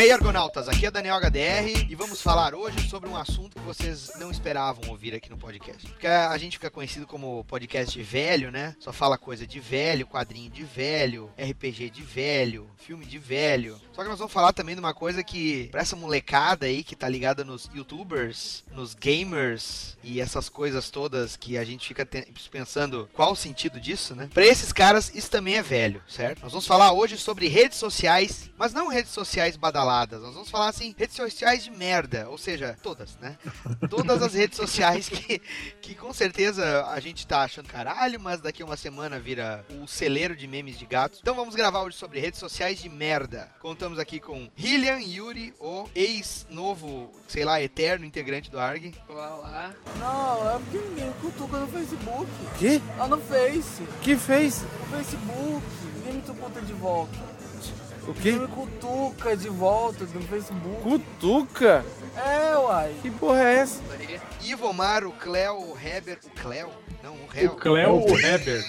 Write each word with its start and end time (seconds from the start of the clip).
E 0.00 0.04
aí, 0.04 0.12
argonautas, 0.12 0.66
aqui 0.66 0.86
é 0.86 0.90
Daniel 0.90 1.20
HDR 1.20 1.86
e 1.86 1.94
vamos 1.94 2.22
falar 2.22 2.54
hoje 2.54 2.88
sobre 2.88 3.06
um 3.06 3.18
assunto 3.18 3.58
que 3.58 3.66
vocês 3.66 4.10
não 4.18 4.30
esperavam 4.30 4.88
ouvir 4.88 5.14
aqui 5.14 5.28
no 5.28 5.36
podcast. 5.36 5.86
Porque 5.86 6.06
a 6.06 6.38
gente 6.38 6.56
fica 6.56 6.70
conhecido 6.70 7.06
como 7.06 7.44
podcast 7.44 8.02
velho, 8.02 8.50
né? 8.50 8.74
Só 8.80 8.94
fala 8.94 9.18
coisa 9.18 9.46
de 9.46 9.60
velho, 9.60 10.06
quadrinho 10.06 10.50
de 10.50 10.64
velho, 10.64 11.30
RPG 11.38 11.90
de 11.90 12.00
velho, 12.00 12.66
filme 12.78 13.04
de 13.04 13.18
velho. 13.18 13.78
Só 13.92 14.02
que 14.02 14.08
nós 14.08 14.18
vamos 14.18 14.32
falar 14.32 14.54
também 14.54 14.74
de 14.74 14.80
uma 14.80 14.94
coisa 14.94 15.22
que, 15.22 15.68
pra 15.70 15.82
essa 15.82 15.96
molecada 15.96 16.64
aí 16.64 16.82
que 16.82 16.96
tá 16.96 17.06
ligada 17.06 17.44
nos 17.44 17.68
youtubers, 17.74 18.64
nos 18.72 18.94
gamers 18.94 19.98
e 20.02 20.18
essas 20.18 20.48
coisas 20.48 20.88
todas 20.88 21.36
que 21.36 21.58
a 21.58 21.64
gente 21.64 21.86
fica 21.86 22.08
pensando 22.50 23.06
qual 23.12 23.32
o 23.32 23.36
sentido 23.36 23.78
disso, 23.78 24.14
né? 24.14 24.30
Pra 24.32 24.46
esses 24.46 24.72
caras, 24.72 25.14
isso 25.14 25.30
também 25.30 25.56
é 25.56 25.62
velho, 25.62 26.02
certo? 26.08 26.40
Nós 26.40 26.52
vamos 26.52 26.66
falar 26.66 26.90
hoje 26.92 27.18
sobre 27.18 27.48
redes 27.48 27.76
sociais, 27.76 28.48
mas 28.56 28.72
não 28.72 28.88
redes 28.88 29.12
sociais 29.12 29.58
badaladas. 29.58 29.89
Nós 29.90 30.34
vamos 30.34 30.50
falar 30.50 30.68
assim, 30.68 30.94
redes 30.96 31.16
sociais 31.16 31.64
de 31.64 31.70
merda, 31.70 32.28
ou 32.28 32.38
seja, 32.38 32.76
todas, 32.82 33.16
né? 33.16 33.36
Todas 33.88 34.22
as 34.22 34.34
redes 34.34 34.56
sociais 34.56 35.08
que, 35.08 35.40
que 35.80 35.94
com 35.94 36.12
certeza 36.12 36.86
a 36.86 37.00
gente 37.00 37.26
tá 37.26 37.42
achando 37.42 37.68
caralho, 37.68 38.20
mas 38.20 38.40
daqui 38.40 38.62
a 38.62 38.66
uma 38.66 38.76
semana 38.76 39.18
vira 39.18 39.64
o 39.82 39.86
celeiro 39.86 40.36
de 40.36 40.46
memes 40.46 40.78
de 40.78 40.86
gatos. 40.86 41.18
Então 41.20 41.34
vamos 41.34 41.54
gravar 41.54 41.82
hoje 41.82 41.96
sobre 41.96 42.20
redes 42.20 42.38
sociais 42.38 42.80
de 42.80 42.88
merda. 42.88 43.48
Contamos 43.60 43.98
aqui 43.98 44.20
com 44.20 44.48
Hillian 44.56 45.00
Yuri, 45.00 45.54
o 45.58 45.88
ex-novo, 45.94 47.10
sei 47.26 47.44
lá, 47.44 47.60
eterno 47.60 48.04
integrante 48.04 48.50
do 48.50 48.58
ARG. 48.58 48.94
Olá, 49.08 49.36
olá. 49.36 49.74
Não, 49.98 50.50
é 50.50 50.58
porque 50.58 50.78
ninguém 50.78 51.12
cutuca 51.20 51.58
no 51.58 51.66
Facebook. 51.66 52.30
Que? 52.58 52.80
Ah, 52.98 53.06
no 53.06 53.18
Face. 53.18 53.82
Que 54.02 54.16
fez? 54.16 54.62
No 54.62 54.96
Facebook. 54.96 55.66
Ninguém 55.96 56.14
me 56.14 56.22
cutuca 56.22 56.60
de 56.62 56.72
volta. 56.74 57.29
O 58.10 58.14
quê? 58.14 58.32
Me 58.32 58.48
cutuca 58.48 59.36
de 59.36 59.48
volta 59.48 60.04
no 60.04 60.20
Facebook. 60.22 60.82
Cutuca? 60.82 61.84
É, 62.16 62.56
uai. 62.56 62.92
Que 63.00 63.08
porra 63.08 63.44
é 63.44 63.54
essa? 63.58 63.80
Ivomar, 64.42 65.04
o 65.04 65.12
Cleo, 65.12 65.54
o 65.54 65.78
Heber, 65.78 66.18
o 66.26 66.30
Cleo? 66.30 66.70
Não, 67.04 67.12
o 67.12 67.28
Hel. 67.32 67.52
O 67.52 67.56
Cleo 67.56 67.92
ou 67.92 68.10
o 68.10 68.18
Heber? 68.18 68.64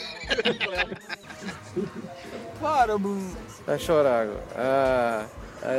Para, 2.61 3.00
Bruno. 3.00 3.36
Vai 3.66 3.80
chorar 3.80 4.22
agora. 4.22 4.44
Ah, 4.56 5.25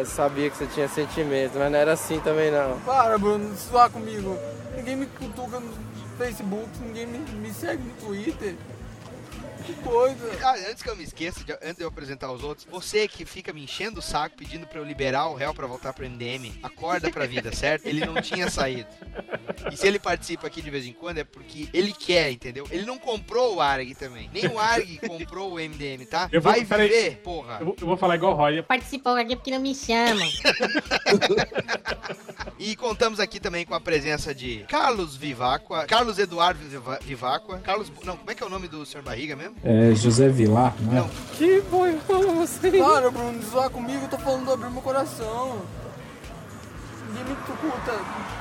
eu 0.01 0.07
sabia 0.07 0.51
que 0.51 0.57
você 0.57 0.67
tinha 0.67 0.89
sentimentos, 0.89 1.57
mas 1.57 1.71
não 1.71 1.79
era 1.79 1.93
assim 1.93 2.19
também 2.19 2.51
não. 2.51 2.81
Para, 2.81 3.17
Bruno, 3.17 3.57
suar 3.57 3.91
comigo. 3.91 4.37
Ninguém 4.75 4.97
me 4.97 5.07
cutuca 5.07 5.61
no 5.61 5.73
Facebook, 6.19 6.69
ninguém 6.81 7.07
me, 7.07 7.19
me 7.19 7.55
segue 7.55 7.81
no 7.85 7.95
Twitter. 8.09 8.57
Que 9.65 9.75
coisa. 9.75 10.39
Ah, 10.43 10.55
antes 10.71 10.83
que 10.83 10.91
eu 10.91 10.97
me 10.97 11.05
esqueça, 11.05 11.45
de, 11.45 11.53
antes 11.53 11.77
de 11.77 11.83
eu 11.83 11.89
apresentar 11.89 12.31
os 12.33 12.43
outros, 12.43 12.67
você 12.71 13.07
que 13.07 13.25
fica 13.25 13.53
me 13.53 13.63
enchendo 13.63 14.01
o 14.01 14.03
saco 14.03 14.37
pedindo 14.37 14.67
pra 14.67 14.79
eu 14.79 14.85
liberar 14.85 15.29
o 15.29 15.35
réu 15.35 15.55
pra 15.55 15.67
voltar 15.67 15.93
pro 15.93 16.09
MDM, 16.09 16.53
acorda 16.63 17.11
pra 17.11 17.27
vida, 17.27 17.53
certo? 17.55 17.87
Ele 17.87 18.05
não 18.05 18.21
tinha 18.21 18.51
saído. 18.51 18.89
E 19.71 19.77
se 19.77 19.87
ele 19.87 19.99
participa 19.99 20.47
aqui 20.47 20.61
de 20.61 20.71
vez 20.71 20.87
em 20.87 20.93
quando 20.93 21.19
é 21.19 21.25
porque 21.25 21.69
ele 21.73 21.93
quer, 21.93 22.31
entendeu? 22.31 22.67
Ele 22.71 22.85
não 22.85 22.99
comprou 22.99 23.57
o 23.57 23.61
ARG 23.61 23.95
também. 23.95 24.29
Nem 24.33 24.47
o 24.49 24.59
ARG 24.59 24.99
comprou 25.07 25.53
o 25.53 25.55
MDM, 25.57 26.07
tá? 26.07 26.29
Eu 26.33 26.41
vou, 26.41 26.53
Vai 26.53 26.65
viver, 26.65 27.19
porra. 27.19 27.59
Eu 27.61 27.67
vou, 27.67 27.77
eu 27.81 27.87
vou, 27.87 27.97
falar 27.97 28.17
igual 28.17 28.33
o 28.33 28.37
Roy. 28.37 28.63
Participou 28.63 29.15
aqui 29.15 29.37
porque 29.37 29.51
não 29.51 29.61
me 29.61 29.75
chamam. 29.75 30.29
e 32.59 32.75
contamos 32.77 33.21
aqui 33.21 33.39
também 33.39 33.65
com 33.65 33.75
a 33.75 33.81
presença 33.81 34.35
de 34.35 34.65
Carlos 34.69 35.17
Vivacqua, 35.17 35.87
Carlos 35.87 36.19
Eduardo 36.19 36.61
Vivacqua, 37.03 37.59
Carlos... 37.61 37.93
Não, 38.05 38.17
como 38.17 38.31
é 38.31 38.35
que 38.35 38.43
é 38.43 38.47
o 38.47 38.51
nome 38.51 38.69
do 38.69 38.85
senhor 38.85 39.03
Barriga 39.03 39.37
mesmo? 39.37 39.57
É 39.65 39.95
José 39.95 40.29
Vilar, 40.29 40.75
né? 40.81 41.01
Não. 41.01 41.09
Que 41.37 41.61
boi 41.71 41.97
você. 42.37 42.71
Para, 42.71 43.11
Bruno, 43.11 43.43
zoar 43.43 43.71
comigo, 43.71 44.03
eu 44.03 44.09
tô 44.09 44.19
falando 44.19 44.47
de 44.47 44.53
abrir 44.53 44.71
meu 44.71 44.83
coração. 44.83 45.63
Ninguém 47.09 47.25
me 47.25 47.33
escuta. 47.33 48.33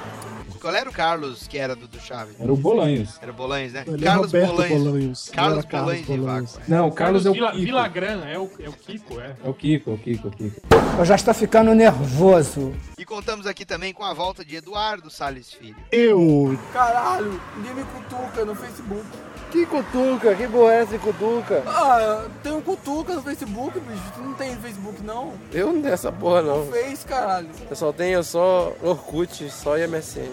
Qual 0.60 0.76
era 0.76 0.88
o 0.88 0.94
Carlos 0.94 1.48
que 1.48 1.58
era 1.58 1.76
do, 1.76 1.88
do 1.88 2.00
Chaves? 2.00 2.36
Era 2.40 2.54
o 2.54 2.56
Bolanhos. 2.56 3.18
Era 3.20 3.32
o 3.32 3.34
Bolanhos, 3.34 3.74
né? 3.74 3.84
Ele 3.88 4.04
é 4.04 4.08
Carlos 4.08 4.34
é 4.34 4.46
Bolanhos. 4.46 4.84
Bolanhos. 4.84 5.30
Carlos 5.30 5.66
Bolanhos 5.66 6.06
de 6.06 6.18
Vaco. 6.20 6.62
Não, 6.68 6.88
o 6.88 6.92
Carlos, 6.92 7.24
Carlos 7.24 7.26
é 7.26 7.30
o 7.30 7.34
Vila, 7.34 7.52
Kiko. 7.52 7.64
Vilagran, 7.64 8.26
é 8.26 8.38
o, 8.38 8.52
é 8.60 8.70
o 8.70 8.74
Kiko, 8.74 9.20
é. 9.20 9.36
É 9.44 9.50
o 9.50 9.54
Kiko, 9.56 9.90
é 9.90 9.94
o 9.94 9.98
Kiko, 9.98 10.28
é 10.28 10.30
o 10.30 10.32
Kiko. 10.32 10.62
Eu 11.00 11.06
já 11.06 11.16
estou 11.16 11.34
ficando 11.34 11.74
nervoso. 11.74 12.74
E 12.96 13.04
contamos 13.04 13.48
aqui 13.48 13.66
também 13.66 13.92
com 13.92 14.04
a 14.04 14.14
volta 14.14 14.46
de 14.46 14.56
Eduardo 14.56 15.10
Salles 15.10 15.52
Filho. 15.52 15.76
Eu! 15.92 16.56
Caralho, 16.72 17.42
ninguém 17.58 17.74
me 17.74 17.84
cutuca 17.84 18.46
no 18.46 18.54
Facebook. 18.54 19.04
Que 19.52 19.66
cutuca? 19.66 20.34
Que 20.34 20.48
porra 20.48 20.74
é 20.74 20.82
essa 20.82 20.92
de 20.94 21.00
cutuca? 21.00 21.62
Ah, 21.68 22.26
tem 22.42 22.54
um 22.54 22.62
cutuca 22.62 23.16
no 23.16 23.22
Facebook, 23.22 23.80
bicho. 23.82 24.04
Tu 24.16 24.22
não 24.22 24.34
tem 24.34 24.56
Facebook, 24.56 25.04
não? 25.04 25.34
Eu 25.52 25.74
não 25.74 25.82
tenho 25.82 25.94
essa 25.94 26.12
porra, 26.12 26.42
não. 26.42 26.66
Tu 26.66 26.72
fez, 26.72 27.04
caralho. 27.04 27.50
Eu 27.70 27.76
só 27.76 27.92
tenho 27.92 28.24
só 28.24 28.72
Orkut, 28.82 29.50
só 29.50 29.76
MSN. 29.78 30.32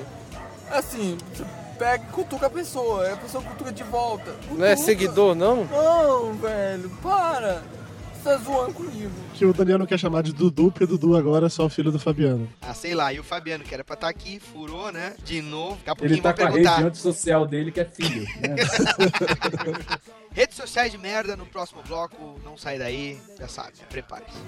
Assim, 0.70 1.18
pega 1.78 2.04
e 2.04 2.12
cutuca 2.12 2.46
a 2.46 2.50
pessoa, 2.50 3.12
a 3.12 3.16
pessoa 3.16 3.42
cutuca 3.42 3.72
de 3.72 3.82
volta. 3.82 4.30
Cutuca. 4.30 4.54
Não 4.54 4.66
é 4.66 4.76
seguidor, 4.76 5.34
não? 5.34 5.64
Não, 5.64 6.34
velho, 6.34 6.88
para. 7.02 7.62
Tá 8.28 8.36
zoando 8.36 8.74
comigo. 8.74 9.10
Que 9.32 9.46
o 9.46 9.54
Daniel 9.54 9.78
não 9.78 9.86
quer 9.86 9.98
chamar 9.98 10.22
de 10.22 10.34
Dudu, 10.34 10.70
porque 10.70 10.84
Dudu 10.84 11.16
agora 11.16 11.46
é 11.46 11.48
só 11.48 11.64
o 11.64 11.68
filho 11.70 11.90
do 11.90 11.98
Fabiano. 11.98 12.46
Ah, 12.60 12.74
sei 12.74 12.94
lá, 12.94 13.10
e 13.10 13.18
o 13.18 13.24
Fabiano, 13.24 13.64
que 13.64 13.72
era 13.72 13.82
pra 13.82 13.94
estar 13.94 14.08
tá 14.08 14.10
aqui, 14.10 14.38
furou, 14.38 14.92
né? 14.92 15.14
De 15.24 15.40
novo. 15.40 15.78
Daqui 15.86 16.04
a 16.04 16.06
Ele 16.06 16.20
tá 16.20 16.34
com 16.34 16.42
perguntar. 16.42 16.72
a 16.72 16.76
rede 16.76 16.88
antissocial 16.88 17.46
dele, 17.46 17.72
que 17.72 17.80
é 17.80 17.86
filho. 17.86 18.24
Né? 18.24 18.56
Redes 20.38 20.56
sociais 20.56 20.92
de 20.92 20.98
merda 20.98 21.36
no 21.36 21.44
próximo 21.44 21.82
bloco, 21.82 22.38
não 22.44 22.56
sai 22.56 22.78
daí, 22.78 23.20
já 23.40 23.48
sabe, 23.48 23.72
prepare-se. 23.90 24.38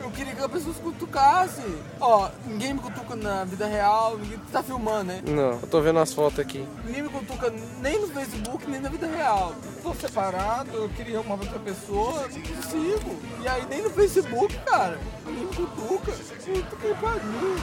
Eu 0.00 0.10
queria 0.10 0.34
que 0.34 0.42
a 0.42 0.48
pessoa 0.48 0.74
se 0.74 0.80
cutucasse. 0.80 1.60
Ó, 2.00 2.30
ninguém 2.46 2.72
me 2.72 2.80
cutuca 2.80 3.14
na 3.14 3.44
vida 3.44 3.66
real, 3.66 4.16
ninguém 4.16 4.38
tá 4.50 4.62
filmando, 4.62 5.12
né? 5.12 5.22
Não, 5.26 5.60
eu 5.60 5.66
tô 5.66 5.82
vendo 5.82 5.98
as 5.98 6.14
fotos 6.14 6.38
aqui. 6.38 6.66
Ninguém 6.82 7.02
me 7.02 7.10
cutuca 7.10 7.52
nem 7.82 8.00
no 8.00 8.08
Facebook, 8.08 8.70
nem 8.70 8.80
na 8.80 8.88
vida 8.88 9.06
real. 9.06 9.54
Tô 9.82 9.92
separado, 9.92 10.70
eu 10.74 10.88
queria 10.88 11.20
uma 11.20 11.34
outra 11.34 11.58
pessoa, 11.58 12.26
não 12.26 12.40
consigo. 12.40 13.20
E 13.42 13.48
aí 13.48 13.66
nem 13.66 13.82
no 13.82 13.90
Facebook, 13.90 14.58
cara, 14.60 14.98
ninguém 15.26 15.44
me 15.44 15.54
cutuca. 15.54 16.12
Puta 16.12 16.76
que 16.76 16.94
pariu. 17.02 17.56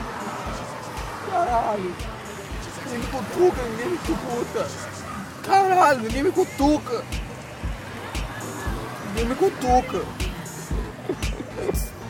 Caralho. 1.32 1.96
Ninguém 2.86 3.00
me 3.00 3.08
cutuca, 3.08 3.64
ninguém 3.64 3.90
me 3.90 3.97
cutuca. 3.97 4.68
Caralho, 5.42 6.02
ninguém 6.02 6.24
me 6.24 6.32
cutuca. 6.32 7.25
Ninguém 9.16 9.30
me 9.30 9.36
cutuca. 9.36 10.02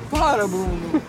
Para, 0.09 0.47
Bruno. 0.47 1.01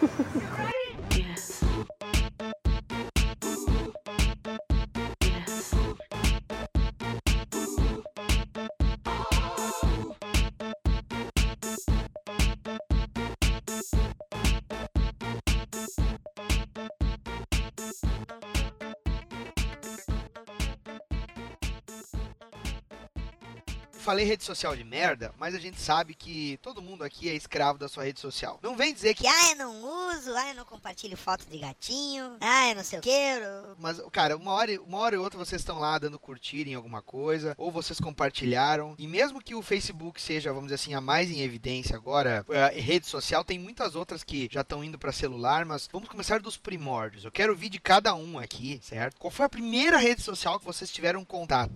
Falei 24.06 24.24
rede 24.24 24.44
social 24.44 24.76
de 24.76 24.84
merda, 24.84 25.34
mas 25.36 25.52
a 25.52 25.58
gente 25.58 25.80
sabe 25.80 26.14
que 26.14 26.60
todo 26.62 26.80
mundo 26.80 27.02
aqui 27.02 27.28
é 27.28 27.34
escravo 27.34 27.76
da 27.76 27.88
sua 27.88 28.04
rede 28.04 28.20
social. 28.20 28.60
Não 28.62 28.76
vem 28.76 28.94
dizer 28.94 29.14
que, 29.14 29.26
ah, 29.26 29.50
eu 29.50 29.56
não 29.56 30.12
uso, 30.12 30.32
ah, 30.32 30.50
eu 30.50 30.54
não 30.54 30.64
compartilho 30.64 31.16
foto 31.16 31.44
de 31.50 31.58
gatinho, 31.58 32.36
ah, 32.40 32.68
eu 32.68 32.76
não 32.76 32.84
sei 32.84 33.00
o 33.00 33.02
que. 33.02 33.10
Eu... 33.10 33.74
Mas, 33.80 34.00
cara, 34.12 34.36
uma 34.36 34.52
hora, 34.52 34.80
uma 34.80 34.98
hora 34.98 35.16
e 35.16 35.18
outra 35.18 35.36
vocês 35.36 35.60
estão 35.60 35.80
lá 35.80 35.98
dando 35.98 36.20
curtir 36.20 36.68
em 36.68 36.74
alguma 36.74 37.02
coisa, 37.02 37.56
ou 37.58 37.72
vocês 37.72 37.98
compartilharam, 37.98 38.94
e 38.96 39.08
mesmo 39.08 39.42
que 39.42 39.56
o 39.56 39.62
Facebook 39.62 40.22
seja, 40.22 40.52
vamos 40.52 40.66
dizer 40.68 40.76
assim, 40.76 40.94
a 40.94 41.00
mais 41.00 41.28
em 41.28 41.40
evidência 41.40 41.96
agora, 41.96 42.46
a 42.48 42.68
rede 42.80 43.08
social, 43.08 43.42
tem 43.42 43.58
muitas 43.58 43.96
outras 43.96 44.22
que 44.22 44.48
já 44.52 44.60
estão 44.60 44.84
indo 44.84 45.00
para 45.00 45.10
celular, 45.10 45.64
mas 45.64 45.88
vamos 45.92 46.08
começar 46.08 46.38
dos 46.38 46.56
primórdios. 46.56 47.24
Eu 47.24 47.32
quero 47.32 47.52
ouvir 47.52 47.70
de 47.70 47.80
cada 47.80 48.14
um 48.14 48.38
aqui, 48.38 48.78
certo? 48.84 49.18
Qual 49.18 49.32
foi 49.32 49.46
a 49.46 49.48
primeira 49.48 49.98
rede 49.98 50.22
social 50.22 50.60
que 50.60 50.64
vocês 50.64 50.92
tiveram 50.92 51.24
contato? 51.24 51.72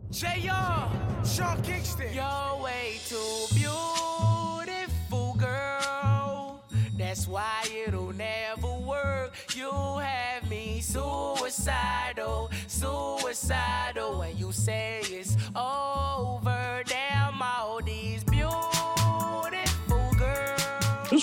Sean 1.25 1.61
Kingston. 1.63 2.20
You're 2.21 2.63
way 2.63 3.01
too 3.09 3.47
beautiful, 3.55 5.33
girl. 5.39 6.63
That's 6.99 7.27
why 7.27 7.65
it'll 7.87 8.13
never 8.13 8.75
work. 8.87 9.33
You 9.57 9.73
have 9.73 10.51
me 10.51 10.83
suicidal, 10.83 12.51
suicidal. 12.67 14.19
When 14.19 14.37
you 14.37 14.53
say 14.53 15.01
it's 15.05 15.35
all 15.57 15.80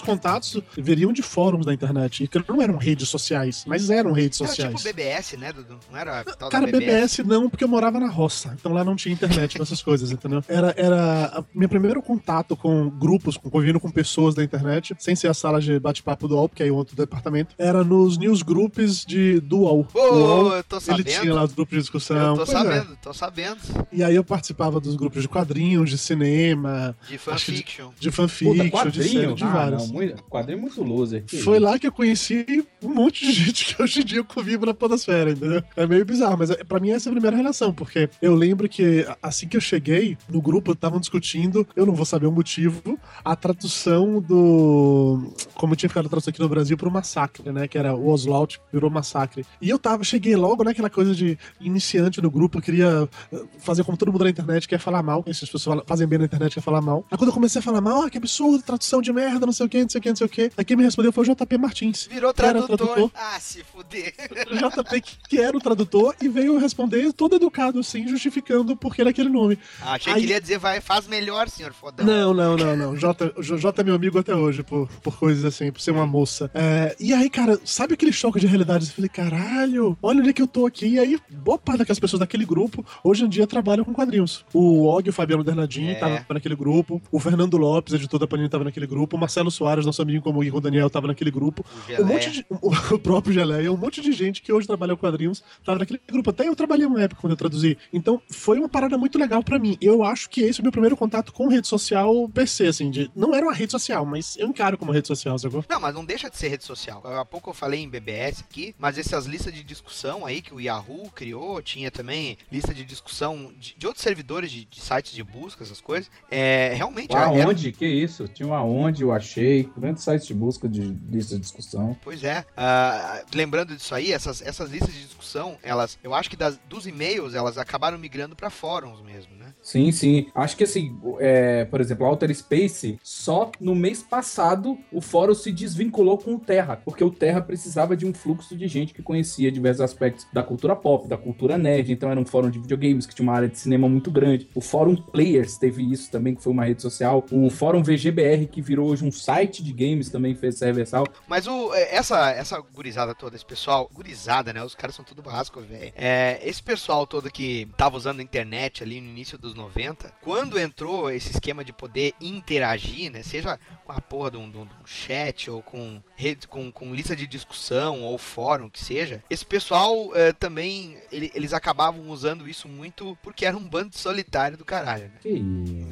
contatos 0.08 0.62
veriam 0.78 1.12
de 1.14 1.22
fóruns 1.22 1.66
da 1.66 1.74
internet. 1.74 2.24
E 2.24 2.28
que 2.28 2.42
não 2.48 2.62
eram 2.62 2.78
redes 2.78 3.08
sociais, 3.10 3.64
mas 3.68 3.90
eram 3.90 4.12
redes 4.12 4.40
Era 4.42 4.50
sociais. 4.50 4.74
tipo 4.76 4.84
BBS, 4.84 5.38
né, 5.38 5.54
Dudu? 5.54 5.78
Não 5.92 6.00
era 6.00 6.24
tal 6.24 6.50
Cara, 6.50 6.66
da 6.66 6.72
BBS 6.72 7.20
não, 7.24 7.50
porque 7.50 7.64
eu 7.64 7.68
morava 7.68 8.00
na 8.00 8.08
roça. 8.10 8.56
Então 8.60 8.72
lá 8.74 8.84
não 8.84 8.96
tinha 8.96 9.14
internet 9.14 9.60
nessas 9.60 9.82
coisas, 9.82 10.12
entendeu? 10.12 10.44
Era, 10.48 10.74
era 10.78 11.26
a- 11.40 11.44
meu 11.54 11.70
primeiro 11.70 12.02
contato 12.02 12.56
com 12.56 12.90
grupos, 12.90 13.38
com 13.38 13.50
convivendo 13.50 13.80
com 13.80 13.90
pessoas 13.92 14.34
da 14.36 14.44
internet, 14.44 14.96
sem 15.00 15.16
ser 15.16 15.28
a 15.28 15.34
sala 15.34 15.60
de 15.62 15.80
bate-papo 15.80 16.28
do 16.28 16.36
UOL, 16.36 16.50
que 16.50 16.64
é 16.64 16.72
outro 16.72 16.96
departamento, 16.96 17.54
era 17.58 17.84
nos 17.84 18.18
newsgroups 18.18 19.06
de, 19.06 19.40
do 19.42 19.60
UOL. 19.60 19.88
Eu 19.96 20.64
tô 20.64 20.78
ele 20.78 20.82
sabendo. 20.86 21.04
tinha 21.22 21.34
lá 21.34 21.44
os 21.44 21.54
grupos 21.54 21.76
de 21.76 21.82
discussão. 21.82 22.18
Eu 22.18 22.38
tô 22.38 22.46
Pois 22.46 22.50
é. 22.50 22.54
sabendo, 22.54 22.98
tô 23.02 23.14
sabendo. 23.14 23.58
E 23.92 24.04
aí 24.04 24.16
eu 24.16 24.24
participava 24.24 24.80
dos 24.80 24.96
grupos 24.96 25.22
de 25.22 25.28
quadrinhos, 25.28 25.90
de 25.90 25.98
cinema, 25.98 26.96
De 27.10 27.18
fanfiction. 27.18 27.92
de 28.00 28.10
Puta, 28.10 28.22
fanfiction, 28.24 28.64
de 28.64 28.72
quadrinho? 28.72 29.22
série, 29.22 29.34
de 29.34 29.44
ah, 29.44 29.48
vários. 29.48 29.88
não, 29.92 29.94
muito, 29.98 30.24
quadrinho 30.24 30.62
muito 30.62 30.84
loser. 30.84 31.24
Foi 31.28 31.58
isso. 31.58 31.66
lá 31.66 31.78
que 31.80 31.88
eu 31.88 31.92
conheci 31.92 32.66
um 32.84 32.94
monte 32.94 33.26
de 33.26 33.32
gente 33.34 33.66
que 33.76 33.82
hoje 33.82 34.02
em 34.02 34.06
dia 34.06 34.20
eu 34.20 34.26
convivo 34.26 34.66
na 34.66 34.74
podosfera, 34.74 35.32
entendeu? 35.32 35.64
É 35.76 35.86
meio 35.86 36.06
bizarro, 36.06 36.38
mas 36.38 36.50
é- 36.50 36.64
pra 36.64 36.80
mim 36.80 36.92
essa 36.92 37.10
é 37.10 37.12
a 37.12 37.14
primeira 37.14 37.36
relação, 37.36 37.74
porque 37.74 38.10
eu 38.22 38.36
lembro 38.36 38.68
que 38.70 39.06
assim 39.22 39.48
que 39.48 39.58
eu 39.58 39.62
cheguei, 39.62 40.18
no 40.30 40.42
grupo 40.42 40.72
estavam 40.72 41.00
discutindo, 41.00 41.68
eu 41.76 41.86
não 41.86 41.94
vou 41.94 42.06
saber 42.06 42.28
o 42.28 42.32
motivo, 42.32 42.98
a 43.24 43.36
tradução 43.36 44.22
do... 44.22 45.34
como 45.54 45.76
tinha 45.76 45.90
ficado 45.90 46.06
a 46.06 46.10
tradução 46.10 46.32
aqui 46.32 46.40
no 46.40 46.50
Brasil 46.50 46.78
pro 46.78 46.92
Massacre, 46.92 47.52
né? 47.52 47.68
Que 47.68 47.78
era 47.78 47.96
o 47.96 48.08
Oswald 48.10 48.60
virou 48.72 48.90
Massacre. 48.90 49.46
E 49.62 49.70
eu 49.70 49.80
tava, 49.80 50.04
cheguei 50.04 50.36
logo 50.36 50.64
naquela 50.64 50.90
coisa 50.90 51.14
de 51.14 51.38
iniciante 51.60 52.22
no 52.22 52.30
grupo, 52.30 52.58
eu 52.58 52.62
queria 52.62 53.10
eh, 53.32 53.44
fazer 53.60 53.84
como 53.84 53.98
todo 53.98 54.12
mundo 54.12 54.24
na 54.24 54.30
internet, 54.30 54.68
quer 54.68 54.80
falar 54.80 55.02
mal, 55.04 55.24
essas 55.28 55.50
pessoas 55.50 55.82
fazem 55.86 56.08
bem 56.08 56.20
na 56.20 56.26
internet, 56.26 56.54
quer 56.56 56.62
falar 56.62 56.82
mal. 56.82 57.06
Aí 57.12 57.18
quando 57.18 57.30
eu 57.30 57.34
comecei 57.34 57.60
a 57.60 57.62
falar 57.62 57.82
mal, 57.82 58.04
ah, 58.04 58.10
que 58.10 58.18
absurdo, 58.18 58.62
tradução 58.64 59.02
de 59.02 59.12
merda, 59.12 59.46
não 59.46 59.54
sei 59.54 59.66
o 59.66 59.70
que, 59.70 59.78
não 59.88 59.92
sei 59.92 60.00
o 60.00 60.02
que, 60.02 60.10
não 60.10 60.16
sei 60.16 60.26
o 60.28 60.30
que. 60.30 60.52
Aí 60.58 60.66
quem 60.66 60.78
me 60.78 60.84
respondeu 60.84 61.12
foi 61.12 61.24
o 61.28 61.36
JP 61.36 61.58
Martins. 61.58 62.08
Virou 62.12 62.32
que 62.34 62.38
tradutor. 62.38 62.78
tradutor. 62.78 63.12
Ah, 63.16 63.40
se 63.40 63.64
fuder. 63.64 64.14
O 64.52 64.56
JP 64.56 65.02
que- 65.02 65.18
que 65.30 65.40
era 65.42 65.56
o 65.58 65.60
tradutor 65.60 66.16
e 66.22 66.28
veio 66.28 66.58
responder 66.58 67.12
todo 67.14 67.36
educado, 67.36 67.80
assim, 67.80 68.08
justificando 68.08 68.76
porque 68.76 69.02
era 69.02 69.10
aquele 69.10 69.30
nome. 69.30 69.58
Ah, 69.82 69.94
achei 69.94 70.14
Aí- 70.14 70.20
que 70.20 70.26
ele 70.26 70.34
ia 70.34 70.42
dizer, 70.42 70.58
vai, 70.60 70.82
faz 70.82 71.08
melhor, 71.08 71.50
senhor 71.50 71.74
fodão. 71.74 72.06
Não, 72.06 72.34
não, 72.34 72.56
não, 72.58 72.76
não. 72.76 72.96
J, 72.96 73.34
J 73.42 73.82
é 73.82 73.84
meu 73.84 73.96
amigo 73.96 74.20
até 74.20 74.36
hoje, 74.36 74.64
por, 74.64 74.88
por 75.02 75.18
coisas 75.18 75.44
assim, 75.46 75.72
por 75.72 75.80
ser 75.82 75.92
uma 75.92 76.06
moça. 76.06 76.50
É, 76.54 76.96
e 77.00 77.14
aí, 77.14 77.30
cara, 77.30 77.60
sabe 77.66 77.94
aquele 77.94 78.12
choque 78.14 78.40
de 78.40 78.48
realidade? 78.48 78.86
Eu 78.86 78.92
falei, 78.92 79.10
caralho, 79.10 79.98
olha 80.02 80.20
onde 80.20 80.30
é 80.30 80.34
que 80.34 80.42
eu 80.42 80.48
tô 80.48 80.66
aqui. 80.66 80.88
E 80.88 81.00
aí, 81.00 81.20
boa 81.30 81.58
parte 81.58 81.80
daquelas 81.80 82.00
pessoas 82.00 82.20
daquele 82.20 82.46
grupo, 82.46 82.86
hoje 83.04 83.24
em 83.24 83.30
dia 83.30 83.46
trabalham 83.48 83.84
com 83.86 83.94
quadrinhos. 83.94 84.44
O 84.54 84.86
Og, 84.86 85.10
o 85.10 85.14
Fabiano 85.14 85.44
Bernardini, 85.44 85.92
É. 85.92 85.96
tava 85.96 86.26
naquele 86.30 86.56
grupo. 86.56 87.02
O 87.12 87.20
Fernando 87.20 87.58
Lopes, 87.58 87.94
editor 87.94 88.20
da 88.20 88.28
Panini, 88.28 88.50
tava 88.50 88.64
naquele 88.64 88.88
grupo. 88.88 89.16
O 89.16 89.20
Marcelo 89.20 89.52
Soares, 89.52 89.77
nosso 89.86 90.02
amigo 90.02 90.24
como 90.24 90.40
o 90.42 90.62
Daniel, 90.62 90.90
tava 90.90 91.08
naquele 91.08 91.32
grupo. 91.32 91.64
O 91.64 91.88
Geleia. 91.88 92.04
Um 92.04 92.08
monte 92.08 92.32
de, 92.32 92.46
o, 92.94 93.00
próprio 93.00 93.34
Geleia, 93.34 93.72
um 93.72 93.78
monte 93.78 94.02
de 94.02 94.12
gente 94.12 94.42
que 94.42 94.52
hoje 94.52 94.68
trabalha 94.68 94.96
com 94.96 95.02
quadrinhos 95.02 95.44
tava 95.64 95.80
naquele 95.80 96.00
grupo. 96.08 96.30
Até 96.30 96.48
eu 96.48 96.56
trabalhei 96.56 96.86
uma 96.86 97.02
época 97.02 97.22
quando 97.22 97.32
eu 97.32 97.38
traduzi. 97.38 97.78
Então, 97.92 98.22
foi 98.30 98.58
uma 98.60 98.70
parada 98.70 98.98
muito 98.98 99.18
legal 99.18 99.44
pra 99.44 99.60
mim. 99.60 99.78
Eu 99.82 100.04
acho 100.04 100.30
que 100.30 100.42
esse 100.42 100.60
é 100.60 100.62
o 100.62 100.64
meu 100.64 100.72
primeiro 100.72 100.98
contato 100.98 101.32
com 101.34 101.48
rede 101.48 101.68
social 101.68 102.28
PC, 102.30 102.68
assim. 102.68 102.90
De, 102.92 103.12
não 103.16 103.34
era 103.34 103.46
uma 103.46 103.54
rede 103.54 103.72
social, 103.72 104.06
mas 104.06 104.38
eu 104.38 104.48
encaro 104.48 104.78
como 104.78 104.92
rede 104.92 105.08
social, 105.08 105.38
sacou? 105.40 105.64
Não, 105.70 105.80
mas 105.80 105.94
não 105.94 106.06
deixa 106.06 106.30
de 106.30 106.38
ser 106.38 106.50
rede 106.50 106.64
social. 106.64 107.02
Há 107.06 107.26
pouco 107.26 107.50
eu 107.50 107.54
falei 107.54 107.82
em 107.82 107.90
BBS 107.90 108.42
aqui, 108.42 108.76
mas 108.78 108.98
essas 108.98 109.26
listas 109.26 109.54
de 109.54 109.64
discussão 109.64 110.26
aí 110.26 110.42
que 110.42 110.54
o 110.54 110.60
Yahoo 110.60 111.10
criou, 111.14 111.62
tinha 111.62 111.90
também 111.92 112.38
lista 112.52 112.74
de 112.74 112.84
discussão 112.84 113.52
de, 113.60 113.76
de 113.78 113.88
outros 113.88 114.04
servidores 114.04 114.52
de, 114.52 114.66
de 114.66 114.80
sites 114.80 115.14
de 115.14 115.24
busca, 115.24 115.64
essas 115.64 115.82
coisas. 115.82 116.10
É, 116.30 116.74
realmente, 116.76 117.14
O 117.14 117.18
era- 117.18 117.28
Aonde? 117.28 117.72
Que 117.72 117.86
isso? 117.86 118.28
Tinha 118.28 118.48
um 118.48 118.54
Aonde, 118.54 119.04
eu 119.04 119.12
achei. 119.12 119.67
Grandes 119.76 120.04
sites 120.04 120.28
de 120.28 120.34
busca 120.34 120.68
de 120.68 120.82
lista 120.82 121.36
de 121.36 121.42
discussão. 121.42 121.98
Pois 122.04 122.24
é. 122.24 122.46
Ah, 122.56 123.24
lembrando 123.34 123.76
disso 123.76 123.94
aí, 123.94 124.12
essas, 124.12 124.42
essas 124.42 124.70
listas 124.70 124.94
de 124.94 125.04
discussão, 125.04 125.58
elas, 125.64 125.98
eu 126.04 126.14
acho 126.14 126.30
que 126.30 126.36
das, 126.36 126.58
dos 126.70 126.88
e-mails, 126.88 127.34
elas 127.34 127.58
acabaram 127.58 127.98
migrando 127.98 128.36
pra 128.36 128.50
fóruns 128.50 129.02
mesmo? 129.02 129.37
Sim, 129.68 129.92
sim. 129.92 130.28
Acho 130.34 130.56
que 130.56 130.64
assim, 130.64 130.98
é, 131.20 131.66
por 131.66 131.82
exemplo, 131.82 132.08
Outer 132.08 132.34
Space, 132.34 132.98
só 133.04 133.52
no 133.60 133.76
mês 133.76 134.02
passado 134.02 134.78
o 134.94 135.02
fórum 135.02 135.36
se 135.36 135.52
desvinculou 135.52 136.18
com 136.18 136.36
o 136.36 136.40
Terra, 136.40 136.78
porque 136.86 137.04
o 137.04 137.12
Terra 137.12 137.42
precisava 137.42 137.98
de 137.98 138.06
um 138.06 138.14
fluxo 138.14 138.56
de 138.56 138.66
gente 138.66 138.94
que 138.94 139.04
conhecia 139.04 139.52
diversos 139.52 139.82
aspectos 139.82 140.26
da 140.32 140.42
cultura 140.42 140.74
pop, 140.74 141.06
da 141.06 141.18
cultura 141.18 141.58
nerd, 141.58 141.92
então 141.92 142.10
era 142.10 142.18
um 142.18 142.26
fórum 142.26 142.50
de 142.50 142.60
videogames 142.60 143.06
que 143.06 143.14
tinha 143.14 143.28
uma 143.28 143.36
área 143.36 143.50
de 143.50 143.60
cinema 143.60 143.90
muito 143.90 144.10
grande. 144.10 144.50
O 144.56 144.62
Fórum 144.62 144.96
Players 144.96 145.58
teve 145.58 145.84
isso 145.92 146.10
também, 146.10 146.34
que 146.34 146.42
foi 146.42 146.54
uma 146.54 146.64
rede 146.64 146.82
social. 146.82 147.26
O 147.30 147.50
Fórum 147.50 147.84
VGBR, 147.84 148.48
que 148.48 148.62
virou 148.62 148.88
hoje 148.88 149.04
um 149.04 149.12
site 149.12 149.62
de 149.62 149.74
games, 149.74 150.10
também 150.10 150.34
fez 150.34 150.58
serversal. 150.58 151.06
Mas 151.28 151.46
o, 151.46 151.74
é, 151.74 151.94
essa, 151.94 152.32
essa 152.32 152.58
gurizada 152.62 153.14
toda, 153.14 153.36
esse 153.36 153.46
pessoal, 153.46 153.92
gurizada, 153.94 154.54
né? 154.54 154.64
Os 154.64 154.76
caras 154.76 154.96
são 154.96 155.04
tudo 155.04 155.22
barrasco, 155.22 155.60
velho. 155.60 155.92
É, 155.94 156.40
esse 156.42 156.64
pessoal 156.64 157.06
todo 157.06 157.30
que 157.30 157.68
tava 157.76 157.98
usando 157.98 158.22
a 158.22 158.24
internet 158.24 158.82
ali 158.82 159.02
no 159.02 159.10
início 159.10 159.38
dos 159.38 159.57
90, 159.58 160.14
quando 160.22 160.58
entrou 160.60 161.10
esse 161.12 161.32
esquema 161.32 161.64
de 161.64 161.74
poder 161.74 162.14
interagir, 162.22 163.12
né? 163.12 163.24
Seja 163.24 163.60
com 163.84 163.92
a 163.92 164.00
porra 164.00 164.32
de 164.32 164.38
um, 164.38 164.50
de 164.50 164.58
um- 164.58 164.68
chat 164.86 165.50
ou 165.52 165.62
com, 165.62 166.02
rede, 166.16 166.48
com, 166.48 166.72
com 166.72 166.94
lista 166.94 167.16
de 167.16 167.28
discussão 167.28 168.02
ou 168.04 168.18
fórum, 168.18 168.70
que 168.70 168.80
seja, 168.82 169.22
esse 169.30 169.46
pessoal 169.46 170.12
é, 170.16 170.32
também, 170.32 170.98
ele- 171.12 171.32
eles 171.36 171.52
acabavam 171.54 172.10
usando 172.10 172.48
isso 172.48 172.68
muito 172.70 173.18
porque 173.22 173.46
era 173.46 173.58
um 173.58 173.64
bando 173.68 173.98
solitário 173.98 174.58
do 174.58 174.64
caralho, 174.64 175.06
né? 175.06 175.12
Que 175.22 175.30
isso. 175.30 175.88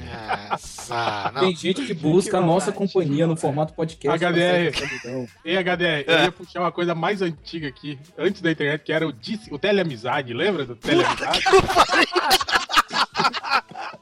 Nossa, 0.50 1.32
não. 1.36 1.42
Tem 1.42 1.56
gente 1.56 1.86
que 1.86 1.94
busca 1.94 2.38
a 2.38 2.42
nossa 2.42 2.72
companhia 2.72 3.26
no 3.28 3.36
formato 3.36 3.74
podcast. 3.74 4.24
HDR. 4.24 4.78
solidão. 4.78 5.28
Ei, 5.44 5.58
HDR, 5.58 6.04
eu 6.08 6.20
ia 6.24 6.32
puxar 6.32 6.60
uma 6.62 6.72
coisa 6.72 6.94
mais 6.96 7.22
antiga 7.22 7.68
aqui, 7.68 8.00
antes 8.18 8.42
da 8.42 8.52
internet, 8.52 8.84
que 8.84 8.94
era 8.94 9.08
o, 9.08 9.14
o 9.52 9.60
teleamizade. 9.60 10.34
Lembra 10.34 10.66
do 10.66 10.76
teleamizade? 10.76 11.44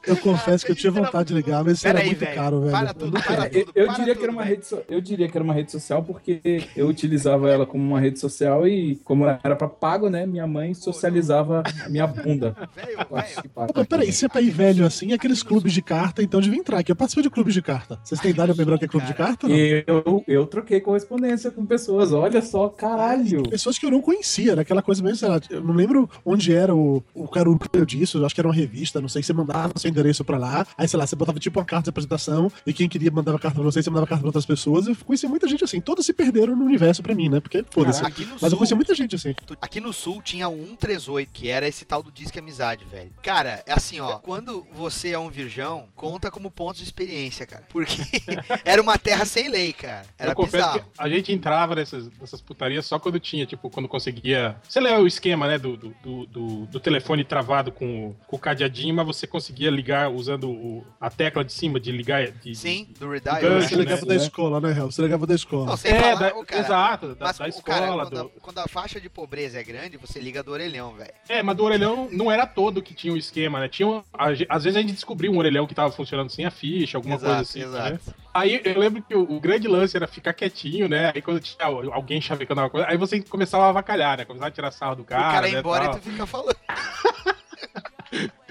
Eu 0.06 0.18
confesso 0.18 0.66
que 0.66 0.72
eu 0.72 0.76
tinha 0.76 0.92
vontade 0.92 1.30
de 1.30 1.34
ligar, 1.34 1.64
mas 1.64 1.78
isso 1.78 1.88
era 1.88 2.00
aí, 2.00 2.08
muito 2.08 2.20
velho. 2.20 2.36
caro, 2.36 2.60
velho. 2.62 2.72
Para 2.72 2.94
tudo, 2.94 3.12
para 3.12 3.50
tudo. 3.50 3.72
eu 3.76 3.86
para 3.88 3.96
diria 3.96 4.14
que 4.14 4.20
tudo, 4.20 4.24
era 4.24 4.32
uma 4.32 4.44
rede 4.44 4.66
so- 4.66 4.82
eu 4.90 5.02
diria 5.02 5.30
que 5.30 5.38
era 5.38 5.44
uma 5.44 5.54
rede 5.54 5.72
social 5.72 6.04
porque 6.04 6.42
eu 6.76 6.88
utilizava 6.88 7.50
ela 7.50 7.66
como 7.66 7.84
uma 7.84 8.00
rede 8.00 8.20
social 8.20 8.68
e 8.68 8.96
como 9.04 9.26
era 9.26 9.56
pra 9.56 9.68
pago, 9.68 10.10
né, 10.10 10.26
minha 10.26 10.46
mãe 10.48 10.74
socializava 10.74 11.64
a 11.86 11.90
minha 11.90 12.08
bunda. 12.08 12.56
Velho, 12.76 12.98
velho. 12.98 13.86
peraí, 13.88 14.12
se 14.12 14.26
é 14.26 14.30
pra 14.30 14.42
ir 14.42 14.50
velho 14.50 14.86
assim, 14.86 15.14
aqueles 15.14 15.44
clubes 15.44 15.74
de 15.74 15.82
carta, 15.82 16.22
então 16.24 16.40
devia 16.42 16.60
entrar 16.60 16.80
aqui. 16.80 16.92
Eu 16.92 16.96
participei 16.96 17.24
de 17.24 17.30
clubes 17.30 17.54
de 17.54 17.62
carta. 17.62 18.00
Vocês 18.04 18.20
têm 18.20 18.32
idade 18.32 18.54
pra 18.54 18.60
lembrar 18.60 18.76
o 18.76 18.80
que 18.80 18.86
é 18.86 18.88
clube 18.88 19.06
de 19.06 19.14
carta? 19.14 19.48
Não? 19.48 19.56
Eu, 19.56 20.24
eu 20.28 20.46
troquei 20.46 20.80
correspondência 20.80 21.52
com 21.52 21.66
pessoas, 21.66 22.12
olha 22.14 22.42
só, 22.42 22.68
caralho. 22.70 23.44
Pessoas 23.44 23.78
que 23.78 23.86
eu 23.86 23.92
não 23.92 24.02
conhecia, 24.02 24.52
era 24.54 24.62
aquela 24.62 24.82
coisa 24.82 25.02
mesmo, 25.04 25.18
sei 25.18 25.30
lá, 25.30 25.40
eu 25.50 25.64
não 25.64 25.74
lembro 25.74 26.10
onde 26.26 26.54
era 26.54 26.76
o, 26.76 27.04
o 27.14 27.28
cara 27.28 27.50
disso, 27.86 28.18
eu 28.18 28.26
acho 28.26 28.34
que 28.36 28.42
era 28.42 28.48
uma 28.48 28.54
revista, 28.54 29.02
não 29.02 29.10
sei, 29.10 29.22
você 29.24 29.34
mandava 29.34 29.74
seu 29.78 29.90
endereço 29.94 30.24
pra 30.26 30.38
lá, 30.38 30.66
aí 30.78 30.88
sei 30.88 30.98
lá, 31.00 31.06
você 31.08 31.16
botava 31.16 31.40
tipo 31.40 31.60
uma 31.60 31.66
carta 31.66 31.86
de 31.86 31.90
apresentação, 31.90 32.52
e 32.66 32.74
quem 32.74 32.90
queria 32.90 33.12
mandava 33.12 33.40
carta 33.40 33.56
pra 33.56 33.64
você, 33.64 33.82
você 33.82 33.90
mandava 33.90 34.08
carta 34.08 34.22
pra 34.22 34.28
outras 34.30 34.46
pessoas, 34.46 34.88
eu 34.88 34.96
conheci 34.96 35.28
muita 35.28 35.48
gente 35.48 35.64
assim, 35.64 35.80
todos 35.80 36.06
se 36.06 36.14
perderam 36.14 36.56
no 36.56 36.66
universo 36.66 37.02
pra 37.04 37.14
mim, 37.16 37.30
né, 37.30 37.40
porque 37.40 37.64
foda-se. 37.72 38.04
Aqui 38.06 38.26
no 38.26 38.34
Mas 38.34 38.44
eu 38.44 38.50
sul, 38.50 38.58
conheci 38.58 38.76
muita 38.76 38.96
gente 38.96 39.16
assim. 39.16 39.36
Aqui 39.62 39.80
no 39.80 39.94
sul 39.94 40.22
tinha 40.22 40.48
o 40.50 40.56
138, 40.58 41.30
que 41.32 41.48
era 41.50 41.68
esse 41.68 41.86
tal 41.86 42.02
do 42.04 42.12
Disque 42.12 42.40
Amizade, 42.40 42.84
velho. 42.86 43.12
Cara, 43.22 43.64
é 43.66 43.74
assim, 43.74 44.00
ó. 44.00 44.18
Quando 44.20 44.66
você 44.74 45.10
é 45.12 45.20
um 45.20 45.30
virgão, 45.30 45.86
conta 45.96 46.30
como 46.32 46.50
ponto 46.52 46.78
de 46.78 46.84
experiência, 46.84 47.46
cara. 47.46 47.64
Porque 47.70 47.98
era 48.66 48.82
uma 48.82 48.98
terra 48.98 49.26
sem 49.26 49.50
lei, 49.50 49.74
cara. 49.74 50.06
Era 50.18 50.32
eu 50.32 50.36
confesso 50.36 50.68
bizarro. 50.72 50.90
que 50.94 51.02
a 51.02 51.10
gente 51.10 51.32
entrava 51.32 51.76
nessas, 51.76 52.10
nessas 52.20 52.42
putarias 52.42 52.86
só 52.86 52.98
quando 53.00 53.20
tinha, 53.20 53.46
tipo, 53.46 53.70
quando 53.70 53.88
conseguia. 53.88 54.56
Você 54.68 54.80
lembra 54.80 55.02
o 55.02 55.08
esquema, 55.08 55.48
né? 55.48 55.58
Do, 55.58 55.78
do, 55.78 55.94
do, 56.26 56.66
do- 56.66 56.80
telefone 56.80 57.24
travado 57.24 57.72
com, 57.72 58.10
o- 58.10 58.16
com 58.28 58.36
o 58.36 58.40
cadeadinho, 58.40 58.94
mas 58.94 59.06
você 59.06 59.26
conseguia 59.28 59.70
ligar 59.70 59.83
usando 60.16 60.50
o- 60.50 60.86
a 61.00 61.10
tecla 61.10 61.44
de 61.44 61.52
cima 61.54 61.80
de 61.80 61.92
ligar. 61.92 62.28
De, 62.32 62.56
Sim, 62.56 62.88
do 63.00 63.10
Redial, 63.10 63.42
Gancho, 63.42 63.60
né? 63.60 63.68
Você 63.68 63.76
ligava 63.76 64.02
né? 64.02 64.08
da 64.08 64.16
escola, 64.16 64.62
né, 64.62 64.72
Hel? 64.78 64.92
Você 64.92 65.02
ligava 65.02 65.28
da 65.28 65.36
escola. 65.36 65.66
Não, 65.66 65.74
É, 65.74 65.78
falar, 66.00 66.16
da- 66.16 66.46
cara, 66.46 66.62
exato, 66.62 67.16
da, 67.16 67.26
Mas, 67.26 67.38
da 67.38 67.48
o 67.48 67.62
cara, 67.64 67.86
escola. 67.86 68.04
quando, 68.06 68.18
a, 68.20 68.24
do- 68.24 68.30
quando 68.42 68.58
a 68.60 68.68
faixa 68.68 69.00
de 69.02 69.10
pobreza 69.10 69.60
é 69.60 69.64
grande, 69.64 69.98
você 69.98 70.20
liga 70.20 70.42
do 70.44 70.52
orelhão, 70.52 70.94
velho. 70.94 71.14
É, 71.30 71.42
mas 71.44 71.56
do 71.58 71.64
orelhão 71.64 72.08
não 72.12 72.32
era 72.32 72.46
todo 72.46 72.82
que 72.82 72.94
tinha 72.94 73.14
o 73.14 73.18
esquema, 73.18 73.60
né? 73.60 73.68
Tinha, 73.68 73.88
um- 73.88 74.04
a 74.14 74.28
às 74.50 74.64
vezes 74.64 74.78
a 74.78 74.82
gente 74.82 74.94
descobriu 74.94 75.32
um 75.32 75.38
orelhão 75.38 75.68
que 75.68 75.76
tava 75.76 75.92
funcionando 75.92 76.30
sem 76.30 76.46
a 76.46 76.52
ficha, 76.52 76.98
alguma 76.98 77.18
coisa 77.20 77.40
assim. 77.40 77.62
exato. 77.62 77.94
né? 77.94 78.00
Aí 78.34 78.60
eu 78.64 78.80
lembro 78.80 79.02
que 79.04 79.14
o, 79.16 79.22
o 79.32 79.40
grande 79.40 79.68
lance 79.68 79.96
era 79.96 80.08
ficar 80.08 80.34
quietinho, 80.34 80.90
né? 80.90 81.12
Aí 81.14 81.22
quando 81.22 81.40
tinha 81.40 81.66
alguém 81.68 82.20
chavecando 82.20 82.62
alguma 82.62 82.72
coisa, 82.72 82.88
aí 82.90 82.98
você 82.98 83.22
começava 83.22 83.66
a 83.66 83.70
avacalhar, 83.70 84.18
né? 84.18 84.26
Começava 84.26 84.48
a 84.48 84.52
tirar 84.52 84.72
sarro 84.72 84.96
do 84.96 85.02
o 85.04 85.06
cara. 85.06 85.22
cara 85.32 85.42
né, 85.48 85.54
ia 85.54 85.60
embora 85.60 85.86
tal. 85.86 85.98
e 85.98 86.00
tu 86.00 86.10
fica 86.10 86.26
falando. 86.26 86.56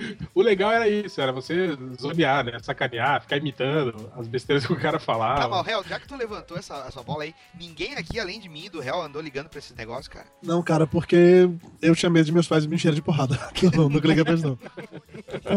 O 0.34 0.42
legal 0.42 0.70
era 0.72 0.88
isso, 0.88 1.20
era 1.20 1.32
você 1.32 1.76
zonear, 2.00 2.44
né? 2.44 2.58
Sacanear, 2.62 3.20
ficar 3.20 3.36
imitando 3.36 4.10
as 4.16 4.26
besteiras 4.26 4.66
que 4.66 4.72
o 4.72 4.76
cara 4.76 4.98
Tá, 4.98 5.04
falava. 5.04 5.48
mas, 5.48 5.66
Réu, 5.66 5.82
já 5.88 5.98
que 6.00 6.08
tu 6.08 6.16
levantou 6.16 6.56
essa, 6.56 6.84
essa 6.88 7.02
bola 7.02 7.24
aí, 7.24 7.34
ninguém 7.58 7.94
aqui, 7.94 8.18
além 8.18 8.40
de 8.40 8.48
mim 8.48 8.64
e 8.66 8.68
do 8.70 8.80
Réu, 8.80 9.00
andou 9.02 9.20
ligando 9.20 9.48
pra 9.48 9.58
esses 9.58 9.74
negócios, 9.76 10.08
cara. 10.08 10.26
Não, 10.42 10.62
cara, 10.62 10.86
porque 10.86 11.48
eu 11.80 11.94
tinha 11.94 12.10
medo 12.10 12.26
de 12.26 12.32
meus 12.32 12.48
pais 12.48 12.64
me 12.66 12.74
encherem 12.76 12.94
de 12.96 13.02
porrada. 13.02 13.38
Não, 13.76 13.88
nunca 13.88 14.06
liguei 14.08 14.24
pra 14.24 14.32
eles, 14.32 14.42
não. 14.44 14.58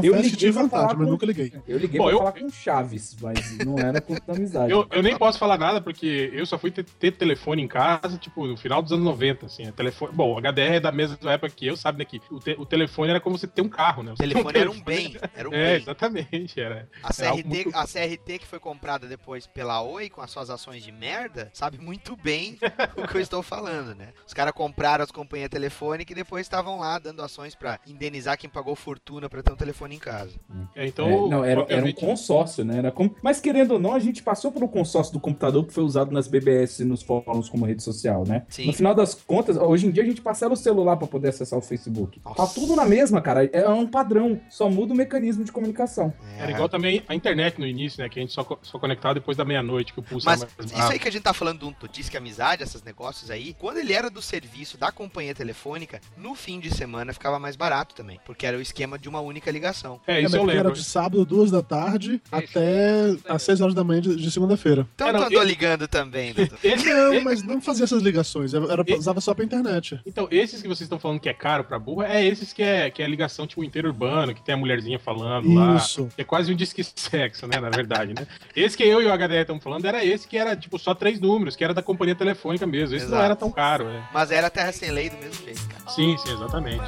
Eu 0.03 0.15
liguei 0.15 0.31
tive 0.31 0.53
pra 0.53 0.61
vontade, 0.63 0.95
mas 0.95 1.05
com- 1.05 1.11
nunca 1.11 1.25
liguei. 1.25 1.53
Eu 1.67 1.77
liguei 1.77 1.97
Bom, 1.97 2.05
pra 2.05 2.13
eu- 2.13 2.17
falar 2.19 2.31
com 2.33 2.45
o 2.45 2.51
Chaves, 2.51 3.15
mas 3.21 3.57
não 3.59 3.77
era 3.79 3.99
com 4.01 4.15
amizade. 4.27 4.71
Eu, 4.71 4.87
eu 4.91 5.01
nem 5.03 5.17
posso 5.17 5.37
falar 5.39 5.57
nada 5.57 5.81
porque 5.81 6.29
eu 6.33 6.45
só 6.45 6.57
fui 6.57 6.71
ter, 6.71 6.83
ter 6.83 7.11
telefone 7.11 7.61
em 7.63 7.67
casa, 7.67 8.17
tipo, 8.17 8.45
no 8.47 8.57
final 8.57 8.81
dos 8.81 8.91
anos 8.91 9.03
90, 9.05 9.45
assim. 9.47 9.63
é 9.67 9.71
Telefone... 9.71 10.11
Bom, 10.13 10.33
o 10.35 10.37
HDR 10.39 10.75
é 10.75 10.79
da 10.79 10.91
mesma 10.91 11.31
época 11.31 11.51
que 11.55 11.65
eu, 11.67 11.75
sabe, 11.77 11.99
né? 11.99 12.05
Que 12.05 12.21
o, 12.31 12.39
te- 12.39 12.55
o 12.59 12.65
telefone 12.65 13.09
era 13.11 13.19
como 13.19 13.37
você 13.37 13.47
ter 13.47 13.61
um 13.61 13.69
carro, 13.69 14.03
né? 14.03 14.11
O 14.13 14.15
Você 14.17 14.23
telefone 14.43 14.59
era 14.59 14.71
um 14.71 14.81
bem, 14.81 15.15
era 15.35 15.49
um 15.49 15.53
É, 15.53 15.71
bem. 15.73 15.81
exatamente, 15.81 16.59
era. 16.59 16.87
A 17.03 17.13
CRT, 17.13 17.43
muito- 17.45 17.75
a 17.75 17.85
CRT 17.85 18.39
que 18.39 18.45
foi 18.45 18.59
comprada 18.59 19.07
depois 19.07 19.47
pela 19.47 19.81
Oi 19.81 20.09
com 20.09 20.21
as 20.21 20.31
suas 20.31 20.49
ações 20.49 20.83
de 20.83 20.91
merda, 20.91 21.49
sabe 21.53 21.77
muito 21.77 22.15
bem 22.15 22.57
o 22.97 23.07
que 23.07 23.17
eu 23.17 23.21
estou 23.21 23.41
falando, 23.43 23.95
né? 23.95 24.09
Os 24.27 24.33
caras 24.33 24.53
compraram 24.53 25.03
as 25.03 25.11
companhias 25.11 25.49
telefônicas 25.49 26.11
e 26.11 26.15
depois 26.15 26.41
estavam 26.45 26.79
lá 26.79 26.97
dando 26.99 27.21
ações 27.21 27.55
pra 27.55 27.79
indenizar 27.87 28.37
quem 28.37 28.49
pagou 28.49 28.75
fortuna 28.75 29.29
pra 29.29 29.41
ter 29.43 29.51
um 29.51 29.55
telefone 29.55 29.95
em 29.95 29.99
casa. 29.99 30.33
É, 30.75 30.85
então, 30.87 31.07
É, 31.07 31.29
não, 31.29 31.43
era, 31.43 31.65
era 31.69 31.85
um 31.85 31.93
consórcio, 31.93 32.63
né? 32.63 32.77
Era 32.77 32.91
como... 32.91 33.15
Mas 33.21 33.39
querendo 33.39 33.71
ou 33.71 33.79
não, 33.79 33.93
a 33.93 33.99
gente 33.99 34.21
passou 34.23 34.51
pelo 34.51 34.67
consórcio 34.67 35.13
do 35.13 35.19
computador 35.19 35.65
que 35.65 35.73
foi 35.73 35.83
usado 35.83 36.11
nas 36.11 36.27
BBS 36.27 36.79
e 36.81 36.85
nos 36.85 37.01
fóruns 37.01 37.49
como 37.49 37.65
rede 37.65 37.83
social, 37.83 38.23
né? 38.27 38.45
Sim. 38.49 38.67
No 38.67 38.73
final 38.73 38.93
das 38.93 39.13
contas, 39.13 39.57
hoje 39.57 39.87
em 39.87 39.91
dia 39.91 40.03
a 40.03 40.05
gente 40.05 40.21
parcela 40.21 40.53
o 40.53 40.57
celular 40.57 40.97
pra 40.97 41.07
poder 41.07 41.29
acessar 41.29 41.57
o 41.57 41.61
Facebook. 41.61 42.19
Tá 42.19 42.33
Nossa. 42.37 42.59
tudo 42.59 42.75
na 42.75 42.85
mesma, 42.85 43.21
cara. 43.21 43.45
É 43.51 43.67
um 43.69 43.87
padrão. 43.87 44.24
Só 44.49 44.69
muda 44.69 44.93
o 44.93 44.95
mecanismo 44.97 45.43
de 45.43 45.51
comunicação. 45.51 46.13
Era 46.37 46.51
igual 46.51 46.67
também 46.69 47.03
a 47.07 47.15
internet 47.15 47.59
no 47.59 47.65
início, 47.67 48.01
né? 48.01 48.09
Que 48.09 48.19
a 48.19 48.21
gente 48.21 48.33
só, 48.33 48.45
só 48.61 48.79
conectava 48.79 49.15
depois 49.15 49.37
da 49.37 49.45
meia-noite, 49.45 49.93
que 49.93 49.99
o 49.99 50.03
pulso 50.03 50.25
Mas 50.25 50.41
era 50.41 50.51
mais 50.57 50.71
isso 50.71 50.91
aí 50.91 50.99
que 50.99 51.07
a 51.07 51.11
gente 51.11 51.21
tá 51.23 51.33
falando 51.33 51.59
do, 51.59 51.75
do 51.79 51.87
Disque 51.87 52.17
Amizade, 52.17 52.63
esses 52.63 52.83
negócios 52.83 53.29
aí, 53.31 53.55
quando 53.59 53.77
ele 53.77 53.93
era 53.93 54.09
do 54.09 54.21
serviço 54.21 54.77
da 54.77 54.91
companhia 54.91 55.33
telefônica, 55.35 55.99
no 56.17 56.35
fim 56.35 56.59
de 56.59 56.69
semana 56.73 57.13
ficava 57.13 57.39
mais 57.39 57.55
barato 57.55 57.93
também, 57.95 58.19
porque 58.25 58.45
era 58.45 58.57
o 58.57 58.61
esquema 58.61 58.97
de 58.99 59.07
uma 59.09 59.19
única 59.21 59.49
ligação. 59.51 59.99
É, 60.07 60.15
É, 60.15 60.21
isso 60.21 60.31
mas 60.31 60.33
eu 60.33 60.43
lembro. 60.43 60.59
Era 60.67 60.71
de 60.71 60.83
sábado, 60.83 61.25
duas 61.25 61.51
da 61.51 61.61
tarde, 61.61 62.21
até 62.31 63.15
às 63.27 63.41
seis 63.43 63.61
horas 63.61 63.73
da 63.75 63.83
manhã 63.83 64.01
de, 64.01 64.15
de 64.15 64.31
segunda-feira. 64.31 64.87
Então 64.95 65.07
É, 65.09 65.13
tu 65.13 65.23
andou 65.23 65.41
eu- 65.41 65.47
ligando 65.47 65.87
também, 65.87 66.33
doutor. 66.35 66.57
Esse- 66.63 66.85
Não, 66.93 67.13
esse- 67.13 67.23
mas 67.23 67.43
não 67.43 67.61
fazia 67.61 67.83
essas 67.83 68.01
ligações. 68.01 68.53
Era, 68.53 68.83
usava 68.97 69.19
só 69.21 69.33
pra 69.33 69.43
internet. 69.45 69.99
Então, 70.05 70.27
esses 70.31 70.61
que 70.61 70.67
vocês 70.67 70.81
estão 70.81 70.99
falando 70.99 71.19
que 71.19 71.29
é 71.29 71.33
caro 71.33 71.63
pra 71.63 71.77
burro, 71.79 72.03
é 72.03 72.23
esses 72.25 72.53
que 72.53 72.61
é, 72.63 72.89
que 72.89 73.01
é 73.03 73.07
ligação, 73.07 73.45
tipo, 73.47 73.63
interurbano, 74.05 74.33
que 74.33 74.41
tem 74.41 74.55
a 74.55 74.57
mulherzinha 74.57 74.99
falando 74.99 75.53
lá. 75.53 75.75
Isso. 75.75 76.09
Que 76.15 76.21
é 76.21 76.25
quase 76.25 76.51
um 76.51 76.55
disque 76.55 76.83
sexo, 76.83 77.47
né? 77.47 77.59
Na 77.59 77.69
verdade, 77.69 78.13
né? 78.13 78.27
Esse 78.55 78.77
que 78.77 78.83
eu 78.83 79.01
e 79.01 79.05
o 79.05 79.11
HDR 79.17 79.41
estamos 79.41 79.63
falando 79.63 79.85
era 79.85 80.03
esse 80.03 80.27
que 80.27 80.37
era, 80.37 80.55
tipo, 80.55 80.77
só 80.77 80.93
três 80.93 81.19
números, 81.19 81.55
que 81.55 81.63
era 81.63 81.73
da 81.73 81.81
companhia 81.81 82.15
telefônica 82.15 82.65
mesmo. 82.65 82.95
Esse 82.95 83.05
não 83.05 83.13
Exato. 83.13 83.25
era 83.25 83.35
tão 83.35 83.51
caro, 83.51 83.85
né? 83.85 84.07
Mas 84.13 84.31
era 84.31 84.49
terra 84.49 84.71
sem 84.71 84.91
lei 84.91 85.09
do 85.09 85.17
mesmo 85.17 85.45
jeito, 85.45 85.67
cara. 85.67 85.89
Sim, 85.89 86.17
sim, 86.17 86.33
exatamente. 86.33 86.83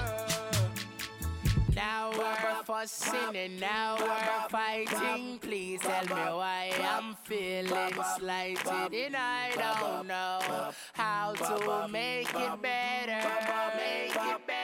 Now 1.76 2.10
we're 2.12 2.64
fussing 2.66 3.38
and 3.38 3.60
now 3.60 3.96
we're 4.00 4.50
fighting. 4.50 5.38
Please 5.40 5.80
tell 5.80 6.06
me 6.06 6.32
why 6.34 6.72
I'm 6.80 7.16
feeling 7.24 7.94
slighted 8.18 8.94
and 8.96 9.16
I 9.16 9.52
don't 9.56 10.08
know 10.08 10.40
how 10.94 11.34
to 11.34 11.88
make 11.88 12.30
it 12.30 12.62
better. 12.62 13.22
Make 13.78 14.16
it 14.16 14.48
better. 14.48 14.57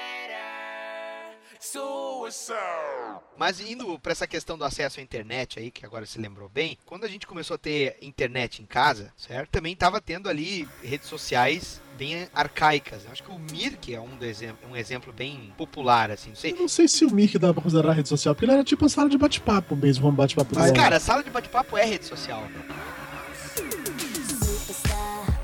Mas 3.38 3.60
indo 3.60 3.98
pra 4.00 4.12
essa 4.12 4.27
questão 4.27 4.58
do 4.58 4.63
acesso 4.63 5.00
à 5.00 5.03
internet 5.03 5.60
aí, 5.60 5.72
que 5.72 5.86
agora 5.86 6.06
se 6.06 6.20
lembrou 6.20 6.48
bem, 6.48 6.77
quando 6.86 7.03
a 7.03 7.08
gente 7.08 7.25
começou 7.25 7.56
a 7.56 7.58
ter 7.58 7.98
internet 8.01 8.62
em 8.62 8.65
casa, 8.65 9.12
certo? 9.18 9.50
Também 9.50 9.75
tava 9.75 10.00
tendo 10.00 10.30
ali 10.30 10.68
redes 10.84 11.08
sociais 11.08 11.82
bem 11.98 12.27
arcaicas. 12.34 13.06
Eu 13.06 13.12
acho 13.12 13.24
que 13.24 13.32
o 13.32 13.39
Mirk 13.39 13.94
é 13.94 14.00
um, 14.00 14.18
exemplo, 14.22 14.70
um 14.70 14.75
exemplo 14.75 15.12
bem 15.12 15.53
popular, 15.58 16.12
assim, 16.12 16.30
não 16.30 16.36
sei. 16.36 16.51
Eu 16.51 16.58
não 16.58 16.68
sei 16.68 16.88
se 16.88 17.06
o 17.06 17.12
Mirk 17.12 17.38
dá 17.39 17.53
pra 17.53 17.63
considerar 17.63 17.94
rede 17.94 18.10
social, 18.10 18.36
porque 18.36 18.46
ele 18.46 18.53
era 18.53 18.63
tipo 18.63 18.84
uma 18.84 18.89
sala 18.89 19.10
de 19.10 19.18
bate-papo 19.18 19.75
mesmo, 19.75 20.08
um 20.08 20.12
bate-papo 20.12 20.56
Mas, 20.56 20.72
cara, 20.72 21.00
sala 21.00 21.24
de 21.24 21.30
bate-papo 21.30 21.77
é 21.77 21.86
rede 21.86 22.06
social. 22.06 22.44
Superstar, 23.56 25.44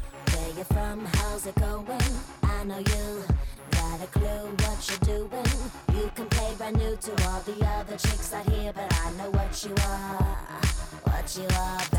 new 6.71 6.95
to 6.95 7.11
all 7.27 7.39
the 7.41 7.65
other 7.65 7.97
chicks 7.97 8.33
out 8.33 8.47
here, 8.49 8.71
but 8.73 8.93
I 8.93 9.11
know 9.13 9.29
what 9.31 9.63
you 9.63 9.73
are. 9.85 10.61
What 11.03 11.37
you 11.37 11.47
are. 11.57 11.98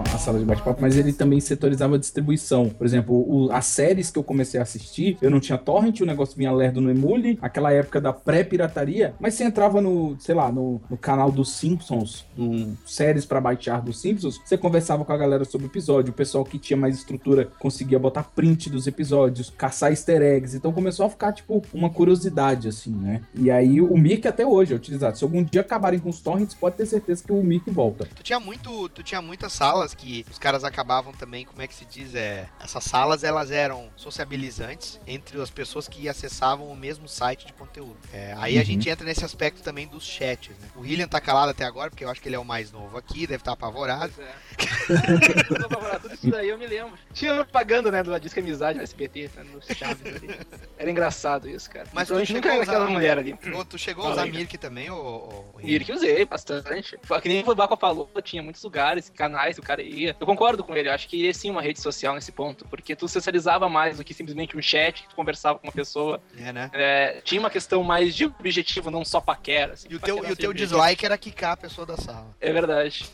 You. 0.00 0.06
a 0.14 0.18
sala 0.18 0.38
de 0.38 0.44
bate-papo, 0.44 0.80
mas 0.80 0.96
ele 0.96 1.12
também 1.12 1.40
setorizava 1.40 1.96
a 1.96 1.98
distribuição. 1.98 2.68
Por 2.68 2.86
exemplo, 2.86 3.14
o- 3.14 3.50
as 3.52 3.66
séries 3.66 4.10
que 4.10 4.18
eu 4.18 4.22
comecei 4.24 4.58
a 4.58 4.62
assistir, 4.62 5.16
eu 5.20 5.30
não 5.30 5.40
tinha 5.40 5.58
torrent, 5.58 6.00
o 6.00 6.06
negócio 6.06 6.36
vinha 6.36 6.50
lerdo 6.52 6.80
no 6.80 6.90
Emule, 6.90 7.38
aquela 7.42 7.72
época 7.72 8.00
da 8.00 8.12
pré-pirataria, 8.12 9.14
mas 9.20 9.34
você 9.34 9.44
entrava 9.44 9.80
no, 9.80 10.16
sei 10.18 10.34
lá, 10.34 10.50
no, 10.50 10.80
no 10.88 10.96
canal 10.96 11.30
dos 11.30 11.52
Simpsons, 11.52 12.24
no 12.36 12.76
séries 12.86 13.24
pra 13.24 13.40
baixar 13.40 13.80
dos 13.82 14.00
Simpsons, 14.00 14.40
você 14.44 14.56
conversava 14.56 15.04
com 15.04 15.12
a 15.12 15.16
galera 15.16 15.44
sobre 15.44 15.66
o 15.66 15.70
episódio, 15.70 16.10
o 16.12 16.14
pessoal 16.16 16.44
que 16.44 16.58
tinha 16.58 16.76
mais 16.76 16.96
estrutura 16.96 17.48
conseguia 17.58 17.98
botar 17.98 18.22
print 18.24 18.70
dos 18.70 18.86
episódios, 18.86 19.50
caçar 19.56 19.90
easter 19.90 20.22
eggs, 20.22 20.56
então 20.56 20.72
começou 20.72 21.06
a 21.06 21.10
ficar, 21.10 21.32
tipo, 21.32 21.62
uma 21.72 21.90
curiosidade, 21.90 22.68
assim, 22.68 22.90
né? 22.94 23.22
E 23.34 23.50
aí 23.50 23.80
o 23.80 23.96
Mirk 23.96 24.26
até 24.28 24.46
hoje 24.46 24.72
é 24.72 24.76
utilizado. 24.76 25.18
Se 25.18 25.24
algum 25.24 25.42
dia 25.42 25.60
acabarem 25.60 25.98
com 25.98 26.08
os 26.08 26.20
torrents, 26.20 26.54
pode 26.54 26.76
ter 26.76 26.86
certeza 26.86 27.22
que 27.24 27.32
o 27.32 27.42
Mirk 27.42 27.70
volta. 27.70 28.06
Tu 28.14 28.22
tinha 28.22 28.40
muito, 28.40 28.88
tu 28.90 29.02
tinha 29.02 29.20
muitas 29.22 29.52
salas 29.86 29.94
que 29.94 30.26
os 30.30 30.38
caras 30.38 30.64
acabavam 30.64 31.12
também, 31.12 31.44
como 31.44 31.62
é 31.62 31.66
que 31.66 31.74
se 31.74 31.84
diz, 31.84 32.14
é, 32.14 32.48
essas 32.60 32.82
salas 32.84 33.22
elas 33.22 33.50
eram 33.50 33.88
sociabilizantes 33.96 35.00
entre 35.06 35.40
as 35.40 35.50
pessoas 35.50 35.86
que 35.88 36.08
acessavam 36.08 36.66
o 36.68 36.76
mesmo 36.76 37.08
site 37.08 37.46
de 37.46 37.52
conteúdo. 37.52 37.96
É, 38.12 38.34
aí 38.38 38.56
a 38.56 38.60
Uhum. 38.60 38.66
gente 38.66 38.88
entra 38.88 39.04
nesse 39.06 39.24
aspecto 39.24 39.62
também 39.62 39.86
dos 39.86 40.04
chats, 40.04 40.56
né? 40.58 40.68
O 40.74 40.80
William 40.80 41.06
tá 41.06 41.20
calado 41.20 41.50
até 41.50 41.64
agora 41.64 41.90
porque 41.90 42.04
eu 42.04 42.10
acho 42.10 42.20
que 42.20 42.28
ele 42.28 42.36
é 42.36 42.38
o 42.38 42.44
mais 42.44 42.72
novo 42.72 42.96
aqui, 42.96 43.26
deve 43.26 43.36
estar 43.42 43.52
apavorado. 43.52 44.12
Tudo 45.48 45.66
apavorado, 45.66 46.02
tudo 46.02 46.14
isso 46.14 46.30
daí 46.30 46.48
eu 46.48 46.58
me 46.58 46.66
lembro. 46.66 46.94
Tinha 47.12 47.34
propaganda, 47.34 47.90
né, 47.90 48.02
do 48.02 48.18
Disque 48.18 48.40
Amizade 48.40 48.78
no 48.78 48.84
SBT, 48.84 49.30
né, 49.36 49.44
nos 49.52 49.66
chaves 49.76 50.04
ali. 50.06 50.38
Era 50.78 50.90
engraçado 50.90 51.48
isso, 51.48 51.68
cara. 51.70 51.86
Mas 51.92 52.08
tu 52.08 52.14
a 52.14 52.18
gente 52.20 52.34
nunca 52.34 52.50
a 52.50 52.54
era 52.54 52.62
usar- 52.62 52.72
aquela 52.72 52.90
mulher 52.90 53.18
ali. 53.18 53.36
Ô, 53.54 53.64
tu 53.64 53.78
chegou 53.78 54.02
a 54.04 54.08
Fala 54.08 54.14
usar 54.22 54.24
aí. 54.24 54.32
Mirk 54.32 54.58
também, 54.58 54.90
ô, 54.90 54.96
ô, 54.96 55.58
que 55.60 55.92
usei 55.92 56.24
bastante. 56.24 56.96
Foi 57.02 57.20
Que 57.20 57.28
nem 57.28 57.44
o 57.46 57.54
Baco 57.54 57.76
falou, 57.76 58.08
tinha 58.22 58.42
muitos 58.42 58.62
lugares, 58.62 59.10
canais 59.10 59.58
o 59.58 59.62
cara 59.62 59.75
ia. 59.82 60.16
Eu 60.18 60.26
concordo 60.26 60.62
com 60.64 60.74
ele, 60.74 60.88
eu 60.88 60.92
acho 60.92 61.08
que 61.08 61.16
ia 61.24 61.34
sim 61.34 61.50
uma 61.50 61.62
rede 61.62 61.80
social 61.80 62.14
nesse 62.14 62.32
ponto, 62.32 62.64
porque 62.68 62.94
tu 62.96 63.08
socializava 63.08 63.68
mais 63.68 63.96
do 63.98 64.04
que 64.04 64.14
simplesmente 64.14 64.56
um 64.56 64.62
chat 64.62 65.02
que 65.02 65.08
tu 65.08 65.14
conversava 65.16 65.58
com 65.58 65.66
uma 65.66 65.72
pessoa. 65.72 66.20
É, 66.38 66.52
né? 66.52 66.70
É, 66.72 67.20
tinha 67.24 67.40
uma 67.40 67.50
questão 67.50 67.82
mais 67.82 68.14
de 68.14 68.24
objetivo, 68.26 68.90
não 68.90 69.04
só 69.04 69.20
paquera. 69.20 69.74
Assim, 69.74 69.88
E 69.90 69.94
o 69.96 70.00
teu, 70.00 70.24
e 70.26 70.32
o 70.32 70.36
teu 70.36 70.52
dislike 70.52 71.04
era 71.04 71.16
quicar 71.18 71.52
a 71.52 71.56
pessoa 71.56 71.86
da 71.86 71.96
sala. 71.96 72.34
É 72.40 72.52
verdade. 72.52 73.06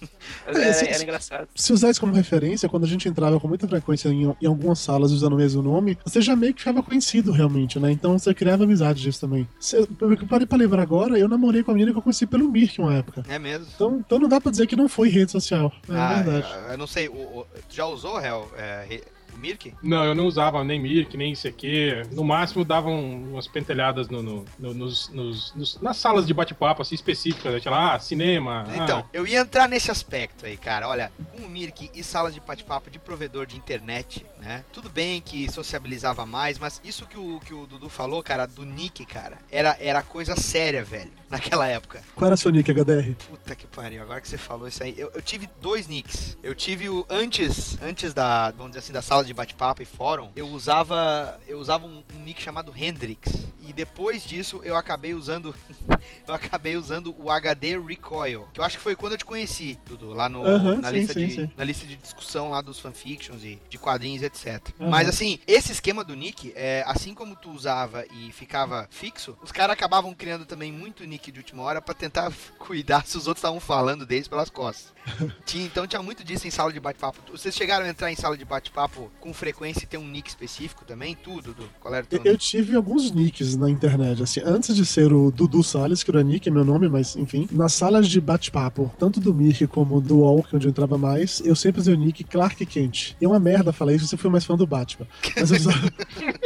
Mas 0.47 0.57
É, 0.57 0.63
era, 0.63 0.73
se- 0.75 0.89
era 0.89 1.03
engraçado. 1.03 1.49
Se 1.55 1.73
usar 1.73 1.91
isso 1.91 2.01
como 2.01 2.13
referência, 2.13 2.69
quando 2.69 2.85
a 2.85 2.89
gente 2.89 3.09
entrava 3.09 3.39
com 3.41 3.49
muita 3.49 3.67
frequência 3.69 4.09
em, 4.09 4.35
em 4.41 4.47
algumas 4.47 4.79
salas 4.79 5.13
usando 5.13 5.33
o 5.35 5.37
mesmo 5.37 5.63
nome, 5.63 5.99
você 6.05 6.21
já 6.21 6.35
meio 6.37 6.53
que 6.55 6.61
ficava 6.61 6.83
conhecido 6.83 7.33
realmente, 7.33 7.79
né? 7.79 7.91
Então 7.91 8.19
você 8.19 8.33
criava 8.35 8.65
amizade 8.65 9.03
disso 9.03 9.21
também. 9.21 9.47
Se, 9.61 9.77
eu 9.77 9.89
parei 10.29 10.47
pra 10.47 10.59
lembrar 10.59 10.83
agora, 10.83 11.19
eu 11.19 11.29
namorei 11.29 11.63
com 11.63 11.71
a 11.71 11.75
menina 11.75 11.93
que 11.93 11.99
eu 11.99 12.03
conheci 12.03 12.27
pelo 12.27 12.49
Mirk 12.51 12.81
uma 12.81 12.95
época. 12.95 13.23
É 13.29 13.39
mesmo? 13.39 13.67
Então, 13.75 13.97
então 14.05 14.19
não 14.19 14.29
dá 14.29 14.41
pra 14.41 14.51
dizer 14.51 14.67
que 14.67 14.77
não 14.77 14.89
foi 14.89 15.09
rede 15.09 15.31
social. 15.31 15.73
É 15.89 15.93
Ah, 15.95 16.15
verdade. 16.23 16.52
Eu, 16.71 16.79
não 16.79 16.87
sei, 16.87 17.09
o, 17.09 17.13
o- 17.15 17.47
tu 17.69 17.75
já 17.75 17.87
usou, 17.87 18.21
Hel, 18.21 18.51
é, 18.57 19.01
o 19.35 19.39
Mirk? 19.39 19.75
Não, 19.83 20.05
eu 20.05 20.15
não 20.15 20.27
usava 20.27 20.63
nem 20.65 20.81
Mirk, 20.81 21.17
nem 21.17 21.33
ICQ. 21.33 22.09
No 22.13 22.25
máximo 22.25 22.65
davam 22.65 23.01
umas 23.01 23.47
pentelhadas 23.49 24.09
no, 24.09 24.23
no- 24.23 24.45
no- 24.59 24.75
nos, 24.75 25.09
nos- 25.11 25.55
nos- 25.55 25.81
nas 25.81 25.97
salas 25.97 26.27
de 26.27 26.35
bate-papo 26.35 26.83
assim, 26.83 26.95
específicas. 26.95 27.53
né? 27.53 27.61
Tinha 27.61 27.73
lá, 27.73 27.95
ah, 27.95 27.99
cinema. 27.99 28.67
Então, 28.75 29.01
ah, 29.01 29.05
eu 29.13 29.27
ia 29.27 29.41
entrar 29.41 29.69
nesse 29.69 29.91
aspecto 29.91 30.47
aí, 30.47 30.57
cara. 30.57 30.89
Olha, 30.89 31.11
com 31.37 31.43
o 31.47 31.49
Mirk 31.49 31.91
e 31.95 32.03
salas 32.05 32.35
de 32.35 32.41
bate-papo 32.41 32.91
de 32.91 32.99
provedor 32.99 33.47
de 33.47 33.57
internet, 33.57 34.25
né? 34.41 34.65
Tudo 34.73 34.89
bem 34.91 35.21
que 35.21 35.51
sociabilizava 35.51 36.25
mais, 36.27 36.59
mas 36.59 36.81
isso 36.85 37.07
que 37.07 37.19
o, 37.19 37.41
que 37.45 37.55
o 37.55 37.67
Dudu 37.67 37.89
falou, 37.89 38.23
cara, 38.23 38.47
do 38.47 38.65
Nick, 38.65 39.05
cara, 39.07 39.39
era, 39.51 39.77
era 39.81 40.03
coisa 40.03 40.35
séria, 40.37 40.83
velho, 40.85 41.11
naquela 41.31 41.67
época. 41.67 42.03
Qual 42.15 42.27
era 42.27 42.37
seu 42.37 42.51
nick, 42.51 42.71
HDR? 42.71 43.15
Puta 43.29 43.55
que 43.55 43.67
pariu, 43.67 44.03
agora 44.03 44.21
que 44.21 44.29
você 44.29 44.39
falou 44.39 44.69
isso 44.69 44.83
aí. 44.83 44.95
Eu, 44.99 45.11
eu 45.15 45.23
tive 45.23 45.49
dois 45.61 45.87
nicks. 45.89 46.37
Eu 46.43 46.55
tive 46.55 46.89
o 46.89 47.07
antes, 47.09 47.79
antes 47.83 48.13
da, 48.13 48.51
vamos 48.51 48.69
dizer 48.73 48.81
assim, 48.81 48.93
da 48.93 49.03
sala 49.03 49.22
sala 49.23 49.25
de 49.25 49.35
bate-papo 49.35 49.83
e 49.83 49.85
fórum, 49.85 50.31
eu 50.35 50.49
usava 50.49 51.41
eu 51.47 51.59
usava 51.59 51.87
um, 51.87 52.03
um 52.15 52.19
nick 52.25 52.43
chamado 52.43 52.73
Hendrix. 52.77 53.47
E 53.65 53.73
depois 53.73 54.25
disso 54.25 54.61
eu 54.65 54.77
acabei 54.77 55.15
usando 55.15 55.55
eu 56.27 56.35
acabei 56.35 56.77
usando 56.77 57.15
o 57.17 57.31
HD 57.31 57.79
Recoil, 57.79 58.49
que 58.53 58.59
eu 58.59 58.65
acho 58.65 58.77
que 58.77 58.83
foi 58.83 58.97
quando 58.97 59.13
eu 59.13 59.19
te 59.19 59.25
conheci, 59.25 59.79
Dudu, 59.87 60.13
lá 60.13 60.29
no, 60.29 60.43
na, 60.79 60.89
sim, 60.91 60.95
lista 60.97 61.13
sim, 61.15 61.27
de, 61.27 61.35
sim. 61.35 61.51
na 61.57 61.63
lista 61.65 61.87
de 61.87 61.95
discussão 61.97 62.51
lá 62.51 62.61
dos 62.61 62.81
fanfictions 62.81 63.45
e 63.45 63.61
de 63.69 63.79
quadrinhos, 63.79 64.23
etc. 64.23 64.61
Mas 64.79 65.09
assim, 65.09 65.39
esse 65.47 65.71
esquema 65.71 66.03
do 66.03 66.15
nick, 66.17 66.53
é, 66.57 66.83
assim 66.87 67.15
como 67.15 67.37
tu 67.37 67.51
usava 67.51 68.05
e 68.13 68.33
ficava 68.33 68.89
fixo, 68.91 69.39
os 69.43 69.53
caras 69.53 69.75
acabavam 69.75 70.13
criando 70.13 70.45
também 70.45 70.73
muito 70.73 71.05
nick 71.05 71.31
de 71.31 71.39
última 71.39 71.63
hora 71.63 71.81
pra 71.81 71.95
tentar 71.95 72.33
cuidar 72.59 73.07
se 73.07 73.17
os 73.17 73.29
outros 73.29 73.41
estavam 73.41 73.61
falando 73.61 74.05
deles 74.05 74.27
pelas 74.27 74.51
costas. 74.51 74.93
Tinha- 75.47 75.65
então 75.65 75.87
tinha 75.87 76.03
muito 76.03 76.23
disso 76.25 76.47
em 76.47 76.51
sala 76.51 76.73
de 76.73 76.81
bate-papo. 76.81 77.21
Vocês 77.31 77.55
chegaram 77.55 77.85
a 77.85 77.89
entrar 77.89 78.11
em 78.11 78.17
sala 78.17 78.37
de 78.37 78.45
bate-papo 78.45 79.11
com 79.21 79.33
frequência 79.33 79.85
e 79.85 79.87
ter 79.87 79.99
um 79.99 80.09
nick 80.09 80.29
específico 80.29 80.85
também? 80.85 81.15
Tudo, 81.15 81.53
Dudu? 81.53 81.69
Qual 81.81 81.95
era 81.95 82.05
o 82.05 82.07
teu 82.07 82.21
Eu, 82.25 82.33
eu 82.33 82.39
tive 82.39 82.77
alguns 82.77 83.11
nicks 83.11 83.57
na 83.57 83.71
internet, 83.71 84.23
assim, 84.23 84.41
antes 84.45 84.75
de 84.75 84.85
ser 84.85 85.13
o 85.13 85.31
Dudu 85.31 85.63
Salles, 85.63 86.03
que 86.03 86.11
era 86.11 86.23
nick, 86.23 86.49
é 86.49 86.53
meu 86.53 86.65
nome, 86.65 86.89
mas 86.89 87.17
enfim, 87.17 87.49
nas 87.53 87.73
salas 87.73 88.09
de 88.09 88.21
bate-papo, 88.21 88.93
tanto 88.99 89.21
do 89.21 89.33
Mirk 89.35 89.67
como 89.69 90.01
do 90.01 90.23
é 90.23 90.57
onde 90.57 90.67
eu 90.67 90.71
entrava 90.71 90.97
mais, 90.99 91.41
eu 91.45 91.55
sempre 91.55 91.81
usei 91.81 91.95
o 91.95 91.97
nick 91.97 92.25
Clark 92.25 92.65
Kent. 92.67 93.17
E 93.21 93.25
é 93.25 93.29
uma 93.29 93.41
merda 93.41 93.73
falar 93.73 93.95
isso, 93.95 94.07
você 94.07 94.17
foi 94.17 94.31
mais 94.31 94.45
fã 94.45 94.57
do 94.57 94.67
Batman. 94.67 95.07
Mas 95.37 95.51
eu 95.51 95.57
usava, 95.59 95.93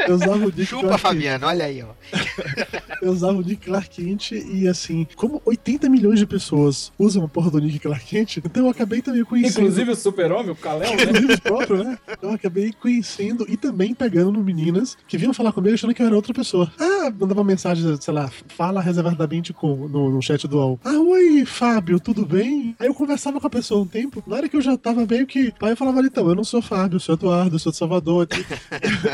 eu 0.09 0.15
usava 0.15 0.47
o 0.47 0.49
nick 0.49 0.67
Chupa, 0.67 0.83
Clark 0.83 1.03
Kent. 1.03 1.13
Fabiano, 1.13 1.47
olha 1.47 1.65
aí, 1.65 1.83
ó. 1.83 1.89
Eu 3.03 3.13
usava 3.13 3.37
o 3.37 3.43
nick 3.43 3.67
Clark 3.67 3.91
Kent 3.91 4.33
e 4.33 4.67
assim, 4.67 5.07
como 5.17 5.43
80 5.45 5.89
milhões 5.89 6.19
de 6.19 6.27
pessoas 6.27 6.91
usam 6.99 7.25
a 7.25 7.29
porra 7.29 7.51
do 7.51 7.61
nick 7.61 7.79
Clark 7.79 8.07
Kent, 8.07 8.39
então 8.39 8.65
eu 8.65 8.71
acabei 8.71 9.03
também 9.03 9.23
conhecendo. 9.23 9.65
Inclusive 9.65 9.91
o 9.91 9.97
super-homem, 9.97 10.51
o 10.51 10.57
Kal-El, 10.57 10.97
né? 10.97 11.03
Inclusive 11.03 11.35
o 11.35 11.41
próprio, 11.43 11.85
né? 11.85 11.99
Eu 12.23 12.31
acabei 12.31 12.56
conhecendo 12.73 13.47
e 13.49 13.57
também 13.57 13.95
pegando 13.95 14.43
meninas 14.43 14.97
que 15.07 15.19
vinham 15.19 15.35
falar 15.35 15.53
comigo 15.53 15.75
achando 15.75 15.95
que 15.95 16.03
eu 16.03 16.07
era 16.07 16.17
outra 16.17 16.33
pessoa. 16.35 16.71
Ah, 16.79 17.11
mandava 17.11 17.45
mensagem, 17.45 17.97
sei 18.01 18.15
lá, 18.15 18.31
fala 18.49 18.81
reservadamente 18.81 19.53
com, 19.53 19.89
no, 19.89 20.11
no 20.11 20.23
chat 20.23 20.47
do 20.47 20.57
UOL. 20.59 20.81
Ah, 20.85 20.99
oi, 20.99 21.45
Fábio, 21.45 22.01
tudo 22.01 22.25
bem? 22.25 22.75
Aí 22.79 22.87
eu 22.87 22.95
conversava 22.95 23.41
com 23.41 23.47
a 23.47 23.51
pessoa 23.51 23.83
um 23.83 23.87
tempo, 23.87 24.23
na 24.27 24.37
hora 24.37 24.49
que 24.49 24.57
eu 24.57 24.61
já 24.61 24.77
tava 24.77 25.07
meio 25.07 25.27
que. 25.27 25.53
Aí 25.61 25.71
eu 25.71 25.77
falava, 25.77 26.01
então, 26.01 26.29
eu 26.29 26.35
não 26.35 26.45
sou 26.45 26.63
Fábio, 26.63 26.97
eu 26.97 27.01
sou 27.01 27.15
Eduardo, 27.15 27.57
eu 27.57 27.59
sou 27.59 27.73
de 27.73 27.79
Salvador. 27.79 28.29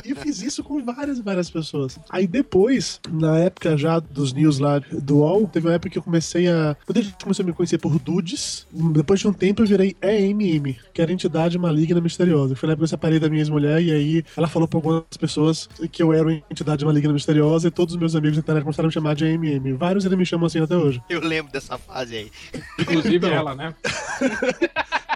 E 0.04 0.10
eu 0.10 0.16
fiz 0.16 0.42
isso 0.42 0.62
com 0.62 0.82
várias, 0.82 1.18
várias 1.20 1.50
pessoas. 1.50 1.98
Aí 2.10 2.26
depois, 2.26 3.00
na 3.10 3.38
época 3.38 3.76
já 3.76 3.98
dos 3.98 4.32
news 4.32 4.58
lá 4.58 4.78
do 4.78 5.18
UOL, 5.18 5.48
teve 5.48 5.66
uma 5.66 5.74
época 5.74 5.90
que 5.90 5.98
eu 5.98 6.02
comecei 6.02 6.48
a. 6.48 6.76
Quando 6.84 6.98
a 6.98 7.02
gente 7.02 7.22
começou 7.22 7.42
a 7.42 7.46
me 7.46 7.52
conhecer 7.52 7.78
por 7.78 7.98
Dudes, 7.98 8.66
depois 8.92 9.20
de 9.20 9.28
um 9.28 9.32
tempo 9.32 9.62
eu 9.62 9.66
virei 9.66 9.96
EMM, 10.02 10.76
que 10.92 11.02
era 11.02 11.12
entidade 11.12 11.58
maligna 11.58 12.00
misteriosa. 12.00 12.54
Foi 12.56 12.66
na 12.66 12.72
época 12.72 12.82
que 12.82 12.84
eu 12.84 12.88
separei 12.88 13.18
da 13.18 13.28
minha 13.32 13.42
ex-mulher 13.42 13.82
e 13.82 13.90
aí 13.92 14.24
ela 14.36 14.46
falou 14.46 14.68
pra 14.68 14.78
algumas 14.78 15.02
pessoas 15.18 15.68
que 15.90 16.02
eu 16.02 16.12
era 16.12 16.22
uma 16.22 16.32
entidade 16.50 16.84
maligna 16.84 17.12
misteriosa 17.12 17.68
e 17.68 17.70
todos 17.70 17.94
os 17.94 18.00
meus 18.00 18.14
amigos 18.14 18.36
da 18.36 18.40
internet 18.40 18.62
começaram 18.64 18.86
a 18.86 18.88
me 18.88 18.92
chamar 18.94 19.14
de 19.14 19.24
EMM. 19.26 19.74
Vários 19.76 20.04
ainda 20.04 20.16
me 20.16 20.24
chamam 20.24 20.46
assim 20.46 20.60
até 20.60 20.76
hoje. 20.76 21.02
Eu 21.08 21.20
lembro 21.20 21.50
dessa 21.52 21.76
fase 21.76 22.16
aí. 22.16 22.30
Inclusive 22.78 23.16
Então. 23.16 23.30
ela, 23.30 23.54
né? 23.54 23.74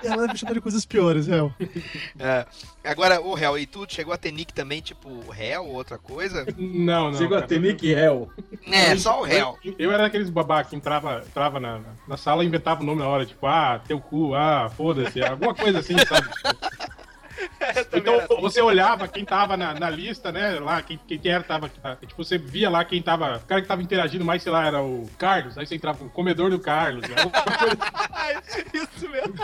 E 0.03 0.07
ela 0.09 0.27
me 0.27 0.37
chama 0.37 0.55
de 0.55 0.61
coisas 0.61 0.85
piores, 0.85 1.27
real. 1.27 1.53
É, 2.19 2.47
agora, 2.85 3.21
o 3.21 3.35
réu, 3.35 3.59
e 3.59 3.67
tu 3.67 3.87
chegou 3.89 4.13
a 4.13 4.17
ter 4.17 4.31
nick 4.33 4.53
também, 4.53 4.81
tipo, 4.81 5.09
réu 5.31 5.65
ou 5.65 5.75
outra 5.75 5.99
coisa? 5.99 6.45
Não, 6.59 7.11
não. 7.11 7.19
Chegou 7.19 7.37
a 7.37 7.41
cara. 7.41 7.49
ter 7.49 7.61
Nick 7.61 7.87
Hell. 7.91 8.31
É, 8.71 8.97
só 8.97 9.21
o 9.21 9.25
réu. 9.25 9.57
Eu, 9.65 9.75
eu 9.79 9.91
era 9.93 10.05
daqueles 10.05 10.29
babá 10.31 10.63
que 10.65 10.77
entrava, 10.77 11.23
entrava 11.27 11.59
na, 11.61 11.79
na- 11.79 11.85
na 12.09 12.17
sala 12.17 12.45
e 12.45 12.47
inventava 12.47 12.83
o 12.83 12.87
nome 12.87 13.01
na 13.01 13.09
hora, 13.09 13.25
tipo, 13.27 13.47
ah, 13.47 13.81
teu 13.87 13.99
cu, 14.01 14.35
ah, 14.35 14.71
foda-se, 14.77 15.23
alguma 15.23 15.55
coisa 15.55 15.79
assim, 15.81 15.97
sabe? 15.99 16.29
Então 17.93 18.41
você 18.41 18.61
olhava 18.61 19.09
quem 19.09 19.25
tava 19.25 19.57
na, 19.57 19.75
na 19.75 19.91
lista, 19.91 20.31
né? 20.31 20.59
Lá, 20.61 20.83
quem, 20.83 20.99
quem 21.07 21.19
que 21.19 21.29
era 21.29 21.43
tava. 21.43 21.69
Tipo, 21.69 22.25
você 22.25 22.39
via 22.39 22.69
lá 22.69 22.85
quem 22.85 23.03
tava. 23.03 23.37
O 23.37 23.47
cara 23.47 23.63
que 23.63 23.69
tava 23.69 23.83
interagindo 23.83 24.25
mais, 24.25 24.43
sei 24.43 24.53
lá, 24.53 24.67
era 24.67 24.83
o 24.83 25.09
Carlos. 25.19 25.57
Aí 25.57 25.67
você 25.67 25.75
entrava 25.75 25.99
com 25.99 26.07
o 26.07 26.11
comedor 26.11 26.51
do 26.51 26.59
Carlos. 26.59 27.03
né? 27.09 27.17
coisa 27.59 28.65
isso 28.75 29.09
mesmo. 29.09 29.35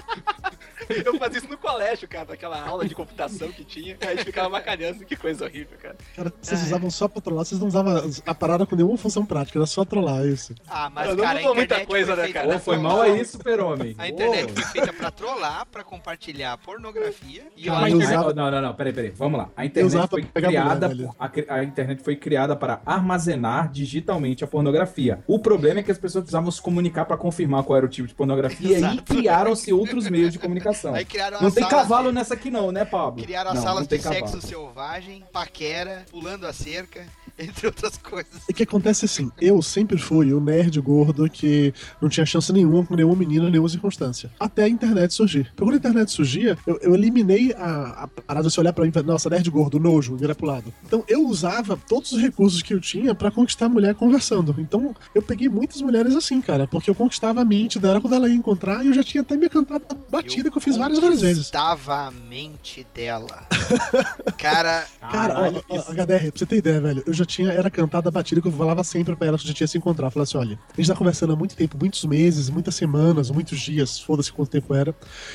Eu 1.04 1.18
fazia 1.18 1.38
isso 1.38 1.48
no 1.48 1.56
colégio, 1.58 2.08
cara, 2.08 2.26
naquela 2.30 2.60
aula 2.66 2.86
de 2.86 2.94
computação 2.94 3.50
que 3.52 3.64
tinha. 3.64 3.96
Aí 4.00 4.08
a 4.08 4.10
gente 4.16 4.24
ficava 4.24 4.48
macalhando, 4.48 5.04
que 5.04 5.16
coisa 5.16 5.44
horrível, 5.44 5.76
cara. 5.80 5.96
Cara, 6.16 6.32
vocês 6.40 6.62
usavam 6.64 6.90
só 6.90 7.08
pra 7.08 7.20
trollar, 7.20 7.44
vocês 7.44 7.60
não 7.60 7.68
usavam 7.68 8.10
a 8.26 8.34
parada 8.34 8.66
com 8.66 8.76
nenhuma 8.76 8.96
função 8.96 9.24
prática, 9.24 9.58
era 9.58 9.66
só 9.66 9.84
trollar 9.84 10.24
isso. 10.26 10.54
Ah, 10.68 10.90
mas 10.90 11.08
Não, 11.08 11.16
não 11.16 11.24
cara, 11.24 11.38
mudou 11.40 11.54
muita 11.54 11.86
coisa, 11.86 12.16
né, 12.16 12.28
cara? 12.28 12.46
pra 12.48 12.54
Pô, 12.58 12.60
foi 12.64 12.78
mal 12.78 13.00
aí, 13.02 13.24
super-homem. 13.24 13.94
A 13.98 14.08
internet 14.08 14.52
foi 14.52 14.64
feita 14.64 14.92
pra 14.92 15.10
trollar, 15.10 15.66
pra 15.66 15.84
compartilhar 15.84 16.56
pornografia 16.58 17.44
e 17.56 17.64
Cara, 17.64 17.88
eu 17.90 17.96
Não, 17.98 18.04
usava- 18.04 18.34
não, 18.34 18.50
não, 18.50 18.62
não, 18.62 18.74
peraí, 18.74 18.92
peraí, 18.92 19.10
vamos 19.10 19.38
lá. 19.38 19.50
A 19.56 19.62
Eu 19.64 19.66
internet 19.66 19.88
usava 19.88 20.08
foi 20.08 20.22
pra 20.24 20.42
criada, 20.42 20.88
mulher, 20.88 21.08
a, 21.18 21.54
a 21.54 21.64
internet 21.64 22.02
foi 22.02 22.16
criada 22.16 22.54
para 22.56 22.80
armazenar 22.84 23.70
digitalmente 23.70 24.44
a 24.44 24.46
pornografia. 24.46 25.22
O 25.26 25.38
problema 25.38 25.80
é 25.80 25.82
que 25.82 25.90
as 25.90 25.98
pessoas 25.98 26.22
precisavam 26.24 26.50
se 26.50 26.60
comunicar 26.60 27.04
para 27.04 27.16
confirmar 27.16 27.62
qual 27.64 27.76
era 27.76 27.86
o 27.86 27.88
tipo 27.88 28.06
de 28.08 28.14
pornografia 28.14 28.68
e 28.68 28.74
Exato. 28.74 29.02
criaram-se 29.04 29.72
outros 29.72 30.08
meios 30.08 30.32
de 30.32 30.38
comunicação. 30.38 30.81
Aí 30.94 31.04
criaram 31.04 31.40
Não 31.40 31.50
tem 31.50 31.66
cavalo 31.68 32.08
de- 32.08 32.14
nessa 32.14 32.34
aqui 32.34 32.50
não, 32.50 32.72
né, 32.72 32.84
Pablo? 32.84 33.22
Criaram 33.22 33.50
as 33.50 33.56
não, 33.56 33.62
salas 33.62 33.80
não 33.82 33.86
de 33.88 33.98
cavalo. 33.98 34.28
sexo 34.28 34.46
selvagem, 34.46 35.24
paquera, 35.32 36.04
pulando 36.10 36.46
a 36.46 36.52
cerca, 36.52 37.06
entre 37.38 37.66
outras 37.66 37.96
coisas. 37.98 38.42
O 38.48 38.52
que 38.52 38.62
acontece 38.62 39.04
assim, 39.04 39.30
eu 39.40 39.60
sempre 39.62 39.98
fui 39.98 40.32
o 40.32 40.40
nerd 40.40 40.80
gordo 40.80 41.28
que 41.28 41.72
não 42.00 42.08
tinha 42.08 42.26
chance 42.26 42.52
nenhuma 42.52 42.84
com 42.84 42.94
nenhuma 42.94 43.16
menina, 43.16 43.48
nenhuma 43.48 43.68
circunstância. 43.68 44.30
Até 44.38 44.64
a 44.64 44.68
internet 44.68 45.12
surgir. 45.14 45.44
Porque 45.44 45.64
quando 45.64 45.74
a 45.74 45.76
internet 45.76 46.10
surgia, 46.10 46.56
eu, 46.66 46.78
eu 46.82 46.94
eliminei 46.94 47.52
a, 47.54 48.04
a 48.04 48.08
parada 48.08 48.48
de 48.48 48.54
você 48.54 48.60
olhar 48.60 48.72
pra 48.72 48.84
mim 48.84 48.90
e 48.90 48.92
falar, 48.92 49.06
nossa, 49.06 49.30
nerd 49.30 49.48
gordo, 49.50 49.78
nojo, 49.78 50.16
virar 50.16 50.34
pro 50.34 50.46
lado. 50.46 50.72
Então 50.84 51.04
eu 51.08 51.26
usava 51.26 51.76
todos 51.88 52.12
os 52.12 52.20
recursos 52.20 52.62
que 52.62 52.74
eu 52.74 52.80
tinha 52.80 53.14
pra 53.14 53.30
conquistar 53.30 53.66
a 53.66 53.68
mulher 53.68 53.94
conversando. 53.94 54.54
Então 54.58 54.94
eu 55.14 55.22
peguei 55.22 55.48
muitas 55.48 55.80
mulheres 55.80 56.14
assim, 56.14 56.40
cara, 56.40 56.66
porque 56.66 56.90
eu 56.90 56.94
conquistava 56.94 57.40
a 57.40 57.44
mente 57.44 57.78
dela 57.78 58.00
quando 58.00 58.14
ela 58.14 58.28
ia 58.28 58.34
encontrar 58.34 58.84
e 58.84 58.88
eu 58.88 58.94
já 58.94 59.02
tinha 59.02 59.22
até 59.22 59.36
minha 59.36 59.50
cantada 59.50 59.84
batida 60.10 60.50
que 60.50 60.56
eu 60.56 60.62
fiz 60.62 60.76
várias, 60.76 60.98
várias 60.98 61.20
vezes. 61.20 61.44
Estava 61.44 62.06
a 62.06 62.10
mente 62.10 62.86
dela. 62.94 63.46
Cara, 64.38 64.86
Cara, 65.00 65.34
ó, 65.68 65.92
HDR, 65.92 66.30
pra 66.30 66.38
você 66.38 66.46
ter 66.46 66.56
ideia, 66.56 66.80
velho, 66.80 67.02
eu 67.06 67.12
já 67.12 67.21
tinha, 67.26 67.50
era 67.52 67.70
cantada 67.70 68.10
batida 68.10 68.40
que 68.40 68.48
eu 68.48 68.52
falava 68.52 68.82
sempre 68.84 69.14
pra 69.16 69.26
ela 69.28 69.38
que 69.38 69.44
a 69.44 69.46
gente 69.48 69.60
ia 69.60 69.66
se 69.66 69.78
encontrar. 69.78 70.10
Falava 70.10 70.24
assim: 70.28 70.38
olha, 70.38 70.58
a 70.72 70.76
gente 70.76 70.86
tá 70.88 70.94
conversando 70.94 71.32
há 71.32 71.36
muito 71.36 71.54
tempo, 71.56 71.76
muitos 71.78 72.04
meses, 72.04 72.48
muitas 72.50 72.74
semanas, 72.74 73.30
muitos 73.30 73.60
dias, 73.60 73.98
foda-se 74.00 74.32
quanto 74.32 74.50
tempo 74.50 74.74
era. 74.74 74.94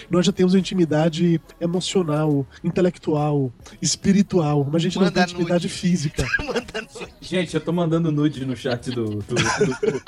E 0.10 0.14
nós 0.14 0.26
já 0.26 0.32
temos 0.32 0.54
uma 0.54 0.60
intimidade 0.60 1.40
emocional, 1.60 2.46
intelectual, 2.64 3.52
espiritual, 3.82 4.64
mas 4.66 4.76
a 4.76 4.80
gente 4.84 4.96
não 4.98 5.04
Manda 5.06 5.14
tem 5.16 5.24
intimidade 5.34 5.66
nude. 5.68 5.70
física. 5.80 6.26
Gente, 7.22 7.54
eu 7.56 7.62
tô 7.62 7.72
mandando 7.72 8.12
nude 8.12 8.46
no 8.46 8.56
chat 8.56 8.90
do. 8.92 9.06
do- 9.06 9.22
do- 9.22 10.02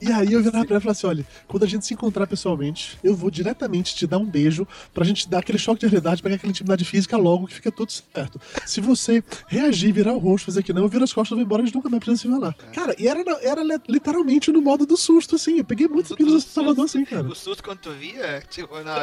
E 0.00 0.12
aí 0.12 0.32
eu 0.32 0.42
virava 0.42 0.64
pra 0.64 0.74
ela 0.74 0.80
e 0.80 0.82
falava 0.82 0.90
assim: 0.92 1.06
olha, 1.06 1.26
quando 1.46 1.64
a 1.64 1.66
gente 1.66 1.84
se 1.86 1.94
encontrar 1.94 2.26
pessoalmente, 2.26 2.98
eu 3.02 3.14
vou 3.14 3.30
diretamente 3.30 3.94
te 3.94 4.06
dar 4.06 4.18
um 4.18 4.24
beijo 4.24 4.66
pra 4.94 5.04
gente 5.04 5.28
dar 5.28 5.38
aquele 5.38 5.58
choque 5.58 5.80
de 5.80 5.86
realidade, 5.86 6.22
pegar 6.22 6.36
aquela 6.36 6.50
intimidade 6.50 6.84
física 6.84 7.16
logo 7.16 7.46
que 7.46 7.54
fica 7.54 7.70
tudo 7.72 7.90
certo. 7.92 8.40
Se 8.66 8.80
você 8.80 9.22
reagir, 9.48 9.92
virar 9.92 10.12
o 10.12 10.18
rosto, 10.18 10.46
fazer 10.46 10.62
que 10.62 10.72
não, 10.72 10.82
eu 10.82 10.88
viro 10.88 11.04
as 11.04 11.12
costas 11.12 11.32
e 11.32 11.34
vou 11.36 11.44
embora, 11.44 11.62
a 11.62 11.66
gente 11.66 11.74
nunca 11.74 11.88
mais 11.88 12.02
precisa 12.04 12.22
se 12.22 12.28
falar. 12.40 12.54
Cara, 12.72 12.94
e 12.98 13.08
era, 13.08 13.22
era 13.42 13.62
li- 13.62 13.80
literalmente 13.88 14.50
no 14.52 14.60
modo 14.60 14.86
do 14.86 14.96
susto, 14.96 15.36
assim. 15.36 15.58
Eu 15.58 15.64
peguei 15.64 15.88
muitos 15.88 16.14
pilos 16.16 16.44
de 16.44 16.50
Salvador 16.50 16.84
assim, 16.84 17.04
cara. 17.04 17.26
o 17.26 17.34
susto 17.34 17.62
quando 17.62 17.78
tu 17.78 17.90
via, 17.92 18.42
tipo, 18.48 18.74
não, 18.76 18.94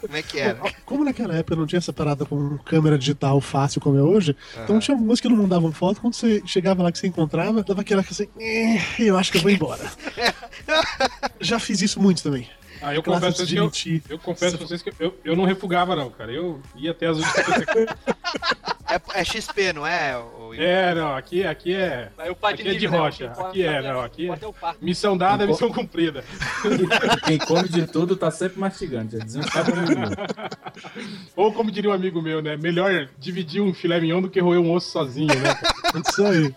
como 0.00 0.16
é 0.16 0.22
que 0.22 0.38
era? 0.38 0.58
Como 0.84 1.04
naquela 1.04 1.34
época 1.34 1.56
não 1.56 1.66
tinha 1.66 1.78
essa 1.78 1.92
parada 1.92 2.24
com 2.26 2.58
câmera 2.58 2.98
digital 2.98 3.40
fácil 3.40 3.80
como 3.80 3.96
é 3.98 4.02
hoje, 4.02 4.36
então 4.62 4.78
tinha 4.78 4.94
algumas 4.94 5.20
que 5.20 5.28
não 5.28 5.36
mandavam 5.36 5.72
foto. 5.72 6.00
Quando 6.00 6.14
você 6.14 6.42
chegava 6.44 6.82
lá 6.82 6.92
que 6.92 6.98
você 6.98 7.06
encontrava, 7.06 7.62
dava 7.62 7.80
aquela 7.80 8.02
que 8.02 8.12
assim, 8.12 8.26
"Eh, 8.38 8.78
eu 8.98 9.16
acho 9.16 9.30
que 9.32 9.38
eu 9.38 9.42
vou 9.42 9.50
embora. 9.50 9.91
Já 11.40 11.58
fiz 11.58 11.82
isso 11.82 12.00
muito 12.00 12.22
também. 12.22 12.48
Ah, 12.82 12.92
eu 12.94 13.02
confesso 13.02 13.46
que 13.46 13.56
eu, 13.56 13.64
mentir. 13.64 14.02
eu 14.08 14.18
confesso 14.18 14.58
pra 14.58 14.66
vocês 14.66 14.82
que 14.82 14.92
eu, 14.98 15.16
eu 15.24 15.36
não 15.36 15.44
refugava, 15.44 15.94
não, 15.94 16.10
cara. 16.10 16.32
Eu 16.32 16.60
ia 16.74 16.90
até 16.90 17.06
as 17.06 17.18
últimas. 17.18 17.62
É, 18.92 19.20
é 19.20 19.24
XP, 19.24 19.72
não 19.72 19.86
é? 19.86 20.18
O, 20.18 20.52
É, 20.54 20.92
não, 20.94 21.14
aqui, 21.14 21.46
aqui 21.46 21.74
é. 21.74 22.10
Par 22.40 22.52
de 22.54 22.62
Aqui 22.62 22.70
é 22.70 22.74
de 22.74 22.88
né? 22.88 22.98
rocha. 22.98 23.26
Aqui 23.30 23.62
é, 23.62 23.80
não, 23.80 24.00
aqui 24.00 24.28
é. 24.28 24.38
Missão 24.80 25.16
dada, 25.16 25.46
missão 25.46 25.72
cumprida. 25.72 26.24
Quem 27.24 27.38
come 27.38 27.68
de 27.68 27.86
tudo 27.86 28.16
tá 28.16 28.30
sempre 28.30 28.58
mastigando. 28.58 29.16
Já. 29.16 29.40
Ou 31.36 31.52
como 31.52 31.70
diria 31.70 31.90
um 31.90 31.94
amigo 31.94 32.20
meu, 32.20 32.42
né? 32.42 32.56
Melhor 32.56 33.08
dividir 33.18 33.62
um 33.62 33.72
filé 33.72 34.00
mignon 34.00 34.20
do 34.20 34.28
que 34.28 34.40
roer 34.40 34.60
um 34.60 34.72
osso 34.72 34.90
sozinho, 34.90 35.34
né? 35.38 35.56
Isso 36.06 36.26
aí. 36.26 36.54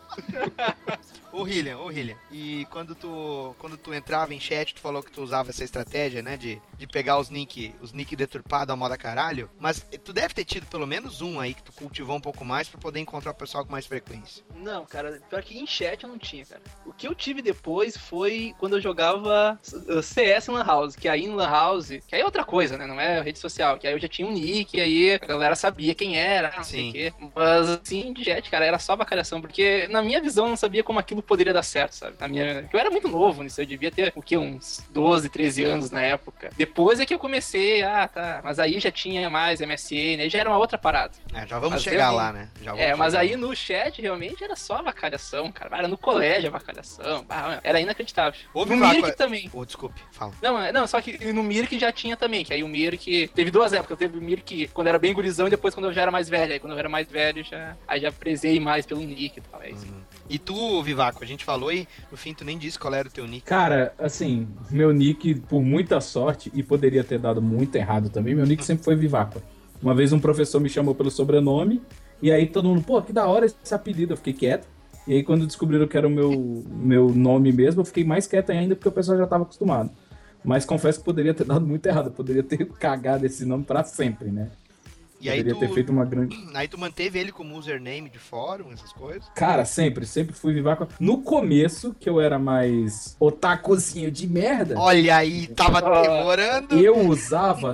O 1.35 1.41
ô 1.41 1.47
Hillian, 1.47 1.77
ô 1.77 1.91
Hillian. 1.91 2.15
E 2.31 2.65
quando 2.71 2.95
tu, 2.95 3.55
quando 3.59 3.77
tu 3.77 3.93
entrava 3.93 4.33
em 4.33 4.39
chat, 4.39 4.73
tu 4.73 4.79
falou 4.79 5.03
que 5.03 5.11
tu 5.11 5.21
usava 5.21 5.49
essa 5.49 5.63
estratégia, 5.63 6.21
né? 6.21 6.37
De, 6.37 6.61
de 6.77 6.87
pegar 6.87 7.19
os 7.19 7.29
nick, 7.29 7.75
os 7.81 7.91
nick 7.91 8.15
deturpados 8.15 8.73
a 8.73 8.75
moda 8.75 8.97
caralho. 8.97 9.49
Mas 9.59 9.85
tu 10.03 10.13
deve 10.13 10.33
ter 10.33 10.45
tido 10.45 10.65
pelo 10.67 10.87
menos 10.87 11.21
um 11.21 11.39
aí 11.39 11.53
que 11.53 11.63
tu 11.63 11.73
cultivou 11.73 12.15
um 12.15 12.21
pouco 12.21 12.45
mais 12.45 12.69
pra 12.69 12.79
poder 12.79 12.99
encontrar 12.99 13.31
o 13.31 13.35
pessoal 13.35 13.65
com 13.65 13.71
mais 13.71 13.85
frequência. 13.85 14.43
Não, 14.55 14.85
cara, 14.85 15.21
pior 15.29 15.43
que 15.43 15.57
em 15.57 15.67
chat 15.67 16.03
eu 16.03 16.09
não 16.09 16.17
tinha, 16.17 16.45
cara. 16.45 16.61
O 16.85 16.93
que 16.93 17.07
eu 17.07 17.13
tive 17.13 17.41
depois 17.41 17.97
foi 17.97 18.53
quando 18.57 18.77
eu 18.77 18.81
jogava 18.81 19.59
uh, 19.89 20.01
CS 20.01 20.47
Lan 20.47 20.63
House, 20.63 20.95
que 20.95 21.09
aí 21.09 21.25
em 21.25 21.33
Lan 21.33 21.49
House, 21.49 21.89
que 22.07 22.15
aí 22.15 22.21
é 22.21 22.25
outra 22.25 22.45
coisa, 22.45 22.77
né? 22.77 22.85
Não 22.85 22.99
é 22.99 23.21
rede 23.21 23.39
social, 23.39 23.77
que 23.77 23.87
aí 23.87 23.93
eu 23.93 23.99
já 23.99 24.07
tinha 24.07 24.27
um 24.27 24.31
nick, 24.31 24.77
e 24.77 24.81
aí 24.81 25.13
a 25.13 25.17
galera 25.17 25.55
sabia 25.55 25.93
quem 25.93 26.17
era, 26.17 26.53
não 26.55 26.63
sei 26.63 26.79
Sim. 26.79 26.89
o 26.89 26.93
quê. 26.93 27.13
Mas 27.35 27.69
assim, 27.69 28.13
de 28.13 28.23
chat, 28.23 28.49
cara, 28.49 28.65
era 28.65 28.79
só 28.79 28.95
bacalhação, 28.95 29.41
porque 29.41 29.87
na 29.89 30.01
minha 30.01 30.21
visão 30.21 30.45
eu 30.45 30.49
não 30.49 30.57
sabia 30.57 30.83
como 30.83 30.99
aquilo 30.99 31.24
poderia 31.25 31.53
dar 31.53 31.63
certo, 31.63 31.93
sabe? 31.93 32.15
Na 32.19 32.27
minha... 32.27 32.67
Eu 32.71 32.79
era 32.79 32.89
muito 32.89 33.07
novo 33.07 33.43
nisso, 33.43 33.59
eu 33.61 33.65
devia 33.65 33.91
ter 33.91 34.11
o 34.15 34.21
quê? 34.21 34.37
Uns 34.37 34.83
12, 34.91 35.29
13 35.29 35.63
anos 35.63 35.91
na 35.91 36.01
época. 36.01 36.49
Depois 36.57 36.99
é 36.99 37.05
que 37.05 37.13
eu 37.13 37.19
comecei, 37.19 37.81
ah, 37.83 38.07
tá. 38.07 38.41
Mas 38.43 38.59
aí 38.59 38.79
já 38.79 38.91
tinha 38.91 39.29
mais 39.29 39.59
MSN, 39.61 40.21
aí 40.21 40.29
já 40.29 40.39
era 40.39 40.49
uma 40.49 40.57
outra 40.57 40.77
parada. 40.77 41.13
É, 41.33 41.45
já 41.47 41.57
vamos 41.59 41.75
Mas 41.75 41.83
chegar 41.83 42.09
eu- 42.11 42.15
lá, 42.15 42.31
né? 42.33 42.49
Já 42.61 42.71
vamos 42.71 42.85
É, 42.85 42.95
mas 42.95 43.13
chegar 43.13 43.21
aí 43.23 43.31
lá. 43.31 43.37
no 43.37 43.55
chat 43.55 44.01
realmente 44.01 44.43
era 44.43 44.55
só 44.55 44.75
avacalhação, 44.75 45.51
cara. 45.51 45.77
Era 45.77 45.87
no 45.87 45.97
colégio 45.97 46.49
avacalhação. 46.49 47.25
Era 47.63 47.79
inacreditável. 47.79 48.39
Ô, 48.53 48.65
no 48.65 48.75
Mirk 48.77 49.15
também. 49.17 49.49
Ô, 49.53 49.65
desculpe, 49.65 49.99
fala. 50.11 50.31
Não, 50.41 50.71
não, 50.71 50.87
só 50.87 51.01
que 51.01 51.31
no 51.33 51.43
Mirk 51.43 51.77
já 51.79 51.91
tinha 51.91 52.15
também, 52.15 52.43
que 52.45 52.53
aí 52.53 52.63
o 52.63 52.67
Mirk 52.67 53.29
teve 53.33 53.51
duas 53.51 53.73
épocas, 53.73 53.97
teve 53.97 54.17
o 54.17 54.21
Mirk 54.21 54.67
quando 54.73 54.87
era 54.87 54.99
bem 54.99 55.13
gurizão 55.13 55.47
e 55.47 55.49
depois 55.49 55.73
quando 55.73 55.87
eu 55.87 55.93
já 55.93 56.01
era 56.03 56.11
mais 56.11 56.29
velho. 56.29 56.53
Aí 56.53 56.59
quando 56.59 56.73
eu 56.73 56.79
era 56.79 56.89
mais 56.89 57.07
velho, 57.09 57.43
já, 57.43 57.75
aí 57.87 57.99
já 58.01 58.11
prezei 58.11 58.59
mais 58.59 58.85
pelo 58.85 59.01
Nick 59.01 59.37
e 59.39 59.41
tal. 59.41 59.61
É 59.61 59.69
isso. 59.71 59.85
E 60.29 60.39
tu, 60.39 60.81
Vivaco, 60.81 61.23
a 61.23 61.27
gente 61.27 61.45
falou 61.45 61.71
e 61.71 61.87
no 62.11 62.17
fim 62.17 62.33
tu 62.33 62.43
nem 62.43 62.57
disse 62.57 62.79
qual 62.79 62.93
era 62.93 63.07
o 63.07 63.11
teu 63.11 63.27
nick. 63.27 63.45
Cara, 63.45 63.93
assim, 63.97 64.47
meu 64.71 64.91
nick, 64.91 65.35
por 65.41 65.61
muita 65.61 66.01
sorte, 66.01 66.51
e 66.53 66.63
poderia 66.63 67.03
ter 67.03 67.19
dado 67.19 67.41
muito 67.41 67.75
errado 67.75 68.09
também, 68.09 68.33
meu 68.33 68.45
nick 68.45 68.65
sempre 68.65 68.83
foi 68.83 68.95
Viváqua. 68.95 69.41
Uma 69.81 69.93
vez 69.93 70.11
um 70.11 70.19
professor 70.19 70.59
me 70.59 70.69
chamou 70.69 70.95
pelo 70.95 71.11
sobrenome, 71.11 71.81
e 72.21 72.31
aí 72.31 72.47
todo 72.47 72.67
mundo, 72.67 72.81
pô, 72.83 73.01
que 73.01 73.13
da 73.13 73.27
hora 73.27 73.45
esse 73.45 73.73
apelido, 73.73 74.13
eu 74.13 74.17
fiquei 74.17 74.33
quieto. 74.33 74.67
E 75.07 75.13
aí 75.13 75.23
quando 75.23 75.45
descobriram 75.45 75.87
que 75.87 75.95
era 75.95 76.07
o 76.07 76.09
meu, 76.09 76.63
meu 76.67 77.09
nome 77.09 77.51
mesmo, 77.51 77.81
eu 77.81 77.85
fiquei 77.85 78.03
mais 78.03 78.25
quieto 78.25 78.49
ainda, 78.49 78.75
porque 78.75 78.89
o 78.89 78.91
pessoal 78.91 79.17
já 79.17 79.27
tava 79.27 79.43
acostumado. 79.43 79.91
Mas 80.43 80.65
confesso 80.65 80.99
que 80.99 81.05
poderia 81.05 81.33
ter 81.33 81.43
dado 81.43 81.65
muito 81.65 81.85
errado, 81.85 82.11
poderia 82.11 82.41
ter 82.41 82.65
cagado 82.79 83.25
esse 83.25 83.45
nome 83.45 83.63
pra 83.63 83.83
sempre, 83.83 84.31
né? 84.31 84.49
E 85.33 85.37
poderia 85.37 85.53
tu, 85.53 85.59
ter 85.59 85.73
feito 85.73 85.91
uma 85.91 86.05
grande... 86.05 86.35
aí 86.53 86.67
tu 86.67 86.77
manteve 86.79 87.19
ele 87.19 87.31
como 87.31 87.55
username 87.57 88.09
de 88.09 88.19
fórum, 88.19 88.71
essas 88.71 88.91
coisas? 88.93 89.27
Cara, 89.35 89.65
sempre, 89.65 90.05
sempre 90.05 90.35
fui 90.35 90.53
Vivaco. 90.53 90.87
No 90.99 91.21
começo, 91.21 91.95
que 91.99 92.09
eu 92.09 92.19
era 92.21 92.37
mais 92.39 93.15
otakuzinho 93.19 94.11
de 94.11 94.27
merda, 94.27 94.75
Olha 94.77 95.15
aí, 95.17 95.47
tava 95.47 95.81
demorando. 96.01 96.75
eu 96.79 96.99
usava 97.07 97.73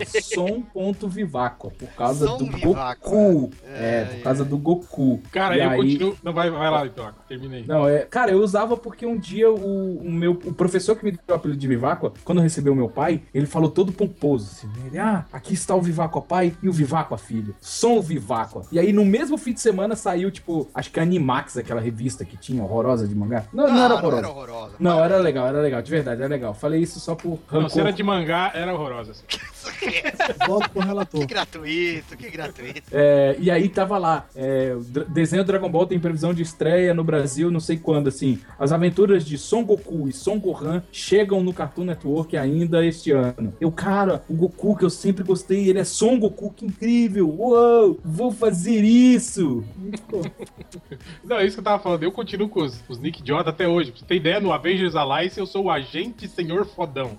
som.viváqua 0.76 1.72
por 1.72 1.88
causa 1.90 2.28
Som 2.28 2.38
do. 2.38 2.46
Goku. 2.60 3.52
É, 3.66 4.02
É, 4.02 4.06
por 4.16 4.24
causa 4.24 4.46
do 4.46 4.58
Goku. 4.58 5.22
Cara, 5.32 5.58
E 5.58 5.62
eu 5.62 5.70
aí- 5.70 5.78
continuo. 5.78 6.18
Não, 6.24 6.34
vai, 6.34 6.50
vai 6.50 6.70
lá, 6.70 6.86
então. 6.86 7.10
Terminei. 7.28 7.66
Não, 7.68 7.88
é. 7.88 8.00
Cara, 8.00 8.32
eu 8.32 8.40
usava 8.42 8.76
porque 8.78 9.06
um 9.06 9.18
dia 9.18 9.50
o, 9.52 9.98
o 9.98 10.12
meu 10.12 10.32
o 10.32 10.54
professor 10.54 10.96
que 10.96 11.04
me 11.06 11.12
deu 11.12 11.20
o 11.30 11.34
apelido 11.34 11.60
de 11.60 11.68
Viváqua, 11.68 12.14
quando 12.24 12.42
recebeu 12.42 12.76
meu 12.76 12.90
pai, 12.90 13.22
ele 13.34 13.46
falou 13.46 13.70
todo 13.70 13.92
pomposo 13.92 14.50
assim. 14.52 14.70
Ele, 14.88 14.98
ah, 15.00 15.26
aqui 15.32 15.54
está 15.54 15.76
o 15.76 15.82
Viváqua 15.82 16.22
pai 16.22 16.54
e 16.62 16.70
o 16.70 16.72
Viváqua 16.74 17.18
filho. 17.18 17.41
Som 17.60 18.02
Viváqua. 18.02 18.64
E 18.72 18.80
aí 18.80 18.92
no 18.94 19.06
mesmo 19.06 19.38
fim 19.38 19.54
de 19.54 19.62
semana 19.62 19.96
saiu, 19.96 20.30
tipo, 20.32 20.70
acho 20.74 20.92
que 20.92 21.00
a 21.00 21.04
Animax, 21.04 21.58
aquela 21.58 21.82
revista 21.82 22.24
que 22.26 22.38
tinha 22.38 22.64
horrorosa 22.64 23.08
de 23.08 23.16
mangá. 23.16 23.46
Não, 23.54 23.68
não, 23.68 23.74
Ah, 23.74 23.80
era 23.86 23.90
não 23.90 23.96
horrorosa. 23.98 24.18
era 24.20 24.30
horrorosa. 24.30 24.76
Não, 24.80 25.04
era 25.04 25.18
legal, 25.18 25.48
era 25.48 25.62
legal, 25.62 25.82
de 25.82 25.92
verdade, 25.92 26.22
era 26.22 26.30
legal. 26.30 26.54
Falei 26.54 26.82
isso 26.82 27.00
só 27.00 27.16
por 27.16 27.40
Não, 27.52 27.68
se 27.70 27.80
era 27.80 27.92
de 27.92 28.04
mangá, 28.04 28.52
era 28.54 28.74
horrorosa. 28.74 29.12
assim. 29.12 29.24
Volto 30.48 30.70
pro 30.70 30.82
Que 30.82 30.88
relator. 30.88 31.28
gratuito, 31.28 32.18
que 32.18 32.30
gratuito. 32.30 32.84
É, 32.92 33.36
e 33.40 33.50
aí 33.52 33.70
tava 33.70 33.98
lá, 33.98 34.26
é, 34.36 34.76
desenho 35.10 35.44
Dragon 35.44 35.70
Ball 35.70 35.86
tem 35.88 36.00
previsão 36.00 36.34
de 36.34 36.42
estreia 36.42 36.94
no 36.94 37.04
Brasil, 37.04 37.52
não 37.52 37.60
sei 37.60 37.78
quando, 37.78 38.08
assim. 38.08 38.40
As 38.60 38.72
aventuras 38.72 39.26
de 39.26 39.38
Son 39.38 39.64
Goku 39.64 40.08
e 40.08 40.14
Son 40.14 40.40
Gohan 40.40 40.84
chegam 40.92 41.42
no 41.44 41.54
Cartoon 41.54 41.86
Network 41.86 42.36
ainda 42.38 42.86
este 42.86 43.12
ano. 43.12 43.54
Eu, 43.60 43.72
cara, 43.72 44.24
o 44.30 44.34
Goku 44.34 44.76
que 44.78 44.86
eu 44.86 44.90
sempre 44.90 45.24
gostei, 45.24 45.70
ele 45.70 45.80
é 45.80 45.84
Son 45.84 46.20
Goku, 46.20 46.52
que 46.52 46.66
incrível! 46.66 47.30
Uou, 47.30 48.00
vou 48.04 48.32
fazer 48.32 48.84
isso! 48.84 49.64
Não, 51.24 51.38
é 51.38 51.46
isso 51.46 51.56
que 51.56 51.60
eu 51.60 51.64
tava 51.64 51.82
falando. 51.82 52.04
Eu 52.04 52.12
continuo 52.12 52.50
com 52.50 52.62
os, 52.62 52.82
os 52.88 52.98
Nick 53.00 53.20
Idiota 53.22 53.50
até 53.50 53.68
hoje. 53.68 53.92
Pra 53.92 54.00
você 54.00 54.06
ter 54.06 54.16
ideia, 54.16 54.40
no 54.40 54.52
Avengers 54.52 54.96
Alliance 54.96 55.40
eu 55.40 55.46
sou 55.46 55.66
o 55.66 55.72
agente 55.72 56.28
senhor 56.28 56.66
fodão. 56.66 57.12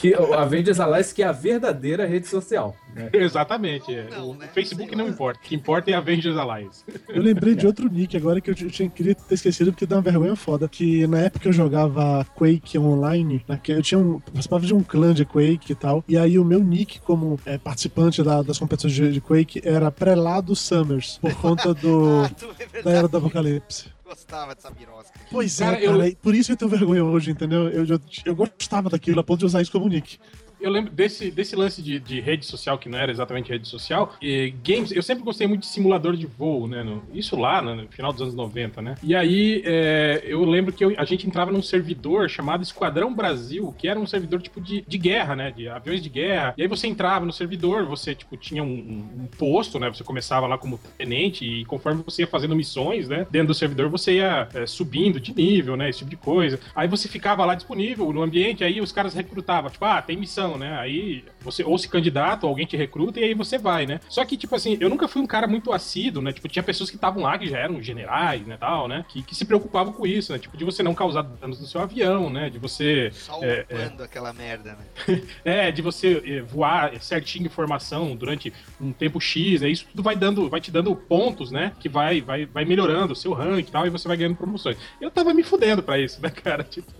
que, 0.00 0.14
o 0.14 0.34
Avengers 0.44 0.80
Alliance 0.80 1.14
que 1.14 1.22
é 1.22 1.26
a 1.26 1.32
verdadeira 1.32 2.06
rede 2.06 2.26
social. 2.28 2.74
né? 2.94 3.10
Exatamente. 3.12 3.94
é. 3.94 4.08
Não, 4.10 4.30
o 4.30 4.34
né? 4.34 4.48
Facebook 4.54 4.88
Sei 4.88 4.96
não 4.98 5.04
lá. 5.06 5.10
importa. 5.10 5.40
O 5.40 5.42
que 5.42 5.54
importa 5.54 5.90
é 5.90 5.94
Avengers 5.94 6.36
Alliance. 6.36 6.84
Eu 7.08 7.22
lembrei 7.22 7.54
de 7.54 7.66
outro 7.66 7.88
nick 7.90 8.16
agora 8.16 8.40
que 8.40 8.50
eu 8.50 8.54
tinha, 8.54 8.88
queria 8.88 9.14
ter 9.14 9.34
esquecido 9.34 9.72
porque 9.72 9.86
dá 9.86 9.96
uma 9.96 10.02
vergonha 10.02 10.36
foda. 10.36 10.68
Que 10.68 11.06
na 11.06 11.18
época 11.20 11.48
eu 11.48 11.52
jogava 11.52 12.24
Quake 12.36 12.78
online, 12.78 13.44
né, 13.48 13.60
eu 13.68 13.82
tinha 13.82 13.98
um, 13.98 14.20
participava 14.20 14.64
de 14.66 14.74
um 14.74 14.82
clã 14.82 15.12
de 15.12 15.24
Quake 15.24 15.72
e 15.72 15.74
tal. 15.74 16.04
E 16.08 16.16
aí 16.16 16.38
o 16.38 16.44
meu 16.44 16.60
nick 16.62 17.00
como 17.00 17.38
é, 17.46 17.58
participante 17.58 18.22
da- 18.22 18.42
das 18.42 18.58
competições 18.58 18.92
de, 18.94 19.12
de 19.12 19.20
Quake 19.20 19.60
era 19.64 19.90
Prelado 19.90 20.54
Summers, 20.54 21.18
por 21.20 21.34
conta 21.36 21.72
do, 21.74 22.22
Ah, 22.24 22.30
é 22.78 22.82
da. 22.82 22.90
Era 22.90 23.08
do 23.08 23.16
Apocalipse. 23.16 23.93
Gostava 24.04 24.54
dessa 24.54 24.70
birosca. 24.70 25.18
Pois 25.30 25.58
Cara, 25.58 25.78
é, 25.80 25.86
eu- 25.86 25.92
cara, 25.92 26.08
e 26.08 26.14
por 26.16 26.34
isso 26.34 26.52
eu 26.52 26.56
tenho 26.56 26.70
vergonha 26.70 27.02
hoje, 27.04 27.30
entendeu? 27.30 27.68
Eu, 27.70 27.86
eu, 27.86 28.00
eu 28.26 28.36
gostava 28.36 28.90
daquilo 28.90 29.20
a 29.20 29.24
ponto 29.24 29.38
de 29.40 29.46
usar 29.46 29.62
isso 29.62 29.72
como 29.72 29.88
nick. 29.88 30.18
Eu 30.64 30.70
lembro 30.70 30.90
desse, 30.90 31.30
desse 31.30 31.54
lance 31.54 31.82
de, 31.82 31.98
de 32.00 32.20
rede 32.20 32.46
social, 32.46 32.78
que 32.78 32.88
não 32.88 32.98
era 32.98 33.10
exatamente 33.12 33.50
rede 33.50 33.68
social. 33.68 34.14
E 34.20 34.54
games, 34.64 34.90
eu 34.92 35.02
sempre 35.02 35.22
gostei 35.22 35.46
muito 35.46 35.60
de 35.60 35.66
simulador 35.66 36.16
de 36.16 36.26
voo, 36.26 36.66
né? 36.66 36.82
no- 36.82 37.02
isso 37.12 37.36
lá 37.36 37.60
no, 37.60 37.74
no 37.74 37.88
final 37.88 38.12
dos 38.12 38.22
anos 38.22 38.34
90, 38.34 38.80
né? 38.80 38.94
E 39.02 39.14
aí 39.14 39.62
é, 39.64 40.22
eu 40.24 40.42
lembro 40.44 40.72
que 40.72 40.84
eu- 40.84 40.94
a 40.96 41.04
gente 41.04 41.26
entrava 41.26 41.52
num 41.52 41.60
servidor 41.62 42.28
chamado 42.30 42.62
Esquadrão 42.62 43.14
Brasil, 43.14 43.74
que 43.78 43.86
era 43.86 43.98
um 44.00 44.06
servidor 44.06 44.40
tipo 44.40 44.60
de, 44.60 44.82
de 44.86 44.98
guerra, 44.98 45.36
né? 45.36 45.50
De 45.50 45.68
aviões 45.68 46.02
de 46.02 46.08
guerra. 46.08 46.54
E 46.56 46.62
aí 46.62 46.68
você 46.68 46.86
entrava 46.86 47.26
no 47.26 47.32
servidor, 47.32 47.84
você 47.84 48.14
tipo 48.14 48.36
tinha 48.36 48.62
um, 48.62 48.66
um- 48.66 49.22
um 49.24 49.26
posto, 49.38 49.78
né? 49.78 49.88
Você 49.92 50.02
começava 50.02 50.46
lá 50.46 50.56
como 50.56 50.80
tenente 50.96 51.44
e 51.44 51.64
conforme 51.66 52.02
você 52.02 52.22
ia 52.22 52.26
fazendo 52.26 52.56
missões, 52.56 53.08
né? 53.08 53.26
Dentro 53.30 53.48
do 53.48 53.54
servidor 53.54 53.88
você 53.90 54.14
ia 54.14 54.48
é, 54.54 54.66
subindo 54.66 55.20
de 55.20 55.34
nível, 55.34 55.76
né? 55.76 55.90
Esse 55.90 55.98
tipo 55.98 56.10
de 56.10 56.16
coisa. 56.16 56.58
Aí 56.74 56.88
você 56.88 57.06
ficava 57.08 57.44
lá 57.44 57.54
disponível 57.54 58.10
no 58.12 58.22
ambiente, 58.22 58.64
aí 58.64 58.80
os 58.80 58.92
caras 58.92 59.12
recrutavam, 59.14 59.70
tipo, 59.70 59.84
ah, 59.84 60.00
tem 60.00 60.16
missão, 60.16 60.53
né? 60.58 60.78
Aí 60.78 61.24
você 61.40 61.62
ou 61.62 61.76
se 61.78 61.88
candidata 61.88 62.46
ou 62.46 62.50
alguém 62.50 62.66
te 62.66 62.76
recruta 62.76 63.20
e 63.20 63.24
aí 63.24 63.34
você 63.34 63.58
vai, 63.58 63.86
né? 63.86 64.00
Só 64.08 64.24
que, 64.24 64.36
tipo 64.36 64.54
assim, 64.54 64.76
eu 64.80 64.88
nunca 64.88 65.08
fui 65.08 65.20
um 65.20 65.26
cara 65.26 65.46
muito 65.46 65.72
assíduo, 65.72 66.22
né? 66.22 66.32
Tipo, 66.32 66.48
tinha 66.48 66.62
pessoas 66.62 66.90
que 66.90 66.96
estavam 66.96 67.22
lá 67.22 67.38
que 67.38 67.46
já 67.48 67.58
eram 67.58 67.82
generais, 67.82 68.46
né, 68.46 68.56
tal, 68.58 68.88
né? 68.88 69.04
Que, 69.08 69.22
que 69.22 69.34
se 69.34 69.44
preocupavam 69.44 69.92
com 69.92 70.06
isso, 70.06 70.32
né? 70.32 70.38
Tipo, 70.38 70.56
de 70.56 70.64
você 70.64 70.82
não 70.82 70.94
causar 70.94 71.22
danos 71.22 71.60
no 71.60 71.66
seu 71.66 71.80
avião, 71.80 72.30
né? 72.30 72.50
De 72.50 72.58
você 72.58 73.10
Só 73.12 73.42
É, 73.42 73.66
upando 73.68 74.02
aquela 74.02 74.32
merda, 74.32 74.76
né? 74.76 75.22
é, 75.44 75.70
de 75.70 75.82
você 75.82 76.22
eh, 76.24 76.42
voar 76.42 77.00
certinho 77.00 77.46
informação 77.46 78.16
durante 78.16 78.52
um 78.80 78.92
tempo 78.92 79.20
X, 79.20 79.60
né? 79.60 79.68
Isso 79.68 79.86
tudo 79.90 80.02
vai 80.02 80.16
dando, 80.16 80.48
vai 80.48 80.60
te 80.60 80.70
dando 80.70 80.94
pontos, 80.94 81.50
né? 81.50 81.72
Que 81.78 81.88
vai, 81.88 82.20
vai, 82.20 82.46
vai 82.46 82.64
melhorando 82.64 83.12
o 83.12 83.16
seu 83.16 83.32
rank 83.32 83.68
e 83.68 83.72
tal, 83.72 83.86
e 83.86 83.90
você 83.90 84.08
vai 84.08 84.16
ganhando 84.16 84.36
promoções. 84.36 84.76
Eu 85.00 85.10
tava 85.10 85.32
me 85.34 85.42
fudendo 85.42 85.82
pra 85.82 85.98
isso, 85.98 86.20
né, 86.20 86.30
cara? 86.42 86.64
Tipo, 86.64 86.92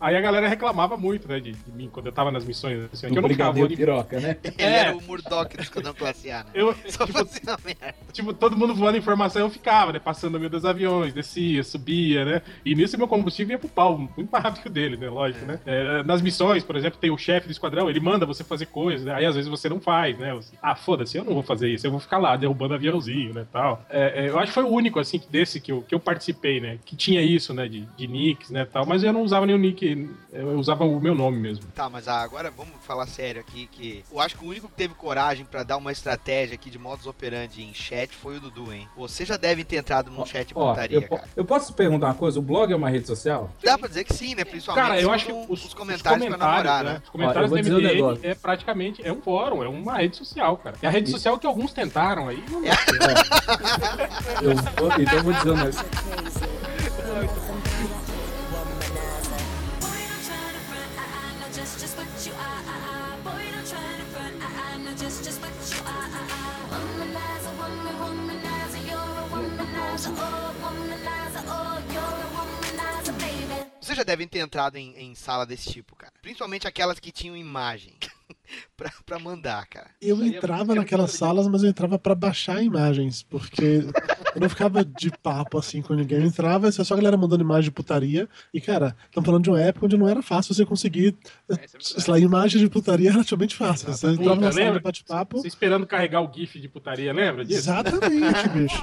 aí 0.00 0.16
a 0.16 0.20
galera 0.20 0.48
reclamava 0.48 0.96
muito, 0.96 1.28
né, 1.28 1.40
de, 1.40 1.52
de 1.52 1.72
mim, 1.72 1.88
quando 1.92 2.06
eu 2.06 2.12
tava 2.12 2.30
nas 2.30 2.44
missões, 2.44 2.88
assim, 2.92 3.08
que 3.10 3.18
eu 3.18 3.22
não 3.22 3.28
ficava 3.28 3.58
em- 3.60 3.76
Piroca, 3.76 4.20
né? 4.20 4.36
Ele 4.44 4.54
É. 4.58 4.76
era 4.78 4.96
o 4.96 5.02
Murdoch 5.02 5.56
do 5.56 5.62
Esquadrão 5.62 5.94
Classe 5.94 6.30
A, 6.30 6.38
né? 6.44 6.50
Eu, 6.54 6.74
Só 6.88 7.06
tipo, 7.06 7.18
fazia 7.18 7.56
merda. 7.64 7.94
tipo, 8.12 8.32
todo 8.32 8.56
mundo 8.56 8.74
voando 8.74 8.96
informação, 8.98 9.42
eu 9.42 9.50
ficava, 9.50 9.92
né? 9.92 9.98
Passando 9.98 10.32
no 10.34 10.38
meio 10.38 10.50
dos 10.50 10.64
aviões, 10.64 11.12
descia, 11.12 11.62
subia, 11.64 12.24
né? 12.24 12.42
E 12.64 12.74
nisso 12.74 12.96
meu 12.98 13.08
combustível 13.08 13.52
ia 13.52 13.58
pro 13.58 13.68
pau, 13.68 13.98
muito 13.98 14.30
mais 14.30 14.44
rápido 14.44 14.62
que 14.62 14.68
o 14.68 14.70
dele, 14.70 14.96
né? 14.96 15.08
Lógico, 15.08 15.44
né? 15.46 15.58
É, 15.66 16.02
nas 16.02 16.20
missões, 16.22 16.62
por 16.62 16.76
exemplo, 16.76 16.98
tem 17.00 17.10
o 17.10 17.18
chefe 17.18 17.46
do 17.48 17.52
esquadrão, 17.52 17.88
ele 17.90 18.00
manda 18.00 18.24
você 18.26 18.44
fazer 18.44 18.66
coisas, 18.66 19.04
né? 19.06 19.14
Aí 19.14 19.24
às 19.26 19.34
vezes 19.34 19.50
você 19.50 19.68
não 19.68 19.80
faz, 19.80 20.18
né? 20.18 20.32
Você, 20.34 20.54
ah, 20.62 20.74
foda-se, 20.74 21.16
eu 21.16 21.24
não 21.24 21.34
vou 21.34 21.42
fazer 21.42 21.68
isso, 21.72 21.86
eu 21.86 21.90
vou 21.90 22.00
ficar 22.00 22.18
lá 22.18 22.36
derrubando 22.36 22.74
aviãozinho, 22.74 23.34
né? 23.34 23.46
Tal. 23.52 23.84
É, 23.90 24.24
é, 24.24 24.28
eu 24.30 24.38
acho 24.38 24.48
que 24.48 24.54
foi 24.54 24.64
o 24.64 24.68
único, 24.68 24.98
assim, 25.00 25.20
desse 25.30 25.60
que 25.60 25.72
eu, 25.72 25.82
que 25.82 25.94
eu 25.94 26.00
participei, 26.00 26.60
né? 26.60 26.78
Que 26.84 26.94
tinha 26.96 27.20
isso, 27.22 27.52
né? 27.54 27.66
De, 27.68 27.80
de 27.96 28.06
nicks, 28.06 28.50
né? 28.50 28.64
Tal. 28.64 28.84
Mas 28.86 29.02
eu 29.02 29.12
não 29.12 29.22
usava 29.22 29.46
nenhum 29.46 29.58
nick, 29.64 30.10
eu 30.32 30.58
usava 30.58 30.84
o 30.84 31.00
meu 31.00 31.14
nome 31.14 31.38
mesmo. 31.38 31.64
Tá, 31.74 31.88
mas 31.88 32.06
agora 32.08 32.50
vamos 32.50 32.74
falar 32.82 33.06
sério 33.06 33.40
aqui, 33.40 33.66
que 33.70 34.04
eu 34.12 34.20
acho 34.20 34.36
que 34.36 34.44
o 34.44 34.48
único 34.48 34.68
que 34.68 34.74
teve 34.74 34.94
coragem 34.94 35.44
pra 35.44 35.62
dar 35.62 35.76
uma 35.76 35.92
estratégia 35.92 36.54
aqui 36.54 36.70
de 36.70 36.78
modus 36.78 37.06
operandi 37.06 37.62
em 37.62 37.72
chat 37.74 38.14
foi 38.14 38.36
o 38.36 38.40
Dudu, 38.40 38.72
hein? 38.72 38.88
Você 38.96 39.24
já 39.24 39.36
deve 39.36 39.64
ter 39.64 39.76
entrado 39.76 40.10
num 40.10 40.24
chat 40.26 40.52
Ó, 40.54 40.70
putaria, 40.70 40.98
eu, 40.98 41.08
cara. 41.08 41.24
eu 41.36 41.44
posso 41.44 41.72
perguntar 41.72 42.06
uma 42.06 42.14
coisa? 42.14 42.38
O 42.38 42.42
blog 42.42 42.72
é 42.72 42.76
uma 42.76 42.88
rede 42.90 43.06
social? 43.06 43.50
Dá 43.62 43.78
pra 43.78 43.88
dizer 43.88 44.04
que 44.04 44.12
sim, 44.12 44.34
né? 44.34 44.44
Principalmente 44.44 44.86
Cara, 44.86 45.00
eu 45.00 45.10
acho 45.10 45.26
que 45.26 45.32
os, 45.32 45.64
os 45.64 45.74
comentários, 45.74 46.26
pra 46.28 46.36
namorar, 46.36 46.84
né? 46.84 47.00
Os 47.02 47.10
comentários 47.10 47.50
Ó, 47.52 47.54
do 47.54 47.58
eu 47.58 47.64
vou 47.64 47.80
dizer 47.80 48.02
um 48.02 48.08
MDM 48.10 48.26
é 48.26 48.34
praticamente 48.34 49.06
é 49.06 49.12
um 49.12 49.20
fórum, 49.20 49.62
é 49.62 49.68
uma 49.68 49.96
rede 49.98 50.16
social, 50.16 50.56
cara. 50.58 50.76
É 50.82 50.86
a 50.86 50.90
rede 50.90 51.10
social 51.10 51.38
que 51.38 51.46
alguns 51.46 51.72
tentaram 51.72 52.28
aí. 52.28 52.42
Não... 52.50 52.62
Eu 54.42 54.54
vou- 54.56 55.00
então 55.00 55.14
eu 55.14 55.22
vou 55.22 55.32
dizer 55.32 55.50
um 55.50 55.56
negócio. 55.56 55.84
Just, 65.04 65.24
just 65.24 65.40
what 65.42 65.52
you 65.70 65.80
are. 65.84 66.08
Womanizer, 66.72 67.52
woman, 67.60 67.94
womanizer, 68.00 68.82
you're 68.88 68.96
a 68.96 69.24
womanizer. 69.32 70.12
Oh, 70.16 70.54
womanizer, 70.62 71.44
oh, 71.46 71.76
you're 71.92 72.20
a 72.24 72.28
womanizer, 72.36 73.12
baby. 73.18 73.70
Vocês 73.80 73.98
já 73.98 74.02
devem 74.02 74.26
ter 74.26 74.38
entrado 74.38 74.76
em, 74.76 74.96
em 74.96 75.14
sala 75.14 75.44
desse 75.44 75.70
tipo, 75.70 75.94
cara. 75.94 76.12
Principalmente 76.22 76.66
aquelas 76.66 76.98
que 76.98 77.12
tinham 77.12 77.36
imagem. 77.36 77.98
pra, 78.76 78.90
pra 79.04 79.18
mandar, 79.18 79.66
cara. 79.66 79.90
Eu 80.00 80.24
entrava 80.24 80.74
naquelas 80.74 81.12
salas, 81.12 81.46
mas 81.48 81.62
eu 81.62 81.70
entrava 81.70 81.98
pra 81.98 82.14
baixar 82.14 82.62
imagens, 82.62 83.22
porque 83.22 83.84
eu 84.34 84.40
não 84.40 84.48
ficava 84.48 84.84
de 84.84 85.10
papo 85.10 85.58
assim 85.58 85.82
com 85.82 85.94
ninguém. 85.94 86.18
Eu 86.18 86.26
entrava, 86.26 86.66
era 86.66 86.84
só 86.84 86.94
a 86.94 86.96
galera 86.96 87.16
mandando 87.16 87.42
imagem 87.42 87.64
de 87.64 87.70
putaria. 87.70 88.28
E, 88.52 88.60
cara, 88.60 88.96
estamos 89.06 89.26
falando 89.26 89.44
de 89.44 89.50
uma 89.50 89.60
época 89.60 89.86
onde 89.86 89.96
não 89.96 90.08
era 90.08 90.22
fácil 90.22 90.54
você 90.54 90.64
conseguir, 90.64 91.16
sei 91.80 92.04
lá, 92.12 92.18
imagem 92.18 92.60
de 92.60 92.68
putaria 92.68 93.10
relativamente 93.12 93.54
fácil. 93.54 93.92
Você 93.92 94.08
entrava 94.08 94.40
na 94.40 94.52
sala 94.52 94.64
lembra? 94.64 94.78
de 94.78 94.84
bate-papo. 94.84 95.38
Você 95.38 95.48
esperando 95.48 95.86
carregar 95.86 96.20
o 96.22 96.32
GIF 96.32 96.60
de 96.60 96.68
putaria, 96.68 97.12
lembra 97.12 97.44
disso? 97.44 97.58
Exatamente, 97.58 98.48
bicho. 98.50 98.82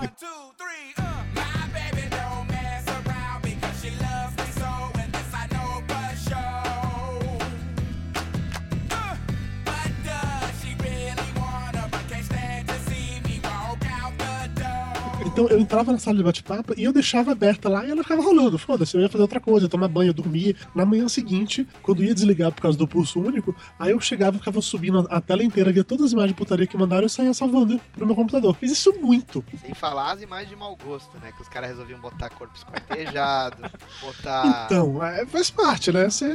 Então 15.31 15.47
eu 15.47 15.59
entrava 15.59 15.93
na 15.93 15.97
sala 15.97 16.17
de 16.17 16.23
bate-papo 16.23 16.73
e 16.77 16.83
eu 16.83 16.91
deixava 16.91 17.31
aberta 17.31 17.69
lá 17.69 17.85
e 17.85 17.91
ela 17.91 18.03
ficava 18.03 18.21
rolando. 18.21 18.57
Foda-se, 18.57 18.95
eu 18.97 19.01
ia 19.01 19.07
fazer 19.07 19.21
outra 19.21 19.39
coisa, 19.39 19.69
tomar 19.69 19.87
banho, 19.87 20.13
dormir. 20.13 20.57
Na 20.75 20.85
manhã 20.85 21.07
seguinte, 21.07 21.65
quando 21.81 22.03
ia 22.03 22.13
desligar 22.13 22.51
por 22.51 22.61
causa 22.61 22.77
do 22.77 22.85
pulso 22.85 23.21
único, 23.21 23.55
aí 23.79 23.91
eu 23.91 23.99
chegava 24.01 24.35
e 24.35 24.39
ficava 24.39 24.61
subindo 24.61 25.07
a 25.09 25.21
tela 25.21 25.41
inteira, 25.41 25.71
via 25.71 25.85
todas 25.85 26.07
as 26.07 26.11
imagens 26.11 26.31
de 26.31 26.37
putaria 26.37 26.67
que 26.67 26.75
mandaram 26.77 27.03
e 27.03 27.05
eu 27.05 27.09
saía 27.09 27.33
salvando 27.33 27.79
pro 27.93 28.05
meu 28.05 28.13
computador. 28.13 28.53
Fiz 28.57 28.71
isso 28.73 28.91
muito. 28.99 29.41
Sem 29.61 29.73
falar 29.73 30.11
as 30.11 30.21
imagens 30.21 30.49
de 30.49 30.55
mau 30.57 30.75
gosto, 30.83 31.17
né? 31.19 31.31
Que 31.31 31.41
os 31.41 31.47
caras 31.47 31.69
resolviam 31.69 32.01
botar 32.01 32.29
corpo 32.31 32.53
esquartejado, 32.57 33.57
botar. 34.03 34.65
Então, 34.65 35.01
é, 35.01 35.25
faz 35.25 35.49
parte, 35.49 35.93
né? 35.93 36.09
Você 36.09 36.25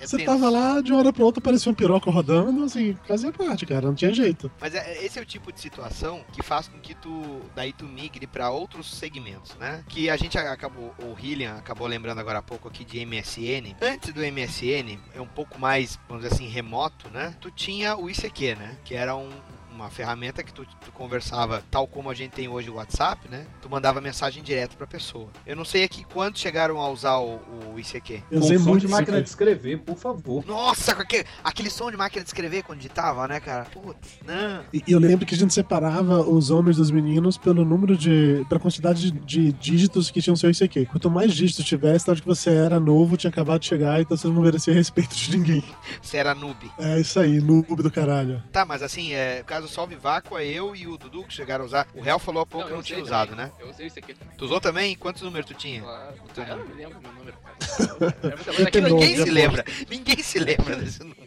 É 0.00 0.06
você 0.06 0.24
tava 0.24 0.48
lá, 0.48 0.80
de 0.80 0.90
uma 0.90 1.00
hora 1.00 1.12
pra 1.12 1.22
outra, 1.22 1.42
parecia 1.42 1.70
um 1.70 1.74
piroca 1.74 2.10
rodando, 2.10 2.64
assim, 2.64 2.96
fazia 3.06 3.30
parte, 3.30 3.66
cara, 3.66 3.88
não 3.88 3.94
tinha 3.94 4.14
jeito. 4.14 4.50
Mas 4.58 4.74
é- 4.74 5.04
esse 5.04 5.18
é 5.18 5.22
o 5.22 5.26
tipo 5.26 5.52
de 5.52 5.60
situação 5.60 6.24
que 6.32 6.42
faz 6.42 6.66
com 6.66 6.78
que 6.78 6.94
tu 6.94 7.42
daí 7.54 7.74
tu 7.74 7.84
migre 8.06 8.26
pra 8.26 8.50
outros 8.50 8.94
segmentos, 8.94 9.56
né? 9.56 9.84
Que 9.88 10.08
a 10.08 10.16
gente 10.16 10.38
acabou, 10.38 10.94
o 10.98 11.16
Hillian 11.18 11.56
acabou 11.56 11.86
lembrando 11.88 12.20
agora 12.20 12.38
há 12.38 12.42
pouco 12.42 12.68
aqui 12.68 12.84
de 12.84 13.04
MSN. 13.04 13.74
Antes 13.82 14.12
do 14.12 14.20
MSN, 14.24 14.98
é 15.12 15.20
um 15.20 15.26
pouco 15.26 15.58
mais, 15.58 15.98
vamos 16.08 16.22
dizer 16.22 16.34
assim, 16.34 16.46
remoto, 16.46 17.08
né? 17.10 17.34
Tu 17.40 17.50
tinha 17.50 17.96
o 17.96 18.08
ICQ, 18.08 18.54
né? 18.54 18.76
Que 18.84 18.94
era 18.94 19.16
um- 19.16 19.28
uma 19.76 19.90
ferramenta 19.90 20.42
que 20.42 20.52
tu, 20.52 20.64
tu 20.64 20.90
conversava 20.92 21.62
tal 21.70 21.86
como 21.86 22.10
a 22.10 22.14
gente 22.14 22.32
tem 22.32 22.48
hoje 22.48 22.70
o 22.70 22.74
WhatsApp, 22.74 23.28
né? 23.28 23.46
Tu 23.60 23.68
mandava 23.68 24.00
mensagem 24.00 24.42
direto 24.42 24.76
pra 24.76 24.86
pessoa. 24.86 25.28
Eu 25.46 25.54
não 25.54 25.64
sei 25.64 25.84
aqui 25.84 26.04
quantos 26.04 26.40
chegaram 26.40 26.80
a 26.80 26.88
usar 26.88 27.18
o, 27.18 27.38
o 27.72 27.78
ICQ. 27.78 28.22
Com 28.30 28.58
som 28.58 28.76
de 28.78 28.88
máquina 28.88 29.22
de 29.22 29.28
escrever, 29.28 29.78
por 29.78 29.96
favor. 29.96 30.44
Nossa, 30.46 30.92
aquele, 30.92 31.24
aquele 31.44 31.70
som 31.70 31.90
de 31.90 31.96
máquina 31.96 32.22
de 32.22 32.28
escrever 32.30 32.62
quando 32.62 32.78
digitava, 32.78 33.28
né, 33.28 33.38
cara? 33.38 33.66
Putz, 33.66 34.18
não. 34.26 34.64
E 34.72 34.82
eu 34.88 34.98
lembro 34.98 35.26
que 35.26 35.34
a 35.34 35.38
gente 35.38 35.52
separava 35.52 36.20
os 36.22 36.50
homens 36.50 36.76
dos 36.78 36.90
meninos 36.90 37.36
pelo 37.36 37.64
número 37.64 37.96
de. 37.96 38.44
pela 38.48 38.60
quantidade 38.60 39.10
de, 39.10 39.20
de 39.20 39.52
dígitos 39.52 40.10
que 40.10 40.22
tinham 40.22 40.36
seu 40.36 40.50
ICQ. 40.50 40.86
Quanto 40.86 41.10
mais 41.10 41.34
dígitos 41.34 41.64
tivesse, 41.64 42.06
tal 42.06 42.14
de 42.14 42.22
que 42.22 42.28
você 42.28 42.50
era 42.50 42.80
novo, 42.80 43.16
tinha 43.16 43.30
acabado 43.30 43.60
de 43.60 43.66
chegar, 43.66 44.00
então 44.00 44.16
você 44.16 44.26
não 44.28 44.40
merecia 44.40 44.72
respeito 44.72 45.14
de 45.14 45.36
ninguém. 45.36 45.64
Você 46.00 46.16
era 46.16 46.34
noob. 46.34 46.70
É 46.78 46.98
isso 46.98 47.20
aí, 47.20 47.40
noob 47.40 47.82
do 47.82 47.90
caralho. 47.90 48.42
Tá, 48.50 48.64
mas 48.64 48.82
assim, 48.82 49.12
é, 49.12 49.44
no 49.60 49.65
caso 49.66 49.74
Salve 49.74 49.96
Vácuo, 49.96 50.38
é 50.38 50.44
eu 50.46 50.74
e 50.74 50.86
o 50.86 50.96
Dudu 50.96 51.24
que 51.24 51.34
chegaram 51.34 51.64
a 51.64 51.66
usar. 51.66 51.88
O 51.94 52.00
Real 52.00 52.18
falou 52.18 52.42
há 52.42 52.46
pouco 52.46 52.66
que 52.66 52.72
eu 52.72 52.76
não 52.76 52.82
tinha 52.82 53.02
usado, 53.02 53.30
também. 53.30 53.46
né? 53.46 53.52
Eu 53.58 53.68
usei 53.68 53.86
isso 53.86 53.98
aqui 53.98 54.14
também. 54.14 54.36
Tu 54.36 54.44
usou 54.44 54.60
também? 54.60 54.96
Quantos 54.96 55.22
números 55.22 55.46
tu 55.46 55.54
tinha? 55.54 55.82
Ah, 55.84 56.12
eu 56.36 56.56
não 56.56 56.66
me 56.66 56.74
lembro 56.74 57.00
meu 57.00 57.12
número, 57.12 57.36
cara. 57.38 58.80
Ninguém 58.88 59.16
se 59.16 59.30
lembra. 59.30 59.64
Ninguém 59.90 60.22
se 60.22 60.38
lembra 60.38 60.76
desse 60.76 61.00
número. 61.00 61.26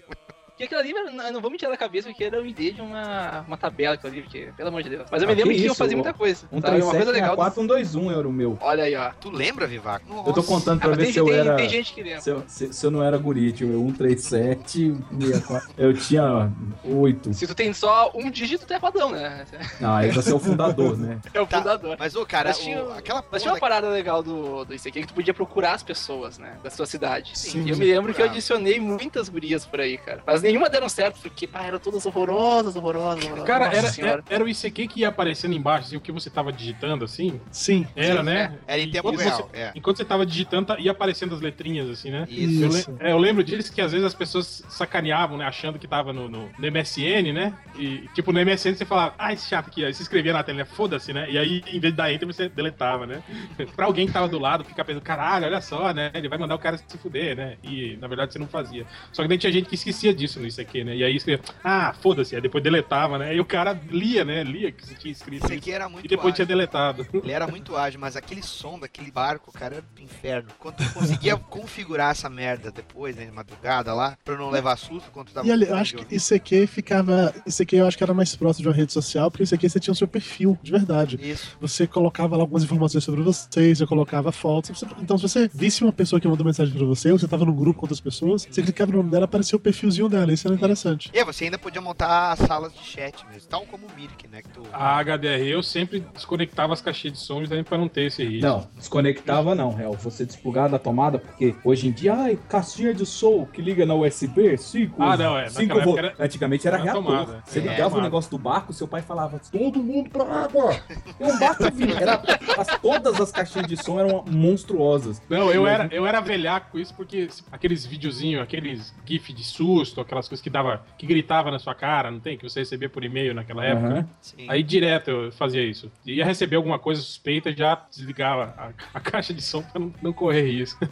Porque 0.59 0.75
aquilo 0.75 0.79
ali, 0.81 0.91
eu 0.91 1.13
não- 1.13 1.23
eu 1.31 1.39
vou 1.41 1.49
me 1.49 1.57
tirar 1.57 1.71
da 1.71 1.77
cabeça 1.77 2.09
porque 2.09 2.21
era 2.25 2.41
o 2.41 2.45
ID 2.45 2.75
de 2.75 2.81
uma, 2.81 3.45
uma 3.47 3.57
tabela 3.57 3.93
aquilo 3.95 4.11
ali, 4.11 4.21
porque, 4.23 4.49
pelo 4.57 4.67
amor 4.67 4.83
de 4.83 4.89
Deus. 4.89 5.07
Mas 5.09 5.21
eu 5.21 5.27
me 5.27 5.33
Ah, 5.33 5.37
lembro 5.37 5.53
que, 5.53 5.61
eu 5.61 5.65
isso, 5.67 5.75
fazia 5.75 5.95
o- 5.95 5.99
muita 5.99 6.13
coisa. 6.13 6.45
Um 6.51 6.59
sabe? 6.59 6.81
Uma 6.81 6.91
coisa 6.93 7.11
legal. 7.11 7.35
4, 7.37 7.61
um 7.61 7.65
2, 7.67 7.95
1 7.95 8.11
era 8.11 8.27
o 8.27 8.33
meu. 8.33 8.57
Olha 8.59 8.83
aí, 8.83 8.93
ó. 8.95 9.09
Tu 9.21 9.29
lembra, 9.29 9.65
Vivaco? 9.65 10.05
Eu 10.27 10.33
tô 10.33 10.43
contando 10.43 10.81
pra 10.81 10.91
Ah, 10.91 10.95
ver 10.95 11.03
tem- 11.05 11.13
se 11.13 11.19
eu 11.19 11.25
tem- 11.25 11.33
era. 11.35 11.55
tem 11.55 11.69
gente 11.69 11.93
que 11.93 12.03
lembra. 12.03 12.19
Se 12.21 12.29
eu, 12.29 12.43
se, 12.45 12.73
se 12.73 12.85
eu 12.85 12.91
não 12.91 13.01
era 13.01 13.17
guri, 13.17 13.53
tinha 13.53 13.71
137, 13.71 14.95
64. 15.17 15.69
Eu 15.77 15.93
tinha 15.93 16.51
8. 16.83 17.33
Se 17.33 17.47
tu 17.47 17.55
tem 17.55 17.71
só 17.73 18.11
um 18.13 18.29
dígito, 18.29 18.65
tu 18.65 18.73
é 18.73 18.79
padrão, 18.79 19.11
né? 19.11 19.45
Não, 19.79 19.93
aí 19.95 20.11
você 20.11 20.31
é 20.31 20.35
o 20.35 20.39
fundador, 20.39 20.97
né? 20.97 21.19
É 21.33 21.39
o 21.39 21.45
fundador. 21.47 21.95
Mas, 21.97 22.15
ô, 22.15 22.25
cara, 22.25 22.49
Mas 22.49 22.59
tinha, 22.59 22.83
o- 22.83 22.91
aquela 22.91 23.23
mas 23.31 23.41
tinha 23.41 23.53
uma 23.53 23.59
parada 23.59 23.89
legal 23.89 24.21
do, 24.21 24.65
do 24.65 24.73
ICQ 24.73 25.01
que 25.01 25.07
tu 25.07 25.13
podia 25.13 25.33
procurar 25.33 25.73
as 25.73 25.83
pessoas, 25.83 26.37
né? 26.37 26.57
Da 26.61 26.69
sua 26.69 26.85
cidade. 26.85 27.31
Sim, 27.37 27.63
e 27.65 27.69
eu 27.69 27.75
sim, 27.75 27.81
me 27.81 27.87
lembro 27.91 28.13
que 28.13 28.21
eu 28.21 28.25
adicionei 28.25 28.79
muitas 28.79 29.29
gurias 29.29 29.65
por 29.65 29.79
aí, 29.79 29.97
cara. 29.97 30.21
Mas 30.25 30.43
nenhuma 30.51 30.69
deram 30.69 30.89
certo, 30.89 31.19
porque, 31.21 31.47
pá, 31.47 31.63
eram 31.63 31.79
todas 31.79 32.05
horrorosas, 32.05 32.75
horrorosas, 32.75 33.23
horrorosas. 33.25 33.47
Cara, 33.47 33.65
era, 33.73 33.87
era, 33.99 34.23
era 34.29 34.43
o 34.43 34.47
ICQ 34.49 34.87
que 34.87 34.99
ia 35.01 35.09
aparecendo 35.09 35.53
embaixo, 35.53 35.87
assim, 35.87 35.95
o 35.97 36.01
que 36.01 36.11
você 36.11 36.29
tava 36.29 36.51
digitando, 36.51 37.05
assim? 37.05 37.39
Sim. 37.51 37.87
Era, 37.95 38.19
Sim, 38.19 38.23
né? 38.25 38.59
é. 38.67 38.73
Era 38.73 38.81
em 38.81 38.91
tempo 38.91 39.09
Enquanto 39.09 39.23
real, 39.25 39.49
você- 39.51 39.57
é. 39.59 39.71
Enquanto 39.75 39.97
você 39.97 40.05
tava 40.05 40.25
digitando, 40.25 40.67
tá- 40.67 40.79
ia 40.79 40.91
aparecendo 40.91 41.33
as 41.35 41.41
letrinhas, 41.41 41.89
assim, 41.89 42.11
né? 42.11 42.25
Isso. 42.29 42.89
Eu, 42.99 43.07
é, 43.07 43.11
eu 43.11 43.17
lembro 43.17 43.43
disso 43.43 43.71
que 43.71 43.81
às 43.81 43.91
vezes 43.91 44.05
as 44.05 44.13
pessoas 44.13 44.63
sacaneavam, 44.69 45.37
né? 45.37 45.45
Achando 45.45 45.77
que 45.79 45.87
tava 45.87 46.11
no, 46.13 46.27
no, 46.29 46.49
no 46.57 46.67
MSN, 46.71 47.31
né? 47.33 47.53
E, 47.77 48.07
tipo, 48.13 48.31
no 48.31 48.39
MSN 48.39 48.75
você 48.75 48.85
falava, 48.85 49.13
ah, 49.17 49.33
esse 49.33 49.47
chato 49.47 49.67
aqui, 49.67 49.83
aí 49.85 49.93
você 49.93 50.01
escrevia 50.01 50.33
na 50.33 50.43
tela, 50.43 50.65
foda-se, 50.65 51.13
né? 51.13 51.29
E 51.29 51.37
aí, 51.37 51.63
em 51.67 51.79
vez 51.79 51.93
de 51.93 51.97
dar 51.97 52.11
enter, 52.11 52.25
você 52.25 52.49
deletava, 52.49 53.05
né? 53.05 53.21
pra 53.75 53.85
alguém 53.85 54.07
que 54.07 54.13
tava 54.13 54.27
do 54.27 54.39
lado 54.39 54.63
ficar 54.63 54.83
pensando, 54.85 55.01
caralho, 55.01 55.45
olha 55.45 55.61
só, 55.61 55.93
né? 55.93 56.11
Ele 56.13 56.27
vai 56.27 56.37
mandar 56.37 56.55
o 56.55 56.59
cara 56.59 56.77
se 56.77 56.97
fuder, 56.97 57.35
né? 57.35 57.57
E 57.63 57.97
na 58.01 58.07
verdade 58.07 58.33
você 58.33 58.39
não 58.39 58.47
fazia. 58.47 58.85
Só 59.11 59.21
que 59.21 59.27
daí 59.27 59.37
tinha 59.37 59.51
gente 59.51 59.67
que 59.67 59.75
esquecia 59.75 60.13
disso 60.13 60.38
no 60.39 60.47
ICQ, 60.47 60.83
né? 60.83 60.95
E 60.95 61.03
aí 61.03 61.15
escrevia, 61.15 61.43
ah, 61.63 61.93
foda-se, 62.01 62.35
aí 62.35 62.41
depois 62.41 62.63
deletava, 62.63 63.17
né? 63.17 63.35
E 63.35 63.39
o 63.39 63.45
cara 63.45 63.79
lia, 63.91 64.23
né? 64.25 64.43
Lia 64.43 64.71
que 64.71 64.85
você 64.85 64.95
tinha 64.95 65.11
escrito. 65.11 65.45
Isso. 65.45 65.53
aqui 65.53 65.71
era 65.71 65.87
muito 65.89 66.05
E 66.05 66.07
depois 66.07 66.33
tinha 66.33 66.43
ágil. 66.45 66.55
deletado. 66.55 67.07
Ele 67.13 67.31
era 67.31 67.47
muito 67.47 67.75
ágil, 67.75 67.99
mas 67.99 68.15
aquele 68.15 68.41
som 68.41 68.79
daquele 68.79 69.11
barco, 69.11 69.51
cara, 69.51 69.75
era 69.75 69.85
do 69.95 70.01
inferno. 70.01 70.49
Quando 70.59 70.75
tu 70.77 70.93
conseguia 70.93 71.35
configurar 71.49 72.11
essa 72.11 72.29
merda 72.29 72.71
depois, 72.71 73.15
né, 73.15 73.25
de 73.25 73.31
madrugada 73.31 73.93
lá, 73.93 74.17
pra 74.23 74.37
não 74.37 74.49
levar 74.49 74.75
susto 74.77 75.09
quando 75.11 75.27
tu 75.27 75.33
tava 75.33 75.47
E 75.47 75.51
ali, 75.51 75.65
eu 75.67 75.75
acho 75.75 75.95
que 75.97 76.15
isso 76.15 76.33
aqui 76.33 76.65
ficava. 76.67 77.33
Isso 77.45 77.61
aqui 77.61 77.75
eu 77.75 77.87
acho 77.87 77.97
que 77.97 78.03
era 78.03 78.13
mais 78.13 78.35
próximo 78.35 78.63
de 78.63 78.69
uma 78.69 78.75
rede 78.75 78.93
social, 78.93 79.29
porque 79.29 79.43
isso 79.43 79.55
aqui 79.55 79.67
você 79.69 79.79
tinha 79.79 79.91
o 79.91 79.95
seu 79.95 80.07
perfil, 80.07 80.57
de 80.63 80.71
verdade. 80.71 81.19
Isso. 81.21 81.57
Você 81.61 81.85
colocava 81.85 82.35
lá 82.35 82.43
algumas 82.43 82.63
informações 82.63 83.03
sobre 83.03 83.21
você, 83.21 83.75
você 83.75 83.85
colocava 83.85 84.31
fotos. 84.31 84.69
você- 84.71 84.85
Então, 85.01 85.17
se 85.17 85.23
você 85.23 85.49
visse 85.53 85.83
uma 85.83 85.91
pessoa 85.93 86.19
que 86.19 86.27
mandou 86.27 86.45
mensagem 86.45 86.73
pra 86.73 86.85
você, 86.85 87.11
ou 87.11 87.19
você 87.19 87.27
tava 87.27 87.45
num 87.45 87.55
grupo 87.55 87.79
com 87.79 87.85
outras 87.85 87.99
pessoas, 87.99 88.47
você 88.49 88.61
clicava 88.61 88.91
no 88.91 88.97
nome 88.99 89.11
dela 89.11 89.25
aparecia 89.25 89.55
o 89.55 89.59
perfilzinho 89.59 90.07
dela. 90.09 90.28
Isso 90.33 90.47
era 90.47 90.55
interessante. 90.55 91.09
E 91.13 91.23
você 91.23 91.45
ainda 91.45 91.57
podia 91.57 91.81
montar 91.81 92.35
salas 92.37 92.73
de 92.73 92.79
chat 92.83 93.25
mesmo, 93.31 93.49
tal 93.49 93.61
como 93.65 93.87
o 93.87 93.91
Mirk, 93.95 94.27
né? 94.27 94.41
Que 94.41 94.49
tu... 94.49 94.63
A 94.71 94.99
HDR, 95.03 95.45
eu 95.47 95.61
sempre 95.63 95.99
desconectava 96.13 96.73
as 96.73 96.81
caixinhas 96.81 97.17
de 97.17 97.23
som 97.23 97.39
justamente 97.39 97.67
pra 97.67 97.77
não 97.77 97.87
ter 97.87 98.03
esse 98.07 98.23
risco. 98.23 98.45
Não, 98.47 98.67
desconectava 98.75 99.55
não, 99.55 99.73
real. 99.73 99.93
Você 99.93 100.25
desplugava 100.25 100.69
da 100.69 100.79
tomada, 100.79 101.19
porque 101.19 101.55
hoje 101.63 101.87
em 101.87 101.91
dia, 101.91 102.13
ai, 102.13 102.39
caixinha 102.49 102.93
de 102.93 103.05
som 103.05 103.45
que 103.45 103.61
liga 103.61 103.85
na 103.85 103.93
USB, 103.95 104.57
5 104.57 105.01
Ah, 105.01 105.17
não, 105.17 105.37
é, 105.37 105.49
cinco 105.49 105.79
época 105.79 105.99
era- 105.99 106.15
Antigamente 106.19 106.67
era 106.67 106.77
era 106.77 106.83
reator. 106.85 107.03
tomada. 107.03 107.43
Você 107.45 107.59
É, 107.59 107.61
ligava 107.61 107.79
o 107.81 107.89
tomada. 107.89 108.01
negócio 108.03 108.31
do 108.31 108.37
barco, 108.37 108.73
seu 108.73 108.87
pai 108.87 109.01
falava, 109.01 109.39
todo 109.51 109.81
mundo 109.83 110.09
pra 110.09 110.23
água! 110.25 110.73
Tem 111.17 111.27
um 111.31 111.39
barco 111.39 111.63
vindo. 111.73 111.93
Era, 111.97 112.21
as- 112.57 112.79
todas 112.81 113.19
as 113.19 113.31
caixinhas 113.31 113.67
de 113.67 113.77
som 113.77 113.99
eram 113.99 114.23
monstruosas. 114.29 115.21
Não, 115.29 115.51
eu 115.51 115.65
E 115.65 115.69
era, 115.69 115.87
eu 115.91 116.05
era 116.05 116.19
velhaco 116.19 116.71
com 116.71 116.79
isso, 116.79 116.93
porque 116.93 117.27
aqueles 117.51 117.85
videozinhos, 117.85 118.41
aqueles 118.41 118.93
gif 119.05 119.31
de 119.33 119.43
susto, 119.43 120.01
aquelas 120.19 120.27
coisas 120.27 120.43
que 120.43 120.49
dava, 120.49 120.85
que 120.97 121.07
gritava 121.07 121.49
na 121.49 121.59
sua 121.59 121.73
cara, 121.73 122.11
não 122.11 122.19
tem? 122.19 122.37
Que 122.37 122.43
você 122.47 122.59
recebia 122.59 122.89
por 122.89 123.03
e-mail 123.03 123.33
naquela 123.33 123.65
época, 123.65 123.89
né? 123.89 124.07
Aí 124.47 124.61
direto 124.61 125.09
eu 125.09 125.31
fazia 125.31 125.63
isso. 125.63 125.91
Ia 126.05 126.25
receber 126.25 126.57
alguma 126.57 126.77
coisa 126.77 127.01
suspeita, 127.01 127.51
já 127.55 127.75
desligava 127.89 128.53
a, 128.57 128.97
a 128.97 128.99
caixa 128.99 129.33
de 129.33 129.41
som 129.41 129.61
pra 129.63 129.79
não, 129.79 129.93
não 130.01 130.13
correr 130.13 130.43
risco. 130.43 130.79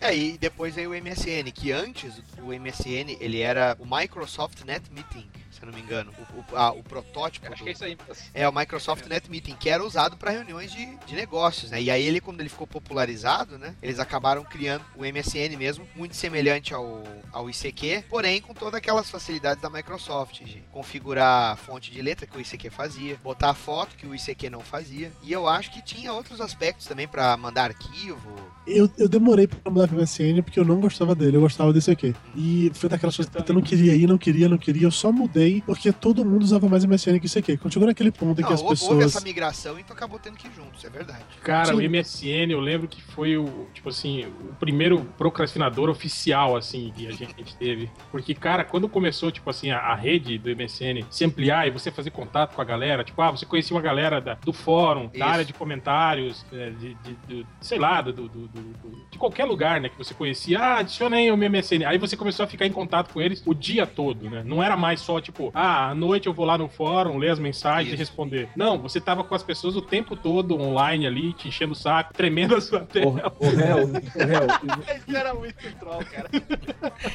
É, 0.00 0.16
e 0.16 0.38
depois 0.38 0.74
veio 0.74 0.90
o 0.90 0.94
MSN, 0.94 1.50
que 1.52 1.72
antes 1.72 2.22
o 2.38 2.52
MSN, 2.52 3.16
ele 3.20 3.40
era 3.40 3.76
o 3.78 3.84
Microsoft 3.84 4.64
Net 4.64 4.90
Meeting. 4.90 5.28
Se 5.60 5.66
eu 5.66 5.70
não 5.70 5.78
me 5.78 5.84
engano. 5.84 6.12
O, 6.34 6.54
o, 6.54 6.56
a- 6.56 6.72
o 6.72 6.82
protótipo. 6.82 7.46
Acho 7.46 7.58
do- 7.58 7.64
que 7.64 7.70
é 7.70 7.72
isso 7.72 7.84
aí. 7.84 7.96
é, 8.34 8.48
o 8.48 8.52
Microsoft 8.52 9.06
Net 9.06 9.30
Meeting, 9.30 9.56
que 9.58 9.68
era 9.68 9.84
usado 9.84 10.16
para 10.16 10.30
reuniões 10.30 10.72
de, 10.72 10.86
de 11.06 11.14
negócios, 11.14 11.70
né? 11.70 11.80
E 11.80 11.90
aí 11.90 12.04
ele, 12.06 12.20
quando 12.20 12.40
ele 12.40 12.48
ficou 12.48 12.66
popularizado, 12.66 13.58
né? 13.58 13.74
Eles 13.82 13.98
acabaram 13.98 14.42
criando 14.44 14.84
o 14.96 15.00
MSN 15.04 15.56
mesmo, 15.56 15.86
muito 15.94 16.16
semelhante 16.16 16.74
ao, 16.74 17.02
ao 17.32 17.48
ICQ, 17.50 18.04
porém 18.08 18.40
com 18.40 18.54
todas 18.54 18.74
aquelas 18.74 19.10
facilidades 19.10 19.62
da 19.62 19.70
Microsoft, 19.70 20.42
de 20.42 20.62
configurar 20.72 21.52
a 21.52 21.56
fonte 21.56 21.90
de 21.90 22.00
letra 22.02 22.26
que 22.26 22.36
o 22.36 22.40
ICQ 22.40 22.70
fazia, 22.70 23.16
botar 23.22 23.50
a 23.50 23.54
foto 23.54 23.96
que 23.96 24.06
o 24.06 24.14
ICQ 24.14 24.50
não 24.50 24.60
fazia. 24.60 25.12
E 25.22 25.32
eu 25.32 25.46
acho 25.48 25.70
que 25.70 25.82
tinha 25.82 26.12
outros 26.12 26.40
aspectos 26.40 26.86
também 26.86 27.06
para 27.06 27.36
mandar 27.36 27.64
arquivo. 27.70 28.34
Eu, 28.66 28.90
eu 28.98 29.08
demorei 29.08 29.46
pra 29.46 29.70
mudar 29.70 29.88
pro 29.88 29.96
MSN 29.98 30.42
porque 30.42 30.58
eu 30.60 30.64
não 30.64 30.80
gostava 30.80 31.14
dele, 31.14 31.36
eu 31.36 31.40
gostava 31.40 31.72
desse 31.72 31.90
aqui. 31.90 32.14
E 32.36 32.70
foi 32.74 32.88
daquelas 32.88 33.16
coisas 33.16 33.32
que 33.32 33.50
eu 33.50 33.54
não 33.54 33.62
queria 33.62 33.94
ir, 33.94 34.06
não 34.06 34.18
queria, 34.18 34.48
não 34.48 34.58
queria. 34.58 34.86
Eu 34.86 34.90
só 34.90 35.10
mudei 35.12 35.49
porque 35.66 35.92
todo 35.92 36.24
mundo 36.24 36.42
usava 36.42 36.68
mais 36.68 36.84
MSN 36.84 37.18
que 37.18 37.26
isso 37.26 37.38
aqui. 37.38 37.58
Chegou 37.70 37.86
naquele 37.88 38.10
ponto 38.10 38.40
em 38.40 38.44
que 38.44 38.52
as 38.52 38.60
hou- 38.60 38.68
houve 38.68 38.80
pessoas. 38.80 39.04
essa 39.16 39.20
migração 39.24 39.78
e 39.78 39.82
tu 39.84 39.92
acabou 39.92 40.18
tendo 40.18 40.36
que 40.36 40.46
ir 40.46 40.52
junto, 40.54 40.76
isso 40.76 40.86
é 40.86 40.90
verdade. 40.90 41.24
Cara, 41.42 41.74
o 41.74 41.78
Sim. 41.78 41.84
MSN, 41.88 42.50
eu 42.52 42.60
lembro 42.60 42.86
que 42.88 43.00
foi 43.02 43.36
o, 43.36 43.66
tipo 43.72 43.88
assim, 43.88 44.24
o 44.26 44.54
primeiro 44.58 45.04
procrastinador 45.18 45.88
oficial, 45.88 46.56
assim, 46.56 46.92
que 46.96 47.06
a 47.06 47.12
gente 47.12 47.56
teve. 47.56 47.90
Porque, 48.10 48.34
cara, 48.34 48.64
quando 48.64 48.88
começou, 48.88 49.30
tipo 49.30 49.48
assim, 49.50 49.70
a, 49.70 49.78
a 49.78 49.94
rede 49.94 50.38
do 50.38 50.50
MSN 50.50 51.04
se 51.10 51.24
ampliar 51.24 51.66
e 51.66 51.70
você 51.70 51.90
fazer 51.90 52.10
contato 52.10 52.54
com 52.54 52.60
a 52.60 52.64
galera, 52.64 53.04
tipo, 53.04 53.20
ah, 53.22 53.30
você 53.30 53.46
conhecia 53.46 53.74
uma 53.76 53.82
galera 53.82 54.20
da- 54.20 54.34
do 54.34 54.52
fórum, 54.52 55.06
Isso. 55.06 55.18
da 55.18 55.26
área 55.26 55.44
de 55.44 55.52
comentários, 55.52 56.44
é, 56.52 56.70
de, 56.70 56.94
de- 56.94 57.16
de- 57.28 57.46
sei 57.60 57.78
lá, 57.78 58.00
do, 58.02 58.12
do- 58.12 58.28
do- 58.28 58.48
do- 58.48 59.06
de 59.10 59.18
qualquer 59.18 59.44
lugar, 59.44 59.80
né, 59.80 59.88
que 59.88 59.96
você 59.98 60.12
conhecia, 60.14 60.58
ah, 60.58 60.78
adiciona 60.78 61.16
aí 61.16 61.30
o 61.30 61.36
meu 61.36 61.48
MSN. 61.50 61.84
Aí 61.86 61.98
você 61.98 62.16
começou 62.16 62.44
a 62.44 62.46
ficar 62.46 62.66
em 62.66 62.72
contato 62.72 63.12
com 63.12 63.20
eles 63.20 63.42
o 63.46 63.54
dia 63.54 63.86
todo, 63.86 64.28
né? 64.28 64.42
Não 64.44 64.62
era 64.62 64.76
mais 64.76 65.00
só, 65.00 65.20
tipo, 65.20 65.39
ah, 65.54 65.90
à 65.90 65.94
noite 65.94 66.26
eu 66.26 66.32
vou 66.34 66.44
lá 66.44 66.58
no 66.58 66.68
fórum, 66.68 67.16
ler 67.18 67.30
as 67.30 67.38
mensagens 67.38 67.88
Isso. 67.88 67.94
e 67.94 67.98
responder. 67.98 68.48
Não, 68.56 68.78
você 68.78 69.00
tava 69.00 69.24
com 69.24 69.34
as 69.34 69.42
pessoas 69.42 69.76
o 69.76 69.82
tempo 69.82 70.14
todo 70.16 70.60
online 70.60 71.06
ali, 71.06 71.32
te 71.32 71.48
enchendo 71.48 71.72
o 71.72 71.76
saco, 71.76 72.12
tremendo 72.12 72.56
a 72.56 72.60
sua 72.60 72.80
tela. 72.80 73.32
o 73.38 73.48
réu, 73.50 73.86
o 73.86 74.26
réu, 74.26 74.96
Isso 75.06 75.16
era 75.16 75.34
muito 75.34 75.76
troll, 75.78 76.04
cara. 76.04 76.28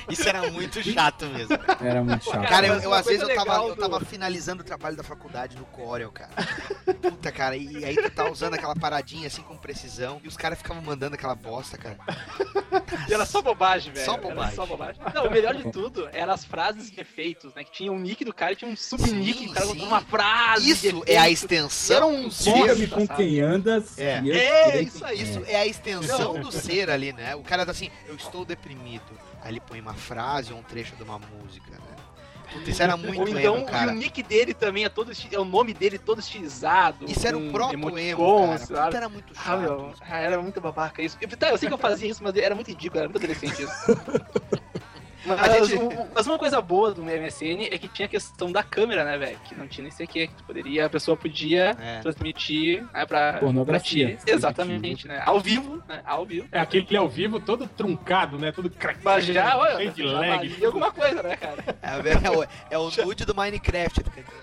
Isso 0.10 0.28
era 0.28 0.50
muito 0.52 0.82
chato 0.84 1.26
mesmo. 1.28 1.58
era 1.82 2.04
muito 2.04 2.24
chato. 2.26 2.48
Cara, 2.48 2.68
eu, 2.68 2.74
eu, 2.80 2.94
às 2.94 3.06
vezes 3.06 3.22
eu 3.22 3.30
tava, 3.36 3.52
legal 3.52 3.68
eu 3.70 3.76
do- 3.76 3.82
tava 3.82 4.00
finalizando 4.00 4.62
o 4.62 4.66
trabalho 4.66 4.96
da 4.96 5.04
faculdade 5.04 5.58
no 5.58 5.66
Corel, 5.66 6.12
cara. 6.12 6.32
Puta, 7.02 7.32
cara, 7.32 7.56
e 7.56 7.84
aí 7.84 7.96
tu 7.96 8.10
tá 8.12 8.30
usando 8.30 8.54
aquela 8.56 8.76
paradinha 8.76 9.28
assim 9.28 9.42
com 9.42 9.56
precisão 9.58 10.20
e 10.24 10.28
os 10.28 10.38
caras 10.38 10.58
ficavam 10.58 10.82
mandando 10.82 11.16
aquela 11.16 11.36
bosta, 11.36 11.78
cara. 11.78 11.98
E 13.10 13.14
era 13.14 13.26
só 13.26 13.42
bobagem, 13.42 13.92
velho. 13.94 14.06
Só 14.06 14.14
Era 14.14 14.22
bobagem. 14.22 14.56
só 14.56 14.66
bobagem. 14.66 15.02
Não, 15.14 15.26
o 15.28 15.32
melhor 15.32 15.56
de 15.56 15.72
tudo 15.72 16.08
eram 16.14 16.34
as 16.34 16.46
frases 16.46 16.92
de 16.92 17.00
efeitos, 17.00 17.54
né? 17.54 17.64
Que 17.64 17.72
tinha 17.72 17.92
um 17.92 18.00
nick 18.16 18.26
do 18.26 18.34
cara 18.34 18.56
tinha 18.56 18.72
um 18.72 18.76
subnick, 18.76 19.40
Sim, 19.40 19.48
o 19.50 19.54
cara 19.54 19.66
botou 19.66 19.86
uma 19.88 20.02
frase. 20.02 20.70
Isso 20.70 21.04
é 21.06 21.18
a 21.18 21.30
extensão 21.30 21.96
Era 21.98 22.06
um 22.06 22.30
do 22.30 22.36
Diga-me 22.36 22.88
ser. 22.88 22.90
com 22.90 23.08
quem 23.08 23.42
andas. 23.42 23.98
É. 24.00 24.22
É, 24.30 24.82
isso 24.82 25.04
aí, 25.06 25.22
Isso 25.22 25.42
é 25.46 25.56
a 25.58 25.68
extensão 25.68 26.40
do 26.40 26.52
ser 26.52 26.90
ali, 26.90 27.12
né? 27.12 27.36
O 27.36 27.44
cara 27.44 27.66
tá 27.66 27.72
assim, 27.72 27.90
eu 28.08 28.16
estou 28.16 28.46
deprimido. 28.46 29.04
Aí 29.44 29.52
ele 29.52 29.60
põe 29.60 29.80
uma 29.80 29.94
frase 29.94 30.52
ou 30.54 30.60
um 30.60 30.64
trecho 30.64 30.96
de 30.96 31.04
uma 31.04 31.20
música, 31.20 31.72
né? 31.72 31.80
Puta, 32.52 32.70
isso 32.70 32.82
era 32.82 32.96
muito 32.96 33.20
Ou 33.22 33.28
então, 33.28 33.56
emo, 33.56 33.58
e 33.58 33.64
o 33.64 33.66
cara. 33.66 33.92
nick 33.92 34.24
dele 34.24 34.54
também 34.54 34.86
é 34.86 34.90
todo 34.90 35.12
é 35.32 35.40
o 35.40 35.44
nome 35.44 35.74
dele 35.74 35.98
todo 35.98 36.20
estilizado. 36.20 37.06
Isso 37.10 37.28
era 37.28 37.36
com 37.36 37.50
o 37.50 37.52
proto-emo, 37.52 37.90
emoticons, 37.98 38.48
cara. 38.48 38.66
sabe? 38.68 38.86
Puta, 38.86 38.98
era 38.98 39.10
muito 39.10 39.34
Ah, 39.36 39.44
chato. 39.44 39.60
meu, 39.60 39.94
ah, 40.00 40.18
era 40.20 40.42
muito 40.42 40.62
babaca 40.62 41.02
isso. 41.02 41.18
Eu, 41.20 41.28
tá, 41.30 41.50
eu 41.50 41.58
sei 41.58 41.68
que 41.68 41.74
eu 41.74 41.78
fazia 41.78 42.10
isso, 42.10 42.24
mas 42.24 42.36
era 42.36 42.56
muito 42.56 42.68
ridículo, 42.70 43.00
era 43.00 43.10
muito 43.10 43.18
adolescente 43.24 43.64
isso. 43.64 43.74
Mas, 45.26 45.40
A 45.40 45.64
gente- 45.66 45.76
o- 45.84 46.08
mas 46.14 46.28
uma 46.28 46.38
coisa 46.38 46.62
boa 46.62 46.94
do 46.94 47.02
MSN 47.04 47.68
é 47.72 47.78
que 47.78 47.88
tinha 47.88 48.06
a 48.06 48.10
questão 48.10 48.52
da 48.52 48.62
câmera, 48.64 49.04
né, 49.04 49.18
velho? 49.18 49.38
Que 49.46 49.56
não 49.56 49.68
tinha 49.68 49.84
nem 49.84 49.92
sei 49.92 50.06
o 50.06 50.10
que. 50.10 50.28
Tu 50.28 50.44
poderia, 50.44 50.86
a 50.86 50.90
pessoa 50.90 51.18
podia 51.18 51.76
É. 51.80 52.00
transmitir 52.02 52.84
né, 52.94 53.06
pra, 53.06 53.34
Pornografia. 53.40 54.10
pra 54.16 54.26
ti. 54.26 54.32
Exatamente, 54.32 55.08
né? 55.08 55.22
Ao 55.26 55.40
vivo, 55.40 55.82
né? 55.88 56.02
Ao 56.06 56.26
vivo. 56.26 56.48
É 56.52 56.60
aquele 56.60 56.96
ao 56.98 57.08
vivo 57.10 57.40
todo 57.40 57.68
truncado, 57.68 58.38
né? 58.38 58.52
Todo 58.52 58.70
crack. 58.70 59.00
Mas 59.04 59.26
já, 59.26 59.58
olha, 59.58 59.78
cheio 59.78 59.92
de 59.92 60.08
já 60.08 60.20
lag. 60.20 60.66
alguma 60.66 60.92
coisa, 60.92 61.24
né, 61.24 61.36
cara? 61.36 61.64
É, 61.82 62.28
é 62.28 62.32
o, 62.32 62.46
é 62.72 62.78
o 62.78 63.06
nude 63.06 63.26
do 63.26 63.34
Minecraft. 63.36 64.02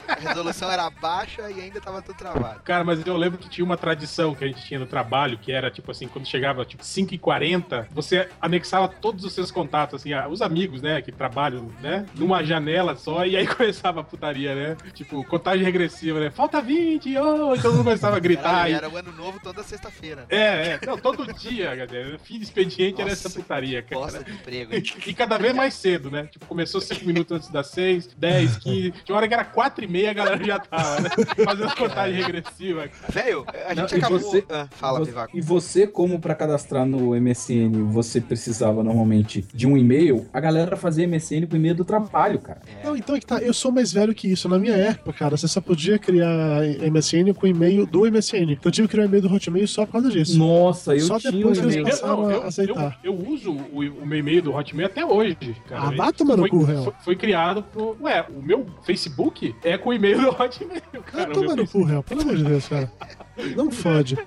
A 0.09 0.15
resolução 0.15 0.71
era 0.71 0.89
baixa 0.91 1.51
e 1.51 1.61
ainda 1.61 1.81
tava 1.81 2.03
tudo 2.03 2.17
travado. 2.17 2.61
Cara, 2.63 2.85
mas 2.85 3.05
eu 3.07 3.17
lembro 3.17 3.39
que 3.39 3.49
tinha 3.49 3.65
uma 3.65 3.77
tradição 3.77 4.35
que 4.35 4.45
a 4.45 4.47
gente 4.47 4.63
tinha 4.65 4.81
no 4.81 4.87
trabalho, 4.87 5.39
que 5.39 5.53
era 5.53 5.71
tipo 5.71 5.91
assim, 5.91 6.09
quando 6.09 6.27
chegava 6.27 6.65
tipo 6.65 6.83
5h40, 6.83 7.87
você 7.91 8.29
anexava 8.41 8.89
todos 8.89 9.25
os 9.25 9.33
seus 9.33 9.51
contatos, 9.51 10.01
assim, 10.01 10.13
ah, 10.13 10.29
os 10.29 10.41
amigos, 10.43 10.72
né, 10.81 11.03
que 11.03 11.13
trabalham, 11.13 11.69
né, 11.83 12.07
numa 12.15 12.43
janela 12.45 12.95
só, 12.97 13.27
e 13.27 13.37
aí 13.37 13.47
começava 13.49 14.01
a 14.01 14.05
putaria, 14.05 14.55
né? 14.55 14.77
Tipo, 14.95 15.25
contagem 15.25 15.65
regressiva, 15.65 16.21
né? 16.21 16.31
Falta 16.31 16.61
20, 16.63 17.17
oh! 17.19 17.55
E 17.55 17.61
todo 17.61 17.73
mundo 17.75 17.85
começava 17.85 18.17
a 18.17 18.21
gritar. 18.21 18.61
Era, 18.61 18.71
e- 18.71 18.73
era 18.75 18.89
o 18.89 18.97
ano 18.97 19.13
novo 19.13 19.39
toda 19.43 19.63
sexta-feira. 19.63 20.25
É, 20.31 20.79
é, 20.81 20.81
não, 20.87 20.97
todo 20.97 21.31
dia, 21.35 21.75
galera. 21.75 22.19
Fim 22.19 22.39
de 22.39 22.45
expediente 22.45 23.01
era 23.01 23.11
Nossa, 23.11 23.29
essa 23.29 23.31
putaria, 23.41 23.83
cara. 23.83 24.01
Bosta 24.01 24.23
de 24.25 24.31
emprego. 24.31 24.73
E 25.07 25.13
cada 25.15 25.37
vez 25.39 25.55
mais 25.55 25.75
cedo, 25.75 26.11
né? 26.11 26.29
Tipo, 26.31 26.47
começou 26.47 26.81
5 26.81 27.05
minutos 27.05 27.37
antes 27.37 27.51
das 27.51 27.67
6, 27.69 28.11
10, 28.17 28.57
15. 28.59 28.91
Tinha 29.05 29.17
hora 29.17 29.27
que 29.27 29.35
era 29.35 29.45
4 29.45 29.85
e 29.85 29.89
meia, 29.89 30.11
a 30.11 30.15
galera 30.15 30.45
já 30.45 30.59
tava, 30.61 31.01
né? 31.01 31.11
Fazendo 31.45 31.75
contagem 31.77 32.23
regressiva. 32.23 32.89
Velho, 33.09 33.45
a 33.69 33.75
Não, 33.75 33.83
gente 33.89 33.95
e 33.95 33.99
acabou. 33.99 34.19
você- 34.21 34.45
Ah, 34.51 34.69
fala, 34.71 34.99
Vo- 35.01 35.07
Pivaco. 35.07 35.37
E 35.37 35.41
você, 35.41 35.87
como 35.87 36.21
para 36.21 36.35
cadastrar 36.35 36.85
no 36.87 37.15
MSN, 37.15 37.83
você 37.91 38.21
precisava 38.21 38.83
normalmente 38.85 39.43
de 39.55 39.67
um 39.67 39.77
e-mail, 39.77 40.27
a 40.33 40.39
galera 40.41 40.62
fazia 40.77 41.07
MSN 41.07 41.47
com 41.47 41.57
e-mail 41.57 41.75
do 41.75 41.85
trabalho, 41.85 42.39
cara. 42.39 42.61
Não, 42.85 42.97
então 42.97 43.15
é 43.17 43.21
que 43.21 43.27
tá. 43.27 43.39
Eu 43.41 43.53
sou 43.55 43.71
mais 43.73 43.93
velho 43.93 44.15
que 44.15 44.31
isso. 44.31 44.49
Na 44.49 44.59
minha 44.59 44.75
época, 44.75 45.13
cara, 45.13 45.37
você 45.37 45.47
só 45.49 45.61
podia 45.61 45.99
criar 45.99 46.61
MSN 46.91 47.33
com 47.35 47.47
e-mail 47.47 47.87
do 47.87 48.01
MSN. 48.11 48.53
Então 48.53 48.61
eu 48.67 48.71
tive 48.73 48.89
que 48.89 48.93
criar 48.93 49.05
e-mail 49.07 49.23
do 49.23 49.33
Hotmail 49.33 49.67
só 49.69 49.85
por 49.87 49.93
causa 49.93 50.11
disso. 50.11 50.39
Nossa, 50.39 50.95
eu 50.95 51.01
Só 51.01 51.19
tinha 51.19 51.33
depois 51.33 51.59
um 51.59 51.61
que 51.63 51.67
eles 51.67 51.77
e-mail. 51.77 51.91
passaram 51.91 52.27
a 52.43 52.47
aceitar. 52.47 52.99
eu, 53.03 53.13
eu 53.15 53.29
uso 53.29 53.53
o, 53.53 53.79
o 54.03 54.07
meu 54.07 54.19
e-mail 54.19 54.43
do 54.43 54.55
Hotmail 54.55 54.87
até 54.87 55.05
hoje, 55.05 55.37
cara. 55.69 55.89
Ah, 55.89 55.91
vai 55.91 56.13
tomar 56.13 56.37
no 56.37 56.43
foi, 56.43 56.51
cu, 56.51 56.65
Real. 56.65 56.85
foi, 56.85 56.93
foi 57.05 57.17
criado 57.17 57.63
por... 57.63 57.97
Ué, 58.01 58.25
o 58.35 58.43
meu 58.43 58.67
Facebook 58.85 59.55
é 59.65 59.77
com 59.79 59.91
o 59.91 59.93
e-mail 59.93 60.21
do 60.21 60.29
Hotmail, 60.29 60.83
Ah, 60.95 60.99
cara. 61.03 61.31
o 61.31 61.33
toma 61.33 61.57
no 61.57 61.67
cu, 61.69 61.85
Real. 61.85 62.03
Pelo 62.03 62.23
amor 62.23 62.37
de 62.37 62.45
Deus, 62.45 62.69
cara. 62.69 62.91
Não 63.57 63.71
fode. 63.71 64.19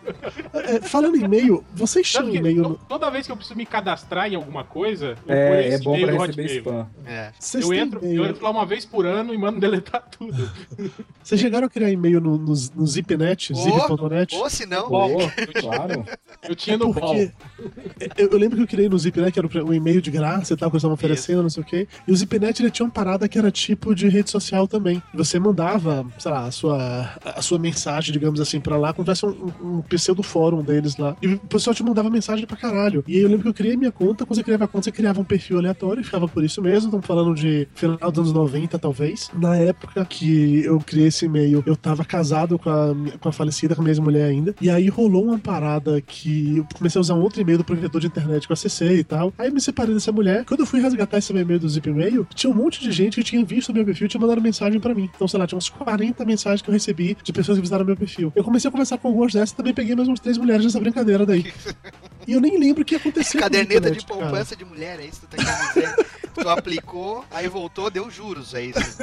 É, 0.54 0.82
falando 0.82 1.16
em 1.18 1.24
e-mail, 1.24 1.64
vocês 1.74 2.06
chamam 2.08 2.34
e-mail. 2.34 2.62
no- 2.64 2.76
Toda 2.90 3.10
vez 3.10 3.26
que 3.26 3.32
eu 3.32 3.38
preciso 3.38 3.58
me 3.58 3.66
cadastrar 3.66 4.32
em 4.32 4.36
alguma 4.36 4.64
coisa, 4.64 5.10
eu 5.10 5.16
ponho 5.26 5.38
É, 5.38 5.68
é 5.70 5.80
bom 5.80 5.96
e-mail 5.96 6.18
pra 6.18 6.26
receber 6.28 6.46
spam. 6.58 6.88
É. 7.06 7.32
Eu 7.62 7.74
entro, 7.74 8.00
e-mail. 8.04 8.24
eu 8.24 8.30
entro 8.30 8.44
lá 8.44 8.50
uma 8.50 8.66
vez 8.66 8.86
por 8.86 9.06
ano 9.06 9.34
e 9.34 9.38
mando 9.38 9.60
deletar 9.62 10.04
tudo. 10.10 10.50
Vocês 11.24 11.40
chegaram 11.40 11.68
a 11.68 11.70
criar 11.70 11.90
e-mail 11.92 12.20
no, 12.20 12.38
no, 12.38 12.54
no 12.76 12.88
Zipnet, 12.88 13.54
Ô, 13.54 13.56
zip.net? 13.56 14.36
Ou 14.36 14.50
se 14.50 14.66
não, 14.66 14.88
Pô, 14.90 15.08
claro. 15.60 16.06
Eu 16.48 16.56
tinha 16.56 16.78
no 16.78 16.94
ball. 16.94 17.16
Porque 17.56 18.22
eu, 18.22 18.30
eu 18.30 18.38
lembro 18.38 18.58
que 18.58 18.64
eu 18.64 18.68
criei 18.68 18.88
no 18.88 18.98
Zipnet, 19.00 19.32
que 19.32 19.40
era 19.40 19.66
um 19.66 19.74
e-mail 19.74 20.00
de 20.02 20.12
graça 20.12 20.54
e 20.54 20.58
tal, 20.58 20.70
que 20.70 20.76
eles 20.76 20.82
estavam 20.82 20.94
oferecendo, 20.94 21.42
não 21.42 21.50
sei 21.50 21.64
o 21.64 21.66
quê. 21.66 21.88
E 22.08 22.12
o 22.12 22.16
Zipnet 22.16 22.62
ele 22.62 22.70
tinha 22.70 22.86
uma 22.86 22.92
parada 22.92 23.28
que 23.28 23.38
era 23.40 23.50
tipo 23.50 23.96
de 23.96 24.08
rede 24.08 24.30
social 24.30 24.68
também. 24.68 25.02
Você 25.14 25.40
mandava, 25.40 26.06
sei 26.20 26.32
lá, 26.32 26.46
a 26.46 26.52
sua, 26.52 27.10
a 27.24 27.42
sua 27.42 27.58
mensagem, 27.58 28.12
digamos 28.14 28.40
assim, 28.40 28.60
pra 28.60 28.78
lá, 28.78 28.94
fosse 29.04 29.26
um, 29.26 29.52
um 29.62 29.82
pseudo 29.82 30.24
fórum 30.24 30.62
deles 30.62 30.98
lá. 30.98 31.16
E 31.22 31.28
o 31.28 31.40
pessoal 31.40 31.74
te 31.74 31.84
mandava 31.84 32.10
mensagem 32.10 32.46
pra 32.46 32.58
caralho. 32.58 33.04
E 33.08 33.18
aí 33.18 33.22
eu 33.22 33.28
lembro 33.28 33.44
que 33.44 33.50
eu 33.50 33.54
criei 33.54 33.76
minha 33.76 33.92
conta, 33.92 34.26
quando 34.26 34.36
você 34.36 34.44
criava 34.44 34.66
a 34.66 34.68
conta, 34.68 34.86
você 34.86 34.92
criava 34.92 35.20
um 35.20 35.24
perfil 35.24 35.58
aleatório 35.58 36.02
e 36.02 36.04
ficava 36.04 36.28
por 36.28 36.44
isso 36.44 36.62
mesmo. 36.62 36.88
Estamos 36.88 37.06
falando 37.06 37.34
de 37.34 37.68
final 37.74 38.12
dos 38.12 38.20
anos 38.20 38.34
90, 38.34 38.78
talvez. 38.80 39.30
Na 39.34 39.56
época 39.56 40.06
que 40.06 40.64
eu 40.64 40.80
criei 40.80 41.08
esse 41.08 41.26
e-mail, 41.26 41.64
eu 41.66 41.76
tava 41.76 42.06
casado 42.06 42.58
com 42.58 42.70
a, 42.70 42.96
com 43.20 43.30
a 43.30 43.32
falecida, 43.32 43.76
com 43.76 43.82
a 43.82 43.84
minha 43.84 43.92
ex-mulher 43.92 44.30
ainda. 44.30 44.56
E 44.62 44.70
aí 44.70 44.88
rolou 44.88 45.26
uma 45.26 45.40
parada 45.40 46.02
que 46.02 46.58
eu 46.58 46.68
comecei 46.76 47.00
a 47.00 47.02
usar 47.02 47.16
um 47.16 47.22
outro 47.22 47.42
e-mail 47.42 47.58
do 47.58 47.64
provedor 47.64 48.00
de 48.00 48.08
internet 48.08 48.46
que 48.46 48.52
eu 48.52 48.54
acessei 48.54 49.00
e 49.00 49.04
tal. 49.04 49.34
Aí 49.38 49.52
me 49.52 49.60
separei 49.60 49.94
dessa 49.94 50.12
mulher. 50.12 50.46
Quando 50.46 50.62
eu 50.62 50.66
fui 50.66 50.80
resgatar 50.80 51.18
esse 51.18 51.32
e-mail 51.32 51.60
do 51.60 51.68
Zip 51.68 51.90
e-mail, 51.90 52.28
tinha 52.34 52.52
um 52.52 52.56
monte 52.56 52.82
de 52.82 52.92
gente 52.92 53.16
que 53.16 53.24
tinha 53.24 53.44
visto 53.44 53.74
meu 53.74 53.86
perfil 53.86 54.06
e 54.06 54.10
tinha 54.10 54.22
mandado 54.22 54.42
mensagem 54.42 54.80
pra 54.80 54.94
mim. 54.94 55.10
Então, 55.16 55.28
sei 55.28 55.40
lá, 55.40 55.48
tinha 55.48 55.58
uns 55.58 55.70
40 55.70 56.24
mensagens 56.26 56.62
que 56.62 56.70
eu 56.70 56.74
recebi 56.74 57.18
de 57.24 57.34
pessoas 57.34 57.58
que 57.58 57.62
visitaram 57.62 57.86
meu 57.86 57.98
perfil. 57.98 58.32
Eu 58.36 58.44
comecei 58.44 58.68
a 58.68 58.72
conversar 58.72 58.85
com 58.98 59.08
algumas 59.08 59.34
dessas 59.34 59.52
também 59.52 59.74
peguei 59.74 59.96
mais 59.96 60.08
umas 60.08 60.20
três 60.20 60.38
mulheres 60.38 60.64
nessa 60.66 60.80
brincadeira 60.80 61.26
daí. 61.26 61.52
E 62.28 62.34
eu 62.34 62.42
nem 62.42 62.58
lembro 62.60 62.82
o 62.82 62.86
que 62.86 62.96
aconteceu. 62.96 63.40
caderneta 63.40 63.90
Zipnet, 63.90 64.00
de 64.00 64.06
cara. 64.06 64.20
poupança 64.20 64.56
de 64.56 64.66
mulher, 64.66 65.00
é 65.00 65.06
isso 65.06 65.22
que 65.22 65.28
tu 65.28 65.38
tá 65.38 65.44
querendo 65.44 65.74
dizer? 65.74 66.06
Tu 66.42 66.50
aplicou, 66.50 67.26
aí 67.32 67.48
voltou, 67.48 67.90
deu 67.90 68.10
juros, 68.10 68.54
é 68.54 68.64
isso. 68.66 68.98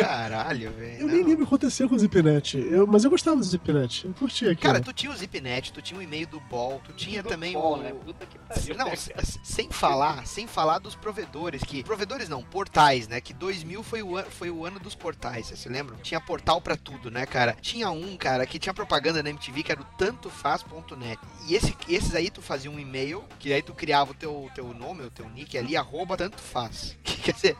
Caralho, 0.00 0.70
velho. 0.72 1.00
Eu 1.00 1.06
nem 1.06 1.16
lembro 1.18 1.32
o 1.34 1.36
que 1.38 1.42
aconteceu 1.44 1.88
com 1.88 1.94
o 1.94 1.98
Zipnet. 1.98 2.56
Eu, 2.58 2.86
mas 2.86 3.04
eu 3.04 3.10
gostava 3.10 3.36
do 3.36 3.42
Zipnet. 3.42 4.06
Eu 4.06 4.14
curtia 4.14 4.52
aqui. 4.52 4.62
Cara, 4.62 4.80
tu 4.80 4.92
tinha 4.92 5.10
o 5.12 5.16
Zipnet, 5.16 5.72
tu 5.72 5.82
tinha 5.82 5.98
o 5.98 6.02
e-mail 6.02 6.26
do 6.26 6.40
Ball, 6.40 6.80
tu 6.84 6.92
tinha 6.92 7.22
também 7.22 7.52
Bom, 7.52 7.74
o. 7.74 7.76
né? 7.82 7.92
Puta 8.04 8.26
que 8.26 8.74
Não, 8.74 8.88
s- 8.88 9.12
s- 9.16 9.38
sem 9.42 9.70
falar, 9.70 10.26
sem 10.26 10.46
falar 10.46 10.78
dos 10.78 10.94
provedores, 10.94 11.62
que. 11.62 11.82
Provedores 11.82 12.28
não, 12.28 12.42
portais, 12.42 13.08
né? 13.08 13.20
Que 13.20 13.32
2000 13.34 13.82
foi 13.82 14.02
o, 14.02 14.16
an- 14.16 14.24
foi 14.24 14.50
o 14.50 14.64
ano 14.64 14.78
dos 14.78 14.94
portais, 14.94 15.46
vocês 15.46 15.58
se 15.60 15.68
lembram? 15.68 15.96
Tinha 16.02 16.20
portal 16.20 16.60
pra 16.60 16.76
tudo, 16.76 17.10
né, 17.10 17.26
cara? 17.26 17.56
Tinha 17.60 17.90
um, 17.90 18.16
cara, 18.16 18.46
que 18.46 18.58
tinha 18.58 18.72
propaganda 18.74 19.22
na 19.22 19.30
MTV 19.30 19.62
que 19.62 19.72
era 19.72 19.80
o 19.80 19.84
tantofaz.net. 19.96 21.18
E 21.46 21.54
esse, 21.54 21.74
esses 21.88 22.14
aí 22.14 22.30
tu 22.30 22.40
fazia 22.42 22.70
um 22.70 22.78
e-mail, 22.78 23.24
que 23.38 23.52
aí 23.52 23.62
tu 23.62 23.72
criava 23.74 24.12
o 24.12 24.14
teu, 24.14 24.50
teu 24.54 24.72
nome, 24.74 25.02
o 25.04 25.10
teu 25.10 25.28
nick 25.30 25.56
ali, 25.56 25.76
arroba 25.76 26.16
tanto 26.16 26.40
faz. 26.40 26.67
Que, 27.08 27.16
quer 27.22 27.32
dizer, 27.32 27.56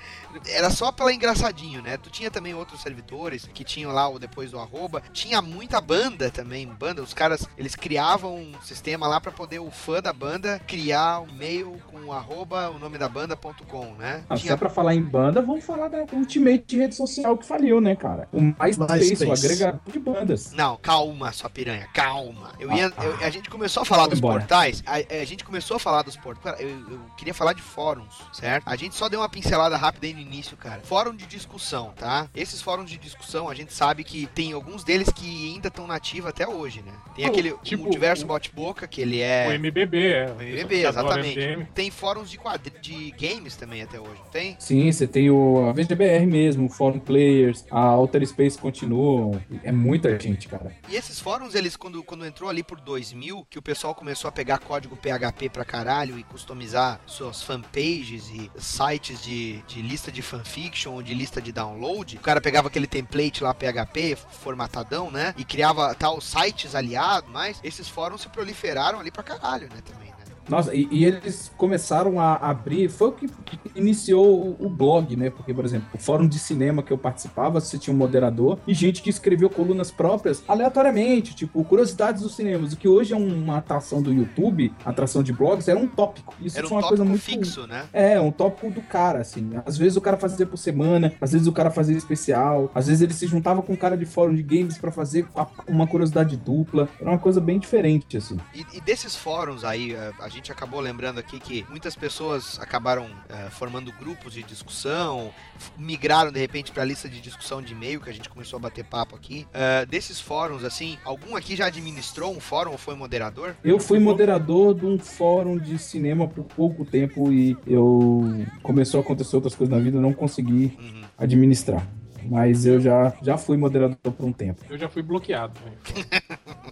era 0.50 0.68
só 0.70 0.92
pela 0.92 1.12
engraçadinho, 1.12 1.80
né? 1.80 1.96
Tu 1.96 2.10
tinha 2.10 2.30
também 2.30 2.52
outros 2.54 2.82
servidores 2.82 3.48
que 3.54 3.64
tinham 3.64 3.90
lá 3.92 4.06
o 4.08 4.18
depois 4.18 4.50
do 4.50 4.58
arroba. 4.58 5.02
Tinha 5.12 5.40
muita 5.40 5.80
banda 5.80 6.30
também, 6.30 6.66
banda. 6.66 7.02
Os 7.02 7.14
caras, 7.14 7.46
eles 7.56 7.74
criavam 7.74 8.36
um 8.36 8.52
sistema 8.62 9.06
lá 9.08 9.20
pra 9.20 9.32
poder 9.32 9.58
o 9.58 9.70
fã 9.70 10.02
da 10.02 10.12
banda 10.12 10.60
criar 10.66 11.20
um 11.20 11.28
e-mail 11.28 11.80
com 11.90 11.98
o 12.04 12.12
arroba, 12.12 12.68
o 12.70 12.78
nome 12.78 12.98
da 12.98 13.08
banda.com, 13.08 13.94
né? 13.94 14.22
Ah, 14.28 14.36
Tinha 14.36 14.52
só 14.52 14.56
pra 14.58 14.68
falar 14.68 14.94
em 14.94 15.02
banda, 15.02 15.40
vamos 15.40 15.64
falar 15.64 15.88
da 15.88 16.04
Ultimate 16.12 16.64
de 16.66 16.76
rede 16.78 16.94
social 16.94 17.36
que 17.38 17.46
faliu, 17.46 17.80
né, 17.80 17.96
cara? 17.96 18.28
O 18.32 18.40
MySpace, 18.40 18.80
MySpace. 18.92 19.24
o 19.26 19.32
agregador 19.32 19.80
de 19.90 19.98
bandas. 19.98 20.52
Não, 20.52 20.76
calma, 20.76 21.32
sua 21.32 21.48
piranha, 21.48 21.88
calma. 21.94 22.52
Eu 22.60 22.70
Ah, 22.70 22.76
ia, 22.76 22.90
tá. 22.90 23.02
eu- 23.04 23.16
a 23.24 23.30
gente 23.30 23.48
começou 23.48 23.82
a 23.82 23.86
falar 23.86 24.06
dos 24.08 24.20
Vambora. 24.20 24.40
portais, 24.40 24.82
a, 24.86 24.96
a 25.22 25.24
gente 25.24 25.42
começou 25.44 25.76
a 25.78 25.80
falar 25.80 26.02
dos 26.02 26.16
portais. 26.16 26.60
Eu, 26.60 26.68
eu 26.68 27.00
queria 27.16 27.32
falar 27.32 27.54
de 27.54 27.62
fóruns, 27.62 28.14
certo? 28.32 28.64
A 28.66 28.76
gente 28.76 28.94
só 28.98 29.08
deu 29.08 29.20
uma 29.20 29.28
pincelada 29.28 29.76
rápida 29.76 30.06
aí 30.08 30.12
no 30.12 30.18
início, 30.20 30.56
cara. 30.56 30.80
Fórum 30.82 31.14
de 31.14 31.24
discussão, 31.26 31.92
tá? 31.96 32.28
Esses 32.34 32.60
fóruns 32.60 32.90
de 32.90 32.98
discussão, 32.98 33.48
a 33.48 33.54
gente 33.54 33.72
sabe 33.72 34.02
que 34.02 34.26
tem 34.34 34.52
alguns 34.52 34.82
deles 34.82 35.08
que 35.08 35.52
ainda 35.52 35.68
estão 35.68 35.86
nativos 35.86 36.28
até 36.30 36.48
hoje, 36.48 36.82
né? 36.82 36.92
Tem 37.14 37.24
Oh, 37.26 37.28
aquele 37.28 37.54
tipo, 37.62 37.84
multiverso 37.84 38.24
o- 38.24 38.26
Bote-Boca, 38.26 38.88
que 38.88 39.00
ele 39.00 39.20
é. 39.20 39.46
O 39.48 39.52
MBB, 39.52 40.12
é. 40.12 40.26
O 40.36 40.42
MBB, 40.42 40.84
exatamente. 40.84 41.68
Tem 41.74 41.90
fóruns 41.92 42.28
de, 42.28 42.38
quadri... 42.38 42.72
de 42.80 43.10
games 43.12 43.54
também 43.54 43.82
até 43.82 44.00
hoje, 44.00 44.20
não 44.24 44.30
tem? 44.30 44.56
Sim, 44.58 44.90
você 44.90 45.06
tem 45.06 45.30
o 45.30 45.68
a 45.68 45.72
VGBR 45.72 46.26
mesmo, 46.26 46.66
o 46.66 46.68
Forum 46.68 46.98
Players, 46.98 47.64
a 47.70 47.92
Outer 47.94 48.26
Space 48.26 48.58
continua. 48.58 49.40
É 49.62 49.70
muita 49.70 50.18
gente, 50.18 50.48
cara. 50.48 50.74
E 50.88 50.96
esses 50.96 51.20
fóruns, 51.20 51.54
eles, 51.54 51.76
quando, 51.76 52.02
quando 52.02 52.26
entrou 52.26 52.50
ali 52.50 52.64
por 52.64 52.80
2000, 52.80 53.46
que 53.48 53.58
o 53.60 53.62
pessoal 53.62 53.94
começou 53.94 54.28
a 54.28 54.32
pegar 54.32 54.58
código 54.58 54.96
PHP 54.96 55.48
pra 55.50 55.64
caralho 55.64 56.18
e 56.18 56.24
customizar 56.24 57.00
suas 57.06 57.42
fanpages 57.42 58.28
e 58.30 58.50
sites 58.58 58.87
de, 58.96 59.58
de 59.62 59.82
lista 59.82 60.10
de 60.10 60.22
fanfiction 60.22 60.94
ou 60.94 61.02
de 61.02 61.12
lista 61.14 61.42
de 61.42 61.52
download, 61.52 62.16
o 62.16 62.20
cara 62.20 62.40
pegava 62.40 62.68
aquele 62.68 62.86
template 62.86 63.42
lá 63.42 63.52
PHP, 63.52 64.16
formatadão, 64.40 65.10
né? 65.10 65.34
E 65.36 65.44
criava 65.44 65.94
tal 65.94 66.20
sites 66.20 66.74
aliados, 66.74 67.30
mas 67.30 67.60
esses 67.62 67.88
fóruns 67.88 68.22
se 68.22 68.28
proliferaram 68.28 69.00
ali 69.00 69.10
pra 69.10 69.22
caralho, 69.22 69.68
né, 69.68 69.82
também? 69.84 70.17
Nossa, 70.48 70.74
e, 70.74 70.88
e 70.90 71.04
eles 71.04 71.50
começaram 71.56 72.20
a 72.20 72.34
abrir. 72.36 72.88
Foi 72.88 73.08
o 73.08 73.12
que 73.12 73.28
iniciou 73.74 74.56
o, 74.60 74.66
o 74.66 74.68
blog, 74.68 75.16
né? 75.16 75.30
Porque, 75.30 75.52
por 75.52 75.64
exemplo, 75.64 75.88
o 75.94 75.98
fórum 75.98 76.26
de 76.26 76.38
cinema 76.38 76.82
que 76.82 76.92
eu 76.92 76.98
participava, 76.98 77.60
você 77.60 77.78
tinha 77.78 77.94
um 77.94 77.96
moderador 77.98 78.58
e 78.66 78.74
gente 78.74 79.02
que 79.02 79.10
escreveu 79.10 79.50
colunas 79.50 79.90
próprias 79.90 80.42
aleatoriamente, 80.48 81.34
tipo, 81.34 81.62
curiosidades 81.64 82.22
dos 82.22 82.34
cinemas. 82.34 82.72
O 82.72 82.76
que 82.76 82.88
hoje 82.88 83.12
é 83.12 83.16
uma 83.16 83.58
atração 83.58 84.02
do 84.02 84.12
YouTube, 84.12 84.72
atração 84.84 85.22
de 85.22 85.32
blogs, 85.32 85.68
era 85.68 85.78
um 85.78 85.86
tópico. 85.86 86.34
Isso 86.40 86.56
Era 86.56 86.66
um 86.66 86.70
foi 86.70 86.78
uma 86.78 86.88
coisa 86.88 87.04
tópico 87.04 87.26
muito. 87.28 87.44
fixo, 87.44 87.66
né? 87.66 87.86
É, 87.92 88.20
um 88.20 88.30
tópico 88.30 88.70
do 88.70 88.82
cara, 88.82 89.20
assim. 89.20 89.50
Às 89.66 89.76
vezes 89.76 89.96
o 89.96 90.00
cara 90.00 90.16
fazia 90.16 90.46
por 90.46 90.56
semana, 90.56 91.12
às 91.20 91.32
vezes 91.32 91.46
o 91.46 91.52
cara 91.52 91.70
fazia 91.70 91.96
especial, 91.96 92.70
às 92.74 92.86
vezes 92.86 93.02
ele 93.02 93.12
se 93.12 93.26
juntava 93.26 93.62
com 93.62 93.72
um 93.72 93.76
cara 93.76 93.96
de 93.96 94.04
fórum 94.06 94.34
de 94.34 94.42
games 94.42 94.78
pra 94.78 94.90
fazer 94.90 95.26
uma 95.66 95.86
curiosidade 95.86 96.36
dupla. 96.36 96.88
Era 97.00 97.10
uma 97.10 97.18
coisa 97.18 97.40
bem 97.40 97.58
diferente, 97.58 98.16
assim. 98.16 98.38
E, 98.54 98.64
e 98.74 98.80
desses 98.80 99.14
fóruns 99.16 99.64
aí, 99.64 99.96
a 100.20 100.28
gente 100.28 100.37
acabou 100.50 100.80
lembrando 100.80 101.18
aqui 101.18 101.38
que 101.40 101.66
muitas 101.68 101.96
pessoas 101.96 102.58
acabaram 102.60 103.06
eh, 103.28 103.48
formando 103.50 103.90
grupos 103.92 104.32
de 104.32 104.42
discussão, 104.42 105.30
migraram 105.76 106.30
de 106.30 106.38
repente 106.38 106.70
para 106.70 106.82
a 106.82 106.86
lista 106.86 107.08
de 107.08 107.20
discussão 107.20 107.60
de 107.60 107.72
e-mail, 107.72 108.00
que 108.00 108.08
a 108.08 108.12
gente 108.12 108.28
começou 108.28 108.56
a 108.58 108.60
bater 108.60 108.84
papo 108.84 109.16
aqui. 109.16 109.46
Eh, 109.52 109.84
desses 109.86 110.20
fóruns, 110.20 110.64
assim, 110.64 110.96
algum 111.04 111.34
aqui 111.36 111.56
já 111.56 111.66
administrou 111.66 112.34
um 112.34 112.40
fórum 112.40 112.72
ou 112.72 112.78
foi 112.78 112.94
moderador? 112.94 113.54
Eu 113.64 113.78
fui 113.80 113.98
moderador 113.98 114.74
de 114.74 114.86
um 114.86 114.98
fórum 114.98 115.58
de 115.58 115.78
cinema 115.78 116.28
por 116.28 116.44
pouco 116.44 116.84
tempo 116.84 117.32
e 117.32 117.56
eu 117.66 118.46
começou 118.62 118.98
a 119.00 119.02
acontecer 119.02 119.34
outras 119.36 119.54
coisas 119.54 119.76
na 119.76 119.82
vida, 119.82 119.96
eu 119.96 120.02
não 120.02 120.12
consegui 120.12 120.76
Uhum. 120.78 121.02
administrar. 121.16 121.86
Mas 122.30 122.66
eu 122.66 122.80
já, 122.80 123.12
já 123.22 123.38
fui 123.38 123.56
moderador 123.56 123.96
por 124.12 124.26
um 124.26 124.32
tempo. 124.32 124.60
Eu 124.68 124.76
já 124.76 124.88
fui 124.88 125.02
bloqueado. 125.02 125.54
né? 125.64 126.20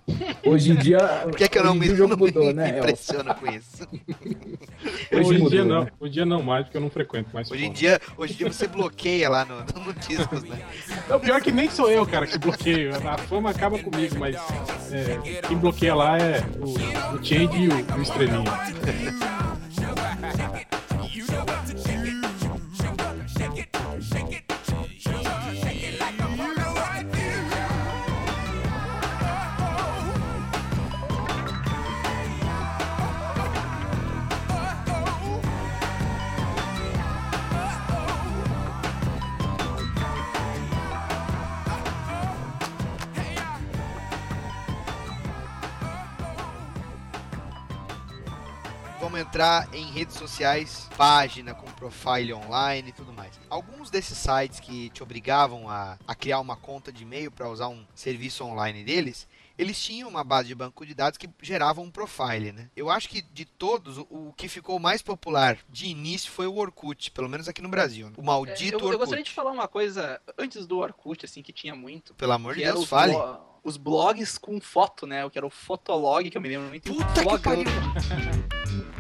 Hoje 0.47 0.73
em 0.73 0.77
dia. 0.77 0.99
Por 1.25 1.35
que, 1.35 1.49
que 1.49 1.59
eu 1.59 1.65
não 1.65 1.75
me, 1.75 1.87
dia 1.87 1.95
o 1.95 1.97
jogo 1.97 2.11
não 2.11 2.17
me 2.19 2.27
mudou, 2.27 2.53
né? 2.53 2.71
El? 2.71 2.79
impressiono 2.79 3.35
com 3.35 3.51
isso? 3.51 3.89
Hoje 5.11 5.29
Hoje, 5.29 5.35
em 5.35 5.43
mudou, 5.43 5.51
dia 5.51 5.65
não. 5.65 5.85
né? 5.85 5.91
Hoje 5.99 6.11
em 6.11 6.13
dia 6.13 6.27
não 6.27 6.43
mais, 6.43 6.65
porque 6.65 6.77
eu 6.77 6.81
não 6.81 6.91
frequento 6.91 7.31
mais. 7.33 7.51
Hoje 7.51 7.65
em 7.65 7.73
dia, 7.73 8.01
hoje 8.17 8.35
em 8.35 8.37
dia 8.37 8.53
você 8.53 8.67
bloqueia 8.67 9.29
lá 9.29 9.45
no, 9.45 9.57
no 9.57 9.93
Discos, 9.95 10.43
né? 10.45 10.61
Não, 11.09 11.19
pior 11.19 11.41
que 11.41 11.51
nem 11.51 11.71
sou 11.71 11.91
eu, 11.91 12.07
cara, 12.07 12.27
que 12.27 12.39
bloqueio. 12.39 12.93
A 12.95 13.19
fama 13.19 13.51
acaba 13.51 13.79
comigo, 13.79 14.17
mas 14.19 14.37
é, 14.93 15.41
quem 15.49 15.57
bloqueia 15.57 15.95
lá 15.95 16.19
é 16.19 16.41
o, 16.61 17.17
o 17.17 17.25
Change 17.25 17.57
e 17.57 17.69
o, 17.69 17.99
o 17.99 18.03
Estrelinha. 18.03 18.45
Vamos 49.17 49.29
entrar 49.29 49.75
em 49.75 49.87
redes 49.93 50.14
sociais, 50.17 50.91
página 50.95 51.55
com 51.55 51.64
profile 51.73 52.35
online 52.35 52.91
e 52.91 52.93
tudo 52.93 53.14
mais. 53.14 53.41
Alguns 53.49 53.89
desses 53.89 54.19
sites 54.19 54.61
que 54.61 54.91
te 54.91 55.03
obrigavam 55.03 55.71
a, 55.71 55.97
a 56.07 56.14
criar 56.14 56.39
uma 56.39 56.55
conta 56.55 56.93
de 56.93 57.03
e-mail 57.03 57.31
para 57.31 57.49
usar 57.49 57.69
um 57.69 57.83
serviço 57.95 58.45
online 58.45 58.85
deles, 58.85 59.27
eles 59.57 59.83
tinham 59.83 60.11
uma 60.11 60.23
base 60.23 60.49
de 60.49 60.55
banco 60.55 60.85
de 60.85 60.93
dados 60.95 61.17
que 61.17 61.31
gerava 61.41 61.81
um 61.81 61.91
profile, 61.91 62.53
né? 62.53 62.69
Eu 62.77 62.91
acho 62.91 63.09
que 63.09 63.23
de 63.23 63.47
todos, 63.47 63.97
o, 63.97 64.35
que 64.37 64.49
ficou 64.49 64.79
mais 64.79 65.01
popular 65.01 65.57
de 65.71 65.87
início 65.87 66.31
foi 66.31 66.47
o 66.47 66.55
Orkut, 66.59 67.11
pelo 67.12 67.27
menos 67.29 67.49
aqui 67.49 67.62
no 67.62 67.71
Brasil. 67.71 68.09
né? 68.09 68.12
O 68.19 68.21
É, 68.21 68.25
maldito 68.25 68.75
eu, 68.75 68.81
eu 68.81 68.85
Orkut. 68.85 68.99
gostaria 68.99 69.25
de 69.25 69.31
falar 69.31 69.51
uma 69.51 69.67
coisa 69.67 70.21
antes 70.37 70.67
do 70.67 70.77
Orkut, 70.77 71.25
assim, 71.25 71.41
que 71.41 71.55
tinha 71.55 71.75
muito. 71.75 72.12
Pelo 72.17 72.33
amor 72.33 72.55
de 72.55 72.62
Deus, 72.64 72.85
fale. 72.87 73.14
blo- 73.14 73.41
Os 73.64 73.79
blogs 73.79 74.37
com 74.37 74.61
foto, 74.61 75.07
né? 75.07 75.25
O 75.25 75.31
que 75.31 75.39
era 75.39 75.47
o 75.47 75.51
Fotolog, 75.51 76.29
que 76.29 76.37
eu 76.37 76.43
me 76.43 76.51
lembro 76.51 76.69
muito. 76.69 76.93
Puta 76.93 77.25
que 77.25 77.39
pariu. 77.39 77.64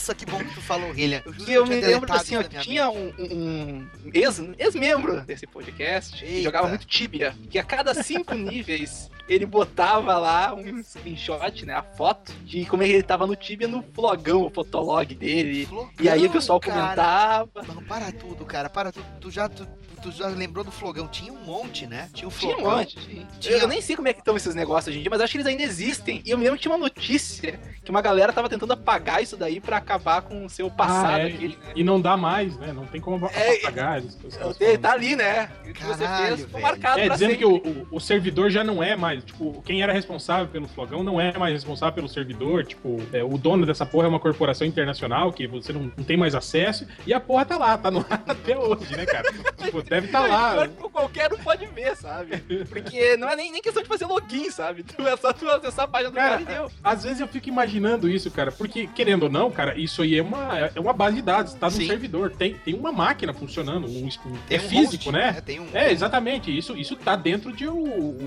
Nossa, 0.00 0.14
que 0.14 0.24
bom 0.24 0.38
que 0.38 0.54
tu 0.54 0.62
falou, 0.62 0.94
Hillian. 0.94 1.20
Eu 1.26 1.32
eu 1.32 1.44
tinha 1.44 1.62
me 1.66 1.74
lembro 1.86 2.10
assim, 2.14 2.34
ó, 2.36 2.42
tinha 2.42 2.88
um, 2.88 3.12
um 3.18 3.86
ex- 4.14 4.40
ex-membro 4.58 5.20
desse 5.20 5.46
podcast 5.46 6.24
que 6.24 6.42
jogava 6.42 6.68
muito 6.68 6.86
Tibia, 6.86 7.34
que 7.50 7.58
a 7.58 7.62
cada 7.62 7.92
cinco 8.02 8.34
níveis 8.34 9.10
ele 9.28 9.44
botava 9.44 10.16
lá 10.16 10.54
um 10.54 10.82
screenshot, 10.82 11.66
né, 11.66 11.74
a 11.74 11.82
foto 11.82 12.32
de 12.44 12.64
como 12.64 12.82
ele 12.82 13.02
tava 13.02 13.26
no 13.26 13.36
Tibia 13.36 13.68
no 13.68 13.82
flogão, 13.92 14.46
o 14.46 14.50
fotolog 14.50 15.14
dele. 15.14 15.66
Flogão, 15.66 15.90
E 16.00 16.08
aí 16.08 16.24
o 16.26 16.30
pessoal 16.30 16.58
cara. 16.58 16.80
comentava. 16.80 17.50
Não, 17.74 17.82
para 17.84 18.10
tudo, 18.10 18.44
cara, 18.46 18.70
para 18.70 18.90
tudo. 18.90 19.04
Tu 19.20 19.30
já, 19.30 19.48
tu, 19.50 19.68
tu 20.02 20.10
já 20.12 20.26
lembrou 20.28 20.64
do 20.64 20.70
flogão? 20.70 21.06
Tinha 21.08 21.32
um 21.32 21.42
monte, 21.44 21.86
né? 21.86 22.08
Tinha 22.12 22.28
o 22.28 22.30
Tinha 22.30 22.54
flogão. 22.54 22.72
um 22.74 22.78
monte. 22.78 22.96
tinha. 22.96 23.26
Tinha- 23.38 23.56
Eu 23.58 23.68
nem 23.68 23.80
sei 23.80 23.96
como 23.96 24.08
é 24.08 24.12
que 24.12 24.20
estão 24.20 24.36
esses 24.36 24.54
negócios 24.54 24.88
hoje 24.88 24.98
em 24.98 25.02
dia, 25.02 25.10
mas 25.10 25.20
acho 25.20 25.32
que 25.32 25.36
eles 25.38 25.46
ainda 25.46 25.62
existem. 25.62 26.22
E 26.24 26.30
eu 26.30 26.38
me 26.38 26.44
lembro 26.44 26.56
que 26.58 26.62
tinha 26.62 26.72
uma 26.74 26.78
notícia 26.82 27.58
que 27.84 27.90
uma 27.90 28.00
galera 28.02 28.32
tava 28.32 28.48
tentando 28.48 28.72
apagar 28.72 29.22
isso 29.22 29.36
daí 29.36 29.60
pra 29.60 29.76
acabar 29.76 30.22
com 30.22 30.44
o 30.44 30.50
seu 30.50 30.70
passado. 30.70 31.14
Ah, 31.14 31.18
é, 31.20 31.26
aquele, 31.26 31.56
né? 31.56 31.72
E 31.74 31.84
não 31.84 32.00
dá 32.00 32.16
mais, 32.16 32.56
né? 32.58 32.72
Não 32.72 32.86
tem 32.86 33.00
como 33.00 33.26
É, 33.26 33.56
apagar. 33.58 33.98
eles- 33.98 34.16
caras 34.36 34.56
Tá 34.80 34.92
ali, 34.92 35.16
né? 35.16 35.50
O 35.68 35.72
que 35.72 35.84
você 35.84 36.04
Caralho, 36.04 36.36
fez 36.36 36.50
foi 36.50 36.60
marcado 36.60 37.00
É, 37.00 37.06
pra 37.06 37.14
dizendo 37.14 37.30
sempre. 37.30 37.60
que 37.60 37.68
o, 37.68 37.86
o, 37.92 37.96
o 37.96 38.00
servidor 38.00 38.50
já 38.50 38.62
não 38.64 38.82
é 38.82 38.96
mais, 38.96 39.24
tipo, 39.24 39.62
quem 39.62 39.82
era 39.82 39.92
responsável 39.92 40.46
pelo 40.48 40.68
flogão 40.68 41.02
não 41.02 41.20
é 41.20 41.36
mais 41.38 41.52
responsável 41.54 41.94
pelo 41.94 42.08
servidor, 42.08 42.64
tipo, 42.64 42.98
é, 43.12 43.22
o 43.22 43.36
dono 43.38 43.64
dessa 43.66 43.84
porra 43.86 44.06
é 44.06 44.08
uma 44.08 44.20
corporação 44.20 44.66
internacional 44.66 45.32
que 45.32 45.46
você 45.46 45.72
não, 45.72 45.90
não 45.96 46.04
tem 46.04 46.16
mais 46.16 46.34
acesso, 46.34 46.86
e 47.06 47.12
a 47.14 47.20
porra 47.20 47.44
tá 47.44 47.56
lá, 47.58 47.76
tá 47.78 47.90
no 47.90 48.00
ar 48.08 48.22
até 48.26 48.56
hoje, 48.58 48.96
né, 48.96 49.06
cara? 49.06 49.32
Tipo, 49.62 49.82
deve 49.90 50.08
tá 50.08 50.20
lá. 50.20 50.68
Qualquer 50.92 51.32
um 51.32 51.38
pode 51.38 51.66
ver, 51.66 51.96
sabe? 51.96 52.38
Porque 52.68 53.16
não 53.16 53.28
é 53.28 53.36
nem, 53.36 53.50
nem 53.52 53.60
questão 53.62 53.82
de 53.82 53.88
fazer 53.88 54.06
login, 54.06 54.50
sabe? 54.50 54.82
Tu 54.90 55.06
é 55.06 55.16
só 55.16 55.32
tu 55.32 55.48
acessar 55.48 55.84
a 55.84 55.88
página 55.88 56.10
do 56.10 56.14
cara, 56.16 56.30
Cara, 56.38 56.42
e 56.42 56.44
deu. 56.44 56.70
às 56.82 57.02
vezes 57.04 57.20
eu 57.20 57.26
fico 57.28 57.48
imaginando 57.48 58.08
isso, 58.08 58.30
cara, 58.30 58.50
porque, 58.52 58.86
querendo 58.86 59.24
ou 59.24 59.30
não, 59.30 59.50
cara, 59.50 59.78
isso 59.78 60.02
aí 60.02 60.16
é 60.18 60.22
uma, 60.22 60.58
é 60.58 60.78
uma 60.80 60.92
base 60.92 61.16
de 61.16 61.22
dados, 61.22 61.54
tá 61.54 61.66
no 61.66 61.72
Sim. 61.72 61.86
servidor, 61.86 62.30
tem, 62.30 62.54
tem 62.54 62.74
uma 62.74 62.92
máquina 62.92 63.32
funcionando, 63.34 63.86
um, 63.88 64.04
um- 64.06 64.38
é 64.48 64.56
um 64.56 64.60
físico, 64.60 65.04
host, 65.04 65.12
né? 65.12 65.32
né? 65.32 65.40
Tem 65.40 65.58
um- 65.60 65.68
É, 65.72 65.90
exatamente, 65.92 66.56
isso, 66.56 66.76
isso 66.76 66.94
tá 66.96 67.16
dentro 67.16 67.52
de 67.52 67.68
um, 67.68 68.18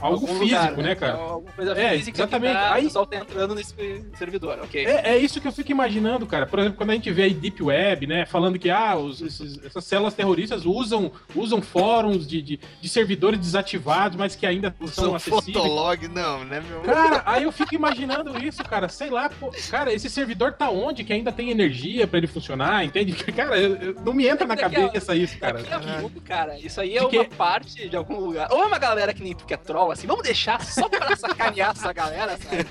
algo 0.00 0.26
físico, 0.26 0.44
lugar, 0.44 0.76
né, 0.76 0.94
cara? 0.94 1.16
É 1.16 1.20
Alguma 1.20 1.52
coisa 1.52 1.72
É, 1.80 1.96
física 1.96 2.18
exatamente. 2.18 2.52
tá, 2.54 2.72
Aí- 2.74 2.82
o 2.82 2.86
pessoal 2.86 3.06
tá 3.06 3.16
entrando 3.16 3.54
nesse 3.54 3.74
servidor, 4.18 4.58
ok? 4.62 4.84
É, 4.86 5.10
é 5.14 5.18
isso 5.18 5.40
que 5.40 5.48
eu 5.48 5.52
fico 5.52 5.70
imaginando, 5.70 6.26
cara. 6.26 6.46
Por 6.46 6.58
exemplo, 6.58 6.76
quando 6.76 6.90
a 6.90 6.94
gente 6.94 7.10
vê 7.10 7.22
aí 7.24 7.34
Deep 7.34 7.62
Web, 7.62 8.06
né, 8.06 8.26
falando 8.26 8.58
que 8.58 8.70
ah, 8.70 8.96
os- 8.96 9.20
esses- 9.20 9.58
essas 9.64 9.84
células 9.84 10.14
terroristas 10.14 10.64
usam, 10.74 11.12
usam 11.34 11.60
fóruns 11.62 12.26
de, 12.26 12.40
de, 12.42 12.60
de 12.80 12.88
servidores 12.88 13.38
desativados, 13.38 14.16
mas 14.16 14.34
que 14.36 14.46
ainda 14.46 14.74
são 14.80 14.88
São 14.88 15.14
acessíveis. 15.14 15.44
fotolog, 15.56 16.08
não, 16.08 16.44
né, 16.44 16.62
meu? 16.68 16.80
Cara, 16.82 17.22
aí 17.26 17.42
eu 17.44 17.52
fico 17.52 17.74
imaginando 17.74 18.38
isso, 18.44 18.62
cara. 18.64 18.88
Sei 18.88 19.10
lá, 19.10 19.28
pô, 19.28 19.50
cara, 19.70 19.92
esse 19.92 20.08
servidor 20.10 20.52
tá 20.52 20.70
onde 20.70 21.04
que 21.04 21.12
ainda 21.12 21.30
tem 21.32 21.50
energia 21.50 22.06
pra 22.06 22.18
ele 22.18 22.26
funcionar, 22.26 22.84
entende? 22.84 23.12
Cara, 23.34 23.58
eu- 23.58 23.76
eu- 23.76 23.94
não 24.04 24.12
me 24.12 24.26
entra 24.26 24.46
na 24.46 24.56
cabeça 24.56 25.14
isso, 25.16 25.38
cara. 25.38 25.58
Daqui 25.62 25.72
a 25.72 26.00
pouco, 26.00 26.20
cara, 26.20 26.58
isso 26.58 26.80
aí 26.80 26.96
é 26.96 27.04
De 27.08 27.16
uma 27.18 27.24
parte 27.24 27.88
de 27.88 27.96
algum 27.96 28.18
lugar. 28.20 28.48
Ou 28.52 28.62
é 28.62 28.66
uma 28.66 28.78
galera 28.78 29.12
que 29.12 29.22
nem 29.22 29.34
tu 29.34 29.44
que 29.44 29.52
é 29.54 29.56
troll, 29.56 29.90
assim, 29.90 30.06
vamos 30.06 30.22
deixar 30.22 30.62
só 30.64 30.88
pra 30.88 31.14
sacanear 31.16 31.70
essa 31.72 31.92
galera, 31.92 32.36
sabe? 32.38 32.64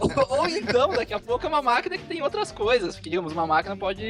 ou, 0.00 0.38
ou 0.40 0.48
então, 0.48 0.90
daqui 0.90 1.12
a 1.14 1.18
pouco 1.18 1.44
é 1.44 1.48
uma 1.48 1.62
máquina 1.62 1.96
que 1.98 2.04
tem 2.04 2.22
outras 2.22 2.50
coisas. 2.52 2.94
Porque, 2.94 3.10
digamos, 3.10 3.32
uma 3.32 3.46
máquina 3.46 3.76
pode 3.76 4.02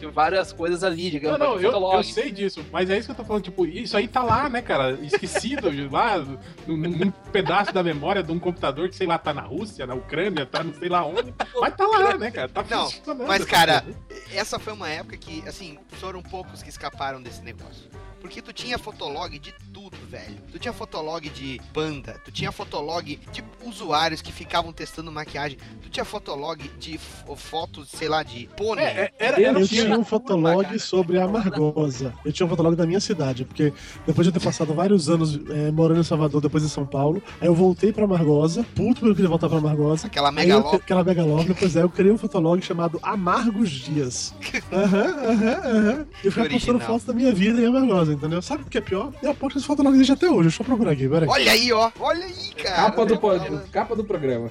ter 0.00 0.10
várias 0.12 0.52
coisas 0.52 0.82
ali, 0.84 1.04
Não, 1.04 1.10
digamos, 1.10 1.38
não, 1.38 1.56
ter 1.58 1.64
eu, 1.64 1.72
fotolog. 1.72 1.96
eu 1.96 2.02
sei 2.04 2.30
disso, 2.32 2.55
mas 2.72 2.90
é 2.90 2.96
isso 2.96 3.06
que 3.06 3.12
eu 3.12 3.16
tô 3.16 3.24
falando, 3.24 3.42
tipo, 3.42 3.66
isso 3.66 3.96
aí 3.96 4.08
tá 4.08 4.22
lá, 4.22 4.48
né, 4.48 4.62
cara, 4.62 4.92
esquecido, 5.02 5.68
lá, 5.90 6.18
num, 6.66 6.76
num 6.76 7.10
pedaço 7.32 7.72
da 7.72 7.82
memória 7.82 8.22
de 8.22 8.32
um 8.32 8.38
computador 8.38 8.88
que, 8.88 8.96
sei 8.96 9.06
lá, 9.06 9.18
tá 9.18 9.32
na 9.32 9.42
Rússia, 9.42 9.86
na 9.86 9.94
Ucrânia, 9.94 10.46
tá 10.46 10.62
não 10.62 10.74
sei 10.74 10.88
lá 10.88 11.04
onde, 11.04 11.34
mas 11.60 11.74
tá 11.74 11.86
lá, 11.86 12.16
né, 12.16 12.30
cara, 12.30 12.48
tá 12.48 12.64
Não, 12.68 12.90
funcionando. 12.90 13.26
Mas, 13.26 13.44
cara, 13.44 13.84
essa 14.32 14.58
foi 14.58 14.72
uma 14.72 14.88
época 14.88 15.16
que, 15.16 15.46
assim, 15.48 15.78
foram 15.92 16.22
poucos 16.22 16.62
que 16.62 16.68
escaparam 16.68 17.22
desse 17.22 17.42
negócio. 17.42 17.88
Porque 18.20 18.42
tu 18.42 18.52
tinha 18.52 18.78
fotolog 18.78 19.38
de 19.38 19.54
tudo, 19.72 19.96
velho. 20.08 20.36
Tu 20.50 20.58
tinha 20.58 20.72
fotolog 20.72 21.28
de 21.28 21.60
banda, 21.72 22.20
tu 22.24 22.32
tinha 22.32 22.50
fotolog 22.50 23.18
de 23.32 23.44
usuários 23.64 24.22
que 24.22 24.32
ficavam 24.32 24.72
testando 24.72 25.12
maquiagem, 25.12 25.58
tu 25.82 25.88
tinha 25.88 26.04
fotolog 26.04 26.58
de 26.78 26.98
fotos, 27.36 27.88
sei 27.90 28.08
lá, 28.08 28.22
de 28.22 28.48
pônei. 28.56 28.84
É, 28.84 29.12
era, 29.18 29.40
era 29.40 29.58
Eu 29.58 29.66
que 29.66 29.74
tinha 29.74 29.98
um 29.98 30.04
fotolog 30.04 30.78
sobre 30.78 31.18
a 31.18 31.24
Amargosa. 31.24 32.14
Eu 32.24 32.32
tinha 32.32 32.46
um 32.46 32.48
fotolog 32.48 32.74
da 32.76 32.86
minha 32.86 33.00
cidade, 33.00 33.44
porque 33.44 33.72
depois 34.06 34.26
de 34.26 34.34
eu 34.34 34.40
ter 34.40 34.44
passado 34.44 34.74
vários 34.74 35.08
anos 35.08 35.38
eh, 35.50 35.70
morando 35.70 36.00
em 36.00 36.04
Salvador, 36.04 36.40
depois 36.40 36.64
em 36.64 36.68
São 36.68 36.86
Paulo, 36.86 37.22
aí 37.40 37.46
eu 37.48 37.54
voltei 37.54 37.92
pra 37.92 38.04
Amargosa, 38.04 38.64
puto 38.74 39.00
porque 39.00 39.10
eu 39.10 39.14
queria 39.14 39.28
voltar 39.28 39.48
pra 39.48 39.58
Amargosa. 39.58 40.06
Aquela 40.06 40.30
megalópole. 40.32 40.76
Aquela 40.76 41.04
megalópole, 41.04 41.54
pois 41.54 41.76
é, 41.76 41.82
eu 41.82 41.90
criei 41.90 42.12
um 42.12 42.18
fotolog 42.18 42.60
chamado 42.62 42.98
Amargos 43.02 43.70
Dias. 43.70 44.34
Aham, 44.72 45.30
aham, 45.30 45.60
aham. 45.64 46.06
Eu 46.22 46.30
ficava 46.32 46.48
postando 46.50 46.80
fotos 46.80 47.04
da 47.04 47.12
minha 47.12 47.32
vida 47.32 47.60
em 47.60 47.66
Amargosa, 47.66 48.05
entendeu? 48.12 48.40
Sabe 48.42 48.62
o 48.62 48.66
que 48.66 48.78
é 48.78 48.80
pior? 48.80 49.12
Eu 49.22 49.30
aposto 49.30 49.58
esse 49.58 49.66
fotolog 49.66 49.94
existe 49.94 50.12
até 50.12 50.28
hoje, 50.28 50.42
deixa 50.48 50.62
eu 50.62 50.66
procurar 50.66 50.92
aqui, 50.92 51.08
peraí. 51.08 51.28
Olha 51.28 51.52
aí, 51.52 51.72
ó. 51.72 51.90
Olha 52.00 52.24
aí, 52.24 52.52
cara. 52.62 52.76
Capa 52.76 53.06
do, 53.06 53.18
po- 53.18 53.38
Meu 53.38 53.62
capa 53.72 53.96
do 53.96 54.04
programa. 54.04 54.50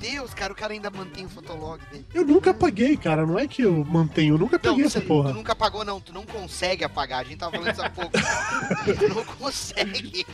Deus, 0.00 0.34
cara, 0.34 0.52
o 0.52 0.56
cara 0.56 0.72
ainda 0.74 0.90
mantém 0.90 1.24
o 1.24 1.28
fotolog 1.28 1.80
dele. 1.90 2.04
Eu 2.12 2.26
nunca 2.26 2.50
apaguei, 2.50 2.96
cara, 2.96 3.24
não 3.24 3.38
é 3.38 3.46
que 3.46 3.62
eu 3.62 3.84
mantenho, 3.84 4.34
eu 4.34 4.38
nunca 4.38 4.58
Não, 4.62 4.70
apaguei 4.72 4.88
você, 4.88 4.98
essa 4.98 5.06
porra. 5.06 5.30
tu 5.30 5.36
nunca 5.36 5.52
apagou, 5.52 5.84
não. 5.84 6.00
Tu 6.00 6.12
não 6.12 6.26
consegue 6.26 6.84
apagar. 6.84 7.20
A 7.20 7.24
gente 7.24 7.36
tava 7.38 7.52
falando 7.52 7.72
isso 7.72 7.82
há 7.82 7.88
pouco. 7.90 8.10
tu 8.98 9.14
não 9.14 9.24
consegue. 9.24 10.26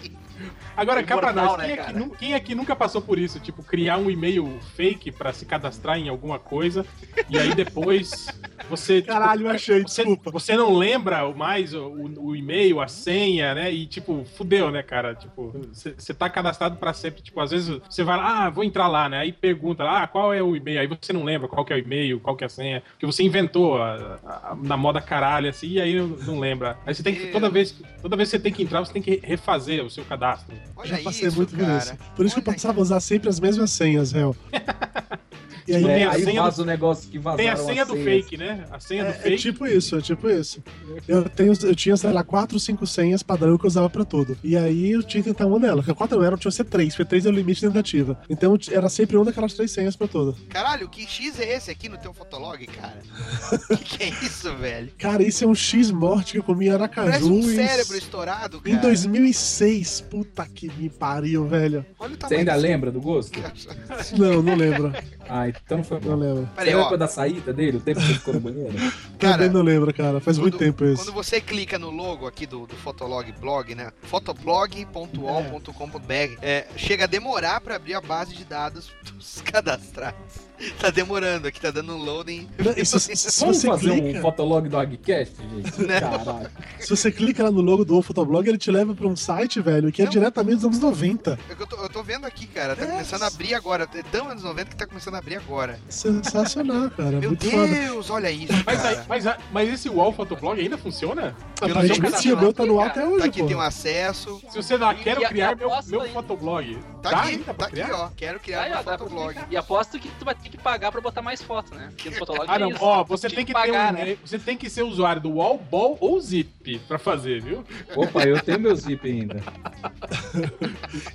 Agora, 0.77 1.03
cá 1.03 1.17
pra 1.19 1.31
Imortal, 1.33 1.57
nós, 1.57 1.61
quem, 1.61 1.67
né, 1.69 1.73
é 1.73 1.77
que, 1.77 1.83
cara? 1.93 1.99
nu- 1.99 2.11
quem 2.11 2.35
aqui 2.35 2.55
nunca 2.55 2.75
passou 2.77 3.01
por 3.03 3.19
isso? 3.19 3.39
Tipo, 3.41 3.63
criar 3.63 3.99
um 3.99 4.11
e-mail 4.11 4.59
fake 4.77 5.11
pra 5.13 5.33
se 5.33 5.45
cadastrar 5.45 5.99
em 5.99 6.09
alguma 6.09 6.39
coisa 6.39 6.87
e 7.29 7.39
aí 7.39 7.55
depois 7.55 8.27
você. 8.69 9.01
tipo, 9.01 9.13
Caralho, 9.13 9.47
eu 9.47 9.51
achei, 9.51 9.83
você, 9.83 10.05
desculpa. 10.05 10.31
você 10.31 10.57
não 10.57 10.75
lembra 10.75 11.27
o 11.27 11.37
mais 11.37 11.75
o, 11.75 11.87
o 12.19 12.37
e-mail, 12.37 12.81
a 12.81 12.89
senha, 12.89 13.55
né? 13.55 13.73
E 13.73 13.87
tipo, 13.87 14.25
fudeu, 14.37 14.71
né, 14.71 14.83
cara? 14.83 15.15
Tipo, 15.15 15.53
você 15.73 16.15
tá 16.15 16.29
cadastrado 16.31 16.77
pra 16.77 16.93
sempre. 16.93 17.23
Tipo, 17.23 17.41
às 17.41 17.51
vezes 17.51 17.81
você 17.89 18.03
vai 18.05 18.17
lá, 18.17 18.47
ah, 18.47 18.51
vou 18.51 18.65
entrar 18.65 18.87
lá, 18.89 19.09
né? 19.09 19.19
Aí 19.19 19.33
pergunta 19.33 19.85
lá, 19.85 20.03
ah, 20.03 20.07
qual 20.07 20.33
é 20.33 20.43
o 20.43 20.55
e-mail? 20.57 20.81
Aí 20.81 20.87
você 20.87 21.13
não 21.13 21.25
lembra 21.25 21.49
qual 21.49 21.65
que 21.65 21.73
é 21.73 21.77
o 21.77 21.79
e-mail, 21.79 22.21
qual 22.21 22.37
que 22.37 22.45
é 22.45 22.47
a 22.47 22.51
senha, 22.51 22.83
que 22.99 23.05
você 23.07 23.23
inventou 23.23 23.81
a- 23.83 24.19
a- 24.25 24.57
na 24.63 24.77
moda 24.77 25.01
caralho, 25.01 25.49
assim, 25.49 25.69
e 25.73 25.81
aí 25.81 25.95
não, 25.99 26.07
não 26.09 26.39
lembra. 26.39 26.79
Aí 26.87 26.95
você 26.95 27.03
tem 27.03 27.15
que, 27.15 27.27
toda 27.29 27.49
vez, 27.51 27.73
toda 28.01 28.17
vez 28.17 28.29
que 28.31 28.37
você 28.37 28.43
tem 28.43 28.53
que 28.53 28.63
entrar, 28.63 28.81
você 28.81 28.93
tem 28.93 29.03
que 29.03 29.21
refazer 29.23 29.85
o 29.85 29.91
seu 29.91 30.05
cadastro. 30.05 30.30
Olha 30.77 30.89
Já 30.89 30.99
passei 31.03 31.29
isso, 31.29 31.37
muito 31.37 31.51
por 31.51 31.61
cara. 31.61 31.79
isso. 31.79 31.95
Por 32.17 32.27
isso 32.27 32.35
que 32.35 32.41
eu 32.41 32.53
passava 32.53 32.79
a 32.79 32.83
usar 32.83 33.01
sempre 33.01 33.29
as 33.29 33.41
mesmas 33.41 33.71
senhas, 33.71 34.13
réu. 34.13 34.35
E 35.71 35.77
aí, 35.77 35.83
tem 35.85 35.91
É, 36.03 36.05
a 36.05 36.11
aí 36.13 36.25
senha 36.25 36.43
vaza 36.43 36.63
o 36.63 36.65
negócio 36.65 37.09
que 37.11 37.19
vazaram 37.19 37.37
Tem 37.39 37.49
a 37.49 37.57
senha 37.57 37.85
do 37.87 37.97
fake, 37.97 38.37
né? 38.37 38.65
A 38.71 38.81
senha 38.81 39.05
do 39.05 39.11
é, 39.11 39.13
fake. 39.15 39.35
é 39.35 39.37
tipo 39.39 39.67
isso, 39.67 39.97
é 39.97 40.01
tipo 40.01 40.29
isso. 40.29 40.63
Eu, 41.07 41.29
tenho, 41.29 41.53
eu 41.63 41.75
tinha, 41.75 41.97
sei 41.97 42.13
lá, 42.13 42.23
quatro, 42.25 42.59
cinco 42.59 42.87
senhas 42.87 43.23
padrão 43.23 43.57
que 43.57 43.65
eu 43.65 43.69
usava 43.69 43.89
pra 43.89 44.05
tudo. 44.05 44.37
E 44.43 44.57
aí 44.57 44.91
eu 44.93 45.03
tinha 45.03 45.23
que 45.23 45.29
tentar 45.31 45.47
uma 45.47 45.59
delas. 45.61 45.85
Porque 45.85 45.97
quatro 45.97 46.19
não 46.19 46.25
eram, 46.25 46.37
tinha 46.37 46.51
que 46.51 46.57
ser 46.57 46.65
três, 46.65 46.95
porque 46.95 47.05
três 47.09 47.27
é 47.27 47.29
o 47.29 47.33
limite 47.33 47.61
de 47.61 47.67
tentativa. 47.69 48.19
Então 48.29 48.57
era 48.71 48.89
sempre 48.89 49.17
uma 49.17 49.25
daquelas 49.27 49.55
três 49.55 49.71
senhas 49.71 49.95
pra 49.97 50.09
tudo. 50.09 50.37
Caralho, 50.49 50.89
que 50.89 51.07
X 51.07 51.39
é 51.41 51.57
esse 51.57 51.71
aqui 51.71 51.89
no 51.89 51.99
teu 51.99 52.13
fotolog, 52.13 52.65
cara? 52.67 52.99
que 53.69 53.77
que 53.99 54.03
é 54.05 54.09
isso, 54.09 54.55
velho? 54.57 54.91
Cara, 54.99 55.23
isso 55.23 55.45
é 55.45 55.47
um 55.47 55.55
X 55.55 55.91
morte 55.91 56.33
que 56.33 56.39
eu 56.39 56.43
comi 56.43 56.67
em 56.67 56.71
Aracaju. 56.71 57.11
Parece 57.11 57.25
um 57.25 57.39
em- 57.39 57.55
cérebro 57.57 57.97
estourado, 57.97 58.61
cara. 58.61 58.77
Em 58.77 58.81
2006. 58.81 60.01
Puta 60.11 60.47
que 60.47 60.71
me 60.77 60.89
pariu, 60.89 61.47
velho. 61.47 61.85
Olha 61.99 62.15
o 62.15 62.19
Você 62.29 62.35
ainda 62.37 62.53
desse- 62.53 62.63
lembra 62.67 62.91
do 62.91 63.01
gosto? 63.01 63.39
Não, 64.19 64.43
não 64.43 64.55
lembro. 64.55 64.93
Ah, 65.33 65.49
então 65.49 65.79
não 65.79 65.85
foi 65.85 66.01
Não 66.01 66.17
lembro. 66.17 66.49
Peraí, 66.57 66.71
Você 66.73 66.77
lembra 66.77 66.99
da 66.99 67.07
saída 67.09 67.53
dele, 67.53 67.77
o 67.77 67.81
tempo 67.81 68.01
que 68.01 68.07
você 68.07 68.15
ficou 68.15 68.35
no 68.35 68.41
banheiro? 68.41 68.73
Cara, 69.19 69.35
Também 69.39 69.51
não 69.51 69.63
lembro, 69.63 69.93
cara. 69.95 70.21
Faz 70.21 70.39
muito 70.39 70.55
Quando- 70.57 70.61
tempo 70.67 70.85
isso. 70.85 71.05
Quando 71.05 71.15
você 71.15 71.41
clica 71.41 71.79
no 71.79 71.91
logo 71.91 72.27
aqui 72.27 72.47
do, 72.47 72.67
do 72.67 72.75
Fotolog 72.77 73.31
blog, 73.41 73.75
né? 73.75 73.93
fotoblog.ol.com.br, 74.03 76.39
é, 76.43 76.67
chega 76.77 77.05
a 77.05 77.07
demorar 77.07 77.61
pra 77.61 77.77
abrir 77.77 77.95
a 77.95 78.01
base 78.01 78.35
de 78.35 78.45
dados 78.45 78.91
dos 79.05 79.41
cadastrados. 79.43 80.50
Tá 80.79 80.91
demorando 80.91 81.49
aqui, 81.49 81.61
tá 81.61 81.71
dando 81.71 81.95
um 81.95 81.99
loading. 82.03 82.49
Não, 82.59 82.73
e 82.77 82.85
se, 82.85 82.99
se- 83.01 83.17
se 83.17 83.41
Vamos 83.41 83.57
você 83.59 83.67
fazer 83.67 83.91
clica, 84.01 84.19
um 84.19 84.23
fotolog 84.23 84.69
do 84.69 84.77
Agcast, 84.79 85.35
gente? 85.37 85.81
Não. 85.81 86.01
Caralho. 86.01 86.51
se 86.79 86.89
você 86.91 87.11
clica 87.11 87.43
lá 87.45 87.51
no 87.51 87.61
logo 87.61 87.85
do 87.85 88.01
Fotoblog, 88.03 88.49
ele 88.49 88.59
te 88.59 88.71
leva 88.71 88.95
pra 88.95 89.07
um 89.07 89.17
site, 89.17 89.61
velho, 89.61 89.91
que 89.93 90.03
é 90.03 90.05
Não. 90.05 90.11
diretamente 90.13 90.57
dos 90.57 90.65
anos 90.67 90.79
90. 90.81 91.39
É 91.49 91.55
que 91.55 91.63
Eu 91.63 91.67
tô, 91.67 91.77
eu 91.77 91.89
tô 91.89 92.03
vendo 92.03 92.27
aqui, 92.27 92.47
cara. 92.47 92.75
Tá 92.77 92.85
É. 92.85 92.87
começando 92.89 93.23
a 93.23 93.27
abrir 93.29 93.55
agora. 93.55 93.89
É 93.95 94.03
tão 94.03 94.29
anos 94.29 94.43
90 94.43 94.71
que 94.71 94.77
tá 94.77 94.87
começando 94.87 95.15
a 95.15 95.19
abrir 95.19 95.37
agora. 95.37 95.79
Sensacional, 95.89 96.91
cara. 96.97 97.13
Meu 97.19 97.31
muito 97.31 97.51
foda. 97.51 97.67
Deus, 97.67 98.11
olha 98.11 98.31
isso, 98.31 98.53
Mas, 98.67 98.85
aí- 98.85 98.99
mas, 99.09 99.25
mas 99.53 99.69
esse 99.73 99.89
wall 99.89 100.13
fotoblog 100.13 100.61
ainda 100.61 100.77
funciona? 100.77 101.35
Aparentemente 101.61 102.19
sim, 102.19 102.33
o 102.33 102.39
meu 102.39 102.53
tá 102.53 102.65
no 102.65 102.81
ar 102.81 102.89
até 102.89 103.03
Tá 103.03 103.07
hoje, 103.07 103.27
aqui, 103.27 103.41
pô. 103.41 103.47
tem 103.47 103.57
um 103.57 103.61
acesso. 103.61 104.41
Se 104.51 104.57
você 104.63 104.75
E 104.77 104.83
a- 104.85 104.95
criar 105.29 105.57
meu, 105.57 105.71
meu 105.89 106.09
fotoblog. 106.11 106.79
Tá 107.03 107.11
Dá 107.11 107.21
aqui, 107.23 107.39
tá 107.39 107.55
pra 107.55 107.67
aqui, 107.67 107.83
ó. 107.83 108.09
Quero 108.17 108.41
criar 108.41 108.69
meu 108.69 108.83
fotoblog. 108.83 109.37
E 109.51 109.57
aposto 109.57 109.99
que 109.99 110.09
tu 110.19 110.25
vai 110.25 110.35
ter 110.35 110.50
que 110.51 110.59
pagar 110.59 110.91
pra 110.93 111.01
botar 111.01 111.23
mais 111.23 111.41
fotos, 111.43 111.71
né? 111.73 111.89
Porque 111.91 112.11
no 112.11 112.17
fotolog 112.17 112.45
Ah, 112.49 112.59
não. 112.59 112.71
isso. 112.71 112.79
Ó, 112.85 113.05
você 113.05 113.29
tem 113.29 113.45
que, 113.45 113.53
pagar, 113.53 113.95
ter 113.95 114.03
um, 114.03 114.07
né? 114.07 114.17
Você 114.25 114.39
tem 114.39 114.57
que 114.57 114.69
ser 114.69 114.83
usuário 114.83 115.23
do 115.23 115.31
Wall, 115.37 115.59
Ball 115.71 115.97
ou 116.01 116.21
Zip 116.21 116.79
pra 116.87 116.99
fazer, 116.99 117.41
viu? 117.41 117.65
Opa, 117.97 118.25
eu 118.25 118.41
tenho 118.43 118.61
meu 118.61 118.75
zip 118.77 119.09
ainda. 119.09 119.43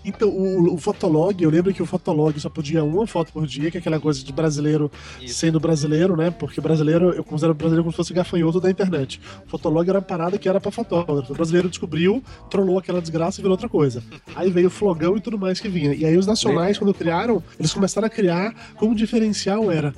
Então, 0.03 0.29
o, 0.29 0.75
o 0.75 0.77
Fotolog, 0.77 1.41
eu 1.41 1.49
lembro 1.49 1.73
que 1.73 1.81
o 1.81 1.85
Fotolog 1.85 2.39
só 2.39 2.49
podia 2.49 2.83
uma 2.83 3.05
foto 3.07 3.31
por 3.33 3.45
dia, 3.45 3.69
que 3.71 3.77
é 3.77 3.79
aquela 3.79 3.99
coisa 3.99 4.23
de 4.23 4.31
brasileiro 4.31 4.91
Isso. 5.21 5.35
sendo 5.35 5.59
brasileiro, 5.59 6.15
né? 6.15 6.31
Porque 6.31 6.61
brasileiro, 6.61 7.11
eu 7.11 7.23
considero 7.23 7.53
brasileiro 7.53 7.83
como 7.83 7.91
se 7.91 7.97
fosse 7.97 8.13
gafanhoto 8.13 8.59
da 8.59 8.69
internet. 8.69 9.19
O 9.45 9.49
Fotolog 9.49 9.87
era 9.89 9.99
uma 9.99 10.03
parada 10.05 10.37
que 10.37 10.47
era 10.47 10.59
pra 10.61 10.71
fotógrafo. 10.71 11.33
O 11.33 11.35
brasileiro 11.35 11.69
descobriu, 11.69 12.23
trollou 12.49 12.77
aquela 12.77 13.01
desgraça 13.01 13.39
e 13.39 13.41
virou 13.41 13.53
outra 13.53 13.67
coisa. 13.67 14.03
Aí 14.35 14.49
veio 14.49 14.67
o 14.67 14.71
flogão 14.71 15.17
e 15.17 15.21
tudo 15.21 15.37
mais 15.37 15.59
que 15.59 15.67
vinha. 15.67 15.93
E 15.93 16.05
aí 16.05 16.17
os 16.17 16.27
nacionais, 16.27 16.77
quando 16.77 16.93
criaram, 16.93 17.43
eles 17.59 17.73
começaram 17.73 18.07
a 18.07 18.09
criar 18.09 18.53
como 18.75 18.93
o 18.93 18.95
diferencial 19.29 19.71
era. 19.71 19.93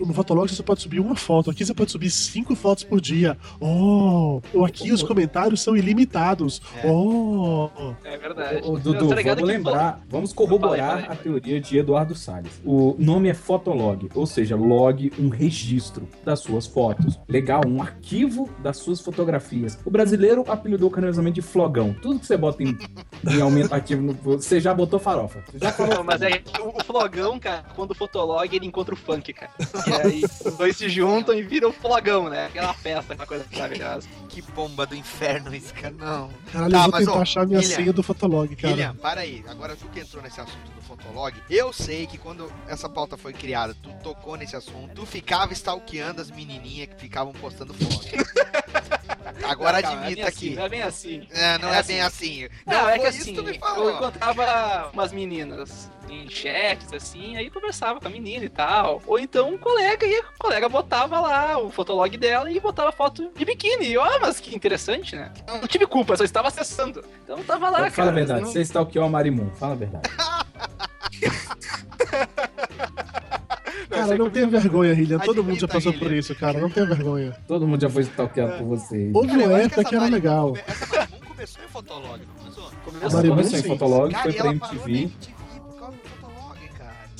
No 0.00 0.12
Fotolog 0.12 0.48
você 0.48 0.62
pode 0.62 0.82
subir 0.82 1.00
uma 1.00 1.14
foto, 1.16 1.50
aqui 1.50 1.64
você 1.64 1.74
pode 1.74 1.90
subir 1.90 2.10
cinco 2.10 2.54
fotos 2.54 2.84
por 2.84 3.00
dia. 3.00 3.36
Oh! 3.60 4.40
Ou 4.52 4.64
aqui 4.64 4.92
os 4.92 5.02
comentários 5.02 5.60
são 5.62 5.76
ilimitados. 5.76 6.60
É. 6.82 6.90
Oh! 6.90 7.70
É 8.04 8.16
verdade. 8.16 8.60
Ô, 8.64 8.74
Eu 8.74 8.80
Dudu, 8.80 9.08
vamos 9.08 9.42
lembrar, 9.42 10.00
vamos 10.08 10.32
corroborar 10.32 10.74
Fala 10.88 10.96
aí, 10.96 11.02
fala 11.02 11.14
a 11.14 11.16
teoria 11.16 11.60
de 11.60 11.78
Eduardo 11.78 12.14
Salles. 12.14 12.60
O 12.64 12.96
nome 12.98 13.28
é 13.28 13.34
Fotolog, 13.34 14.08
ou 14.14 14.26
seja, 14.26 14.56
log, 14.56 15.12
um 15.18 15.28
registro 15.28 16.08
das 16.24 16.40
suas 16.40 16.66
fotos. 16.66 17.18
Legal, 17.28 17.62
um 17.66 17.80
arquivo 17.80 18.48
das 18.62 18.78
suas 18.78 19.00
fotografias. 19.00 19.78
O 19.84 19.90
brasileiro 19.90 20.44
apelidou 20.48 20.90
carinhosamente 20.90 21.34
de 21.36 21.42
flogão. 21.42 21.94
Tudo 22.02 22.18
que 22.20 22.26
você 22.26 22.36
bota 22.36 22.62
em, 22.62 22.76
em 23.28 23.40
aumentativo, 23.40 24.02
no- 24.02 24.14
você 24.14 24.60
já 24.60 24.72
botou 24.74 24.98
farofa. 24.98 25.42
Já 25.54 25.72
falou. 25.72 26.04
Mas 26.04 26.22
é 26.22 26.42
o, 26.60 26.68
o 26.78 26.84
flogão, 26.84 27.38
cara, 27.38 27.64
quando 27.74 27.90
o 27.92 27.94
fotolog 27.94 28.54
ele 28.54 28.63
encontra 28.66 28.94
o 28.94 28.96
funk, 28.96 29.32
cara. 29.32 29.50
E 29.86 29.92
aí 29.92 30.22
os 30.44 30.56
dois 30.56 30.76
se 30.76 30.88
juntam 30.88 31.34
e 31.34 31.42
viram 31.42 31.70
o 31.70 31.72
flogão, 31.72 32.28
né? 32.28 32.46
Aquela 32.46 32.74
festa, 32.74 33.12
aquela 33.14 33.26
coisa 33.26 33.46
maravilhosa. 33.52 34.08
Que 34.28 34.42
bomba 34.42 34.86
do 34.86 34.94
inferno 34.96 35.54
isso, 35.54 35.72
cara. 35.74 35.94
Não. 35.98 36.30
Caralho, 36.52 36.72
Tá, 36.72 36.78
eu 36.78 36.82
vou 36.82 36.90
mas, 36.92 37.04
tentar 37.06 37.18
ó, 37.18 37.22
achar 37.22 37.40
a 37.42 37.46
minha 37.46 37.60
Guilherme, 37.60 37.82
senha 37.84 37.92
do 37.92 38.02
Fotolog, 38.02 38.56
cara. 38.56 38.72
William, 38.74 38.94
para 38.96 39.20
aí. 39.20 39.44
Agora 39.48 39.76
tu 39.76 39.86
que 39.88 40.00
entrou 40.00 40.22
nesse 40.22 40.40
assunto 40.40 40.70
do 40.74 40.82
Fotolog, 40.82 41.34
eu 41.48 41.72
sei 41.72 42.06
que 42.06 42.18
quando 42.18 42.50
essa 42.66 42.88
pauta 42.88 43.16
foi 43.16 43.32
criada, 43.32 43.74
tu 43.82 43.90
tocou 44.02 44.36
nesse 44.36 44.56
assunto, 44.56 44.94
tu 44.94 45.06
ficava 45.06 45.52
stalkeando 45.52 46.20
as 46.20 46.30
menininhas 46.30 46.88
que 46.88 46.96
ficavam 47.00 47.32
postando 47.32 47.72
foto. 47.74 48.04
Agora 49.44 49.80
Não, 49.82 49.90
não 49.90 49.98
é 49.98 50.00
bem 50.00 50.22
admita 50.24 50.28
assim, 50.28 50.38
que. 50.50 50.54
Não 50.56 50.62
é 50.64 50.68
bem 50.68 50.82
assim. 50.82 51.26
É, 51.30 51.58
não 51.58 51.68
É 51.74 51.78
é, 51.78 51.82
bem 51.82 52.00
assim. 52.00 52.48
Não, 52.66 52.88
é 52.88 52.98
que 52.98 53.06
assim, 53.06 53.34
tu 53.34 53.42
me 53.42 53.54
eu 53.56 53.60
falou. 53.60 53.90
encontrava 53.94 54.90
umas 54.92 55.12
meninas 55.12 55.90
em 56.08 56.28
chats, 56.28 56.92
assim, 56.92 57.36
aí 57.36 57.50
conversava 57.50 58.00
com 58.00 58.06
a 58.06 58.10
menina 58.10 58.44
e 58.44 58.48
tal. 58.48 59.02
Ou 59.06 59.18
então 59.18 59.50
um 59.54 59.58
colega, 59.58 60.06
e 60.06 60.18
o 60.20 60.24
colega 60.38 60.68
botava 60.68 61.20
lá 61.20 61.58
o 61.58 61.70
fotolog 61.70 62.16
dela 62.16 62.50
e 62.50 62.58
botava 62.60 62.92
foto 62.92 63.30
de 63.36 63.44
biquíni. 63.44 63.88
E, 63.88 63.98
ó, 63.98 64.18
mas 64.20 64.40
que 64.40 64.54
interessante, 64.54 65.16
né? 65.16 65.32
Eu 65.46 65.58
não 65.58 65.66
tive 65.68 65.86
culpa, 65.86 66.16
só 66.16 66.24
estava 66.24 66.48
acessando. 66.48 67.04
Então 67.24 67.42
tava 67.44 67.68
lá, 67.70 67.78
Fala 67.78 67.90
cara. 67.90 68.08
a 68.10 68.12
verdade, 68.12 68.40
não- 68.42 68.48
você 68.52 68.60
stalkeou 68.62 69.04
a 69.04 69.08
Marimun, 69.08 69.50
fala 69.54 69.72
a 69.72 69.76
verdade. 69.76 70.08
Cara, 73.88 74.18
não 74.18 74.28
tenha 74.30 74.46
vergonha, 74.46 74.92
Hillian. 74.92 75.18
Todo 75.20 75.44
mundo 75.44 75.58
já 75.60 75.68
passou 75.68 75.92
por 75.92 76.12
isso, 76.12 76.34
cara. 76.34 76.58
Não 76.58 76.68
tenha 76.70 76.86
vergonha. 76.86 77.36
Todo 77.46 77.66
mundo 77.66 77.80
já 77.80 77.88
foi 77.88 78.02
stalkeado 78.02 78.58
por 78.58 78.64
você. 78.66 79.10
Houve 79.14 79.30
uma 79.36 79.60
época 79.60 79.84
que 79.84 79.94
era 79.94 80.06
legal. 80.06 80.48
come- 80.48 80.62
Essa 80.66 80.86
Marimun 80.96 81.20
começou 81.28 81.64
em 81.64 81.68
Fotolog, 81.68 82.20
não 82.26 82.34
começou? 82.34 82.70
Começou 82.84 83.58
em. 83.58 83.62
Fotolog, 83.62 84.14
foi 84.14 84.32
pra 84.32 84.46
MTV. 84.50 85.10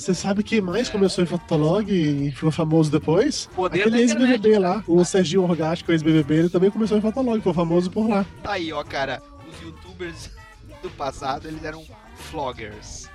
Você 0.05 0.13
sabe 0.13 0.43
quem 0.43 0.61
mais 0.61 0.91
começou 0.91 1.25
em 1.25 1.27
Fotolog 1.27 1.91
e 1.91 2.31
ficou 2.31 2.53
famoso 2.53 2.91
depois? 2.91 3.49
Poder 3.57 3.81
Aquele 3.81 4.01
ex-BBB 4.01 4.59
lá, 4.59 4.85
o 4.87 5.03
Serginho 5.03 5.45
Orgástico, 5.45 5.93
ex-BBB, 5.93 6.35
ele 6.41 6.51
também 6.51 6.71
começou 6.71 6.99
em 6.99 7.01
Fotolog, 7.01 7.39
ficou 7.39 7.55
famoso 7.55 7.91
por 7.91 8.07
lá. 8.07 8.27
Aí, 8.45 8.71
ó, 8.71 8.85
cara. 8.85 9.23
Os 9.51 9.63
youtubers 9.63 10.29
do 10.83 10.91
passado, 10.91 11.49
eles 11.49 11.65
eram 11.65 11.83
floggers. 12.17 13.09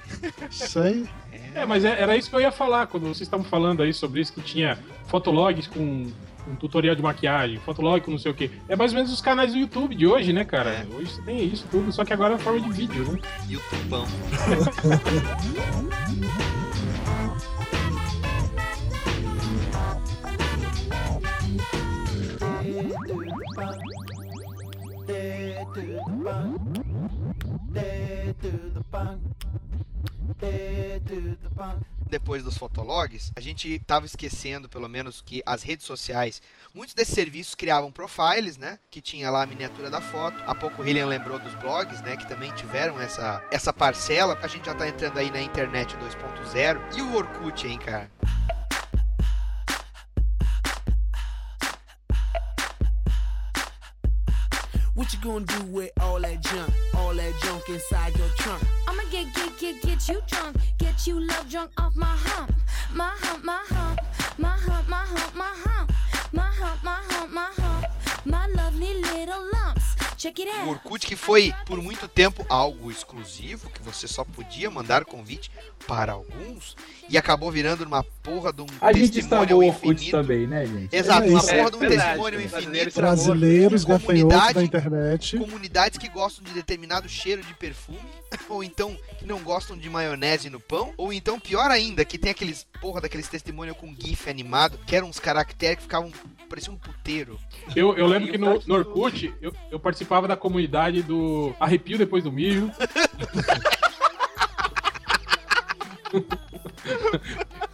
Isso 0.50 0.80
aí. 0.80 1.08
É, 1.54 1.64
mas 1.64 1.86
é- 1.86 2.02
era 2.02 2.18
isso 2.18 2.28
que 2.28 2.36
eu 2.36 2.42
ia 2.42 2.52
falar 2.52 2.88
quando 2.88 3.04
vocês 3.04 3.22
estavam 3.22 3.46
falando 3.46 3.84
aí 3.84 3.94
sobre 3.94 4.22
isso, 4.22 4.34
que 4.34 4.42
tinha 4.42 4.80
fotologs 5.06 5.68
com 5.68 6.08
um 6.48 6.56
tutorial 6.56 6.96
de 6.96 7.04
maquiagem, 7.04 7.60
fotolog 7.60 8.02
com 8.02 8.10
não 8.10 8.18
sei 8.18 8.32
o 8.32 8.34
que. 8.34 8.50
É 8.68 8.76
mais 8.76 8.94
ou 8.94 8.96
menos 8.96 9.14
os 9.14 9.22
canais 9.22 9.54
do 9.54 9.60
YouTube 9.60 9.94
de 9.94 10.08
hoje, 10.08 10.34
né, 10.34 10.44
cara? 10.44 10.72
É. 10.72 10.88
Hoje 10.96 11.12
você 11.12 11.22
tem 11.22 11.46
isso 11.46 11.68
tudo, 11.70 11.92
só 11.92 12.04
que 12.04 12.14
agora 12.14 12.34
é 12.34 12.40
forma 12.40 12.60
de 12.60 12.72
vídeo, 12.72 13.12
né? 13.12 13.20
Youtubão. 13.48 14.08
Depois 32.10 32.44
dos 32.44 32.58
fotologs, 32.58 33.32
a 33.36 33.40
gente 33.40 33.78
tava 33.86 34.08
esquecendo, 34.08 34.68
pelo 34.68 34.90
menos, 34.90 35.22
que 35.22 35.44
as 35.46 35.62
redes 35.62 35.86
sociais, 35.86 36.42
muitos 36.74 36.96
desses 36.96 37.14
serviços 37.14 37.54
criavam 37.54 37.92
profiles, 37.92 38.58
né? 38.58 38.80
Que 38.90 39.00
tinha 39.00 39.30
lá 39.30 39.44
a 39.44 39.46
miniatura 39.46 39.92
da 39.92 40.02
foto. 40.02 40.42
Há 40.48 40.56
pouco 40.56 40.82
o 40.82 40.88
Hillian 40.88 41.06
lembrou 41.06 41.38
dos 41.38 41.54
blogs, 41.56 42.02
né? 42.02 42.18
Que 42.18 42.28
também 42.28 42.52
tiveram 42.54 43.00
essa, 43.00 43.46
essa 43.52 43.72
parcela. 43.72 44.38
A 44.42 44.48
gente 44.48 44.66
já 44.66 44.74
tá 44.74 44.88
entrando 44.88 45.20
aí 45.20 45.30
na 45.30 45.42
internet 45.42 45.96
2.0. 45.98 46.98
E 46.98 47.02
o 47.04 47.16
Orkut, 47.16 47.68
hein, 47.68 47.78
cara? 47.78 48.10
What 55.00 55.14
you 55.14 55.20
gonna 55.22 55.46
do 55.46 55.64
with 55.68 55.92
all 56.02 56.20
that 56.20 56.42
junk? 56.42 56.74
All 56.94 57.14
that 57.14 57.34
junk 57.42 57.70
inside 57.70 58.18
your 58.18 58.28
trunk? 58.38 58.62
I'ma 58.86 59.04
get, 59.10 59.34
get, 59.34 59.58
get, 59.58 59.82
get 59.82 60.10
you 60.10 60.20
drunk. 60.28 60.58
Get 60.78 61.08
you 61.08 61.22
love 61.22 61.50
drunk 61.50 61.72
off 61.78 61.96
my 61.96 62.06
hump. 62.06 62.52
My 62.94 63.16
hump, 63.22 63.46
my 63.46 63.64
hump. 63.70 64.02
My 64.38 64.50
hump, 64.50 64.90
my 64.90 64.98
hump, 64.98 65.36
my 65.36 65.54
hump. 65.56 65.79
O. 70.66 70.70
Orkut 70.70 71.06
que 71.08 71.16
foi 71.16 71.54
por 71.66 71.82
muito 71.82 72.08
tempo 72.08 72.46
algo 72.50 72.92
exclusivo, 72.92 73.70
que 73.70 73.82
você 73.82 74.06
só 74.08 74.26
podia 74.26 74.70
mandar 74.70 75.06
convite 75.06 75.50
para 75.88 76.12
alguns, 76.12 76.76
e 77.08 77.18
acabou 77.18 77.50
virando 77.50 77.86
uma 77.86 78.04
porra 78.22 78.52
de 78.52 78.62
um 78.62 78.66
A 78.82 78.92
gente 78.92 79.14
testemunho 79.14 79.58
Orkut 79.58 79.88
infinito. 79.94 80.12
também, 80.12 80.46
né, 80.46 80.66
gente? 80.66 80.94
Exato, 80.96 81.26
É 81.26 81.30
uma 81.30 81.42
porra 81.42 81.72
de 81.72 81.78
um 81.78 81.84
É 81.84 81.88
verdade, 81.88 82.20
testemunho 82.22 82.42
infinito. 82.42 82.96
Brasileiros, 82.96 83.84
gafanhotos 83.86 84.06
Comunidade- 84.06 84.54
da 84.56 84.64
internet. 84.64 85.38
Comunidades 85.38 85.98
que 85.98 86.10
gostam 86.10 86.44
de 86.44 86.52
determinado 86.54 87.08
cheiro 87.08 87.42
de 87.42 87.54
perfume, 87.54 88.00
ou 88.48 88.64
então 88.64 88.98
que 89.18 89.26
não 89.26 89.40
gostam 89.40 89.78
de 89.78 89.90
maionese 89.90 90.50
no 90.50 90.60
pão, 90.60 90.94
ou 90.98 91.12
então, 91.12 91.40
pior 91.40 91.70
ainda, 91.70 92.06
que 92.06 92.18
tem 92.18 92.32
aqueles 92.32 92.66
porra 92.82 93.02
daqueles 93.02 93.28
testemunhos 93.28 93.78
com 93.78 93.94
GIF 93.96 94.30
animado, 94.30 94.80
que 94.86 94.96
eram 94.96 95.08
uns 95.08 95.20
caracteres 95.20 95.78
que 95.78 95.84
ficavam 95.84 96.12
parecia 96.50 96.74
um 96.74 96.78
puteiro. 96.78 97.40
Eu, 97.76 97.96
eu 97.96 98.08
lembro 98.08 98.32
que 98.32 98.38
no, 98.38 98.60
no 98.66 98.76
Orkut 98.76 99.34
eu, 99.40 99.54
eu 99.70 99.80
participava 99.80 100.28
da 100.28 100.36
comunidade 100.36 101.04
do 101.04 101.54
Arrepio 101.60 101.98
Depois 101.98 102.24
do 102.24 102.32
Mijo. 102.32 102.72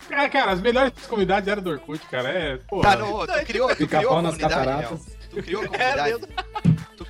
Cara, 0.10 0.30
cara, 0.30 0.52
as 0.52 0.62
melhores 0.62 0.94
comunidades 1.08 1.48
eram 1.48 1.64
do 1.64 1.70
Orkut, 1.70 2.06
cara. 2.08 2.30
É, 2.30 2.58
porra. 2.58 2.84
Tá, 2.84 2.96
não, 2.98 3.26
tu 3.26 3.46
criou, 3.46 3.76
tu 3.76 3.88
criou 3.88 4.04
a 4.04 4.14
pau 4.14 4.22
nas 4.22 4.36
comunidade, 4.36 4.70
Hel? 4.70 4.90
cataratas. 4.90 5.18
Tu 5.30 5.44
criou 5.44 5.62
a 5.62 5.68
comunidade? 5.68 6.20
Tu 6.20 6.45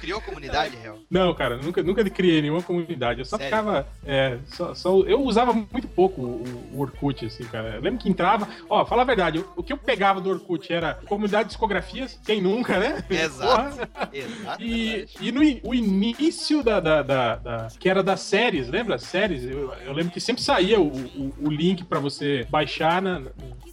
criou 0.06 0.22
comunidade, 0.22 0.78
Hel? 0.84 0.99
Não, 1.10 1.34
cara, 1.34 1.58
nunca, 1.58 1.82
nunca 1.84 2.08
criei 2.10 2.41
nenhuma 2.41 2.62
comunidade. 2.62 3.20
Eu 3.20 3.26
só 3.26 3.38
Sério? 3.38 3.58
ficava. 3.58 3.88
É, 4.06 4.38
só, 4.47 4.74
só- 4.76 5.01
eu 5.01 5.22
usava 5.24 5.51
muito 5.53 5.88
pouco 5.88 6.22
o, 6.22 6.70
o 6.74 6.80
Orkut, 6.82 7.26
assim, 7.26 7.43
cara. 7.45 7.76
Eu 7.76 7.82
lembro 7.82 7.99
que 7.99 8.10
entrava. 8.10 8.47
Ó, 8.70 8.86
fala 8.86 9.01
a 9.01 9.06
verdade, 9.06 9.39
o, 9.39 9.47
o 9.58 9.64
que 9.64 9.74
eu 9.74 9.78
pegava 9.78 10.22
do 10.22 10.30
Orkut 10.30 10.72
era 10.72 10.93
comunidade 10.93 11.45
de 11.45 11.49
discografias, 11.49 12.20
quem 12.26 12.41
nunca, 12.41 12.78
né? 12.80 13.03
Exato. 13.10 13.88
Exato. 14.14 14.62
E, 14.64 15.08
e 15.20 15.32
no 15.32 15.41
o 15.64 15.74
início 15.74 16.64
da, 16.64 16.80
da, 16.80 17.01
da- 17.01 17.36
da- 17.36 17.68
que 17.80 17.89
era 17.89 18.03
das 18.03 18.20
séries, 18.22 18.70
lembra? 18.70 18.97
Séries, 18.97 19.43
eu, 19.43 19.74
eu 19.86 19.93
lembro 19.93 20.12
que 20.12 20.20
sempre 20.20 20.41
saía 20.43 20.80
o, 20.80 20.88
o, 20.88 21.34
o 21.43 21.49
link 21.49 21.84
pra 21.84 21.99
você 21.99 22.45
baixar 22.49 23.01
na, 23.01 23.22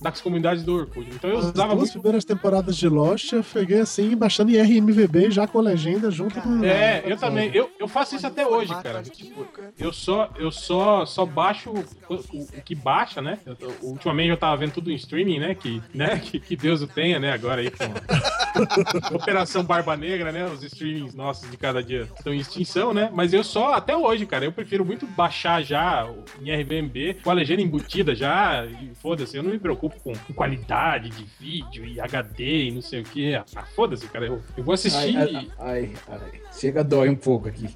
nas 0.02 0.20
comunidades 0.20 0.62
do 0.64 0.74
Orkut. 0.74 1.08
Então 1.14 1.30
eu 1.30 1.38
As 1.38 1.44
usava 1.46 1.68
duas 1.74 1.80
muito. 1.88 1.92
primeiras 1.92 2.24
temporadas 2.24 2.76
de 2.76 2.88
Lost 2.88 3.32
eu 3.32 3.42
peguei 3.44 3.80
assim, 3.80 4.16
baixando 4.16 4.50
em 4.50 4.60
RMVB 4.60 5.30
já 5.30 5.46
com 5.46 5.58
a 5.58 5.62
legenda 5.62 6.10
junto 6.10 6.40
com. 6.40 6.64
É, 6.64 7.02
eu 7.06 7.16
também. 7.16 7.50
Eu, 7.54 7.70
eu 7.78 7.86
faço 7.88 8.16
isso 8.16 8.26
até 8.26 8.46
hoje, 8.46 8.74
cara. 8.82 9.02
Tipo, 9.02 9.46
eu 9.78 9.92
só, 9.92 10.30
eu 10.36 10.50
só, 10.50 11.04
só 11.06 11.24
baixo 11.24 11.70
o, 11.70 12.14
o- 12.14 12.42
o 12.58 12.62
que 12.62 12.74
baixa, 12.74 13.20
né? 13.22 13.38
Eu 13.60 13.72
ultimamente 13.82 14.30
eu 14.30 14.36
tava 14.36 14.56
vendo 14.56 14.72
tudo 14.72 14.90
em 14.90 14.94
streaming, 14.94 15.38
né? 15.38 15.54
Que, 15.54 15.82
né? 15.94 16.18
que, 16.24 16.38
que 16.40 16.56
Deus 16.56 16.82
o 16.82 16.86
tenha, 16.86 17.18
né? 17.18 17.32
Agora 17.32 17.60
aí 17.60 17.70
com 17.70 17.84
Operação 19.14 19.62
Barba 19.64 19.96
Negra, 19.96 20.30
né? 20.32 20.44
Os 20.46 20.62
streamings 20.62 21.14
nossos 21.14 21.50
de 21.50 21.56
cada 21.56 21.82
dia 21.82 22.08
estão 22.16 22.32
em 22.32 22.38
extinção, 22.38 22.92
né? 22.92 23.10
Mas 23.12 23.32
eu 23.32 23.42
só, 23.44 23.74
até 23.74 23.96
hoje, 23.96 24.26
cara, 24.26 24.44
eu 24.44 24.52
prefiro 24.52 24.84
muito 24.84 25.06
baixar 25.06 25.62
já 25.62 26.06
o- 26.06 26.24
em 26.42 26.50
RVMB 26.52 27.18
com 27.22 27.30
a 27.30 27.32
legenda 27.32 27.62
embutida 27.62 28.14
já. 28.14 28.64
E 28.66 28.92
foda-se, 29.00 29.36
eu 29.36 29.42
não 29.42 29.50
me 29.50 29.58
preocupo 29.58 29.96
com, 30.02 30.12
com 30.12 30.32
qualidade 30.34 31.10
de 31.10 31.24
vídeo 31.40 31.84
e 31.84 32.00
HD 32.00 32.64
e 32.68 32.70
não 32.72 32.82
sei 32.82 33.00
o 33.00 33.04
que. 33.04 33.34
Ah, 33.34 33.44
foda-se, 33.74 34.06
cara. 34.08 34.26
Eu, 34.26 34.40
eu 34.56 34.64
vou 34.64 34.74
assistir. 34.74 35.16
Ai, 35.16 35.34
ai, 35.34 35.48
ai, 35.58 35.92
ai. 36.08 36.40
Chega, 36.52 36.82
dói 36.84 37.08
um 37.08 37.16
pouco 37.16 37.48
aqui. 37.48 37.68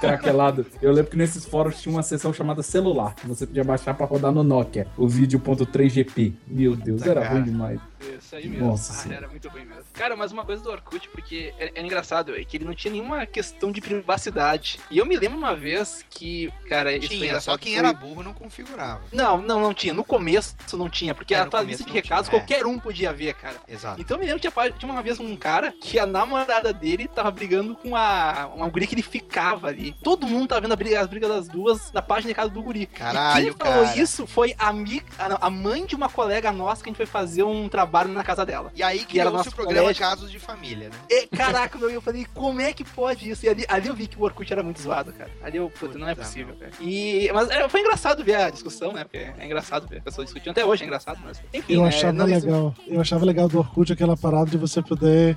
Craquelado. 0.00 0.66
Eu 0.82 0.92
lembro 0.92 1.10
que 1.10 1.16
nesses 1.16 1.44
fóruns 1.44 1.80
tinha 1.80 1.94
uma 1.94 2.02
seção 2.02 2.32
chamada 2.32 2.62
celular, 2.62 3.14
que 3.14 3.26
você 3.26 3.46
podia 3.46 3.64
baixar 3.64 3.94
pra 3.94 4.06
rodar 4.06 4.32
no 4.32 4.42
Nokia, 4.42 4.86
o 4.96 5.06
vídeo.3GP. 5.08 6.32
Meu 6.46 6.74
Deus, 6.76 7.02
era 7.02 7.20
cara. 7.22 7.34
ruim 7.34 7.44
demais. 7.44 7.80
Isso 8.18 8.36
aí 8.36 8.48
mesmo. 8.48 8.66
Nossa 8.66 9.08
Ah, 9.08 9.14
era 9.14 9.28
muito 9.28 9.48
ruim 9.48 9.64
mesmo. 9.64 9.84
Cara, 9.94 10.16
mas 10.16 10.32
uma 10.32 10.44
coisa 10.44 10.62
do 10.62 10.70
Orkut, 10.70 11.08
porque 11.08 11.54
é, 11.58 11.72
é 11.76 11.82
engraçado, 11.82 12.36
é 12.36 12.44
que 12.44 12.56
ele 12.56 12.64
não 12.64 12.74
tinha 12.74 12.92
nenhuma 12.92 13.24
questão 13.26 13.70
de 13.72 13.80
privacidade. 13.80 14.78
E 14.90 14.98
eu 14.98 15.06
me 15.06 15.16
lembro 15.16 15.38
uma 15.38 15.54
vez 15.54 16.04
que, 16.10 16.52
cara, 16.68 16.98
Tinha, 16.98 17.40
só 17.40 17.56
quem 17.56 17.72
foi- 17.72 17.78
era 17.78 17.92
burro 17.92 18.22
não 18.22 18.34
configurava. 18.34 19.02
Não, 19.12 19.40
não, 19.40 19.60
não 19.60 19.72
tinha. 19.72 19.94
No 19.94 20.04
começo 20.04 20.56
não 20.74 20.90
tinha, 20.90 21.14
porque 21.14 21.34
É, 21.34 21.38
a 21.38 21.46
tua 21.46 21.62
lista 21.62 21.84
de 21.84 21.92
recados 21.92 22.28
tinha, 22.28 22.38
é. 22.38 22.40
qualquer 22.40 22.66
um 22.66 22.78
podia 22.78 23.12
ver, 23.12 23.34
cara. 23.34 23.56
Exato. 23.68 24.00
Então 24.00 24.16
eu 24.16 24.20
me 24.20 24.26
lembro 24.26 24.40
que 24.40 24.50
tinha, 24.50 24.70
tinha 24.72 24.90
uma 24.92 25.02
vez 25.02 25.18
um 25.20 25.36
cara 25.36 25.72
que 25.80 25.98
a 25.98 26.06
namorada 26.06 26.72
dele 26.72 27.06
tava 27.08 27.30
brigando 27.30 27.74
com 27.76 27.94
a, 27.96 28.50
uma 28.54 28.68
guri 28.68 28.86
que 28.86 28.94
ele 28.94 29.02
ficava 29.02 29.68
ali. 29.68 29.94
Todo 30.02 30.26
mundo 30.26 30.48
tava 30.48 30.62
vendo 30.62 30.72
a 30.72 30.76
briga, 30.76 31.00
as 31.00 31.06
brigas 31.06 31.28
das 31.30 31.48
duas 31.48 31.92
na 31.92 32.02
página 32.02 32.28
de 32.28 32.34
casa 32.34 32.50
do 32.50 32.62
guri. 32.62 32.86
Caralho, 32.86 33.40
e 33.48 33.54
quem 33.54 33.66
falou 33.66 33.84
cara. 33.84 33.98
isso 34.00 34.26
foi 34.26 34.54
a, 34.58 34.68
amiga, 34.68 35.06
a, 35.18 35.46
a 35.46 35.50
mãe 35.50 35.86
de 35.86 35.94
uma 35.94 36.08
colega 36.08 36.50
nossa 36.50 36.82
que 36.82 36.88
a 36.88 36.90
gente 36.90 36.96
foi 36.96 37.06
fazer 37.06 37.42
um 37.44 37.68
trabalho 37.68 38.10
na 38.10 38.24
casa 38.24 38.44
dela. 38.44 38.72
E 38.74 38.82
aí 38.82 39.04
Que 39.04 39.20
era 39.20 39.30
nosso 39.30 39.54
programa 39.54 39.83
colégio. 39.84 40.02
Casos 40.02 40.30
de 40.30 40.38
Família, 40.38 40.88
né? 40.88 40.96
E, 41.10 41.26
caraca, 41.28 41.78
meu, 41.78 41.90
eu 41.90 42.00
falei, 42.00 42.26
como 42.34 42.60
é 42.60 42.72
que 42.72 42.84
pode 42.84 43.28
isso? 43.30 43.46
E 43.46 43.48
ali, 43.48 43.64
ali 43.68 43.88
eu 43.88 43.94
vi 43.94 44.06
que 44.06 44.18
o 44.18 44.22
Orkut 44.24 44.52
era 44.52 44.62
muito 44.62 44.80
zoado, 44.80 45.12
cara. 45.12 45.30
Ali 45.42 45.56
eu, 45.58 45.70
puta, 45.70 45.98
não 45.98 46.08
é 46.08 46.14
possível, 46.14 46.54
cara. 46.58 46.72
E, 46.80 47.30
mas 47.32 47.48
é, 47.50 47.68
foi 47.68 47.80
engraçado 47.80 48.24
ver 48.24 48.34
a 48.36 48.50
discussão, 48.50 48.92
né? 48.92 49.04
Porque 49.04 49.18
é 49.18 49.44
engraçado 49.44 49.86
ver 49.88 50.02
pessoas 50.02 50.26
discutindo. 50.26 50.50
Até 50.52 50.64
hoje 50.64 50.82
é 50.82 50.86
engraçado, 50.86 51.18
mas 51.24 51.40
enfim. 51.52 51.74
Eu 51.74 51.82
né, 51.82 51.88
achava 51.88 52.12
não- 52.12 52.28
isso- 52.28 52.46
legal. 52.46 52.74
Eu 52.86 53.00
achava 53.00 53.24
legal 53.24 53.48
do 53.48 53.58
Orkut 53.58 53.92
aquela 53.92 54.16
parada 54.16 54.50
de 54.50 54.56
você 54.58 54.82
poder 54.82 55.36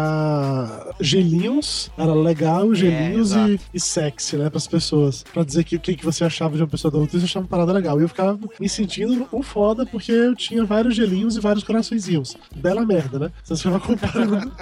colocar 0.00 0.94
gelinhos. 1.00 1.90
Era 1.96 2.14
legal, 2.14 2.74
gelinhos 2.74 3.32
e, 3.32 3.34
exato. 3.38 3.58
e 3.74 3.80
sexy, 3.80 4.36
né, 4.36 4.50
pras 4.50 4.66
pessoas. 4.66 5.22
Pra 5.32 5.42
dizer 5.44 5.64
que 5.64 5.76
o 5.76 5.80
que, 5.80 5.94
que 5.96 6.04
você 6.04 6.24
achava 6.24 6.56
de 6.56 6.62
uma 6.62 6.68
pessoa 6.68 6.90
da 6.90 6.98
outra, 6.98 7.16
isso 7.16 7.24
eu 7.24 7.28
achava 7.28 7.44
uma 7.44 7.48
parada 7.50 7.72
legal. 7.72 7.98
E 8.00 8.02
eu 8.02 8.08
ficava 8.08 8.38
me 8.60 8.68
sentindo 8.68 9.28
um 9.32 9.42
foda 9.42 9.86
porque 9.86 10.12
eu 10.12 10.34
tinha 10.34 10.64
vários 10.64 10.94
gelinhos 10.94 11.36
e 11.36 11.40
vários 11.40 11.64
coraçõezinhos. 11.64 12.36
Bela 12.54 12.84
merda, 12.84 13.18
né? 13.18 13.32
Você 13.42 13.56
ficava 13.78 13.96
comparando. 13.96 14.52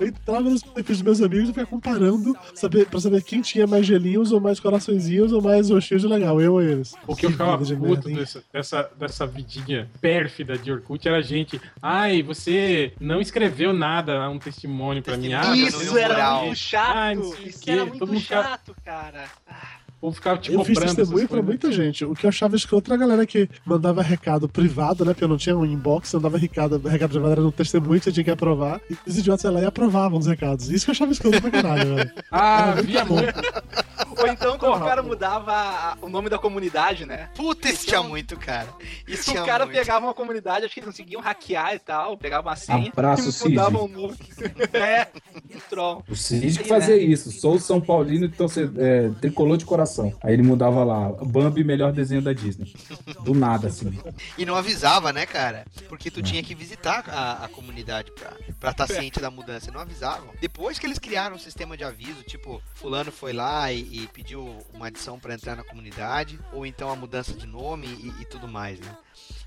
eu 0.00 0.06
entrava 0.06 0.40
nos 0.42 0.62
perfis 0.62 0.98
dos 0.98 1.02
meus 1.02 1.20
amigos 1.20 1.44
e 1.48 1.52
ficava 1.52 1.66
comparando 1.66 2.36
saber, 2.54 2.86
pra 2.86 3.00
saber 3.00 3.22
quem 3.22 3.40
tinha 3.40 3.66
mais 3.66 3.86
gelinhos 3.86 4.32
ou 4.32 4.40
mais 4.40 4.58
coraçõezinhos 4.60 5.32
ou 5.32 5.42
mais 5.42 5.70
roxinhos 5.70 6.02
de 6.02 6.08
legal, 6.08 6.40
eu 6.40 6.54
ou 6.54 6.62
eles. 6.62 6.94
O 7.06 7.14
que 7.14 7.26
eu 7.26 7.30
ficava 7.30 7.64
de 7.64 7.76
puto 7.76 8.08
merda, 8.08 8.20
dessa, 8.20 8.44
dessa, 8.52 8.90
dessa 8.98 9.26
vidinha 9.26 9.88
pérfida 10.00 10.56
de 10.56 10.72
Orkut 10.72 11.06
era 11.06 11.18
a 11.18 11.22
gente. 11.22 11.60
Ai, 11.80 12.22
você 12.22 12.92
não 13.00 13.20
escreveu 13.20 13.72
nada, 13.72 14.28
um 14.28 14.38
testemunho 14.38 15.02
pra 15.02 15.16
mim. 15.16 15.32
Ah, 15.32 15.54
Isso 15.56 15.96
era 15.96 16.40
muito 16.40 16.56
chato. 16.56 16.96
Ai, 16.96 17.16
isso 17.44 17.60
quê, 17.60 17.70
era 17.70 17.86
muito 17.86 18.20
chato, 18.20 18.74
cara. 18.84 19.24
O 19.81 19.81
povo 20.02 20.16
ficava 20.16 20.36
te 20.36 20.52
Eu 20.52 20.64
fiz 20.64 20.76
testemunho 20.76 21.28
pra 21.28 21.40
muita 21.40 21.70
gente. 21.70 22.04
O 22.04 22.12
que 22.12 22.26
eu 22.26 22.28
achava 22.28 22.56
escroto 22.56 22.92
era 22.92 22.96
a 22.96 23.06
galera 23.06 23.24
que 23.24 23.48
mandava 23.64 24.02
recado 24.02 24.48
privado, 24.48 25.04
né? 25.04 25.12
Porque 25.12 25.22
eu 25.22 25.28
não 25.28 25.36
tinha 25.36 25.56
um 25.56 25.64
inbox, 25.64 26.12
eu 26.12 26.20
mandava 26.20 26.36
recado, 26.38 26.76
recado 26.88 27.10
privado 27.10 27.32
era 27.32 27.40
no 27.40 27.52
testemunho 27.52 28.00
que 28.00 28.04
você 28.04 28.12
tinha 28.12 28.24
que 28.24 28.30
aprovar. 28.30 28.80
E 28.90 28.96
os 29.06 29.16
idiotas 29.16 29.44
iam 29.44 29.54
lá 29.54 29.60
e 29.62 29.64
aprovavam 29.64 30.18
os 30.18 30.26
recados. 30.26 30.68
Isso 30.68 30.86
que 30.86 30.90
eu 30.90 30.92
achava 30.92 31.12
escroto 31.12 31.40
pra 31.40 31.50
caralho, 31.52 31.94
velho. 31.94 32.10
Ah, 32.32 32.74
via 32.82 33.04
muito. 33.04 33.32
Ou 34.18 34.26
então 34.28 34.58
quando 34.58 34.76
o 34.82 34.84
cara 34.84 35.02
mudava 35.02 35.52
a- 35.52 35.96
o 36.00 36.08
nome 36.08 36.28
da 36.28 36.38
comunidade, 36.38 37.04
né? 37.06 37.28
Puta, 37.34 37.68
isso 37.68 37.86
tinha 37.86 38.02
muito, 38.02 38.36
cara. 38.38 38.68
Isso 39.06 39.24
Se 39.30 39.38
o 39.38 39.44
cara 39.44 39.64
muito. 39.64 39.76
pegava 39.78 40.06
uma 40.06 40.14
comunidade, 40.14 40.64
acho 40.64 40.74
que 40.74 40.80
eles 40.80 40.88
conseguiam 40.90 41.20
hackear 41.20 41.74
e 41.74 41.78
tal, 41.78 42.16
pegavam 42.16 42.50
uma 42.50 42.56
senha 42.56 42.90
Abraço, 42.92 43.46
e 43.46 43.50
mudavam 43.50 43.84
o 43.84 43.88
Cid. 43.88 43.96
nome. 43.96 44.16
é, 44.74 45.08
um 45.54 45.60
troll. 45.68 46.04
O 46.08 46.14
Cid 46.16 46.58
que 46.58 46.68
fazia 46.68 46.96
isso. 46.96 47.30
Sou 47.32 47.58
São 47.58 47.80
Paulino 47.80 48.26
e 48.26 48.28
torce- 48.28 48.70
é, 48.78 49.08
tricolor 49.20 49.56
de 49.56 49.64
coração. 49.64 50.12
Aí 50.22 50.32
ele 50.34 50.42
mudava 50.42 50.84
lá, 50.84 51.08
Bambi, 51.24 51.64
melhor 51.64 51.92
desenho 51.92 52.22
da 52.22 52.32
Disney. 52.32 52.72
Do 53.24 53.34
nada, 53.34 53.68
assim. 53.68 53.96
E 54.36 54.44
não 54.44 54.54
avisava, 54.56 55.12
né, 55.12 55.26
cara? 55.26 55.64
Porque 55.88 56.10
tu 56.10 56.22
tinha 56.22 56.42
que 56.42 56.54
visitar 56.54 57.04
a, 57.08 57.44
a 57.44 57.48
comunidade 57.48 58.10
pra 58.12 58.32
pra 58.60 58.70
estar 58.70 58.86
ciente 58.86 59.20
da 59.20 59.30
mudança. 59.30 59.70
Não 59.72 59.80
avisavam. 59.80 60.28
Depois 60.40 60.78
que 60.78 60.86
eles 60.86 60.98
criaram 60.98 61.36
um 61.36 61.38
sistema 61.38 61.76
de 61.76 61.82
aviso, 61.84 62.22
tipo, 62.22 62.62
fulano 62.74 63.10
foi 63.10 63.32
lá 63.32 63.72
e, 63.72 64.01
pediu 64.08 64.58
uma 64.72 64.86
adição 64.86 65.18
pra 65.18 65.34
entrar 65.34 65.56
na 65.56 65.64
comunidade, 65.64 66.38
ou 66.52 66.64
então 66.66 66.90
a 66.90 66.96
mudança 66.96 67.32
de 67.32 67.46
nome 67.46 67.86
e, 67.86 68.22
e 68.22 68.24
tudo 68.24 68.48
mais, 68.48 68.80
né? 68.80 68.96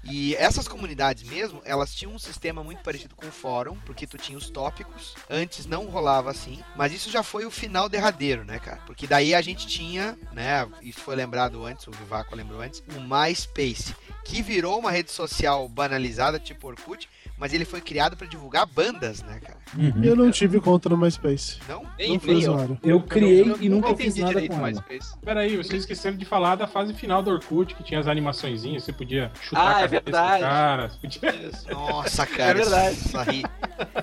E 0.03 0.35
essas 0.35 0.67
comunidades 0.67 1.23
mesmo, 1.23 1.61
elas 1.65 1.93
tinham 1.93 2.13
um 2.13 2.19
sistema 2.19 2.63
muito 2.63 2.83
parecido 2.83 3.15
com 3.15 3.27
o 3.27 3.31
fórum, 3.31 3.75
porque 3.85 4.05
tu 4.05 4.17
tinha 4.17 4.37
os 4.37 4.51
tópicos. 4.51 5.15
Antes 5.27 5.65
não 5.65 5.87
rolava 5.87 6.29
assim, 6.29 6.63
mas 6.75 6.93
isso 6.93 7.09
já 7.09 7.23
foi 7.23 7.45
o 7.45 7.51
final 7.51 7.89
derradeiro, 7.89 8.45
né, 8.45 8.59
cara? 8.59 8.81
Porque 8.85 9.07
daí 9.07 9.33
a 9.33 9.41
gente 9.41 9.65
tinha, 9.65 10.17
né, 10.31 10.67
isso 10.81 10.99
foi 10.99 11.15
lembrado 11.15 11.65
antes, 11.65 11.87
o 11.87 11.91
Vivaco 11.91 12.35
lembrou 12.35 12.61
antes, 12.61 12.83
o 12.95 13.01
MySpace, 13.01 13.95
que 14.23 14.43
virou 14.43 14.79
uma 14.79 14.91
rede 14.91 15.11
social 15.11 15.67
banalizada, 15.67 16.39
tipo 16.39 16.67
Orkut, 16.67 17.09
mas 17.37 17.53
ele 17.53 17.65
foi 17.65 17.81
criado 17.81 18.15
pra 18.15 18.25
divulgar 18.27 18.65
bandas, 18.65 19.21
né, 19.23 19.39
cara? 19.39 19.57
Eu 20.01 20.15
não 20.15 20.31
tive 20.31 20.59
conta 20.61 20.87
no 20.87 20.97
MySpace. 20.97 21.57
Não? 21.67 21.83
Não 21.83 22.19
fui 22.19 22.35
usuário. 22.35 22.79
Eu 22.83 23.01
criei 23.01 23.41
Eu 23.49 23.57
e 23.59 23.67
nunca 23.67 23.89
não 23.89 23.97
fiz 23.97 24.05
entendi 24.07 24.21
nada 24.21 24.33
direito 24.35 24.51
com 24.51 24.57
ela. 24.67 24.67
MySpace. 24.89 25.17
Peraí, 25.23 25.57
vocês 25.57 25.81
esqueceram 25.81 26.15
de 26.17 26.23
falar 26.25 26.55
da 26.55 26.65
fase 26.67 26.93
final 26.93 27.21
do 27.21 27.31
Orkut, 27.31 27.75
que 27.75 27.83
tinha 27.83 27.99
as 27.99 28.07
animaçõezinhas, 28.07 28.83
você 28.83 28.93
podia 28.93 29.31
chutar 29.41 29.61
Ah, 29.61 29.75
a 29.77 29.81
é 29.81 29.87
verdade. 29.87 30.43
cara. 30.43 30.91
podia-. 31.01 31.51
Nossa, 31.71 32.25
cara. 32.27 32.51
É 32.51 32.53
verdade. 32.53 32.95
Isso 32.97 33.17
aí. 33.17 33.43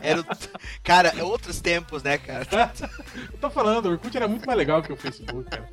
Era 0.02 0.20
o... 0.20 0.24
Cara, 0.82 1.08
é 1.16 1.22
outros 1.22 1.60
tempos, 1.60 2.02
né, 2.02 2.18
cara? 2.18 2.46
Eu 3.32 3.38
tô 3.40 3.48
falando, 3.48 3.86
o 3.86 3.90
Orkut 3.92 4.14
era 4.16 4.28
muito 4.28 4.44
mais 4.46 4.58
legal 4.58 4.82
que 4.82 4.92
o 4.92 4.96
Facebook, 4.96 5.48
cara. 5.48 5.68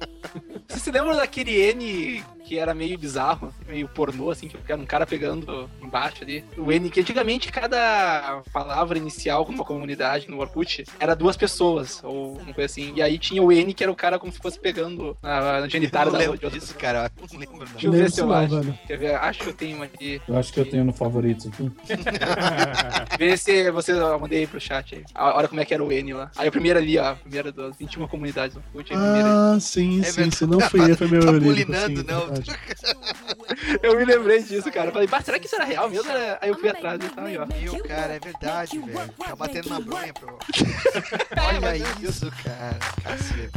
Você 0.68 0.80
se 0.80 0.91
lembra 0.91 1.16
daquele 1.16 1.51
N 1.74 2.24
que 2.45 2.57
era 2.57 2.74
meio 2.74 2.97
bizarro, 2.97 3.53
meio 3.68 3.88
pornô, 3.88 4.32
assim, 4.32 4.47
que 4.47 4.57
era 4.72 4.82
um 4.82 4.86
cara 4.86 5.05
pegando 5.05 5.70
embaixo 5.82 6.24
ali? 6.24 6.43
O 6.57 6.72
N, 6.72 6.89
que 6.89 6.99
antigamente 6.99 7.49
cada 7.52 8.41
palavra 8.54 8.97
inicial 8.97 9.45
numa 9.50 9.64
comunidade, 9.64 10.30
no 10.30 10.39
Orkut, 10.39 10.84
era 11.00 11.16
duas 11.16 11.36
pessoas, 11.38 12.02
ou 12.04 12.34
uma 12.38 12.54
coisa 12.54 12.66
assim. 12.66 12.93
E 12.95 13.02
aí 13.02 13.18
tinha 13.18 13.41
o 13.41 13.52
N, 13.52 13.74
que 13.74 13.84
era 13.84 13.91
o 13.91 13.95
cara 13.95 14.20
como 14.20 14.32
se 14.32 14.39
fosse 14.39 14.60
pegando 14.60 15.18
na, 15.22 15.41
na 15.41 15.60
Eu 15.60 15.70
genitália 15.70 16.06
não 16.06 16.14
da 16.14 16.18
lembro 16.20 16.34
outra 16.34 16.50
disso, 16.50 16.76
cara. 16.76 17.12
Eu 17.18 17.28
não 17.32 17.39
lembro, 17.39 17.60
não. 17.60 17.66
Deixa 17.66 17.88
eu 17.88 17.91
ver 17.91 18.12
se 18.12 18.22
eu 18.22 18.34
acho. 18.34 18.56
velho. 18.60 18.80
Quer 18.88 18.97
ver? 18.97 19.16
Acho 19.16 19.39
que 19.39 19.50
eu 19.50 19.54
tenho 19.54 19.76
uma 19.76 19.86
aqui. 19.86 20.22
Eu 20.28 20.38
acho 20.38 20.54
que 20.54 20.60
eu 20.60 20.70
tenho 20.70 20.84
no 20.84 20.93
favoritos 20.93 21.47
aqui. 21.47 21.72
Vê 23.20 23.36
se 23.36 23.70
você 23.70 23.91
eu 23.91 24.17
mandei 24.17 24.39
aí 24.39 24.47
pro 24.47 24.61
chat 24.61 24.95
aí. 24.95 25.03
A- 25.13 25.36
Olha 25.36 25.49
como 25.49 25.59
é 25.59 25.65
que 25.65 25.74
era 25.74 25.84
o 25.84 25.91
N 25.91 26.13
lá. 26.13 26.32
Aí 26.38 26.47
a 26.47 26.51
primeira 26.51 26.80
ali, 26.80 26.97
ó. 26.97 27.09
A 27.11 27.15
primeira 27.15 27.51
das 27.51 27.76
21 27.76 28.07
comunidades 28.07 28.55
do 28.55 28.63
Orkut. 28.74 28.93
Ah, 28.95 29.57
sim, 29.59 29.99
É 29.99 30.03
sim, 30.05 30.11
verdade. 30.13 30.36
sim. 30.38 30.45
Não 30.45 30.59
fui 30.61 30.89
eu, 30.89 30.95
foi 30.95 31.07
meu 31.09 31.26
Tá 31.26 31.34
bulinando, 31.34 31.99
sim, 31.99 32.07
não. 32.07 32.28
verdade. 32.28 32.51
Eu 33.84 33.97
me 33.97 34.05
lembrei 34.05 34.41
disso, 34.41 34.72
cara. 34.72 34.88
Eu 34.89 34.93
falei, 34.93 35.07
"Bah, 35.07 35.20
será 35.22 35.38
que 35.38 35.47
isso 35.47 35.55
era 35.55 35.65
real 35.65 35.89
mesmo? 35.89 36.09
Aí 36.39 36.49
eu 36.49 36.57
fui 36.57 36.70
atrás 36.70 36.97
e 37.03 37.09
tal, 37.09 37.26
aí, 37.26 37.38
ó. 37.38 37.45
Meu, 37.45 37.84
cara, 37.84 38.13
é 38.13 38.20
verdade, 38.20 38.80
velho. 38.80 39.13
Tá 39.17 39.36
batendo 39.36 39.70
na 39.70 39.80
bronha, 39.82 40.13
pro. 40.13 40.38
Olha 41.45 41.76
isso, 42.01 42.32
cara. 42.43 42.78
Cacete. 43.03 43.51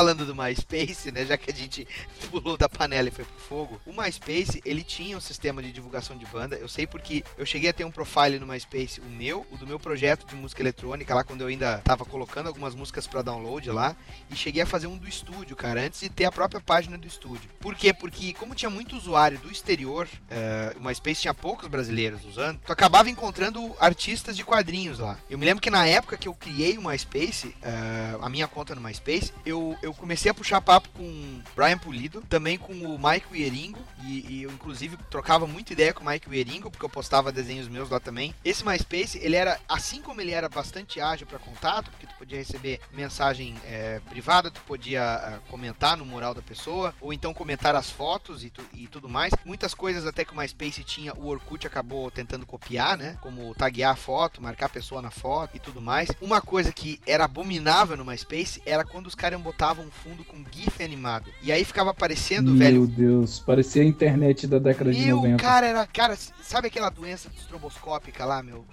Falando 0.00 0.24
do 0.24 0.34
MySpace, 0.34 1.12
né, 1.12 1.26
já 1.26 1.36
que 1.36 1.50
a 1.50 1.54
gente 1.54 1.86
pulou 2.30 2.56
da 2.56 2.70
panela 2.70 3.08
e 3.08 3.10
foi 3.10 3.22
pro 3.22 3.38
fogo, 3.38 3.80
o 3.84 3.92
MySpace, 3.92 4.62
ele 4.64 4.82
tinha 4.82 5.14
um 5.14 5.20
sistema 5.20 5.62
de 5.62 5.70
divulgação 5.70 6.16
de 6.16 6.24
banda, 6.24 6.56
eu 6.56 6.68
sei 6.68 6.86
porque 6.86 7.22
eu 7.36 7.44
cheguei 7.44 7.68
a 7.68 7.72
ter 7.74 7.84
um 7.84 7.90
profile 7.90 8.38
no 8.38 8.46
MySpace, 8.46 8.98
o 8.98 9.04
meu, 9.04 9.46
o 9.50 9.58
do 9.58 9.66
meu 9.66 9.78
projeto 9.78 10.26
de 10.26 10.34
música 10.34 10.62
eletrônica, 10.62 11.14
lá 11.14 11.22
quando 11.22 11.42
eu 11.42 11.48
ainda 11.48 11.82
tava 11.84 12.06
colocando 12.06 12.46
algumas 12.46 12.74
músicas 12.74 13.06
pra 13.06 13.20
download 13.20 13.70
lá, 13.70 13.94
e 14.30 14.36
cheguei 14.36 14.62
a 14.62 14.66
fazer 14.66 14.86
um 14.86 14.96
do 14.96 15.06
estúdio, 15.06 15.54
cara, 15.54 15.82
antes 15.82 16.00
de 16.00 16.08
ter 16.08 16.24
a 16.24 16.32
própria 16.32 16.62
página 16.62 16.96
do 16.96 17.06
estúdio. 17.06 17.50
Por 17.60 17.74
quê? 17.74 17.92
Porque 17.92 18.32
como 18.32 18.54
tinha 18.54 18.70
muito 18.70 18.96
usuário 18.96 19.38
do 19.38 19.52
exterior, 19.52 20.08
eh, 20.30 20.74
o 20.80 20.82
MySpace 20.82 21.20
tinha 21.20 21.34
poucos 21.34 21.68
brasileiros 21.68 22.24
usando, 22.24 22.58
tu 22.64 22.72
acabava 22.72 23.10
encontrando 23.10 23.76
artistas 23.78 24.34
de 24.34 24.44
quadrinhos 24.44 24.98
lá. 24.98 25.18
Eu 25.28 25.36
me 25.36 25.44
lembro 25.44 25.60
que 25.60 25.68
na 25.68 25.86
época 25.86 26.16
que 26.16 26.26
eu 26.26 26.32
criei 26.32 26.78
o 26.78 26.88
MySpace, 26.88 27.54
eh, 27.60 28.16
a 28.18 28.30
minha 28.30 28.48
conta 28.48 28.74
no 28.74 28.80
MySpace, 28.80 29.34
eu 29.44 29.76
eu, 29.82 29.89
eu 29.90 29.94
comecei 29.94 30.30
a 30.30 30.34
puxar 30.34 30.60
papo 30.60 30.88
com 30.90 31.02
o 31.02 31.42
Brian 31.56 31.76
Pulido, 31.78 32.22
também 32.28 32.56
com 32.56 32.72
o 32.72 32.98
Mike 32.98 33.26
Wieringo, 33.32 33.78
e, 34.04 34.26
e 34.28 34.42
eu 34.44 34.50
inclusive 34.50 34.96
trocava 35.10 35.46
muita 35.46 35.72
ideia 35.72 35.92
com 35.92 36.02
o 36.04 36.06
Mike 36.06 36.28
Wieringo, 36.28 36.70
porque 36.70 36.84
eu 36.84 36.88
postava 36.88 37.32
desenhos 37.32 37.68
meus 37.68 37.90
lá 37.90 37.98
também. 37.98 38.34
Esse 38.44 38.64
MySpace, 38.64 39.18
ele 39.18 39.36
era, 39.36 39.58
assim 39.68 40.00
como 40.00 40.20
ele 40.20 40.30
era 40.32 40.48
bastante 40.48 41.00
ágil 41.00 41.26
para 41.26 41.38
contato, 41.38 41.90
porque 41.90 42.06
tu 42.06 42.14
podia 42.14 42.38
receber 42.38 42.80
mensagem 42.92 43.54
é, 43.64 44.00
privada, 44.08 44.50
tu 44.50 44.60
podia 44.62 45.02
ah, 45.02 45.38
comentar 45.48 45.96
no 45.96 46.04
mural 46.06 46.34
da 46.34 46.42
pessoa, 46.42 46.94
ou 47.00 47.12
então 47.12 47.34
comentar 47.34 47.74
as 47.74 47.90
fotos 47.90 48.44
e, 48.44 48.50
tu- 48.50 48.64
e 48.72 48.86
tudo 48.86 49.08
mais. 49.08 49.32
Muitas 49.44 49.74
coisas 49.74 50.06
até 50.06 50.24
que 50.24 50.32
o 50.32 50.36
MySpace 50.36 50.84
tinha, 50.84 51.12
o 51.14 51.26
Orkut 51.26 51.66
acabou 51.66 52.10
tentando 52.10 52.46
copiar, 52.46 52.96
né? 52.96 53.18
Como 53.20 53.54
taguear 53.54 53.92
a 53.92 53.96
foto, 53.96 54.40
marcar 54.42 54.66
a 54.66 54.70
pessoa 54.70 55.02
na 55.02 55.10
foto 55.10 55.56
e 55.56 55.60
tudo 55.60 55.80
mais. 55.80 56.08
Uma 56.20 56.40
coisa 56.40 56.72
que 56.72 57.00
era 57.06 57.24
abominável 57.24 57.96
no 57.96 58.04
MySpace 58.04 58.62
era 58.64 58.84
quando 58.84 59.06
os 59.06 59.14
caras 59.14 59.40
botavam 59.40 59.79
um 59.80 59.90
fundo 59.90 60.24
com 60.24 60.36
GIF 60.50 60.82
animado. 60.82 61.30
E 61.42 61.50
aí 61.50 61.64
ficava 61.64 61.90
aparecendo, 61.90 62.50
Meu 62.50 62.58
velho, 62.58 62.86
Deus, 62.86 63.38
parecia 63.38 63.82
a 63.82 63.84
internet 63.84 64.46
da 64.46 64.58
década 64.58 64.92
de 64.92 65.00
meu, 65.00 65.16
90. 65.16 65.42
cara, 65.42 65.66
era. 65.66 65.86
Cara, 65.86 66.16
sabe 66.42 66.68
aquela 66.68 66.90
doença 66.90 67.28
estroboscópica 67.36 68.24
lá, 68.24 68.42
meu? 68.42 68.64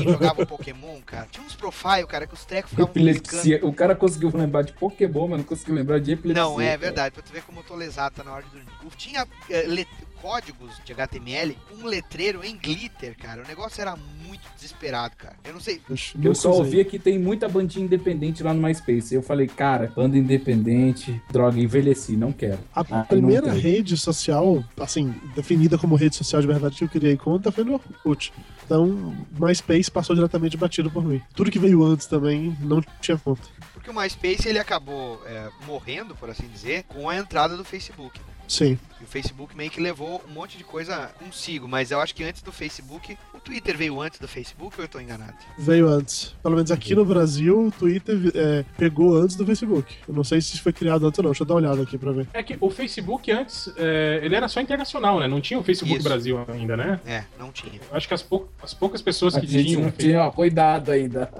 Quem 0.00 0.12
jogava 0.12 0.46
Pokémon, 0.46 1.00
cara? 1.04 1.26
Tinha 1.30 1.44
uns 1.44 1.54
profile, 1.54 2.06
cara, 2.06 2.26
que 2.26 2.34
os 2.34 2.44
trecos 2.44 2.70
ficavam 2.70 2.90
Epilepsia. 2.90 3.60
O 3.62 3.72
cara 3.72 3.94
conseguiu 3.94 4.30
lembrar 4.34 4.62
de 4.62 4.72
Pokémon, 4.72 5.28
mas 5.28 5.38
não 5.38 5.44
conseguiu 5.44 5.74
lembrar 5.74 5.98
de 6.00 6.12
epilepsia. 6.12 6.42
Não, 6.42 6.60
é 6.60 6.66
cara. 6.66 6.78
verdade, 6.78 7.14
pra 7.14 7.22
tu 7.22 7.32
ver 7.32 7.42
como 7.42 7.60
eu 7.60 7.64
tô 7.64 7.74
lesado, 7.74 8.16
tá 8.16 8.24
na 8.24 8.32
hora 8.32 8.44
de 8.44 8.50
dormir. 8.50 8.66
Tinha 8.96 9.26
eh, 9.50 9.86
códigos 10.20 10.70
de 10.84 10.92
HTML, 10.92 11.56
um 11.78 11.86
letreiro 11.86 12.44
em 12.44 12.56
glitter, 12.56 13.16
cara. 13.16 13.42
O 13.42 13.46
negócio 13.46 13.80
era 13.80 13.94
muito 13.96 14.42
desesperado, 14.54 15.14
cara. 15.16 15.36
Eu 15.44 15.52
não 15.54 15.60
sei. 15.60 15.80
Eu 16.22 16.34
só 16.34 16.50
ouvia 16.52 16.84
que 16.84 16.98
tem 16.98 17.18
muita 17.18 17.48
bandinha 17.48 17.84
independente 17.84 18.42
lá 18.42 18.52
no 18.52 18.60
MySpace. 18.62 19.14
Eu 19.14 19.22
falei, 19.22 19.46
cara, 19.46 19.92
banda 19.94 20.16
independente, 20.16 21.20
droga, 21.30 21.58
envelheci, 21.60 22.16
não 22.16 22.32
quero. 22.32 22.58
A 22.74 22.80
Ah, 22.80 23.04
primeira 23.04 23.52
rede 23.52 23.96
social, 23.96 24.64
assim, 24.80 25.14
definida 25.34 25.76
como 25.78 25.94
rede 25.96 26.16
social 26.16 26.40
de 26.40 26.46
verdade 26.48 26.76
que 26.76 26.84
eu 26.84 26.88
criei 26.88 27.16
conta 27.16 27.50
foi 27.52 27.64
no 27.64 27.74
Orkut. 27.74 28.32
Então, 28.64 29.14
MySpace 29.38 29.90
passou 29.90 30.16
diretamente 30.16 30.56
batido 30.56 30.90
por 30.90 31.04
mim. 31.04 31.20
Tudo 31.34 31.50
que 31.50 31.58
veio 31.58 31.84
antes 31.84 32.06
também 32.06 32.56
não 32.60 32.82
tinha 33.00 33.16
conta. 33.16 33.42
Porque 33.72 33.90
o 33.90 33.94
MySpace 33.94 34.48
ele 34.48 34.58
acabou 34.58 35.22
eh, 35.26 35.48
morrendo, 35.66 36.16
por 36.16 36.28
assim 36.30 36.48
dizer, 36.48 36.82
com 36.84 37.08
a 37.08 37.16
entrada 37.16 37.56
do 37.56 37.64
Facebook. 37.64 38.18
né? 38.18 38.24
Sim. 38.48 38.78
E 39.00 39.04
o 39.04 39.06
Facebook 39.06 39.56
meio 39.56 39.70
que 39.70 39.80
levou 39.80 40.22
um 40.28 40.32
monte 40.32 40.56
de 40.56 40.64
coisa 40.64 41.08
consigo, 41.18 41.66
mas 41.66 41.90
eu 41.90 42.00
acho 42.00 42.14
que 42.14 42.24
antes 42.24 42.42
do 42.42 42.52
Facebook, 42.52 43.18
Twitter 43.46 43.76
veio 43.76 44.00
antes 44.00 44.18
do 44.18 44.26
Facebook 44.26 44.74
ou 44.76 44.84
eu 44.84 44.88
tô 44.88 44.98
enganado? 45.00 45.34
Veio 45.56 45.88
antes. 45.88 46.34
Pelo 46.42 46.56
menos 46.56 46.70
aqui 46.72 46.94
no 46.96 47.04
Brasil, 47.04 47.66
o 47.66 47.70
Twitter 47.70 48.16
é, 48.34 48.64
pegou 48.76 49.16
antes 49.16 49.36
do 49.36 49.46
Facebook. 49.46 49.94
Eu 50.08 50.14
não 50.14 50.24
sei 50.24 50.40
se 50.40 50.58
foi 50.60 50.72
criado 50.72 51.06
antes 51.06 51.18
ou 51.18 51.22
não. 51.22 51.30
Deixa 51.30 51.42
eu 51.44 51.46
dar 51.46 51.54
uma 51.54 51.60
olhada 51.60 51.82
aqui 51.82 51.96
pra 51.96 52.10
ver. 52.12 52.26
É 52.34 52.42
que 52.42 52.56
o 52.60 52.68
Facebook 52.70 53.30
antes, 53.30 53.72
é, 53.76 54.20
ele 54.22 54.34
era 54.34 54.48
só 54.48 54.60
internacional, 54.60 55.20
né? 55.20 55.28
Não 55.28 55.40
tinha 55.40 55.58
o 55.60 55.62
Facebook 55.62 55.98
Isso. 55.98 56.08
Brasil 56.08 56.44
ainda, 56.48 56.76
né? 56.76 57.00
É, 57.06 57.22
não 57.38 57.52
tinha. 57.52 57.80
Eu 57.90 57.96
Acho 57.96 58.08
que 58.08 58.14
as, 58.14 58.22
pou- 58.22 58.48
as 58.62 58.74
poucas 58.74 59.00
pessoas 59.00 59.36
A 59.36 59.40
que 59.40 59.46
gente 59.46 59.68
tinham. 59.68 59.82
não 59.82 59.90
tinha 59.92 60.22
ó, 60.24 60.30
cuidado 60.30 60.90
ainda. 60.90 61.30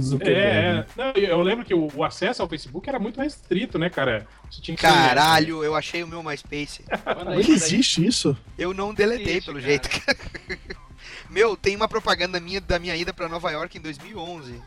Zuckerberg. 0.00 0.40
É, 0.40 0.68
é. 0.80 0.86
Não, 0.96 1.12
eu 1.20 1.42
lembro 1.42 1.64
que 1.64 1.74
o, 1.74 1.88
o 1.94 2.04
acesso 2.04 2.42
ao 2.42 2.48
Facebook 2.48 2.88
era 2.88 2.98
muito 2.98 3.20
restrito, 3.20 3.78
né, 3.78 3.90
cara? 3.90 4.26
Que 4.50 4.74
Caralho, 4.74 5.62
eu 5.62 5.74
achei 5.76 6.02
o 6.02 6.06
meu 6.08 6.22
MySpace. 6.22 6.84
Manda 7.06 7.30
aí. 7.32 7.40
existe 7.40 8.04
isso? 8.04 8.36
Eu 8.58 8.74
não 8.74 8.92
deletei 8.92 9.32
Existe, 9.38 9.46
pelo 9.46 9.58
cara. 9.60 9.68
jeito. 9.68 9.88
Meu, 11.30 11.56
tem 11.56 11.76
uma 11.76 11.86
propaganda 11.86 12.40
minha 12.40 12.60
da 12.60 12.78
minha 12.78 12.96
ida 12.96 13.12
pra 13.12 13.28
Nova 13.28 13.50
York 13.52 13.78
em 13.78 13.80
2011. 13.80 14.60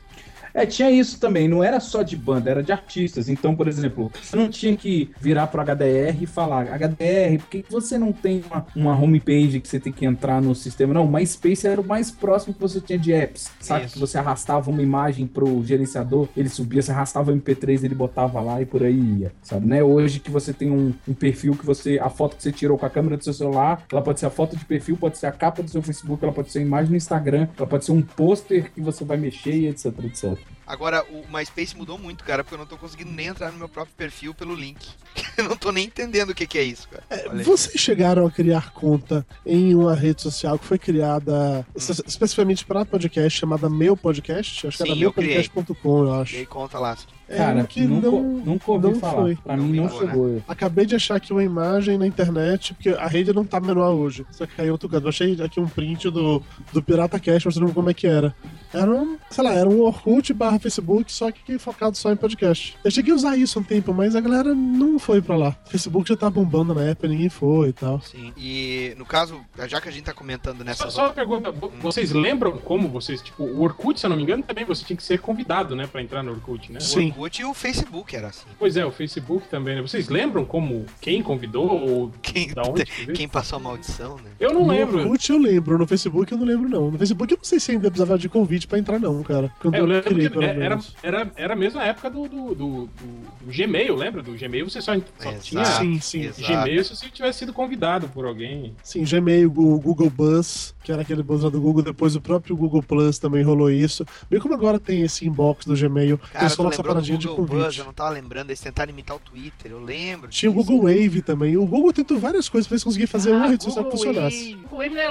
É, 0.53 0.65
tinha 0.65 0.91
isso 0.91 1.19
também, 1.19 1.47
não 1.47 1.63
era 1.63 1.79
só 1.79 2.03
de 2.03 2.15
banda, 2.15 2.49
era 2.49 2.61
de 2.61 2.71
artistas. 2.71 3.27
Então, 3.27 3.55
por 3.55 3.67
exemplo, 3.67 4.11
você 4.21 4.35
não 4.35 4.49
tinha 4.49 4.75
que 4.77 5.09
virar 5.19 5.47
pro 5.47 5.61
HDR 5.61 6.21
e 6.21 6.25
falar, 6.27 6.67
HDR, 6.67 7.39
por 7.39 7.49
que 7.49 7.65
você 7.67 7.97
não 7.97 8.13
tem 8.13 8.43
uma, 8.49 8.65
uma 8.75 8.95
homepage 8.95 9.59
que 9.59 9.67
você 9.67 9.79
tem 9.79 9.91
que 9.91 10.05
entrar 10.05 10.41
no 10.41 10.53
sistema? 10.53 10.93
Não, 10.93 11.05
o 11.05 11.11
MySpace 11.11 11.67
era 11.67 11.81
o 11.81 11.85
mais 11.85 12.11
próximo 12.11 12.53
que 12.53 12.61
você 12.61 12.79
tinha 12.79 12.99
de 12.99 13.11
apps, 13.11 13.51
sabe? 13.59 13.85
Isso. 13.85 13.95
Que 13.95 13.99
você 13.99 14.17
arrastava 14.17 14.69
uma 14.69 14.81
imagem 14.81 15.25
pro 15.25 15.63
gerenciador, 15.63 16.27
ele 16.37 16.49
subia, 16.49 16.81
você 16.81 16.91
arrastava 16.91 17.31
o 17.31 17.35
MP3, 17.35 17.83
ele 17.83 17.95
botava 17.95 18.39
lá 18.39 18.61
e 18.61 18.65
por 18.65 18.83
aí 18.83 18.99
ia, 19.19 19.31
sabe? 19.41 19.65
Né? 19.65 19.83
Hoje 19.83 20.19
que 20.19 20.29
você 20.29 20.53
tem 20.53 20.69
um, 20.69 20.93
um 21.07 21.13
perfil 21.13 21.55
que 21.55 21.65
você, 21.65 21.97
a 21.99 22.09
foto 22.09 22.35
que 22.35 22.43
você 22.43 22.51
tirou 22.51 22.77
com 22.77 22.85
a 22.85 22.89
câmera 22.89 23.17
do 23.17 23.23
seu 23.23 23.33
celular, 23.33 23.83
ela 23.91 24.01
pode 24.01 24.19
ser 24.19 24.27
a 24.27 24.29
foto 24.29 24.55
de 24.55 24.65
perfil, 24.65 24.97
pode 24.97 25.17
ser 25.17 25.25
a 25.25 25.31
capa 25.31 25.63
do 25.63 25.69
seu 25.69 25.81
Facebook, 25.81 26.23
ela 26.23 26.33
pode 26.33 26.51
ser 26.51 26.59
a 26.59 26.61
imagem 26.61 26.91
no 26.91 26.97
Instagram, 26.97 27.47
ela 27.57 27.67
pode 27.67 27.85
ser 27.85 27.91
um 27.91 28.01
pôster 28.01 28.71
que 28.71 28.81
você 28.81 29.03
vai 29.03 29.17
mexer 29.17 29.55
e 29.55 29.67
etc, 29.67 29.85
etc. 30.03 30.42
Agora, 30.65 31.03
o 31.09 31.25
MySpace 31.29 31.75
mudou 31.75 31.97
muito, 31.97 32.23
cara, 32.23 32.41
porque 32.43 32.55
eu 32.55 32.59
não 32.59 32.65
tô 32.65 32.77
conseguindo 32.77 33.11
nem 33.11 33.27
entrar 33.27 33.51
no 33.51 33.57
meu 33.57 33.67
próprio 33.67 33.93
perfil 33.97 34.33
pelo 34.33 34.55
link. 34.55 34.79
Eu 35.37 35.45
não 35.45 35.57
tô 35.57 35.71
nem 35.71 35.85
entendendo 35.85 36.29
o 36.29 36.35
que, 36.35 36.45
que 36.45 36.57
é 36.59 36.63
isso, 36.63 36.87
cara. 36.87 37.03
Aí. 37.09 37.43
Vocês 37.43 37.79
chegaram 37.81 38.25
a 38.25 38.31
criar 38.31 38.71
conta 38.71 39.25
em 39.45 39.73
uma 39.75 39.95
rede 39.95 40.21
social 40.21 40.57
que 40.59 40.65
foi 40.65 40.77
criada 40.77 41.65
espe- 41.75 42.03
especificamente 42.07 42.63
para 42.65 42.85
podcast, 42.85 43.39
chamada 43.39 43.67
Meu 43.69 43.97
Podcast? 43.97 44.67
Acho 44.67 44.77
que 44.77 44.83
era 44.83 44.93
Sim, 44.93 45.01
eu 45.01 45.11
criei. 45.11 45.37
meupodcast.com, 45.39 46.03
eu 46.05 46.13
acho. 46.21 46.35
aí 46.35 46.45
conta 46.45 46.77
lá. 46.79 46.95
É, 47.33 47.37
Cara, 47.37 47.63
que 47.65 47.81
nunca, 47.81 48.09
não, 48.11 48.21
nunca 48.23 48.71
ouvi 48.71 48.87
não 48.87 48.95
falar. 48.95 49.13
foi. 49.21 49.35
Pra 49.35 49.57
Não 49.57 49.65
mim 49.65 49.77
não 49.77 49.85
né? 49.85 49.89
chegou. 49.97 50.41
Acabei 50.47 50.85
de 50.85 50.95
achar 50.95 51.15
aqui 51.15 51.31
uma 51.31 51.43
imagem 51.43 51.97
na 51.97 52.05
internet, 52.07 52.73
porque 52.73 52.89
a 52.89 53.07
rede 53.07 53.33
não 53.33 53.43
tá 53.45 53.59
manual 53.59 53.95
hoje. 53.97 54.25
Só 54.31 54.45
que 54.45 54.55
caiu 54.55 54.71
outro 54.73 54.87
canto. 54.89 55.05
Eu 55.05 55.09
achei 55.09 55.41
aqui 55.41 55.59
um 55.59 55.67
print 55.67 56.09
do, 56.09 56.41
do 56.71 56.81
Pirata 56.83 57.19
Cast 57.19 57.47
mostrando 57.47 57.73
como 57.73 57.89
é 57.89 57.93
que 57.93 58.07
era. 58.07 58.35
Era 58.73 58.89
um, 58.91 59.17
sei 59.29 59.43
lá, 59.43 59.53
era 59.53 59.69
um 59.69 59.81
Orkut 59.81 60.33
barra 60.33 60.57
Facebook, 60.59 61.11
só 61.11 61.31
que 61.31 61.57
focado 61.59 61.95
só 61.97 62.11
em 62.11 62.15
podcast. 62.15 62.75
Eu 62.83 62.89
cheguei 62.91 63.11
a 63.13 63.15
usar 63.15 63.37
isso 63.37 63.59
um 63.59 63.63
tempo, 63.63 63.93
mas 63.93 64.15
a 64.15 64.21
galera 64.21 64.53
não 64.55 64.97
foi 64.97 65.21
pra 65.21 65.35
lá. 65.35 65.55
O 65.65 65.69
Facebook 65.69 66.09
já 66.09 66.17
tá 66.17 66.29
bombando 66.29 66.73
na 66.73 66.81
época, 66.83 67.07
ninguém 67.07 67.29
foi 67.29 67.69
e 67.69 67.73
tal. 67.73 68.01
Sim. 68.01 68.33
E 68.37 68.93
no 68.97 69.05
caso, 69.05 69.39
já 69.67 69.79
que 69.79 69.89
a 69.89 69.91
gente 69.91 70.03
tá 70.05 70.13
comentando 70.13 70.57
Só, 70.59 70.63
nessa. 70.63 70.89
só 70.89 71.03
uma 71.05 71.13
pergunta, 71.13 71.51
vo- 71.51 71.71
vocês 71.81 72.11
lembram 72.11 72.53
como 72.57 72.87
vocês, 72.89 73.21
tipo, 73.21 73.43
o 73.43 73.61
Orkut, 73.61 73.99
se 73.99 74.05
eu 74.05 74.09
não 74.09 74.17
me 74.17 74.23
engano, 74.23 74.41
também 74.43 74.65
você 74.65 74.83
tinha 74.83 74.97
que 74.97 75.03
ser 75.03 75.19
convidado, 75.19 75.75
né, 75.75 75.85
pra 75.87 76.01
entrar 76.01 76.23
no 76.23 76.31
Orkut, 76.31 76.71
né? 76.71 76.79
O 76.79 76.81
Sim. 76.81 77.11
Orkut 77.23 77.41
e 77.41 77.45
o 77.45 77.53
Facebook 77.53 78.15
era 78.15 78.27
assim. 78.27 78.45
Pois 78.59 78.75
é, 78.77 78.85
o 78.85 78.91
Facebook 78.91 79.47
também, 79.47 79.75
né? 79.75 79.81
Vocês 79.81 80.09
lembram 80.09 80.43
como, 80.45 80.85
quem 80.99 81.21
convidou 81.21 81.69
ou 81.69 82.11
Quem, 82.21 82.49
da 82.53 82.63
onde 82.63 82.85
que 82.85 83.07
quem 83.13 83.27
passou 83.27 83.57
a 83.57 83.59
maldição, 83.59 84.17
né? 84.17 84.31
Eu 84.39 84.53
não 84.53 84.61
no 84.61 84.67
lembro. 84.67 84.99
Orkut 84.99 85.31
eu 85.31 85.37
lembro, 85.37 85.77
no 85.77 85.87
Facebook 85.87 86.31
eu 86.31 86.37
não 86.37 86.45
lembro 86.45 86.69
não. 86.69 86.91
No 86.91 86.97
Facebook 86.97 87.31
eu 87.33 87.37
não 87.37 87.43
sei 87.43 87.59
se 87.59 87.71
ainda 87.71 87.89
precisava 87.89 88.17
de 88.17 88.27
convite 88.29 88.67
pra 88.67 88.77
entrar 88.77 88.99
não, 88.99 89.23
cara. 89.23 89.51
Quando 89.61 89.75
É, 89.75 89.79
eu 89.79 89.85
lembro 89.85 90.09
criei, 90.09 90.27
que 90.27 90.33
pelo 90.33 90.43
era, 90.45 90.79
era, 91.01 91.31
era 91.35 91.53
a 91.53 91.57
mesma 91.57 91.83
época 91.83 92.09
do, 92.09 92.27
do, 92.27 92.55
do, 92.55 92.85
do- 92.85 93.51
Gmail, 93.51 93.95
lembra? 93.95 94.21
Do 94.21 94.33
Gmail 94.33 94.69
você 94.69 94.81
só, 94.81 94.93
só 94.93 95.29
Exato. 95.29 95.39
tinha 95.41 95.65
Sim, 95.65 95.99
sim. 95.99 96.29
Gmail 96.39 96.83
se 96.83 96.95
você 96.95 97.09
tivesse 97.09 97.39
sido 97.39 97.53
convidado 97.53 98.07
por 98.09 98.25
alguém. 98.25 98.75
Sim, 98.83 99.03
Gmail, 99.03 99.49
o 99.49 99.79
Google 99.79 100.09
Buzz, 100.09 100.73
que 100.83 100.91
era 100.91 101.01
aquele 101.01 101.23
buzz 101.23 101.43
lá 101.43 101.49
do 101.49 101.59
Google, 101.61 101.83
depois 101.83 102.15
o 102.15 102.21
próprio 102.21 102.55
Google 102.55 102.83
Plus 102.83 103.17
também 103.19 103.43
rolou 103.43 103.69
isso. 103.71 104.05
Bem 104.29 104.39
como 104.39 104.53
agora 104.53 104.79
tem 104.79 105.01
esse 105.01 105.25
inbox 105.27 105.65
do 105.65 105.75
Gmail, 105.75 106.17
Cara, 106.17 106.31
colocam 106.33 106.47
essa 106.47 106.61
lembrou 106.63 106.71
do 106.71 106.83
paradinha 106.87 107.12
de 107.17 107.27
Google 107.27 107.45
Buzz, 107.45 107.59
convite. 107.63 107.79
eu 107.79 107.85
não 107.85 107.93
tava 107.93 108.09
lembrando, 108.09 108.49
eles 108.49 108.59
tentaram 108.61 108.91
imitar 108.91 109.15
o 109.15 109.19
Twitter, 109.19 109.71
eu 109.71 109.79
lembro. 109.83 110.29
Tinha 110.29 110.49
o. 110.49 110.53
Google 110.53 110.83
Wave 110.83 111.21
também. 111.21 111.57
O 111.57 111.65
Google 111.65 111.91
tentou 111.93 112.19
várias 112.19 112.47
coisas 112.49 112.67
pra 112.67 112.75
eles 112.75 112.83
conseguirem 112.83 113.07
fazer 113.07 113.31
uma 113.31 113.45
Ah, 113.45 113.49
rede 113.49 113.63
social 113.63 113.85
que 113.85 113.91
funcionasse. 113.91 114.57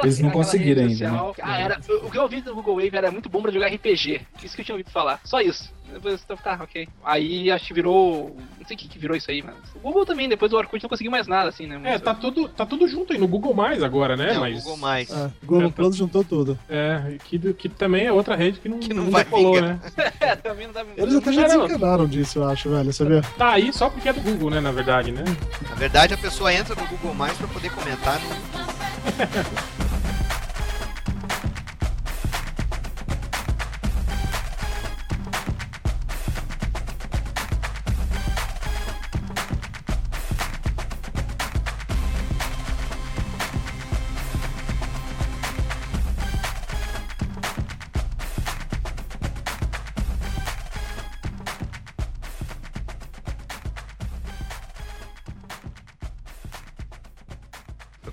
Eles 0.03 0.18
não 0.20 0.30
conseguiram 0.30 0.82
ainda, 0.82 0.92
social. 0.94 1.34
Ah, 1.42 1.61
era, 1.61 1.80
o 2.05 2.11
que 2.11 2.18
eu 2.18 2.22
ouvi 2.22 2.40
do 2.40 2.55
Google 2.55 2.76
Wave 2.76 2.96
era 2.96 3.11
muito 3.11 3.28
bom 3.28 3.42
pra 3.42 3.50
jogar 3.53 3.68
RPG. 3.68 4.20
Isso 4.42 4.55
que 4.55 4.62
eu 4.62 4.64
tinha 4.64 4.74
ouvido 4.74 4.90
falar. 4.90 5.20
Só 5.24 5.40
isso. 5.40 5.72
Depois 5.93 6.24
eu 6.28 6.36
tá, 6.36 6.59
ok. 6.62 6.88
Aí 7.05 7.51
acho 7.51 7.66
que 7.66 7.74
virou. 7.74 8.34
Não 8.59 8.66
sei 8.66 8.74
o 8.76 8.78
que, 8.78 8.88
que 8.88 8.99
virou 8.99 9.16
isso 9.16 9.30
aí, 9.30 9.43
mas. 9.43 9.55
O 9.74 9.78
Google 9.80 10.07
também, 10.07 10.28
depois 10.28 10.51
do 10.51 10.57
Orkut 10.57 10.82
não 10.82 10.88
conseguiu 10.88 11.11
mais 11.11 11.26
nada, 11.26 11.49
assim, 11.49 11.66
né? 11.66 11.76
É, 11.76 11.93
Mas- 11.93 12.01
tá 12.01 12.14
tudo, 12.14 12.49
tá 12.49 12.64
tudo 12.66 12.86
junto 12.88 13.12
aí 13.12 13.18
no 13.18 13.28
Google 13.28 13.55
Mais 13.55 13.82
agora, 13.82 14.16
né? 14.16 14.34
É, 14.34 14.38
o 14.38 14.40
Mas, 14.40 14.62
Google 14.62 14.76
Mais. 14.78 15.12
Ah, 15.12 15.30
o 15.43 15.47
Google 15.47 15.62
É, 15.66 15.68
tá- 15.68 15.74
Plus 15.76 15.97
juntou 15.97 16.24
tudo. 16.24 16.59
É, 16.68 17.16
que, 17.24 17.38
que 17.55 17.68
também 17.68 18.07
é 18.07 18.12
outra 18.12 18.34
rede 18.36 18.61
que 18.61 18.68
não, 18.68 18.78
Que 18.78 18.95
não 18.95 19.05
não 19.05 19.11
vai 19.11 19.24
decolou, 19.24 19.55
vingar. 19.55 19.68
né? 19.78 19.80
É, 20.20 20.36
também 20.36 20.66
não 20.66 20.72
dá 20.74 20.84
Eles 20.97 21.16
até 21.16 21.32
já 21.32 21.43
desencanaram 21.49 22.07
disso, 22.07 22.38
eu 22.38 22.45
acho, 22.49 22.70
velho. 22.70 22.93
Você 22.93 23.05
vê? 23.05 23.20
Tá 23.36 23.51
aí 23.53 23.72
só 23.72 23.90
porque 23.90 24.09
é 24.09 24.12
do 24.12 24.20
Google, 24.20 24.51
né? 24.51 24.61
Na 24.61 24.70
verdade, 24.70 25.11
né? 25.12 25.24
Na 25.68 25.74
verdade, 25.74 26.14
a 26.14 26.18
pessoa 26.18 26.53
entra 26.53 26.74
no 26.74 26.86
Google 26.86 27.14
Mais 27.14 27.36
pra 27.36 27.49
poder 27.49 27.70
comentar 27.70 28.20
no 28.20 28.28
YouTube. 28.28 29.72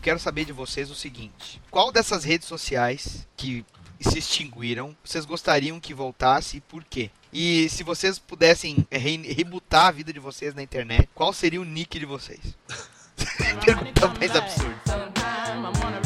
quero 0.09 0.19
saber 0.19 0.43
de 0.43 0.51
vocês 0.51 0.89
o 0.89 0.95
seguinte: 0.95 1.61
qual 1.69 1.91
dessas 1.91 2.23
redes 2.23 2.47
sociais 2.47 3.27
que 3.37 3.63
se 4.01 4.17
extinguiram, 4.17 4.95
vocês 5.03 5.23
gostariam 5.23 5.79
que 5.79 5.93
voltasse 5.93 6.57
e 6.57 6.61
por 6.61 6.83
quê? 6.83 7.11
E 7.31 7.69
se 7.69 7.83
vocês 7.83 8.17
pudessem 8.17 8.87
re 8.89 9.17
rebootar 9.17 9.85
a 9.85 9.91
vida 9.91 10.11
de 10.11 10.19
vocês 10.19 10.55
na 10.55 10.63
internet, 10.63 11.07
qual 11.13 11.31
seria 11.31 11.61
o 11.61 11.65
nick 11.65 11.99
de 11.99 12.07
vocês? 12.07 12.39
Pergunta 13.63 14.07
mais 14.19 14.35
absurda. 14.35 15.98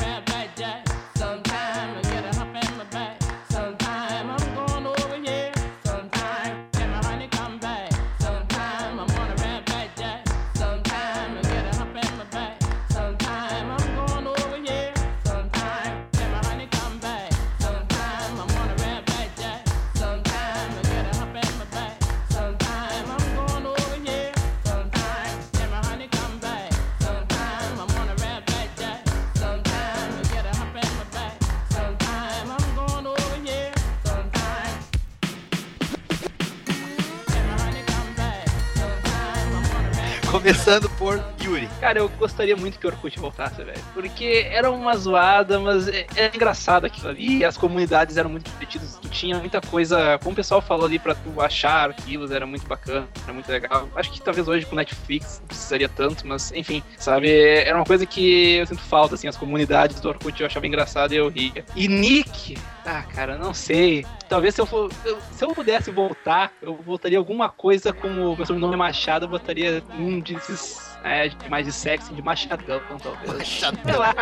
Por 41.04 41.22
Yuri. 41.44 41.68
Cara, 41.82 42.00
eu 42.00 42.08
gostaria 42.08 42.56
muito 42.56 42.80
que 42.80 42.88
o 42.88 42.90
Orkut 42.90 43.20
voltasse, 43.20 43.62
velho. 43.62 43.78
Porque 43.94 44.48
era 44.50 44.72
uma 44.72 44.96
zoada, 44.96 45.60
mas 45.60 45.90
é- 45.90 46.08
era 46.16 46.34
engraçado 46.34 46.86
aquilo 46.86 47.10
ali. 47.10 47.40
E 47.40 47.44
as 47.44 47.58
comunidades 47.58 48.16
eram 48.16 48.30
muito 48.30 48.50
divertidas. 48.50 48.98
Tu 49.02 49.10
tinha 49.10 49.38
muita 49.38 49.60
coisa, 49.60 50.18
como 50.20 50.32
o 50.32 50.36
pessoal 50.36 50.62
falou 50.62 50.86
ali, 50.86 50.98
pra 50.98 51.14
tu 51.14 51.42
achar 51.42 51.90
arquivos, 51.90 52.32
era 52.32 52.46
muito 52.46 52.66
bacana, 52.66 53.06
era 53.26 53.34
muito 53.34 53.52
legal. 53.52 53.90
Acho 53.98 54.14
que 54.14 54.22
talvez 54.22 54.48
hoje 54.48 54.66
com 54.66 54.78
Netflix 54.78 55.40
não 55.42 55.48
precisaria 55.48 55.90
tanto, 55.90 56.26
mas 56.26 56.54
enfim, 56.54 56.82
sabe? 56.98 57.30
Era 57.30 57.78
uma 57.78 57.86
coisa 57.86 58.06
que 58.06 58.54
eu 58.56 58.66
sinto 58.66 58.82
falta, 58.84 59.16
assim. 59.16 59.28
As 59.28 59.36
comunidades 59.36 60.00
do 60.00 60.08
Orkut 60.08 60.40
eu 60.40 60.48
achava 60.48 60.66
engraçado 60.66 61.14
e 61.14 61.18
eu 61.18 61.28
ria. 61.28 61.66
E 61.76 61.90
Nick, 61.90 62.58
ah, 62.86 63.04
cara, 63.14 63.38
não 63.38 63.54
sei. 63.54 64.06
Talvez 64.30 64.56
se 64.56 64.62
eu, 64.62 64.66
for, 64.66 64.90
se 65.34 65.44
eu 65.44 65.50
pudesse 65.54 65.92
voltar, 65.92 66.52
eu 66.62 66.76
voltaria 66.76 67.18
alguma 67.18 67.50
coisa 67.50 67.92
como 67.92 68.32
o 68.32 68.38
meu 68.38 68.46
sobrenome 68.46 68.74
é 68.76 68.78
Machado, 68.78 69.26
eu 69.26 69.30
botaria 69.30 69.84
um 70.00 70.22
desses. 70.22 70.93
É, 71.04 71.28
de- 71.28 71.50
mais 71.50 71.66
de 71.66 71.72
sexy, 71.72 72.14
de 72.14 72.22
Machadão, 72.22 72.80
talvez. 73.02 73.38
Machadão. 73.38 73.82
Sei 73.84 73.98
lá. 73.98 74.14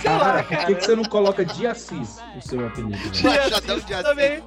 Sei 0.00 0.10
lá, 0.10 0.18
Caraca, 0.18 0.42
por 0.44 0.48
cara. 0.56 0.66
que, 0.66 0.74
que 0.76 0.84
você 0.84 0.96
não 0.96 1.04
coloca 1.04 1.44
de 1.44 1.66
Assis 1.66 2.18
o 2.36 2.40
seu 2.40 2.66
apelido? 2.66 2.90
né? 3.22 3.38
Machadão 3.38 3.78
de 3.78 3.94
Assis. 3.94 4.08
também. 4.08 4.42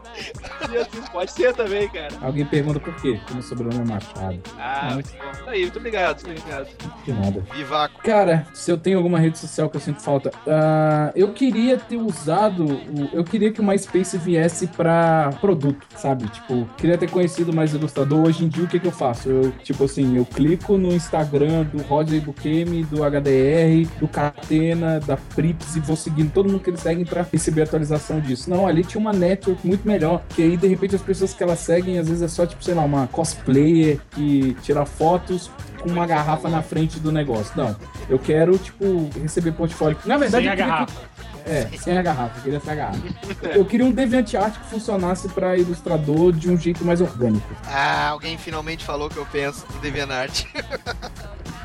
De 0.69 0.77
Assis 0.77 1.09
pode 1.09 1.31
ser 1.31 1.53
também, 1.53 1.87
cara. 1.89 2.07
Alguém 2.21 2.45
pergunta 2.45 2.79
por 2.79 2.95
quê? 2.95 3.17
Porque 3.19 3.33
meu 3.33 3.43
sobrenome 3.43 3.81
é 3.81 3.93
Machado. 3.93 4.39
Ah, 4.59 4.89
muito 4.93 5.09
bom. 5.11 5.45
Tá 5.45 5.51
aí, 5.51 5.61
muito 5.61 5.77
obrigado, 5.79 6.25
muito 6.25 6.39
obrigado. 6.41 6.67
De 7.05 7.13
nada. 7.13 7.43
Vivaco. 7.53 8.01
Cara, 8.01 8.47
se 8.53 8.71
eu 8.71 8.77
tenho 8.77 8.97
alguma 8.97 9.19
rede 9.19 9.37
social 9.37 9.69
que 9.69 9.77
eu 9.77 9.81
sinto 9.81 10.01
falta, 10.01 10.31
ah, 10.47 11.11
eu 11.15 11.31
queria 11.33 11.77
ter 11.77 11.97
usado, 11.97 12.65
o- 12.65 13.09
eu 13.13 13.23
queria 13.23 13.51
que 13.51 13.61
o 13.61 13.63
MySpace 13.63 14.17
viesse 14.17 14.65
pra 14.67 15.29
produto, 15.39 15.85
sabe? 15.95 16.27
Tipo, 16.29 16.65
queria 16.77 16.97
ter 16.97 17.09
conhecido 17.09 17.53
mais 17.53 17.73
ilustrador. 17.73 18.25
Hoje 18.25 18.45
em 18.45 18.47
dia, 18.47 18.63
o 18.63 18.67
que 18.67 18.79
que 18.79 18.87
eu 18.87 18.91
faço? 18.91 19.29
Eu, 19.29 19.51
tipo 19.63 19.83
assim, 19.83 20.17
eu 20.17 20.25
clico 20.25 20.77
no 20.77 20.91
Instagram 20.93 21.66
do 21.67 21.81
Roger 21.83 22.21
Bukemi, 22.21 22.83
do 22.85 22.97
HDR, 23.03 23.87
do 23.99 24.07
Catena, 24.07 24.99
da 24.99 25.17
Prips 25.35 25.75
e 25.75 25.79
vou 25.79 25.95
seguindo 25.95 26.31
todo 26.31 26.49
mundo 26.49 26.59
que 26.61 26.69
eles 26.69 26.79
seguem 26.81 27.05
pra 27.05 27.25
receber 27.31 27.63
atualização 27.63 28.19
disso. 28.19 28.49
Não, 28.49 28.65
ali 28.67 28.83
tinha 28.83 28.99
uma 28.99 29.13
network 29.13 29.65
muito 29.67 29.87
melhor, 29.87 30.21
que 30.29 30.41
aí, 30.41 30.57
de 30.57 30.67
repente, 30.67 30.95
as 30.95 31.01
pessoas 31.01 31.33
que 31.33 31.43
elas 31.43 31.59
seguem, 31.59 31.97
às 31.99 32.07
vezes 32.07 32.23
é 32.23 32.27
só, 32.27 32.45
tipo, 32.45 32.63
sei 32.63 32.73
lá, 32.73 32.83
uma 32.83 33.07
cosplayer 33.07 33.99
que 34.11 34.55
tira 34.61 34.85
fotos 34.85 35.49
com 35.81 35.89
uma 35.89 36.05
garrafa 36.07 36.49
na 36.49 36.61
frente 36.61 36.99
do 36.99 37.11
negócio. 37.11 37.53
Não, 37.55 37.75
eu 38.09 38.17
quero, 38.17 38.57
tipo, 38.57 39.09
receber 39.21 39.51
portfólio. 39.51 39.97
Na 40.05 40.17
verdade, 40.17 40.43
Sem 40.45 40.51
a 40.51 40.55
garrafa. 40.55 40.85
que- 40.87 41.17
É, 41.47 41.69
sem 41.77 41.97
a 41.97 42.01
garrafa, 42.01 42.37
eu 42.39 42.43
queria 42.43 42.57
essa 42.57 42.75
garrafa. 42.75 42.99
Eu 43.55 43.65
queria 43.65 43.85
um 43.85 43.91
DeviantArt 43.91 44.53
que 44.59 44.69
funcionasse 44.69 45.27
pra 45.29 45.57
ilustrador 45.57 46.31
de 46.33 46.49
um 46.49 46.57
jeito 46.57 46.83
mais 46.83 46.99
orgânico. 47.01 47.47
Ah, 47.65 48.09
alguém 48.09 48.37
finalmente 48.37 48.83
falou 48.83 49.07
o 49.07 49.09
que 49.09 49.17
eu 49.17 49.25
penso 49.25 49.65
do 49.67 49.79
DeviantArt. 49.79 50.45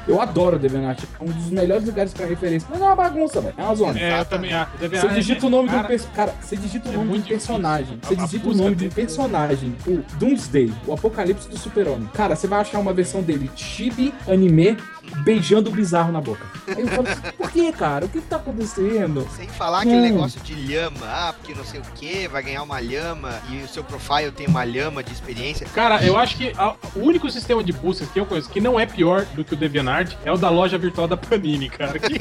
Eu 0.07 0.20
adoro 0.20 0.57
o 0.57 0.59
DeviantArt, 0.59 1.05
é 1.20 1.22
um 1.22 1.28
dos 1.28 1.47
melhores 1.51 1.85
lugares 1.87 2.12
pra 2.12 2.26
referência. 2.26 2.66
Mas 2.68 2.80
é 2.80 2.85
uma 2.85 2.97
bagunça, 2.97 3.41
velho, 3.41 3.55
é 3.57 3.62
uma 3.62 3.74
zona. 3.76 4.01
É, 4.01 4.18
eu 4.20 4.24
também 4.24 4.53
acho. 4.53 4.72
Você 4.76 5.09
digita 5.11 5.47
o 5.47 5.51
nome 5.51 5.68
de 5.68 5.74
um 5.74 5.76
cara, 5.76 5.89
perso- 5.89 6.09
Cara, 6.12 6.35
você 6.41 6.57
digita 6.57 6.89
o 6.89 6.93
é 6.93 6.97
nome 6.97 7.05
de 7.05 7.09
um 7.09 7.14
muito 7.18 7.28
personagem. 7.28 7.99
difícil. 7.99 8.09
Você 8.16 8.20
A- 8.20 8.24
a 8.24 8.26
digita 8.26 8.49
o 8.49 8.55
nome 8.55 8.74
de 8.74 8.87
um 8.87 8.91
personagem. 8.91 9.76
O 9.87 10.03
Doomsday, 10.16 10.72
o 10.89 10.93
Apocalipse 10.93 11.49
do 11.49 11.57
Super-Homem. 11.57 12.11
Cara, 12.14 12.35
você 12.35 12.49
vai 12.49 12.61
achar 12.61 12.80
uma 12.80 12.93
versão 12.93 13.22
dele, 13.22 13.49
chibi 13.55 14.12
anime, 14.28 14.76
beijando 15.18 15.70
o 15.70 15.72
bizarro 15.72 16.12
na 16.12 16.20
boca. 16.20 16.44
Aí 16.68 16.80
eu 16.82 16.88
falo 16.88 17.09
assim, 17.09 17.20
por 17.36 17.50
que, 17.50 17.72
cara? 17.72 18.07
O 18.07 18.09
que, 18.09 18.20
que 18.20 18.26
tá 18.26 18.36
acontecendo? 18.36 19.26
Sem 19.36 19.48
falar 19.48 19.78
aquele 19.80 19.96
Hum. 19.96 20.03
negócio 20.03 20.40
de 20.40 20.55
lhama. 20.55 20.96
Ah, 21.05 21.34
porque 21.36 21.55
não 21.55 21.64
sei 21.64 21.80
o 21.80 21.82
que, 21.94 22.28
vai 22.28 22.42
ganhar 22.42 22.62
uma 22.62 22.80
lhama 22.80 23.40
e 23.50 23.62
o 23.62 23.68
seu 23.68 23.82
profile 23.84 24.30
tem 24.30 24.46
uma 24.46 24.64
lhama 24.64 25.03
de 25.03 25.12
experiência. 25.12 25.66
Cara, 25.74 26.03
eu 26.05 26.16
acho 26.16 26.36
que 26.36 26.53
a- 26.57 26.74
o 26.94 27.00
único 27.00 27.30
sistema 27.30 27.62
de 27.62 27.72
busca 27.72 28.07
que 28.07 28.18
eu 28.20 28.26
conheço 28.26 28.48
que 28.48 28.61
não 28.61 28.78
é 28.78 28.86
pior 28.86 29.24
do 29.34 29.44
que 29.44 29.55
o 29.55 29.57
DeviantArt 29.57 30.14
é 30.24 30.32
o 30.32 30.36
da 30.36 30.48
loja 30.50 30.78
virtual 30.78 31.07
da 31.09 31.16
Panini, 31.16 31.68
cara. 31.68 31.98
que- 31.98 32.18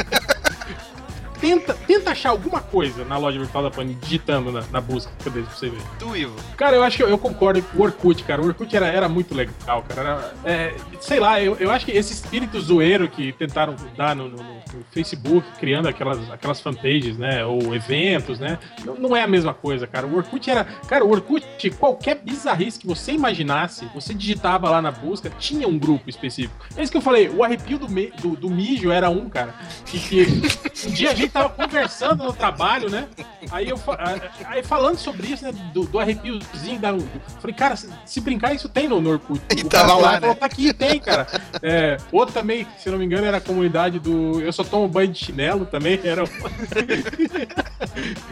tenta, 1.41 1.73
tenta 1.73 2.11
achar 2.11 2.29
alguma 2.29 2.61
coisa 2.61 3.03
na 3.03 3.17
loja 3.17 3.37
virtual 3.39 3.63
da 3.65 3.71
Panini 3.71 3.97
digitando 4.01 4.51
na, 4.51 4.63
na 4.71 4.79
busca. 4.79 5.11
Cadê 5.23 5.41
pra 5.41 5.51
você 5.53 5.69
ver? 5.69 5.81
Ivo. 6.15 6.35
Cara, 6.55 6.75
eu 6.75 6.83
acho 6.83 6.97
que 6.97 7.03
eu, 7.03 7.09
eu 7.09 7.17
concordo 7.17 7.61
com 7.61 7.79
o 7.79 7.81
Orkut, 7.81 8.23
cara. 8.23 8.41
O 8.41 8.45
Orkut 8.45 8.73
era, 8.75 8.87
era 8.87 9.09
muito 9.09 9.33
legal, 9.33 9.83
cara. 9.87 10.01
Era, 10.01 10.33
é, 10.45 10.75
sei 10.99 11.19
lá, 11.19 11.41
eu, 11.41 11.55
eu 11.59 11.71
acho 11.71 11.85
que 11.85 11.91
esse 11.91 12.13
espírito 12.13 12.59
zoeiro 12.61 13.07
que 13.09 13.31
tentaram 13.33 13.75
dar 13.97 14.15
no, 14.15 14.29
no- 14.29 14.43
no 14.43 14.61
Facebook, 14.91 15.45
criando 15.59 15.87
aquelas, 15.87 16.29
aquelas 16.31 16.61
fanpages, 16.61 17.17
né? 17.17 17.43
Ou 17.45 17.73
eventos, 17.75 18.39
né? 18.39 18.59
Não, 18.85 18.95
não 18.95 19.15
é 19.17 19.23
a 19.23 19.27
mesma 19.27 19.53
coisa, 19.53 19.87
cara. 19.87 20.05
O 20.05 20.15
Orkut 20.15 20.49
era. 20.49 20.63
Cara, 20.63 21.03
o 21.03 21.09
Orkut, 21.11 21.69
qualquer 21.71 22.15
bizarrice 22.15 22.79
que 22.79 22.87
você 22.87 23.11
imaginasse, 23.13 23.85
você 23.93 24.13
digitava 24.13 24.69
lá 24.69 24.81
na 24.81 24.91
busca, 24.91 25.29
tinha 25.39 25.67
um 25.67 25.77
grupo 25.79 26.09
específico. 26.09 26.53
É 26.75 26.83
isso 26.83 26.91
que 26.91 26.97
eu 26.97 27.01
falei, 27.01 27.29
o 27.29 27.43
arrepio 27.43 27.77
do, 27.79 27.89
me- 27.89 28.11
do, 28.21 28.35
do 28.35 28.49
mijo 28.49 28.91
era 28.91 29.09
um, 29.09 29.29
cara. 29.29 29.55
Que, 29.85 29.99
que 29.99 30.27
um 30.87 30.91
dia 30.91 31.11
a 31.11 31.15
gente 31.15 31.30
tava 31.32 31.49
conversando 31.49 32.23
no 32.23 32.34
trabalho, 32.34 32.89
né? 32.89 33.07
Aí 33.51 33.69
eu 33.69 33.77
fa- 33.77 33.97
aí 34.45 34.63
falando 34.63 34.97
sobre 34.97 35.27
isso, 35.27 35.43
né? 35.43 35.51
Do, 35.73 35.84
do 35.86 35.99
arrepiozinho 35.99 36.79
da. 36.79 36.93
falei, 37.39 37.55
cara, 37.55 37.75
se, 37.75 37.89
se 38.05 38.21
brincar, 38.21 38.53
isso 38.53 38.67
tem 38.69 38.88
no, 38.88 38.99
no 39.01 39.11
Orkut. 39.11 39.41
E 39.57 39.61
O 39.61 39.69
tava 39.69 39.88
cara 39.88 39.99
lá, 39.99 40.11
falou, 40.13 40.29
né? 40.29 40.36
Tá 40.36 40.45
aqui, 40.45 40.73
tem, 40.73 40.99
cara. 40.99 41.27
É, 41.61 41.97
outro 42.11 42.34
também, 42.34 42.65
se 42.79 42.89
não 42.89 42.97
me 42.97 43.05
engano, 43.05 43.25
era 43.25 43.38
a 43.38 43.41
comunidade 43.41 43.99
do. 43.99 44.39
Eu 44.41 44.51
só 44.53 44.63
tomo 44.63 44.88
banho 44.88 45.07
de 45.09 45.17
chinelo 45.19 45.65
também. 45.65 45.99
Era. 46.03 46.23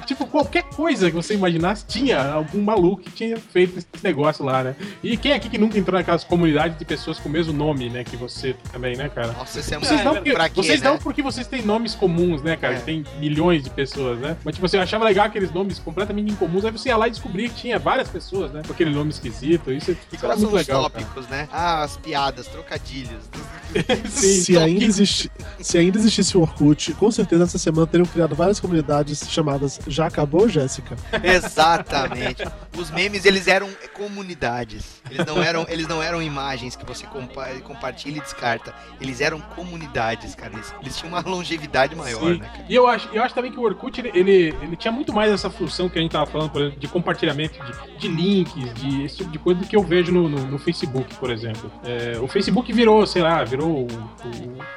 tipo, 0.06 0.26
qualquer 0.28 0.64
coisa 0.64 1.10
que 1.10 1.16
você 1.16 1.34
imaginasse, 1.34 1.86
tinha 1.86 2.32
algum 2.32 2.62
maluco 2.62 3.04
que 3.04 3.12
tinha 3.12 3.38
feito 3.38 3.78
esse 3.80 3.88
negócio 4.04 4.44
lá, 4.44 4.64
né? 4.64 4.76
E 5.04 5.18
quem 5.18 5.34
aqui 5.34 5.50
que 5.50 5.58
nunca 5.58 5.78
entrou 5.78 5.98
naquelas 5.98 6.24
comunidades 6.24 6.78
de 6.78 6.86
pessoas 6.86 7.20
com 7.20 7.30
o 7.30 7.32
mesmo 7.32 7.54
nome, 7.54 7.90
né? 7.90 8.04
Que 8.04 8.16
você 8.18 8.56
também, 8.72 8.96
né, 8.96 9.10
cara? 9.10 9.32
Nossa, 9.34 9.60
esse 9.60 9.74
é 9.74 9.80
Vocês 9.80 10.04
não, 10.04 10.16
porque, 10.16 10.34
pra 10.34 10.50
quê, 10.50 10.56
vocês 10.56 10.82
né? 10.82 10.90
não 10.90 10.98
porque 10.98 11.22
vocês 11.22 11.48
têm 11.48 11.62
nomes 11.62 11.96
comuns, 11.96 12.42
né, 12.42 12.56
cara? 12.56 12.76
É. 12.76 12.80
Tem 12.90 13.04
milhões 13.20 13.64
de 13.64 13.70
pessoas, 13.70 14.18
né? 14.18 14.36
Mas 14.44 14.56
tipo, 14.56 14.68
você 14.68 14.76
achava 14.80 15.06
legal 15.06 15.28
aqueles 15.28 15.52
nomes 15.52 15.78
completamente 15.78 16.32
incomuns, 16.32 16.66
aí 16.66 16.72
você 16.72 16.90
ia 16.90 16.98
lá 16.98 17.08
e 17.08 17.12
descobria 17.12 17.48
que 17.48 17.54
tinha 17.54 17.78
várias 17.78 18.10
pessoas, 18.10 18.52
né? 18.52 18.64
Com 18.66 18.74
aquele 18.74 18.90
nome 18.90 19.12
esquisito. 19.12 19.72
Isso, 19.72 19.92
isso 19.92 20.00
quais 20.20 20.40
muito 20.40 20.50
são 20.50 20.60
os 20.60 20.68
legal. 20.68 20.90
cara. 20.90 21.04
tópicos, 21.06 21.28
né? 21.28 21.48
Ah, 21.52 21.84
as 21.84 21.98
piadas, 21.98 22.48
trocadilhos. 22.48 23.30
Sim, 24.10 24.42
se, 24.42 24.54
só 24.56 24.62
ainda 24.62 24.84
existi- 24.86 25.30
se 25.62 25.78
ainda 25.78 26.00
existisse 26.00 26.36
o 26.36 26.42
Orkut, 26.42 26.92
com 26.96 27.12
certeza 27.12 27.44
essa 27.44 27.60
semana 27.60 27.86
teriam 27.86 28.08
criado 28.08 28.34
várias 28.36 28.60
comunidades 28.60 29.30
chamadas 29.30 29.80
Já 29.86 30.08
Acabou, 30.08 30.50
Jéssica? 30.50 30.96
Exatamente. 31.24 32.44
Os 32.76 32.90
memes, 32.90 33.26
eles 33.26 33.48
eram 33.48 33.70
comunidades. 33.94 35.00
Eles 35.12 35.24
não 35.28 35.44
eram, 35.44 35.66
eles 35.70 35.88
não 35.88 36.02
eram 36.02 36.22
imagens 36.24 36.76
que 36.76 36.84
você 36.86 37.06
compa 37.06 37.46
compartilha 37.64 38.18
e 38.18 38.22
descarta. 38.22 38.74
Eles 39.00 39.22
eram 39.22 39.40
comunidades, 39.40 40.34
cara. 40.34 40.54
Eles, 40.54 40.74
eles 40.82 40.98
tinham 40.98 41.10
uma 41.14 41.22
longevidade 41.22 41.96
maior, 41.96 42.34
Sim. 42.34 42.40
né, 42.40 42.48
cara? 42.48 42.66
E 42.68 42.79
eu 42.80 42.88
acho, 42.88 43.10
eu 43.14 43.22
acho 43.24 43.34
também 43.36 43.52
que 43.52 43.60
o 43.60 43.64
Orkut 43.64 44.00
ele, 44.00 44.12
ele, 44.14 44.56
ele 44.62 44.76
tinha 44.76 44.92
muito 44.92 45.14
mais 45.14 45.32
essa 45.32 45.50
função 45.50 45.88
que 45.90 45.98
a 46.00 46.02
gente 46.02 46.12
tava 46.12 46.26
falando, 46.26 46.50
por 46.50 46.62
exemplo, 46.62 46.80
de 46.80 46.88
compartilhamento 46.88 47.60
de, 47.64 47.98
de 48.00 48.08
links, 48.08 48.74
de 48.76 49.04
esse 49.04 49.18
tipo 49.18 49.30
de 49.32 49.38
coisa 49.40 49.60
do 49.62 49.68
que 49.68 49.76
eu 49.76 49.84
vejo 49.84 50.12
no, 50.12 50.28
no, 50.28 50.40
no 50.48 50.58
Facebook, 50.60 51.16
por 51.16 51.30
exemplo. 51.30 51.72
É, 51.84 52.18
o 52.20 52.28
Facebook 52.28 52.72
virou, 52.74 53.06
sei 53.06 53.22
lá, 53.22 53.44
virou 53.44 53.68
um, 53.86 53.88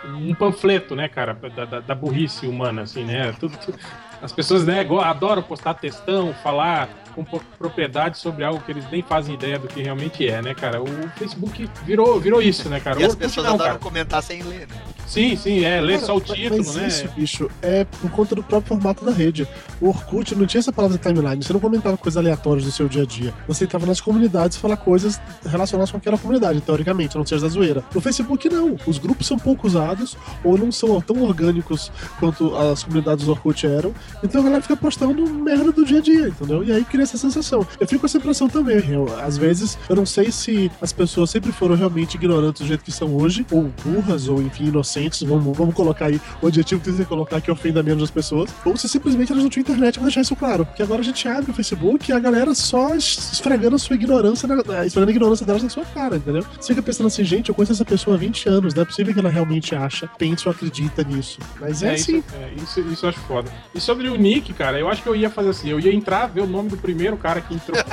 um- 0.09 0.29
um 0.31 0.35
panfleto, 0.35 0.95
né, 0.95 1.09
cara, 1.09 1.35
da, 1.35 1.65
da, 1.65 1.81
da 1.81 1.95
burrice 1.95 2.47
humana, 2.47 2.83
assim, 2.83 3.05
né? 3.05 3.33
Tudo, 3.41 3.57
tudo- 3.59 3.79
as 4.23 4.33
pessoas, 4.33 4.65
né, 4.65 4.87
adoram 5.03 5.43
postar 5.43 5.75
textão, 5.75 6.33
falar 6.43 6.89
com 7.15 7.25
pro- 7.25 7.43
propriedade 7.59 8.19
sobre 8.19 8.45
algo 8.45 8.61
que 8.61 8.73
eles 8.73 8.85
nem 8.91 9.03
fazem 9.03 9.35
ideia 9.35 9.59
do 9.59 9.69
que 9.69 9.83
realmente 9.83 10.27
é, 10.27 10.41
né, 10.41 10.55
cara? 10.55 10.83
O 10.83 10.87
Facebook 11.17 11.69
virou, 11.85 12.19
virou 12.19 12.41
isso, 12.41 12.69
né, 12.69 12.81
cara? 12.81 13.01
E 13.01 13.05
as 13.05 13.15
pessoas 13.15 13.47
não, 13.47 13.55
adoram 13.55 13.71
cara. 13.73 13.79
comentar 13.81 14.23
sem 14.23 14.43
ler, 14.43 14.67
né? 14.69 14.77
Sim, 15.07 15.37
sim, 15.37 15.63
é, 15.63 15.79
Cara, 15.79 15.99
só 15.99 16.17
o 16.17 16.21
título, 16.21 16.57
mas 16.57 16.75
né? 16.75 16.87
isso, 16.89 17.09
bicho, 17.09 17.51
é 17.61 17.85
por 17.85 18.11
conta 18.13 18.35
do 18.35 18.43
próprio 18.43 18.69
formato 18.77 19.05
da 19.05 19.13
rede. 19.13 19.47
O 19.79 19.89
Orkut 19.89 20.35
não 20.35 20.47
tinha 20.47 20.61
essa 20.61 20.73
palavra 20.73 20.97
timeline, 20.97 21.43
você 21.43 21.53
não 21.53 21.61
comentava 21.61 21.99
coisas 21.99 22.17
aleatórias 22.17 22.65
do 22.65 22.71
seu 22.71 22.89
dia 22.89 23.03
a 23.03 23.07
dia. 23.07 23.35
Você 23.47 23.65
entrava 23.65 23.85
nas 23.85 24.01
comunidades 24.01 24.57
e 24.57 24.61
falar 24.61 24.77
coisas 24.79 25.21
relacionadas 25.45 25.91
com 25.91 25.99
aquela 25.99 26.17
comunidade, 26.17 26.63
teoricamente, 26.63 27.15
a 27.17 27.19
não 27.19 27.27
seja 27.27 27.43
da 27.43 27.49
zoeira. 27.49 27.85
No 27.95 28.01
Facebook, 28.01 28.49
não. 28.49 28.79
Os 28.87 28.97
grupos 28.97 29.27
são 29.27 29.39
pouco 29.39 29.67
usados 29.67 30.17
ou 30.43 30.57
não 30.57 30.73
são 30.73 30.99
tão 31.03 31.23
orgânicos 31.23 31.93
quanto 32.19 32.57
as 32.57 32.83
comunidades 32.83 33.27
do 33.27 33.33
Orkut 33.33 33.67
eram. 33.67 33.93
Então 34.23 34.41
a 34.41 34.45
galera 34.45 34.63
fica 34.63 34.77
postando 34.77 35.29
merda 35.33 35.73
do 35.73 35.85
dia 35.85 35.99
a 35.99 36.03
dia, 36.03 36.29
entendeu? 36.29 36.63
E 36.65 36.73
aí 36.73 36.85
cria 36.85 37.03
essa 37.03 37.17
sensação. 37.17 37.67
Eu 37.81 37.87
fico 37.87 38.01
com 38.01 38.07
essa 38.07 38.19
impressão 38.19 38.49
também. 38.49 38.83
Eu, 38.91 39.07
às 39.21 39.37
vezes, 39.37 39.79
eu 39.89 39.97
não 39.97 40.07
sei 40.07 40.31
se 40.33 40.71
as 40.81 40.93
pessoas 40.93 41.31
sempre 41.31 41.53
foram 41.53 41.75
realmente 41.75 42.15
ignorantes 42.17 42.63
do 42.63 42.69
jeito 42.69 42.85
que 42.85 42.93
são 42.93 43.15
hoje, 43.17 43.47
ou 43.51 43.71
burras, 43.85 44.29
ou 44.29 44.41
enfim, 44.43 44.67
inocentes. 44.67 45.23
Vamos, 45.23 45.57
vamos 45.57 45.75
colocar 45.75 46.07
aí 46.07 46.21
o 46.41 46.47
adjetivo 46.47 46.81
que 46.81 46.91
você 46.91 47.05
colocar 47.05 47.41
que 47.41 47.51
ofenda 47.51 47.83
menos 47.83 48.03
as 48.03 48.11
pessoas. 48.11 48.51
Ou 48.65 48.77
se 48.77 48.89
simplesmente 48.89 49.31
elas 49.33 49.43
não 49.43 49.51
tinham 49.51 49.63
internet 49.63 49.95
pra 49.95 50.05
deixar 50.05 50.21
isso 50.23 50.37
claro. 50.37 50.65
Porque 50.67 50.83
agora 50.83 51.01
a 51.01 51.05
gente 51.05 51.27
abre 51.29 51.51
o 51.51 51.55
Facebook 51.55 52.11
e 52.11 52.15
a 52.15 52.19
galera 52.19 52.55
só 52.55 52.95
es- 52.95 53.33
esfregando 53.33 53.77
a 53.77 53.79
sua 53.79 53.95
ignorância, 53.97 54.47
na, 54.49 54.55
esfregando 54.87 55.09
a 55.11 55.15
ignorância 55.15 55.47
delas 55.47 55.63
na 55.63 55.69
sua 55.69 55.85
cara, 55.85 56.17
entendeu? 56.17 56.45
Você 56.61 56.69
fica 56.69 56.83
pensando 56.83 57.07
assim, 57.07 57.25
gente, 57.25 57.49
eu 57.49 57.55
conheço 57.55 57.73
essa 57.73 57.85
pessoa 57.85 58.17
há 58.17 58.19
20 58.19 58.49
anos, 58.49 58.75
não 58.75 58.83
é 58.83 58.87
possível 58.87 59.13
que 59.13 59.21
ela 59.21 59.29
realmente 59.31 59.75
acha, 59.75 60.09
pense 60.19 60.47
ou 60.47 60.53
acredita 60.53 61.03
nisso. 61.05 61.39
Mas 61.61 61.83
é, 61.83 61.89
É, 61.91 61.95
assim. 61.95 62.19
isso, 62.19 62.25
é, 62.35 62.63
isso, 62.63 62.81
isso 62.93 63.07
eu 63.07 63.11
acho 63.11 63.19
foda. 63.21 63.51
E 63.75 63.81
sobre 63.81 64.02
o 64.09 64.17
Nick, 64.17 64.53
cara, 64.53 64.79
eu 64.79 64.89
acho 64.89 65.03
que 65.03 65.09
eu 65.09 65.17
ia 65.17 65.31
fazer 65.31 65.51
assim, 65.51 65.69
eu 65.71 65.79
ia 65.81 65.93
entrar, 65.95 66.27
ver 66.27 66.41
o 66.43 66.47
nome 66.47 66.69
do 66.71 66.77
primeiro 66.77 67.17
cara 67.17 67.41
que 67.41 67.55
entrou. 67.55 67.77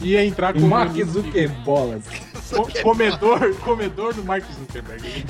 ia 0.00 0.24
entrar 0.24 0.52
com 0.52 0.60
Mark. 0.68 0.92
Co- 2.50 2.68
comedor, 2.82 3.54
comedor 3.56 4.14
do 4.14 4.24
Mark 4.24 4.44
Zuckerberg. 4.58 5.24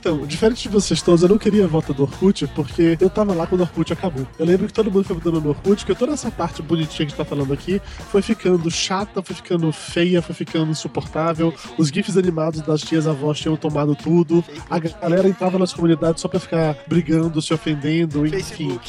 Então, 0.00 0.24
diferente 0.26 0.62
de 0.62 0.68
vocês 0.68 1.02
todos, 1.02 1.22
eu 1.22 1.28
não 1.28 1.38
queria 1.38 1.64
a 1.64 1.66
volta 1.66 1.92
do 1.92 2.04
Orkut, 2.04 2.46
porque 2.54 2.96
eu 3.00 3.10
tava 3.10 3.34
lá 3.34 3.46
quando 3.46 3.62
o 3.62 3.64
Orkut 3.64 3.92
acabou. 3.92 4.26
Eu 4.38 4.46
lembro 4.46 4.66
que 4.66 4.72
todo 4.72 4.90
mundo 4.90 5.04
foi 5.04 5.16
mudando 5.16 5.40
no 5.40 5.50
Orkut, 5.50 5.84
que 5.84 5.94
toda 5.94 6.12
essa 6.12 6.30
parte 6.30 6.62
bonitinha 6.62 6.88
que 6.98 7.02
a 7.02 7.06
gente 7.06 7.16
tá 7.16 7.24
falando 7.24 7.52
aqui 7.52 7.82
foi 8.10 8.22
ficando 8.22 8.70
chata, 8.70 9.20
foi 9.22 9.34
ficando 9.34 9.72
feia, 9.72 10.22
foi 10.22 10.34
ficando 10.34 10.70
insuportável. 10.70 11.52
Os 11.76 11.88
GIFs 11.88 12.16
animados 12.16 12.60
das 12.60 12.80
tias 12.80 13.06
avós 13.06 13.40
tinham 13.40 13.56
tomado 13.56 13.96
tudo. 13.96 14.44
A 14.70 14.78
galera 14.78 15.28
entrava 15.28 15.58
nas 15.58 15.72
comunidades 15.72 16.22
só 16.22 16.28
pra 16.28 16.38
ficar 16.38 16.76
brigando, 16.86 17.42
se 17.42 17.52
ofendendo, 17.52 18.26
enfim. 18.26 18.78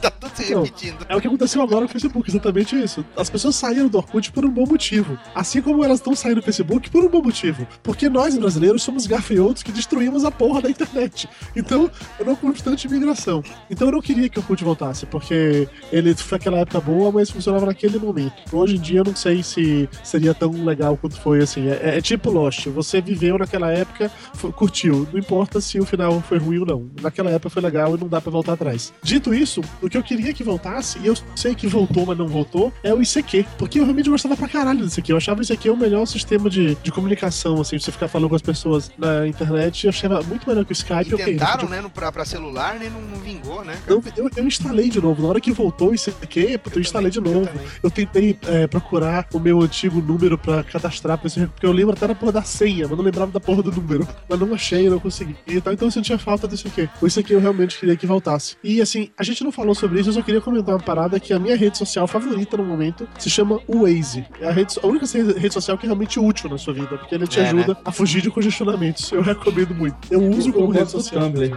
Tá 0.00 0.10
tudo 0.10 0.30
se 0.34 0.54
Não, 0.54 0.62
repetindo. 0.62 1.06
É 1.08 1.16
o 1.16 1.20
que 1.20 1.26
aconteceu 1.26 1.62
agora 1.62 1.82
no 1.82 1.88
Facebook, 1.88 2.30
exatamente 2.30 2.76
isso. 2.76 3.04
As 3.16 3.30
pessoas 3.30 3.56
saíram 3.56 3.88
do 3.88 3.98
Orkut 3.98 4.30
por 4.30 4.44
um 4.44 4.50
bom 4.50 4.66
motivo. 4.66 5.18
Assim 5.34 5.62
como 5.62 5.82
elas 5.82 5.98
estão 5.98 6.14
saindo 6.14 6.40
do 6.40 6.44
Facebook 6.44 6.90
por 6.90 7.04
um 7.04 7.08
bom 7.08 7.22
motivo. 7.22 7.66
Porque 7.82 8.08
nós, 8.08 8.36
brasileiros, 8.36 8.82
somos 8.82 9.06
gafanhotos 9.06 9.62
que 9.62 9.72
destruímos 9.72 10.24
a 10.28 10.30
porra 10.30 10.62
da 10.62 10.70
internet. 10.70 11.28
Então, 11.54 11.90
é 12.18 12.22
uma 12.22 12.36
constante 12.36 12.88
migração. 12.88 13.42
Então 13.70 13.88
eu 13.88 13.92
não 13.92 14.00
queria 14.00 14.28
que 14.28 14.38
o 14.38 14.42
Orkut 14.42 14.62
voltasse, 14.62 15.06
porque 15.06 15.68
ele 15.92 16.14
foi 16.14 16.36
aquela 16.36 16.58
época 16.58 16.80
boa, 16.80 17.10
mas 17.12 17.30
funcionava 17.30 17.66
naquele 17.66 17.98
momento. 17.98 18.34
Hoje 18.52 18.76
em 18.76 18.80
dia 18.80 19.00
eu 19.00 19.04
não 19.04 19.14
sei 19.14 19.42
se 19.42 19.88
seria 20.02 20.34
tão 20.34 20.50
legal 20.64 20.96
quanto 20.96 21.20
foi 21.20 21.42
assim. 21.42 21.68
É, 21.68 21.98
é 21.98 22.00
tipo 22.00 22.30
Lost. 22.30 22.66
Você 22.68 23.00
viveu 23.00 23.38
naquela 23.38 23.70
época, 23.70 24.10
curtiu. 24.56 25.06
Não 25.12 25.18
importa 25.18 25.60
se 25.60 25.78
o 25.78 25.86
final 25.86 26.20
foi 26.20 26.38
ruim 26.38 26.58
ou 26.58 26.66
não. 26.66 26.90
Naquela 27.00 27.30
época 27.30 27.50
foi 27.50 27.62
legal 27.62 27.96
e 27.96 28.00
não 28.00 28.08
dá 28.08 28.20
pra 28.20 28.30
voltar 28.30 28.52
atrás. 28.52 28.92
Dito 29.02 29.34
isso, 29.34 29.60
o 29.82 29.88
que 29.88 29.96
eu 29.96 30.02
queria 30.02 30.32
que 30.32 30.42
voltasse, 30.42 30.98
e 31.02 31.06
eu 31.06 31.14
sei 31.34 31.54
que 31.54 31.66
voltou, 31.66 32.06
mas 32.06 32.18
não 32.18 32.28
voltou, 32.28 32.72
é 32.82 32.92
o 32.92 33.02
ICQ. 33.02 33.46
Porque 33.58 33.78
eu 33.78 33.84
realmente 33.84 34.10
gostava 34.10 34.36
pra 34.36 34.48
caralho 34.48 34.80
do 34.80 34.86
ICQ. 34.86 35.12
Eu 35.12 35.16
achava 35.16 35.40
o 35.40 35.42
ICQ 35.42 35.70
o 35.70 35.76
melhor 35.76 36.06
sistema 36.06 36.48
de, 36.48 36.74
de 36.76 36.92
comunicação, 36.92 37.60
assim, 37.60 37.76
de 37.76 37.84
você 37.84 37.92
ficar 37.92 38.08
falando 38.08 38.28
com 38.28 38.36
as 38.36 38.42
pessoas 38.42 38.90
na 38.98 39.26
internet. 39.26 39.84
Eu 39.84 39.90
achava 39.90 40.15
muito 40.22 40.48
melhor 40.48 40.64
que 40.64 40.72
o 40.72 40.74
Skype. 40.74 41.14
E 41.14 41.16
tentaram, 41.16 41.60
tipo, 41.60 41.70
né, 41.70 41.80
no, 41.80 41.90
pra, 41.90 42.10
pra 42.12 42.24
celular, 42.24 42.74
né, 42.78 42.90
não, 42.92 43.00
não 43.00 43.18
vingou, 43.18 43.64
né? 43.64 43.76
eu, 43.86 44.02
eu, 44.16 44.30
eu 44.36 44.46
instalei 44.46 44.88
de 44.88 45.00
novo. 45.00 45.22
Na 45.22 45.28
hora 45.28 45.40
que 45.40 45.52
voltou 45.52 45.90
o 45.90 45.94
ICQ, 45.94 46.58
puta, 46.58 46.76
eu, 46.78 46.80
instalei 46.80 47.10
de 47.10 47.20
novo. 47.20 47.48
Eu, 47.82 47.90
tentei 47.90 48.38
é, 48.46 48.66
procurar 48.66 49.26
o 49.32 49.38
meu 49.38 49.60
antigo 49.62 50.00
número 50.00 50.36
pra 50.38 50.62
cadastrar 50.62 51.18
pra 51.18 51.26
esse, 51.26 51.46
porque 51.46 51.66
eu 51.66 51.72
lembro 51.72 51.94
até 51.94 52.06
da 52.06 52.14
porra 52.14 52.32
da 52.32 52.42
senha, 52.42 52.86
mas 52.88 52.96
não 52.96 53.04
lembrava 53.04 53.30
da 53.30 53.40
porra 53.40 53.62
do 53.62 53.72
número. 53.72 54.06
Mas 54.28 54.38
não 54.38 54.54
achei, 54.54 54.88
não 54.88 54.98
consegui. 54.98 55.36
E 55.46 55.60
tal, 55.60 55.72
então 55.72 55.88
eu 55.88 55.92
sentia 55.92 56.18
falta 56.18 56.46
desse 56.48 56.66
aqui. 56.68 56.88
O 57.00 57.06
ICQ 57.06 57.34
eu 57.34 57.40
realmente 57.40 57.78
queria 57.78 57.96
que 57.96 58.06
voltasse. 58.06 58.56
E 58.62 58.80
assim, 58.80 59.10
a 59.18 59.22
gente 59.22 59.42
não 59.44 59.52
falou 59.52 59.74
sobre 59.74 60.00
isso, 60.00 60.10
eu 60.10 60.14
só 60.14 60.22
queria 60.22 60.40
comentar 60.40 60.74
uma 60.74 60.82
parada 60.82 61.18
que 61.20 61.32
a 61.32 61.38
minha 61.38 61.56
rede 61.56 61.78
social 61.78 62.06
favorita 62.06 62.56
no 62.56 62.64
momento 62.64 63.08
se 63.18 63.28
chama 63.30 63.60
Waze. 63.68 64.24
É 64.40 64.48
a, 64.48 64.52
rede, 64.52 64.74
a 64.82 64.86
única 64.86 65.06
rede 65.06 65.52
social 65.52 65.76
que 65.78 65.86
é 65.86 65.88
realmente 65.88 66.18
útil 66.18 66.48
na 66.50 66.58
sua 66.58 66.74
vida, 66.74 66.98
porque 66.98 67.14
ele 67.14 67.26
te 67.26 67.40
É, 67.40 67.44
ajuda 67.48 67.74
né? 67.74 67.80
a 67.84 67.92
fugir 67.92 68.20
de 68.22 68.30
congestionamentos. 68.30 69.10
Eu 69.12 69.22
recomendo 69.22 69.74
muito. 69.74 69.96
Eu 70.10 70.22
uso 70.30 70.48
Eu 70.48 70.52
como 70.52 70.70
rede 70.70 70.90
social. 70.90 71.24
Tumblr. 71.24 71.52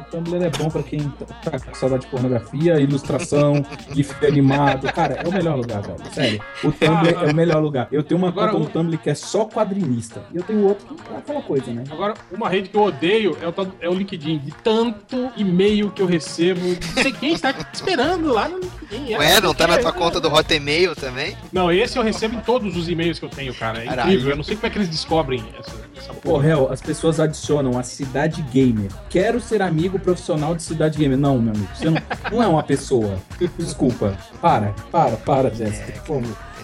O 0.00 0.10
Tumblr 0.10 0.44
é 0.44 0.50
bom 0.50 0.70
pra 0.70 0.82
quem 0.82 1.00
tá 1.42 1.58
com 1.58 1.74
saudade 1.74 2.02
de 2.04 2.08
pornografia, 2.08 2.80
ilustração, 2.80 3.64
GIF 3.92 4.12
animado. 4.24 4.92
Cara, 4.92 5.14
é 5.14 5.28
o 5.28 5.32
melhor 5.32 5.56
lugar, 5.56 5.82
velho. 5.82 5.98
Sério. 6.12 6.40
O 6.62 6.70
Tumblr 6.72 7.10
é 7.10 7.30
o 7.30 7.34
melhor 7.34 7.62
lugar. 7.62 7.88
Eu 7.90 8.02
tenho 8.02 8.18
uma 8.18 8.28
Agora, 8.28 8.52
conta 8.52 8.64
no 8.64 8.70
Tumblr 8.70 8.98
que 8.98 9.10
é 9.10 9.14
só 9.14 9.44
quadrinista. 9.46 10.22
E 10.32 10.36
eu 10.36 10.42
tenho 10.42 10.64
outro 10.66 10.94
que 10.94 11.12
é 11.12 11.16
aquela 11.16 11.42
coisa, 11.42 11.72
né? 11.72 11.84
Agora, 11.90 12.14
uma 12.32 12.48
rede 12.48 12.68
que 12.68 12.76
eu 12.76 12.82
odeio 12.82 13.36
é 13.40 13.48
o, 13.48 13.54
é 13.80 13.88
o 13.88 13.94
LinkedIn. 13.94 14.38
De 14.38 14.52
tanto 14.62 15.30
e-mail 15.36 15.90
que 15.90 16.02
eu 16.02 16.06
recebo, 16.06 16.60
não 16.60 17.02
sei 17.02 17.12
quem 17.12 17.32
está 17.32 17.54
esperando 17.72 18.32
lá 18.32 18.48
no 18.48 18.58
LinkedIn. 18.58 19.12
É, 19.12 19.18
Ué, 19.18 19.40
não 19.40 19.54
tá 19.54 19.66
na 19.66 19.78
tua 19.78 19.90
é, 19.90 19.92
conta 19.92 20.20
do 20.20 20.28
Hotmail 20.32 20.94
também? 20.94 21.36
Não, 21.52 21.70
esse 21.70 21.98
eu 21.98 22.02
recebo 22.02 22.36
em 22.36 22.40
todos 22.40 22.76
os 22.76 22.88
e-mails 22.88 23.18
que 23.18 23.24
eu 23.24 23.30
tenho, 23.30 23.54
cara. 23.54 23.82
É 23.82 23.86
Caralho. 23.86 24.10
incrível. 24.10 24.30
Eu 24.30 24.36
não 24.36 24.44
sei 24.44 24.56
como 24.56 24.66
é 24.66 24.70
que 24.70 24.78
eles 24.78 24.88
descobrem 24.88 25.44
essa, 25.58 25.72
essa 25.96 26.14
Pô, 26.14 26.38
réu, 26.38 26.72
as 26.72 26.80
pessoas 26.80 27.20
adicionam 27.20 27.78
a 27.78 27.82
cidade 27.84 28.42
gamer. 28.42 28.90
Quero 29.08 29.40
ser 29.40 29.62
amigo 29.62 29.98
profissional 29.98 30.54
de 30.54 30.62
cidade 30.62 30.98
gamer. 30.98 31.18
Não, 31.18 31.38
meu 31.38 31.52
amigo, 31.54 31.68
você 31.74 31.90
não, 31.90 32.02
não 32.32 32.42
é 32.42 32.46
uma 32.46 32.62
pessoa. 32.62 33.18
Desculpa. 33.58 34.16
Para, 34.40 34.74
para, 34.90 35.16
para, 35.16 35.54
Jéssica. 35.54 35.92
É, 35.92 35.98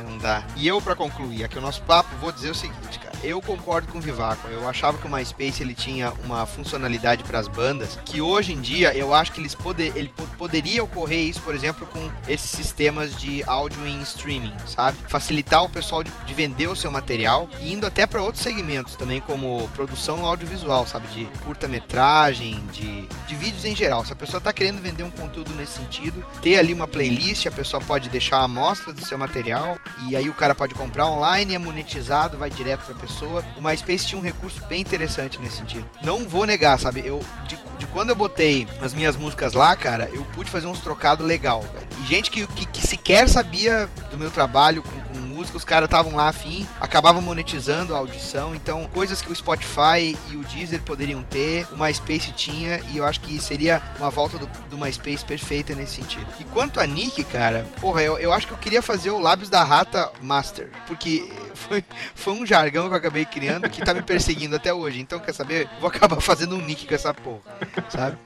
Não 0.02 0.18
dá. 0.18 0.44
E 0.56 0.66
eu, 0.66 0.80
pra 0.80 0.94
concluir 0.96 1.44
aqui 1.44 1.58
o 1.58 1.60
nosso 1.60 1.82
papo, 1.82 2.08
vou 2.20 2.32
dizer 2.32 2.50
o 2.50 2.54
seguinte, 2.54 2.98
cara. 2.98 3.09
Eu 3.22 3.40
concordo 3.42 3.88
com 3.88 3.98
o 3.98 4.00
Vivaco. 4.00 4.48
Eu 4.48 4.68
achava 4.68 4.96
que 4.98 5.06
o 5.06 5.10
MySpace 5.10 5.62
ele 5.62 5.74
tinha 5.74 6.12
uma 6.24 6.46
funcionalidade 6.46 7.22
pras 7.24 7.46
bandas 7.48 7.98
que 8.04 8.20
hoje 8.20 8.52
em 8.52 8.60
dia 8.60 8.94
eu 8.96 9.14
acho 9.14 9.32
que 9.32 9.40
eles 9.40 9.54
poder, 9.54 9.92
ele 9.94 10.08
po- 10.08 10.26
poderia 10.38 10.82
ocorrer 10.82 11.20
isso, 11.20 11.40
por 11.42 11.54
exemplo, 11.54 11.86
com 11.86 12.10
esses 12.26 12.50
sistemas 12.50 13.14
de 13.16 13.42
áudio 13.46 13.86
em 13.86 14.00
streaming, 14.02 14.54
sabe? 14.66 14.96
Facilitar 15.08 15.62
o 15.64 15.68
pessoal 15.68 16.02
de, 16.02 16.10
de 16.26 16.32
vender 16.34 16.66
o 16.68 16.74
seu 16.76 16.90
material 16.90 17.48
e 17.60 17.72
indo 17.72 17.86
até 17.86 18.06
pra 18.06 18.22
outros 18.22 18.42
segmentos 18.42 18.96
também, 18.96 19.20
como 19.20 19.68
produção 19.74 20.24
audiovisual, 20.24 20.86
sabe? 20.86 21.06
De 21.08 21.24
curta-metragem, 21.44 22.64
de, 22.72 23.06
de 23.26 23.34
vídeos 23.34 23.64
em 23.64 23.76
geral. 23.76 24.04
Se 24.04 24.12
a 24.12 24.16
pessoa 24.16 24.40
tá 24.40 24.52
querendo 24.52 24.80
vender 24.80 25.02
um 25.02 25.10
conteúdo 25.10 25.52
nesse 25.54 25.74
sentido, 25.78 26.24
ter 26.40 26.58
ali 26.58 26.72
uma 26.72 26.88
playlist, 26.88 27.46
a 27.46 27.50
pessoa 27.50 27.82
pode 27.82 28.08
deixar 28.08 28.38
a 28.38 28.44
amostra 28.44 28.92
do 28.92 29.04
seu 29.04 29.18
material 29.18 29.78
e 30.08 30.16
aí 30.16 30.28
o 30.28 30.34
cara 30.34 30.54
pode 30.54 30.74
comprar 30.74 31.06
online, 31.06 31.54
é 31.54 31.58
monetizado, 31.58 32.38
vai 32.38 32.48
direto 32.50 32.84
pra 32.86 32.94
pessoa. 32.94 33.09
O 33.56 33.62
MySpace 33.62 34.06
tinha 34.06 34.18
um 34.18 34.24
recurso 34.24 34.64
bem 34.66 34.80
interessante 34.80 35.40
nesse 35.40 35.56
sentido. 35.56 35.88
Não 36.02 36.28
vou 36.28 36.46
negar, 36.46 36.78
sabe? 36.78 37.02
Eu 37.04 37.20
de, 37.46 37.58
de 37.78 37.86
quando 37.86 38.10
eu 38.10 38.16
botei 38.16 38.66
as 38.80 38.94
minhas 38.94 39.16
músicas 39.16 39.52
lá, 39.52 39.74
cara, 39.76 40.08
eu 40.12 40.24
pude 40.34 40.50
fazer 40.50 40.66
uns 40.66 40.80
trocados 40.80 41.26
legal, 41.26 41.62
velho. 41.62 41.88
E 42.02 42.06
gente 42.06 42.30
que, 42.30 42.46
que, 42.46 42.66
que 42.66 42.86
sequer 42.86 43.28
sabia 43.28 43.88
do 44.10 44.18
meu 44.18 44.30
trabalho 44.30 44.82
com, 44.82 45.00
com 45.00 45.29
música, 45.40 45.56
os 45.56 45.64
caras 45.64 45.86
estavam 45.86 46.14
lá 46.14 46.28
afim, 46.28 46.66
acabavam 46.78 47.22
monetizando 47.22 47.94
a 47.94 47.98
audição. 47.98 48.54
Então, 48.54 48.86
coisas 48.92 49.22
que 49.22 49.32
o 49.32 49.34
Spotify 49.34 50.16
e 50.30 50.36
o 50.36 50.44
Deezer 50.44 50.82
poderiam 50.82 51.22
ter, 51.22 51.66
o 51.72 51.82
MySpace 51.82 52.30
tinha, 52.32 52.78
e 52.92 52.98
eu 52.98 53.06
acho 53.06 53.20
que 53.20 53.40
seria 53.40 53.80
uma 53.98 54.10
volta 54.10 54.36
do, 54.36 54.46
do 54.68 54.76
MySpace 54.76 55.24
perfeita 55.24 55.74
nesse 55.74 55.96
sentido. 55.96 56.26
E 56.38 56.44
quanto 56.44 56.78
a 56.78 56.86
Nick, 56.86 57.24
cara, 57.24 57.66
porra, 57.80 58.02
eu, 58.02 58.18
eu 58.18 58.32
acho 58.34 58.46
que 58.46 58.52
eu 58.52 58.58
queria 58.58 58.82
fazer 58.82 59.10
o 59.10 59.18
Lábios 59.18 59.48
da 59.48 59.64
Rata 59.64 60.12
Master, 60.20 60.68
porque 60.86 61.26
foi, 61.54 61.82
foi 62.14 62.32
um 62.34 62.44
jargão 62.44 62.88
que 62.88 62.92
eu 62.92 62.98
acabei 62.98 63.24
criando 63.24 63.68
que 63.70 63.82
tá 63.82 63.94
me 63.94 64.02
perseguindo 64.02 64.56
até 64.56 64.74
hoje. 64.74 65.00
Então, 65.00 65.18
quer 65.18 65.32
saber? 65.32 65.70
Vou 65.80 65.88
acabar 65.88 66.20
fazendo 66.20 66.54
um 66.54 66.60
nick 66.60 66.86
com 66.86 66.94
essa 66.94 67.14
porra, 67.14 67.40
sabe? 67.88 68.18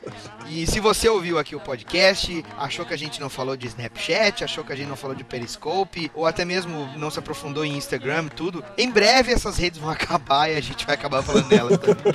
E 0.48 0.66
se 0.66 0.80
você 0.80 1.08
ouviu 1.08 1.38
aqui 1.38 1.54
o 1.54 1.60
podcast, 1.60 2.44
achou 2.58 2.84
que 2.84 2.92
a 2.92 2.98
gente 2.98 3.20
não 3.20 3.30
falou 3.30 3.56
de 3.56 3.68
Snapchat, 3.68 4.42
achou 4.42 4.64
que 4.64 4.72
a 4.72 4.76
gente 4.76 4.88
não 4.88 4.96
falou 4.96 5.14
de 5.14 5.22
Periscope, 5.22 6.10
ou 6.12 6.26
até 6.26 6.44
mesmo 6.44 6.86
não 7.05 7.11
se 7.11 7.18
aprofundou 7.18 7.64
em 7.64 7.76
Instagram, 7.76 8.28
tudo, 8.28 8.64
em 8.78 8.90
breve 8.90 9.30
essas 9.32 9.57
redes 9.59 9.78
vão 9.78 9.90
acabar 9.92 10.50
e 10.50 10.57
a 10.57 10.61
gente 10.61 10.86
vai 10.86 10.94
acabar 10.94 11.22
falando 11.22 11.46
delas 11.48 11.78
também. 11.78 12.14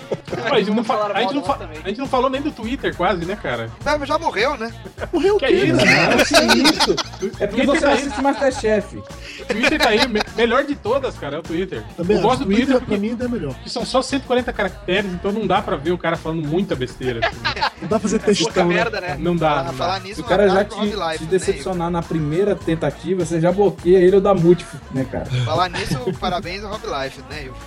Mas 0.50 0.68
não 0.68 0.84
fa- 0.84 1.12
a, 1.14 1.22
gente 1.22 1.34
não 1.36 1.44
fa- 1.44 1.60
a 1.84 1.88
gente 1.88 2.00
não 2.00 2.08
falou 2.08 2.30
nem 2.30 2.42
do 2.42 2.52
Twitter, 2.52 2.96
quase, 2.96 3.24
né, 3.26 3.36
cara? 3.36 3.70
Mas 3.86 4.08
já 4.08 4.18
morreu, 4.18 4.58
né? 4.58 4.74
Morreu 5.14 5.36
o 5.36 5.40
Que 5.40 5.48
quê? 5.48 5.54
isso? 5.54 5.76
Não, 5.76 6.18
que 6.18 6.70
isso? 6.70 6.92
É 7.40 7.48
porque 7.48 7.66
Twitter 7.66 7.66
você 7.66 7.80
tá 7.82 7.86
não 7.88 7.94
aí. 7.94 8.00
assiste 8.02 8.22
Masterchef. 8.22 9.04
Twitter 9.48 9.80
tá 9.80 9.90
aí, 9.90 10.08
Melhor 10.40 10.64
de 10.64 10.76
todas, 10.76 11.18
cara, 11.18 11.36
é 11.36 11.40
o 11.40 11.44
Twitter. 11.44 11.84
Também 11.98 12.16
eu 12.16 12.20
acho. 12.22 12.28
gosto 12.30 12.40
do 12.40 12.46
Twitter, 12.46 12.66
Twitter 12.66 12.78
pra 12.78 12.86
porque 12.88 13.02
mim, 13.02 13.10
ainda 13.10 13.26
é 13.26 13.28
melhor. 13.28 13.56
são 13.68 13.86
só 13.86 14.02
140 14.02 14.54
caracteres, 14.54 15.12
então 15.14 15.34
não 15.34 15.46
dá 15.46 15.62
pra 15.62 15.76
ver 15.76 15.92
o 15.92 15.98
cara 15.98 16.16
falando 16.16 16.48
muita 16.48 16.76
besteira. 16.76 17.28
assim. 17.28 17.38
Não 17.82 17.88
dá 17.88 18.00
pra 18.00 18.00
fazer 18.00 18.20
textão, 18.20 18.68
né? 18.68 18.76
merda, 18.76 19.02
né? 19.02 19.18
Não 19.20 19.36
dá. 19.36 19.64
Não 19.64 19.74
falar 19.74 20.00
dá. 20.00 20.04
nisso, 20.06 20.16
Se 20.16 20.22
o 20.22 20.24
cara 20.24 20.48
já 20.48 20.64
te, 20.64 20.76
te 20.80 20.96
né, 20.96 21.18
decepcionar 21.30 21.90
na 21.92 22.02
primeira 22.02 22.56
tentativa, 22.56 23.26
você 23.26 23.42
já 23.42 23.52
bloqueia 23.52 23.98
ele 23.98 24.16
ou 24.16 24.22
dá 24.22 24.34
mute, 24.34 24.66
né, 24.94 25.06
cara? 25.12 25.26
Falar 25.44 25.70
nisso, 25.70 25.98
parabéns 26.20 26.64
ao 26.64 26.72
Rob 26.72 26.84
Life, 26.88 27.22
né, 27.30 27.46
Ivo? 27.46 27.58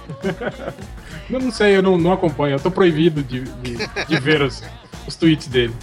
Eu 1.31 1.41
não 1.41 1.51
sei, 1.53 1.77
eu 1.77 1.83
não, 1.83 1.99
não 1.99 2.13
acompanho. 2.13 2.55
Eu 2.57 2.61
tô 2.61 2.71
proibido 2.71 3.23
de, 3.23 3.41
de, 3.41 3.77
de 4.09 4.21
ver 4.21 4.43
os, 4.43 4.63
os 5.07 5.15
tweets 5.17 5.47
dele. 5.47 5.75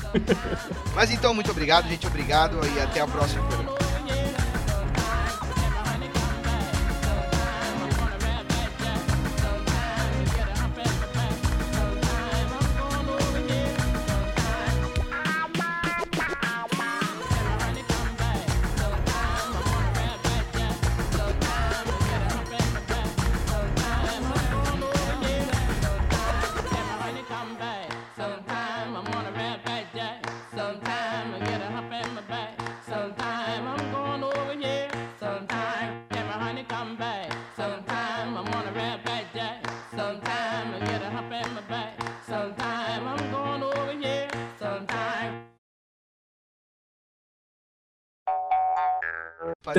Mas 0.96 1.12
então, 1.12 1.34
muito 1.34 1.52
obrigado, 1.52 1.88
gente. 1.88 2.08
Obrigado 2.08 2.58
e 2.76 2.80
até 2.82 3.04
o 3.04 3.08
próximo 3.08 3.44
programa. 3.44 3.89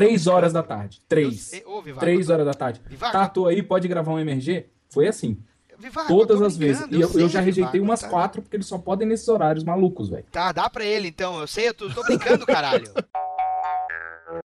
Três 0.06 0.26
horas 0.26 0.52
da 0.52 0.62
tarde. 0.62 1.00
Três. 1.08 1.52
Eu- 1.52 1.70
Ô, 1.72 1.82
Vivaco, 1.82 2.00
Três 2.00 2.26
tô- 2.26 2.32
horas 2.32 2.46
da 2.46 2.54
tarde. 2.54 2.80
Vivaco. 2.86 3.12
Tato 3.12 3.46
aí, 3.46 3.62
pode 3.62 3.86
gravar 3.88 4.12
um 4.12 4.18
MRG? 4.18 4.66
Foi 4.88 5.06
assim. 5.06 5.38
Vivaco, 5.78 6.08
Todas 6.08 6.38
tô 6.38 6.44
as 6.44 6.56
vezes. 6.56 6.86
E 6.90 7.00
eu, 7.00 7.08
sei, 7.08 7.22
eu 7.22 7.28
já 7.28 7.40
rejeitei 7.40 7.72
Vivaco, 7.80 7.90
umas 7.90 8.00
tá. 8.00 8.08
quatro, 8.08 8.42
porque 8.42 8.56
eles 8.56 8.66
só 8.66 8.76
podem 8.78 9.06
nesses 9.08 9.28
horários 9.28 9.64
malucos, 9.64 10.08
velho. 10.10 10.24
Tá, 10.30 10.52
dá 10.52 10.68
pra 10.68 10.84
ele 10.84 11.08
então. 11.08 11.40
Eu 11.40 11.46
sei, 11.46 11.68
eu 11.68 11.74
tô, 11.74 11.88
tô 11.90 12.02
brincando, 12.02 12.44
caralho. 12.46 12.84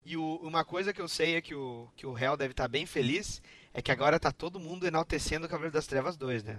E 0.03 0.17
o- 0.17 0.39
uma 0.41 0.63
coisa 0.65 0.91
que 0.93 1.01
eu 1.01 1.07
sei 1.07 1.35
é 1.35 1.41
que 1.41 1.53
o, 1.53 1.87
que 1.95 2.05
o 2.07 2.17
Hell 2.17 2.35
deve 2.37 2.51
estar 2.51 2.67
bem 2.67 2.85
feliz 2.85 3.41
é 3.73 3.81
que 3.81 3.91
agora 3.91 4.19
tá 4.19 4.31
todo 4.31 4.59
mundo 4.59 4.85
enaltecendo 4.87 5.45
o 5.45 5.49
Cavaleiro 5.49 5.73
das 5.73 5.85
Trevas 5.87 6.15
2, 6.17 6.43
né? 6.43 6.57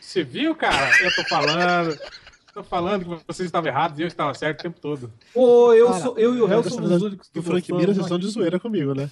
Você 0.00 0.22
viu, 0.24 0.54
cara? 0.54 0.90
Eu 1.02 1.14
tô 1.14 1.24
falando. 1.24 1.98
Tô 2.52 2.62
falando 2.64 3.04
que 3.04 3.24
vocês 3.26 3.46
estavam 3.46 3.68
errados 3.68 3.98
e 3.98 4.02
eu 4.02 4.08
estava 4.08 4.34
certo 4.34 4.60
o 4.60 4.62
tempo 4.64 4.80
todo. 4.80 5.12
Pô, 5.32 5.72
eu, 5.72 5.86
Cara, 5.86 6.00
sou, 6.00 6.18
eu 6.18 6.34
e 6.34 6.40
o 6.40 6.52
Hel 6.52 6.62
somos 6.64 6.90
os 6.90 7.02
únicos 7.02 7.28
que 7.28 7.34
Do 7.40 7.42
Frank 7.42 7.72
Mira, 7.72 7.92
vocês 7.94 8.04
estão 8.04 8.18
de 8.18 8.26
zoeira 8.28 8.58
comigo, 8.58 8.94
né? 8.94 9.10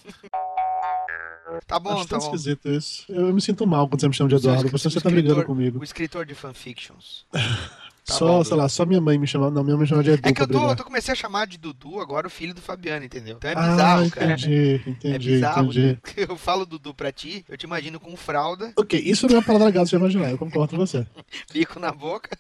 Tá 1.67 1.79
bom, 1.79 1.95
Acho 1.95 2.09
tá 2.09 2.19
bom. 2.19 2.25
esquisito 2.25 2.69
isso. 2.69 3.05
Eu, 3.09 3.29
eu 3.29 3.35
me 3.35 3.41
sinto 3.41 3.67
mal 3.67 3.89
quando 3.89 4.01
você 4.01 4.09
me 4.09 4.15
chama 4.15 4.29
de 4.29 4.37
Eduardo. 4.37 4.69
Você, 4.69 4.91
você 4.91 5.01
tá 5.01 5.09
brigando 5.09 5.45
comigo. 5.45 5.79
O 5.81 5.85
escritor 5.85 6.27
de 6.27 6.35
fanfictions. 6.35 7.25
Tá 8.09 8.15
só, 8.15 8.27
bom, 8.39 8.45
sei 8.45 8.57
lá, 8.57 8.69
só 8.71 8.87
minha 8.87 9.01
mãe 9.03 9.19
me 9.19 9.27
chama. 9.27 9.51
Não, 9.51 9.63
minha 9.63 9.77
mãe 9.77 9.83
me 9.83 9.89
chama 9.89 10.03
de 10.03 10.13
Edu 10.13 10.27
É 10.27 10.33
que 10.33 10.41
eu 10.41 10.49
tô, 10.49 10.71
eu 10.71 10.75
tô 10.77 10.83
comecei 10.83 11.13
a 11.13 11.15
chamar 11.15 11.47
de 11.47 11.59
Dudu 11.59 12.01
agora 12.01 12.27
o 12.27 12.31
filho 12.31 12.55
do 12.55 12.61
Fabiano, 12.63 13.05
entendeu? 13.05 13.37
Então 13.37 13.51
é 13.51 13.55
Ah, 13.55 13.69
bizarro, 13.71 14.11
cara. 14.11 14.33
entendi, 14.33 14.81
É 14.87 14.91
entendi, 14.91 15.31
bizarro. 15.33 15.65
entendi. 15.67 15.99
Eu 16.17 16.37
falo 16.39 16.65
Dudu 16.65 16.95
pra 16.95 17.13
ti, 17.13 17.45
eu 17.49 17.57
te 17.59 17.65
imagino 17.65 18.01
com 18.01 18.17
fralda, 18.17 18.73
Ok, 18.77 18.99
isso 18.99 19.27
não 19.29 19.35
é 19.37 19.39
uma 19.39 19.45
palavra 19.45 19.71
gata 19.71 19.87
de 19.87 19.97
imaginar, 19.97 20.31
eu 20.31 20.39
concordo 20.39 20.71
com 20.71 20.79
você. 20.79 21.07
bico 21.53 21.79
na 21.79 21.93
boca. 21.93 22.31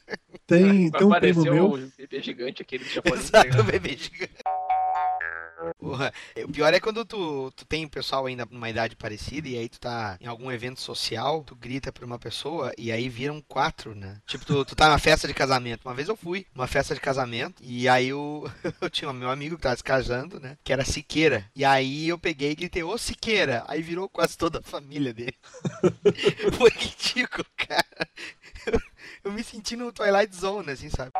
Tem, 0.46 0.90
tem 0.90 1.06
um 1.06 1.10
primo 1.10 1.42
meu. 1.42 1.72
o 1.74 1.78
bebê 1.98 2.22
gigante 2.22 2.62
aquele 2.62 2.84
do 2.84 2.90
japonês. 2.90 3.24
Exato, 3.24 3.60
o 3.60 3.64
bebê 3.64 3.90
gigante. 3.90 4.32
O 5.80 6.52
pior 6.52 6.72
é 6.72 6.80
quando 6.80 7.04
tu, 7.04 7.50
tu 7.52 7.64
tem 7.64 7.84
um 7.84 7.88
pessoal 7.88 8.26
ainda 8.26 8.46
numa 8.50 8.70
idade 8.70 8.96
parecida 8.96 9.48
e 9.48 9.58
aí 9.58 9.68
tu 9.68 9.80
tá 9.80 10.16
em 10.20 10.26
algum 10.26 10.50
evento 10.50 10.80
social, 10.80 11.42
tu 11.44 11.56
grita 11.56 11.92
pra 11.92 12.06
uma 12.06 12.18
pessoa 12.18 12.72
e 12.78 12.92
aí 12.92 13.08
viram 13.08 13.42
quatro, 13.42 13.94
né? 13.94 14.20
Tipo, 14.26 14.44
tu, 14.44 14.64
tu 14.64 14.76
tá 14.76 14.88
na 14.88 14.98
festa 14.98 15.26
de 15.26 15.34
casamento. 15.34 15.84
Uma 15.84 15.94
vez 15.94 16.08
eu 16.08 16.16
fui 16.16 16.46
numa 16.54 16.66
festa 16.66 16.94
de 16.94 17.00
casamento 17.00 17.62
e 17.62 17.88
aí 17.88 18.08
eu, 18.08 18.50
eu 18.80 18.90
tinha 18.90 19.10
um 19.10 19.14
meu 19.14 19.30
amigo 19.30 19.56
que 19.56 19.62
tava 19.62 19.76
se 19.76 19.82
casando, 19.82 20.38
né? 20.38 20.56
Que 20.62 20.72
era 20.72 20.84
Siqueira. 20.84 21.44
E 21.54 21.64
aí 21.64 22.08
eu 22.08 22.18
peguei 22.18 22.52
e 22.52 22.56
gritei, 22.56 22.82
ô 22.82 22.96
Siqueira! 22.96 23.64
Aí 23.66 23.82
virou 23.82 24.08
quase 24.08 24.36
toda 24.36 24.60
a 24.60 24.62
família 24.62 25.12
dele. 25.12 25.36
Foi 26.56 26.70
ridículo, 26.70 27.46
cara. 27.56 28.08
Eu, 28.66 28.80
eu 29.24 29.32
me 29.32 29.42
senti 29.42 29.76
no 29.76 29.92
Twilight 29.92 30.34
Zone, 30.34 30.70
assim, 30.70 30.88
sabe? 30.88 31.12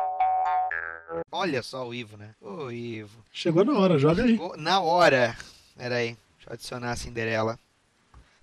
Olha 1.31 1.63
só 1.63 1.87
o 1.87 1.93
Ivo, 1.93 2.17
né? 2.17 2.35
Ô, 2.41 2.71
Ivo. 2.71 3.23
Chegou 3.31 3.63
na 3.65 3.77
hora, 3.77 3.97
joga 3.97 4.23
aí. 4.23 4.37
Ô, 4.37 4.55
Na 4.57 4.79
hora. 4.79 5.35
Pera 5.77 5.95
aí. 5.95 6.17
Deixa 6.37 6.49
eu 6.49 6.53
adicionar 6.53 6.91
a 6.91 6.95
Cinderela. 6.95 7.59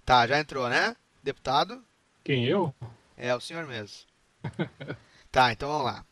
Tá, 0.05 0.27
já 0.27 0.39
entrou, 0.39 0.69
né? 0.69 0.97
Deputado? 1.23 1.83
Quem, 2.25 2.45
eu? 2.47 2.75
É, 3.17 3.35
o 3.35 3.41
senhor 3.41 3.67
mesmo. 3.67 4.07
tá, 5.31 5.53
então 5.53 5.69
vamos 5.69 5.85
lá. 5.85 6.05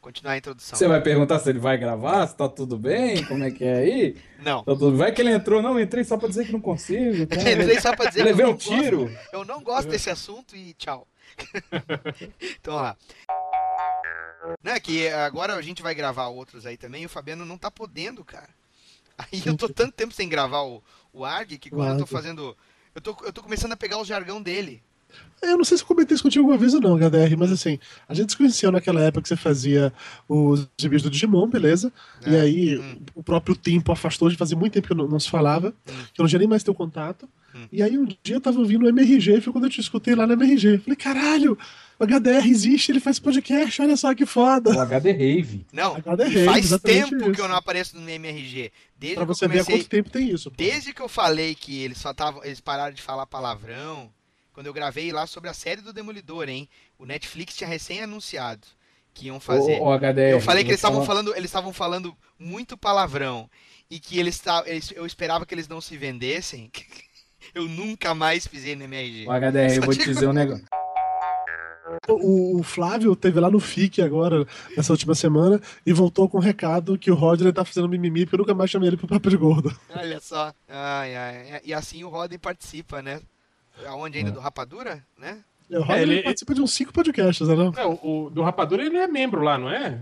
Continuar 0.00 0.32
a 0.32 0.38
introdução. 0.38 0.78
Você 0.78 0.88
vai 0.88 1.02
perguntar 1.02 1.38
se 1.40 1.50
ele 1.50 1.58
vai 1.58 1.76
gravar, 1.76 2.26
se 2.26 2.34
tá 2.34 2.48
tudo 2.48 2.78
bem, 2.78 3.22
como 3.26 3.44
é 3.44 3.50
que 3.50 3.62
é 3.64 3.74
aí? 3.74 4.16
Não. 4.38 4.64
Tá 4.64 4.72
tudo... 4.72 4.96
Vai 4.96 5.12
que 5.12 5.20
ele 5.20 5.30
entrou, 5.30 5.60
não, 5.60 5.78
entrei 5.78 6.04
só 6.04 6.16
pra 6.16 6.28
dizer 6.28 6.46
que 6.46 6.52
não 6.52 6.60
consigo. 6.60 7.26
tá? 7.28 7.36
Entrei 7.36 7.78
só 7.80 7.94
pra 7.94 8.06
dizer 8.06 8.20
que 8.20 8.28
Levei 8.28 8.46
não 8.46 8.52
um 8.52 8.56
tiro. 8.56 9.08
gosto. 9.08 9.18
Eu 9.32 9.44
não 9.44 9.62
gosto 9.62 9.88
desse 9.88 10.08
assunto 10.08 10.56
e 10.56 10.72
tchau. 10.74 11.06
então 12.40 12.74
vamos 12.74 12.82
lá. 12.82 12.96
Não, 14.62 14.72
é 14.72 14.80
que 14.80 15.08
agora 15.08 15.54
a 15.54 15.62
gente 15.62 15.82
vai 15.82 15.94
gravar 15.94 16.28
outros 16.28 16.64
aí 16.66 16.76
também 16.76 17.02
e 17.02 17.06
o 17.06 17.10
Fabiano 17.10 17.44
não 17.44 17.58
tá 17.58 17.70
podendo, 17.70 18.24
cara. 18.24 18.48
Aí 19.18 19.42
eu 19.44 19.56
tô 19.56 19.68
tanto 19.68 19.92
tempo 19.92 20.14
sem 20.14 20.28
gravar 20.28 20.62
o, 20.62 20.82
o 21.12 21.24
ARG 21.24 21.58
que 21.58 21.70
quando 21.70 21.92
eu 21.92 21.98
tô 21.98 22.06
fazendo. 22.06 22.56
Eu 22.94 23.00
tô, 23.00 23.16
eu 23.22 23.32
tô 23.32 23.42
começando 23.42 23.72
a 23.72 23.76
pegar 23.76 23.98
o 23.98 24.04
jargão 24.04 24.40
dele. 24.42 24.82
Eu 25.42 25.56
não 25.56 25.64
sei 25.64 25.76
se 25.76 25.82
eu 25.82 25.86
comentei 25.88 26.14
isso 26.14 26.22
contigo 26.22 26.42
alguma 26.44 26.58
vez 26.58 26.72
ou 26.72 26.80
não, 26.80 26.96
HDR, 26.96 27.36
mas 27.36 27.50
assim, 27.50 27.78
a 28.08 28.14
gente 28.14 28.30
se 28.30 28.36
conheceu 28.38 28.70
naquela 28.70 29.00
época 29.00 29.22
que 29.22 29.28
você 29.28 29.36
fazia 29.36 29.92
os 30.28 30.68
gibis 30.78 31.02
do 31.02 31.10
Digimon, 31.10 31.48
beleza? 31.48 31.92
E 32.26 32.34
É. 32.36 32.40
aí 32.40 32.78
Hum. 32.78 33.00
o 33.14 33.22
próprio 33.22 33.56
tempo 33.56 33.90
afastou, 33.90 34.28
de 34.28 34.36
fazia 34.36 34.56
muito 34.56 34.72
tempo 34.74 34.86
que 34.88 34.94
não, 34.94 35.08
não 35.08 35.18
se 35.18 35.28
falava, 35.28 35.74
que 36.14 36.20
eu 36.20 36.22
não 36.22 36.28
tinha 36.28 36.38
nem 36.38 36.48
mais 36.48 36.62
teu 36.62 36.74
contato. 36.74 37.28
Hum. 37.62 37.68
E 37.72 37.82
aí 37.82 37.96
um 37.98 38.04
dia 38.04 38.36
eu 38.36 38.40
tava 38.40 38.58
ouvindo 38.58 38.84
o 38.84 38.88
MRG, 38.88 39.40
foi 39.40 39.52
quando 39.52 39.64
eu 39.64 39.70
te 39.70 39.80
escutei 39.80 40.14
lá 40.14 40.26
no 40.26 40.32
MRG. 40.32 40.78
Falei, 40.78 40.96
caralho, 40.96 41.58
o 41.98 42.04
HDR 42.06 42.46
existe, 42.48 42.90
ele 42.92 43.00
faz 43.00 43.18
podcast, 43.18 43.82
olha 43.82 43.96
só 43.96 44.14
que 44.14 44.24
foda. 44.24 44.70
O 44.70 44.80
HD 44.80 45.12
Rave. 45.12 45.66
Não, 45.72 45.96
HD 45.96 46.24
e 46.24 46.28
Rave, 46.28 46.44
faz 46.46 46.80
tempo 46.80 47.18
que 47.24 47.30
isso. 47.32 47.40
eu 47.42 47.48
não 47.48 47.56
apareço 47.56 47.98
no 47.98 48.08
MRG. 48.08 48.72
Desde 48.96 49.16
Pra 49.16 49.24
que 49.24 49.28
você 49.28 49.44
eu 49.44 49.48
ver 49.48 49.60
há 49.60 49.64
comecei, 49.64 49.84
quanto 49.84 49.90
tempo 49.90 50.10
tem 50.10 50.30
isso. 50.30 50.50
pô. 50.50 50.56
Desde 50.56 50.92
que 50.94 51.02
eu 51.02 51.08
falei 51.08 51.54
que 51.54 51.82
eles 51.82 51.98
só 51.98 52.14
tavam, 52.14 52.42
eles 52.44 52.60
pararam 52.60 52.94
de 52.94 53.02
falar 53.02 53.26
palavrão, 53.26 54.10
quando 54.52 54.66
eu 54.66 54.72
gravei 54.72 55.12
lá 55.12 55.26
sobre 55.26 55.48
a 55.50 55.54
série 55.54 55.80
do 55.80 55.92
Demolidor, 55.92 56.48
hein? 56.48 56.68
O 56.98 57.06
Netflix 57.06 57.54
tinha 57.56 57.68
recém 57.68 58.02
anunciado 58.02 58.66
que 59.12 59.26
iam 59.26 59.40
fazer. 59.40 59.78
O, 59.80 59.84
o 59.84 59.98
HDR. 59.98 60.30
eu 60.32 60.40
falei 60.40 60.62
que 60.62 60.68
vou 60.68 60.72
eles 60.72 60.78
estavam 60.78 61.04
falando, 61.04 61.34
eles 61.34 61.50
estavam 61.50 61.72
falando 61.72 62.16
muito 62.38 62.76
palavrão 62.76 63.50
e 63.90 63.98
que 63.98 64.18
eles, 64.18 64.40
eles 64.66 64.92
eu 64.94 65.04
esperava 65.04 65.44
que 65.44 65.54
eles 65.54 65.68
não 65.68 65.80
se 65.80 65.96
vendessem. 65.96 66.70
eu 67.54 67.68
nunca 67.68 68.14
mais 68.14 68.46
pisei 68.46 68.76
no 68.76 68.84
MRG. 68.84 69.26
O 69.26 69.30
HDR, 69.32 69.76
eu 69.76 69.82
vou 69.82 69.94
te 69.94 70.04
dizer 70.04 70.28
um 70.28 70.32
negócio. 70.32 70.64
O, 72.08 72.60
o 72.60 72.62
Flávio 72.62 73.16
teve 73.16 73.40
lá 73.40 73.50
no 73.50 73.58
FIC 73.58 74.00
agora, 74.00 74.46
nessa 74.76 74.92
última 74.92 75.14
semana, 75.14 75.60
e 75.84 75.92
voltou 75.92 76.28
com 76.28 76.38
um 76.38 76.40
recado 76.40 76.96
que 76.96 77.10
o 77.10 77.14
Rodney 77.14 77.52
tá 77.52 77.64
fazendo 77.64 77.88
mimimi, 77.88 78.24
porque 78.24 78.36
eu 78.36 78.38
nunca 78.38 78.54
mais 78.54 78.70
chamei 78.70 78.88
ele 78.88 78.96
pro 78.96 79.08
papo 79.08 79.28
de 79.28 79.36
gordo. 79.36 79.76
Olha 79.94 80.20
só. 80.20 80.52
Ai, 80.68 81.16
ai. 81.16 81.60
E 81.64 81.74
assim 81.74 82.04
o 82.04 82.08
Roden 82.08 82.38
participa, 82.38 83.02
né? 83.02 83.20
Aonde 83.86 84.18
ainda? 84.18 84.30
É. 84.30 84.32
Do 84.32 84.40
Rapadura, 84.40 85.04
né? 85.18 85.38
O 85.70 85.80
Rodney 85.82 86.02
ele- 86.02 86.22
participa 86.22 86.54
de 86.54 86.60
uns 86.60 86.72
cinco 86.72 86.92
podcasts, 86.92 87.46
né? 87.46 87.54
não? 87.54 87.72
É, 87.76 87.84
o, 87.86 88.26
o 88.26 88.30
do 88.30 88.42
Rapadura 88.42 88.84
ele 88.84 88.96
é 88.96 89.08
membro 89.08 89.42
lá, 89.42 89.58
não 89.58 89.70
é? 89.70 90.00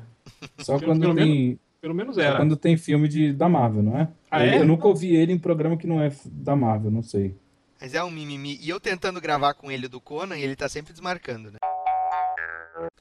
Só 0.58 0.78
quando 0.78 1.00
pelo 1.00 1.14
tem, 1.14 1.58
Pelo 1.80 1.94
menos 1.94 2.16
só 2.16 2.22
era. 2.22 2.36
quando 2.36 2.56
tem 2.56 2.76
filme 2.76 3.06
de, 3.06 3.32
da 3.32 3.48
Marvel, 3.48 3.82
não 3.82 3.98
é? 3.98 4.08
Ah, 4.30 4.44
eu, 4.44 4.52
é? 4.52 4.58
eu 4.58 4.66
nunca 4.66 4.88
ouvi 4.88 5.14
ele 5.14 5.32
em 5.32 5.38
programa 5.38 5.76
que 5.76 5.86
não 5.86 6.00
é 6.00 6.10
da 6.24 6.56
Marvel, 6.56 6.90
não 6.90 7.02
sei. 7.02 7.36
Mas 7.80 7.94
é 7.94 8.02
um 8.02 8.10
mimimi. 8.10 8.58
E 8.60 8.68
eu 8.68 8.80
tentando 8.80 9.20
gravar 9.20 9.54
com 9.54 9.70
ele 9.70 9.86
do 9.86 10.00
Conan, 10.00 10.36
e 10.36 10.42
ele 10.42 10.56
tá 10.56 10.68
sempre 10.68 10.92
desmarcando, 10.92 11.52
né? 11.52 11.58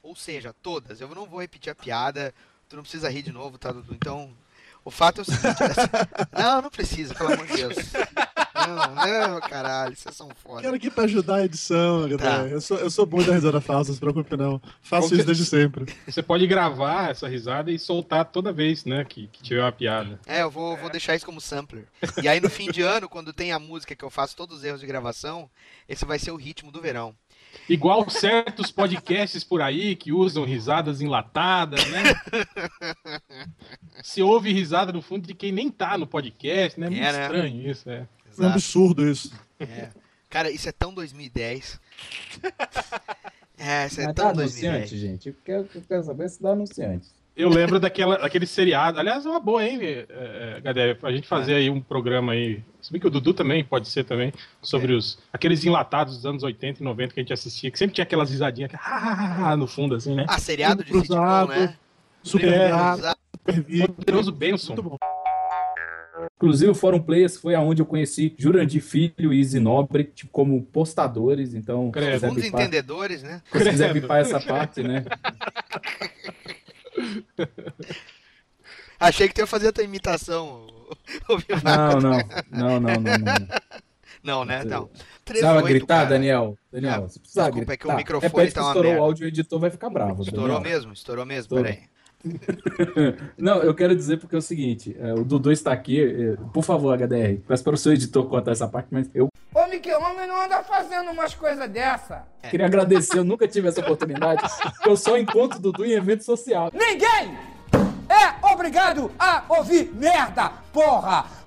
Ou 0.02 0.14
seja, 0.14 0.54
todas. 0.62 1.00
Eu 1.00 1.08
não 1.08 1.26
vou 1.26 1.40
repetir 1.40 1.70
a 1.72 1.74
piada. 1.74 2.32
Tu 2.68 2.76
não 2.76 2.82
precisa 2.82 3.10
rir 3.10 3.22
de 3.22 3.32
novo, 3.32 3.58
tá, 3.58 3.72
Dudu? 3.72 3.94
Então, 3.94 4.30
o 4.84 4.90
fato 4.90 5.20
é 5.20 5.22
o 5.22 5.24
seguinte. 5.24 5.44
Não, 6.32 6.62
não 6.62 6.70
precisa, 6.70 7.14
pelo 7.14 7.32
amor 7.32 7.46
de 7.46 7.56
Deus. 7.56 7.76
Não, 8.66 9.30
não, 9.34 9.40
caralho, 9.40 9.96
vocês 9.96 10.14
são 10.14 10.28
foda. 10.42 10.62
Quero 10.62 10.76
aqui 10.76 10.90
pra 10.90 11.04
ajudar 11.04 11.36
a 11.36 11.44
edição. 11.44 12.08
Tá. 12.18 12.46
Eu, 12.46 12.60
sou, 12.60 12.76
eu 12.78 12.90
sou 12.90 13.06
bom 13.06 13.22
da 13.22 13.32
risada 13.32 13.60
falsa, 13.60 13.90
não 13.90 13.94
se 13.94 14.00
preocupe 14.00 14.36
não. 14.36 14.60
Faço 14.82 15.14
isso 15.14 15.24
desde 15.24 15.44
sempre. 15.44 15.86
Você 16.06 16.22
pode 16.22 16.46
gravar 16.46 17.10
essa 17.10 17.28
risada 17.28 17.70
e 17.70 17.78
soltar 17.78 18.24
toda 18.26 18.52
vez, 18.52 18.84
né, 18.84 19.04
que, 19.04 19.28
que 19.28 19.42
tiver 19.42 19.62
uma 19.62 19.72
piada. 19.72 20.18
É, 20.26 20.42
eu 20.42 20.50
vou, 20.50 20.76
vou 20.76 20.90
deixar 20.90 21.14
isso 21.14 21.26
como 21.26 21.40
sampler. 21.40 21.86
E 22.22 22.28
aí 22.28 22.40
no 22.40 22.50
fim 22.50 22.70
de 22.70 22.82
ano, 22.82 23.08
quando 23.08 23.32
tem 23.32 23.52
a 23.52 23.58
música 23.58 23.94
que 23.94 24.04
eu 24.04 24.10
faço 24.10 24.36
todos 24.36 24.58
os 24.58 24.64
erros 24.64 24.80
de 24.80 24.86
gravação, 24.86 25.48
esse 25.88 26.04
vai 26.04 26.18
ser 26.18 26.30
o 26.30 26.36
ritmo 26.36 26.70
do 26.72 26.80
verão. 26.80 27.14
Igual 27.68 28.08
certos 28.10 28.70
podcasts 28.70 29.42
por 29.42 29.62
aí 29.62 29.96
que 29.96 30.12
usam 30.12 30.44
risadas 30.44 31.00
enlatadas, 31.00 31.86
né? 31.88 32.02
Se 34.02 34.22
ouve 34.22 34.52
risada 34.52 34.92
no 34.92 35.02
fundo 35.02 35.26
de 35.26 35.34
quem 35.34 35.52
nem 35.52 35.70
tá 35.70 35.98
no 35.98 36.06
podcast, 36.06 36.78
né? 36.78 36.86
É 36.86 36.90
muito 36.90 37.02
É, 37.02 37.12
né? 37.12 37.22
estranho 37.22 37.70
isso, 37.70 37.90
é. 37.90 38.06
É 38.38 38.42
um 38.42 38.44
Exato. 38.44 38.54
absurdo 38.54 39.08
isso. 39.08 39.32
É. 39.60 39.88
Cara, 40.30 40.50
isso 40.50 40.68
é 40.68 40.72
tão 40.72 40.92
2010. 40.94 41.80
É, 43.58 43.86
isso 43.86 44.00
é 44.00 44.04
Mas 44.06 44.14
tão 44.14 44.26
dá 44.26 44.32
2010. 44.34 44.74
anunciante, 44.74 44.98
gente. 44.98 45.28
Eu 45.30 45.34
quero, 45.44 45.68
eu 45.74 45.82
quero 45.88 46.02
saber 46.04 46.28
se 46.28 46.40
dá 46.42 46.50
anunciante. 46.50 47.08
Eu 47.36 47.48
lembro 47.48 47.78
daquela, 47.78 48.16
daquele 48.18 48.46
seriado. 48.46 48.98
Aliás, 48.98 49.24
é 49.24 49.28
uma 49.28 49.38
boa, 49.38 49.64
hein, 49.64 49.78
é, 49.80 50.06
é, 50.08 50.60
Gadé? 50.60 50.96
A 51.02 51.12
gente 51.12 51.26
fazer 51.28 51.54
aí 51.54 51.70
um 51.70 51.80
programa 51.80 52.32
aí. 52.32 52.62
Se 52.80 52.90
bem 52.90 53.00
que 53.00 53.06
o 53.06 53.10
Dudu 53.10 53.32
também 53.32 53.64
pode 53.64 53.88
ser 53.88 54.04
também, 54.04 54.32
sobre 54.60 54.92
os 54.92 55.18
aqueles 55.32 55.64
enlatados 55.64 56.16
dos 56.16 56.26
anos 56.26 56.42
80 56.42 56.80
e 56.80 56.84
90 56.84 57.14
que 57.14 57.20
a 57.20 57.22
gente 57.22 57.32
assistia, 57.32 57.70
que 57.70 57.78
sempre 57.78 57.94
tinha 57.94 58.02
aquelas 58.02 58.30
risadinhas 58.30 58.72
ah, 58.74 59.56
no 59.56 59.68
fundo, 59.68 59.94
assim, 59.94 60.16
né? 60.16 60.24
Ah, 60.28 60.38
seriado 60.38 60.82
de 60.82 60.90
Cruzado, 60.90 61.52
sitcom, 61.52 61.66
né? 61.66 61.76
Super 62.24 62.52
É, 62.52 62.68
cruzado, 62.68 63.18
super 63.32 63.62
vivo. 63.62 63.92
Poderoso 63.92 64.32
Benson. 64.32 64.74
Muito 64.74 64.82
bom. 64.90 64.96
Inclusive, 66.36 66.70
o 66.70 66.74
Fórum 66.74 67.00
Players 67.00 67.36
foi 67.36 67.54
aonde 67.54 67.82
eu 67.82 67.86
conheci 67.86 68.34
Jurandir 68.38 68.82
Filho 68.82 69.32
e 69.32 69.38
Easy 69.40 69.58
Nobre, 69.60 70.04
tipo, 70.04 70.30
como 70.30 70.62
postadores. 70.62 71.54
Então, 71.54 71.86
se 71.86 71.92
Credo. 71.92 72.12
quiser 72.12 72.26
Alguns 72.28 72.42
bipar, 72.44 72.60
entendedores, 72.60 73.22
né? 73.22 73.42
se 73.52 73.58
quiser 73.70 73.90
Credo. 73.90 74.02
bipar 74.02 74.18
essa 74.20 74.40
parte, 74.40 74.82
né? 74.82 75.04
Achei 79.00 79.28
que 79.28 79.34
tu 79.34 79.38
ia 79.40 79.46
fazer 79.46 79.68
a 79.68 79.72
tua 79.72 79.84
imitação. 79.84 80.66
Não, 81.64 82.00
não, 82.00 82.18
não, 82.50 82.80
não, 82.80 82.80
não, 82.80 83.00
não. 83.00 83.48
Não, 84.22 84.44
né? 84.44 84.64
Não. 84.64 84.90
Precisava 85.24 85.60
13,8, 85.62 85.66
gritar, 85.68 85.86
cara. 85.98 86.08
Daniel? 86.08 86.58
Daniel, 86.72 86.92
Ah, 86.94 87.00
você 87.00 87.20
precisava 87.20 87.50
desculpa, 87.50 87.72
é 87.72 87.76
que 87.76 87.84
o 87.84 87.86
gritar. 87.86 87.96
microfone 87.98 88.32
Repete 88.32 88.54
tá 88.54 88.60
uma 88.62 88.68
estourou 88.70 88.90
merda. 88.90 89.02
o 89.02 89.04
áudio, 89.06 89.24
o 89.24 89.28
editor 89.28 89.60
vai 89.60 89.70
ficar 89.70 89.90
bravo. 89.90 90.22
Estourou 90.22 90.48
Daniel. 90.58 90.60
mesmo? 90.72 90.92
Estourou 90.92 91.24
mesmo? 91.26 91.42
Estourou. 91.42 91.64
Peraí. 91.64 91.82
Não, 93.38 93.62
eu 93.62 93.74
quero 93.74 93.94
dizer 93.94 94.18
porque 94.18 94.34
é 94.34 94.38
o 94.38 94.42
seguinte, 94.42 94.96
é, 94.98 95.12
o 95.14 95.24
Dudu 95.24 95.52
está 95.52 95.72
aqui, 95.72 96.00
é, 96.02 96.36
por 96.52 96.62
favor, 96.62 96.96
HDR, 96.96 97.40
peço 97.46 97.62
para 97.62 97.74
o 97.74 97.78
seu 97.78 97.92
editor 97.92 98.26
contar 98.26 98.52
essa 98.52 98.66
parte, 98.66 98.88
mas 98.90 99.08
eu 99.14 99.28
Ô, 99.54 99.66
Miquel, 99.66 100.00
homem 100.00 100.26
não 100.26 100.42
anda 100.44 100.62
fazendo 100.62 101.10
umas 101.10 101.34
coisas 101.34 101.68
dessa. 101.70 102.26
queria 102.50 102.66
agradecer, 102.66 103.18
eu 103.18 103.24
nunca 103.24 103.46
tive 103.46 103.68
essa 103.68 103.80
oportunidade, 103.80 104.42
eu 104.84 104.96
só 104.96 105.16
encontro 105.16 105.58
o 105.58 105.62
Dudu 105.62 105.84
em 105.84 105.92
evento 105.92 106.24
social. 106.24 106.70
Ninguém 106.72 107.36
é 108.08 108.46
obrigado 108.52 109.10
a 109.18 109.44
ouvir 109.48 109.92
merda, 109.94 110.50
porra! 110.72 111.38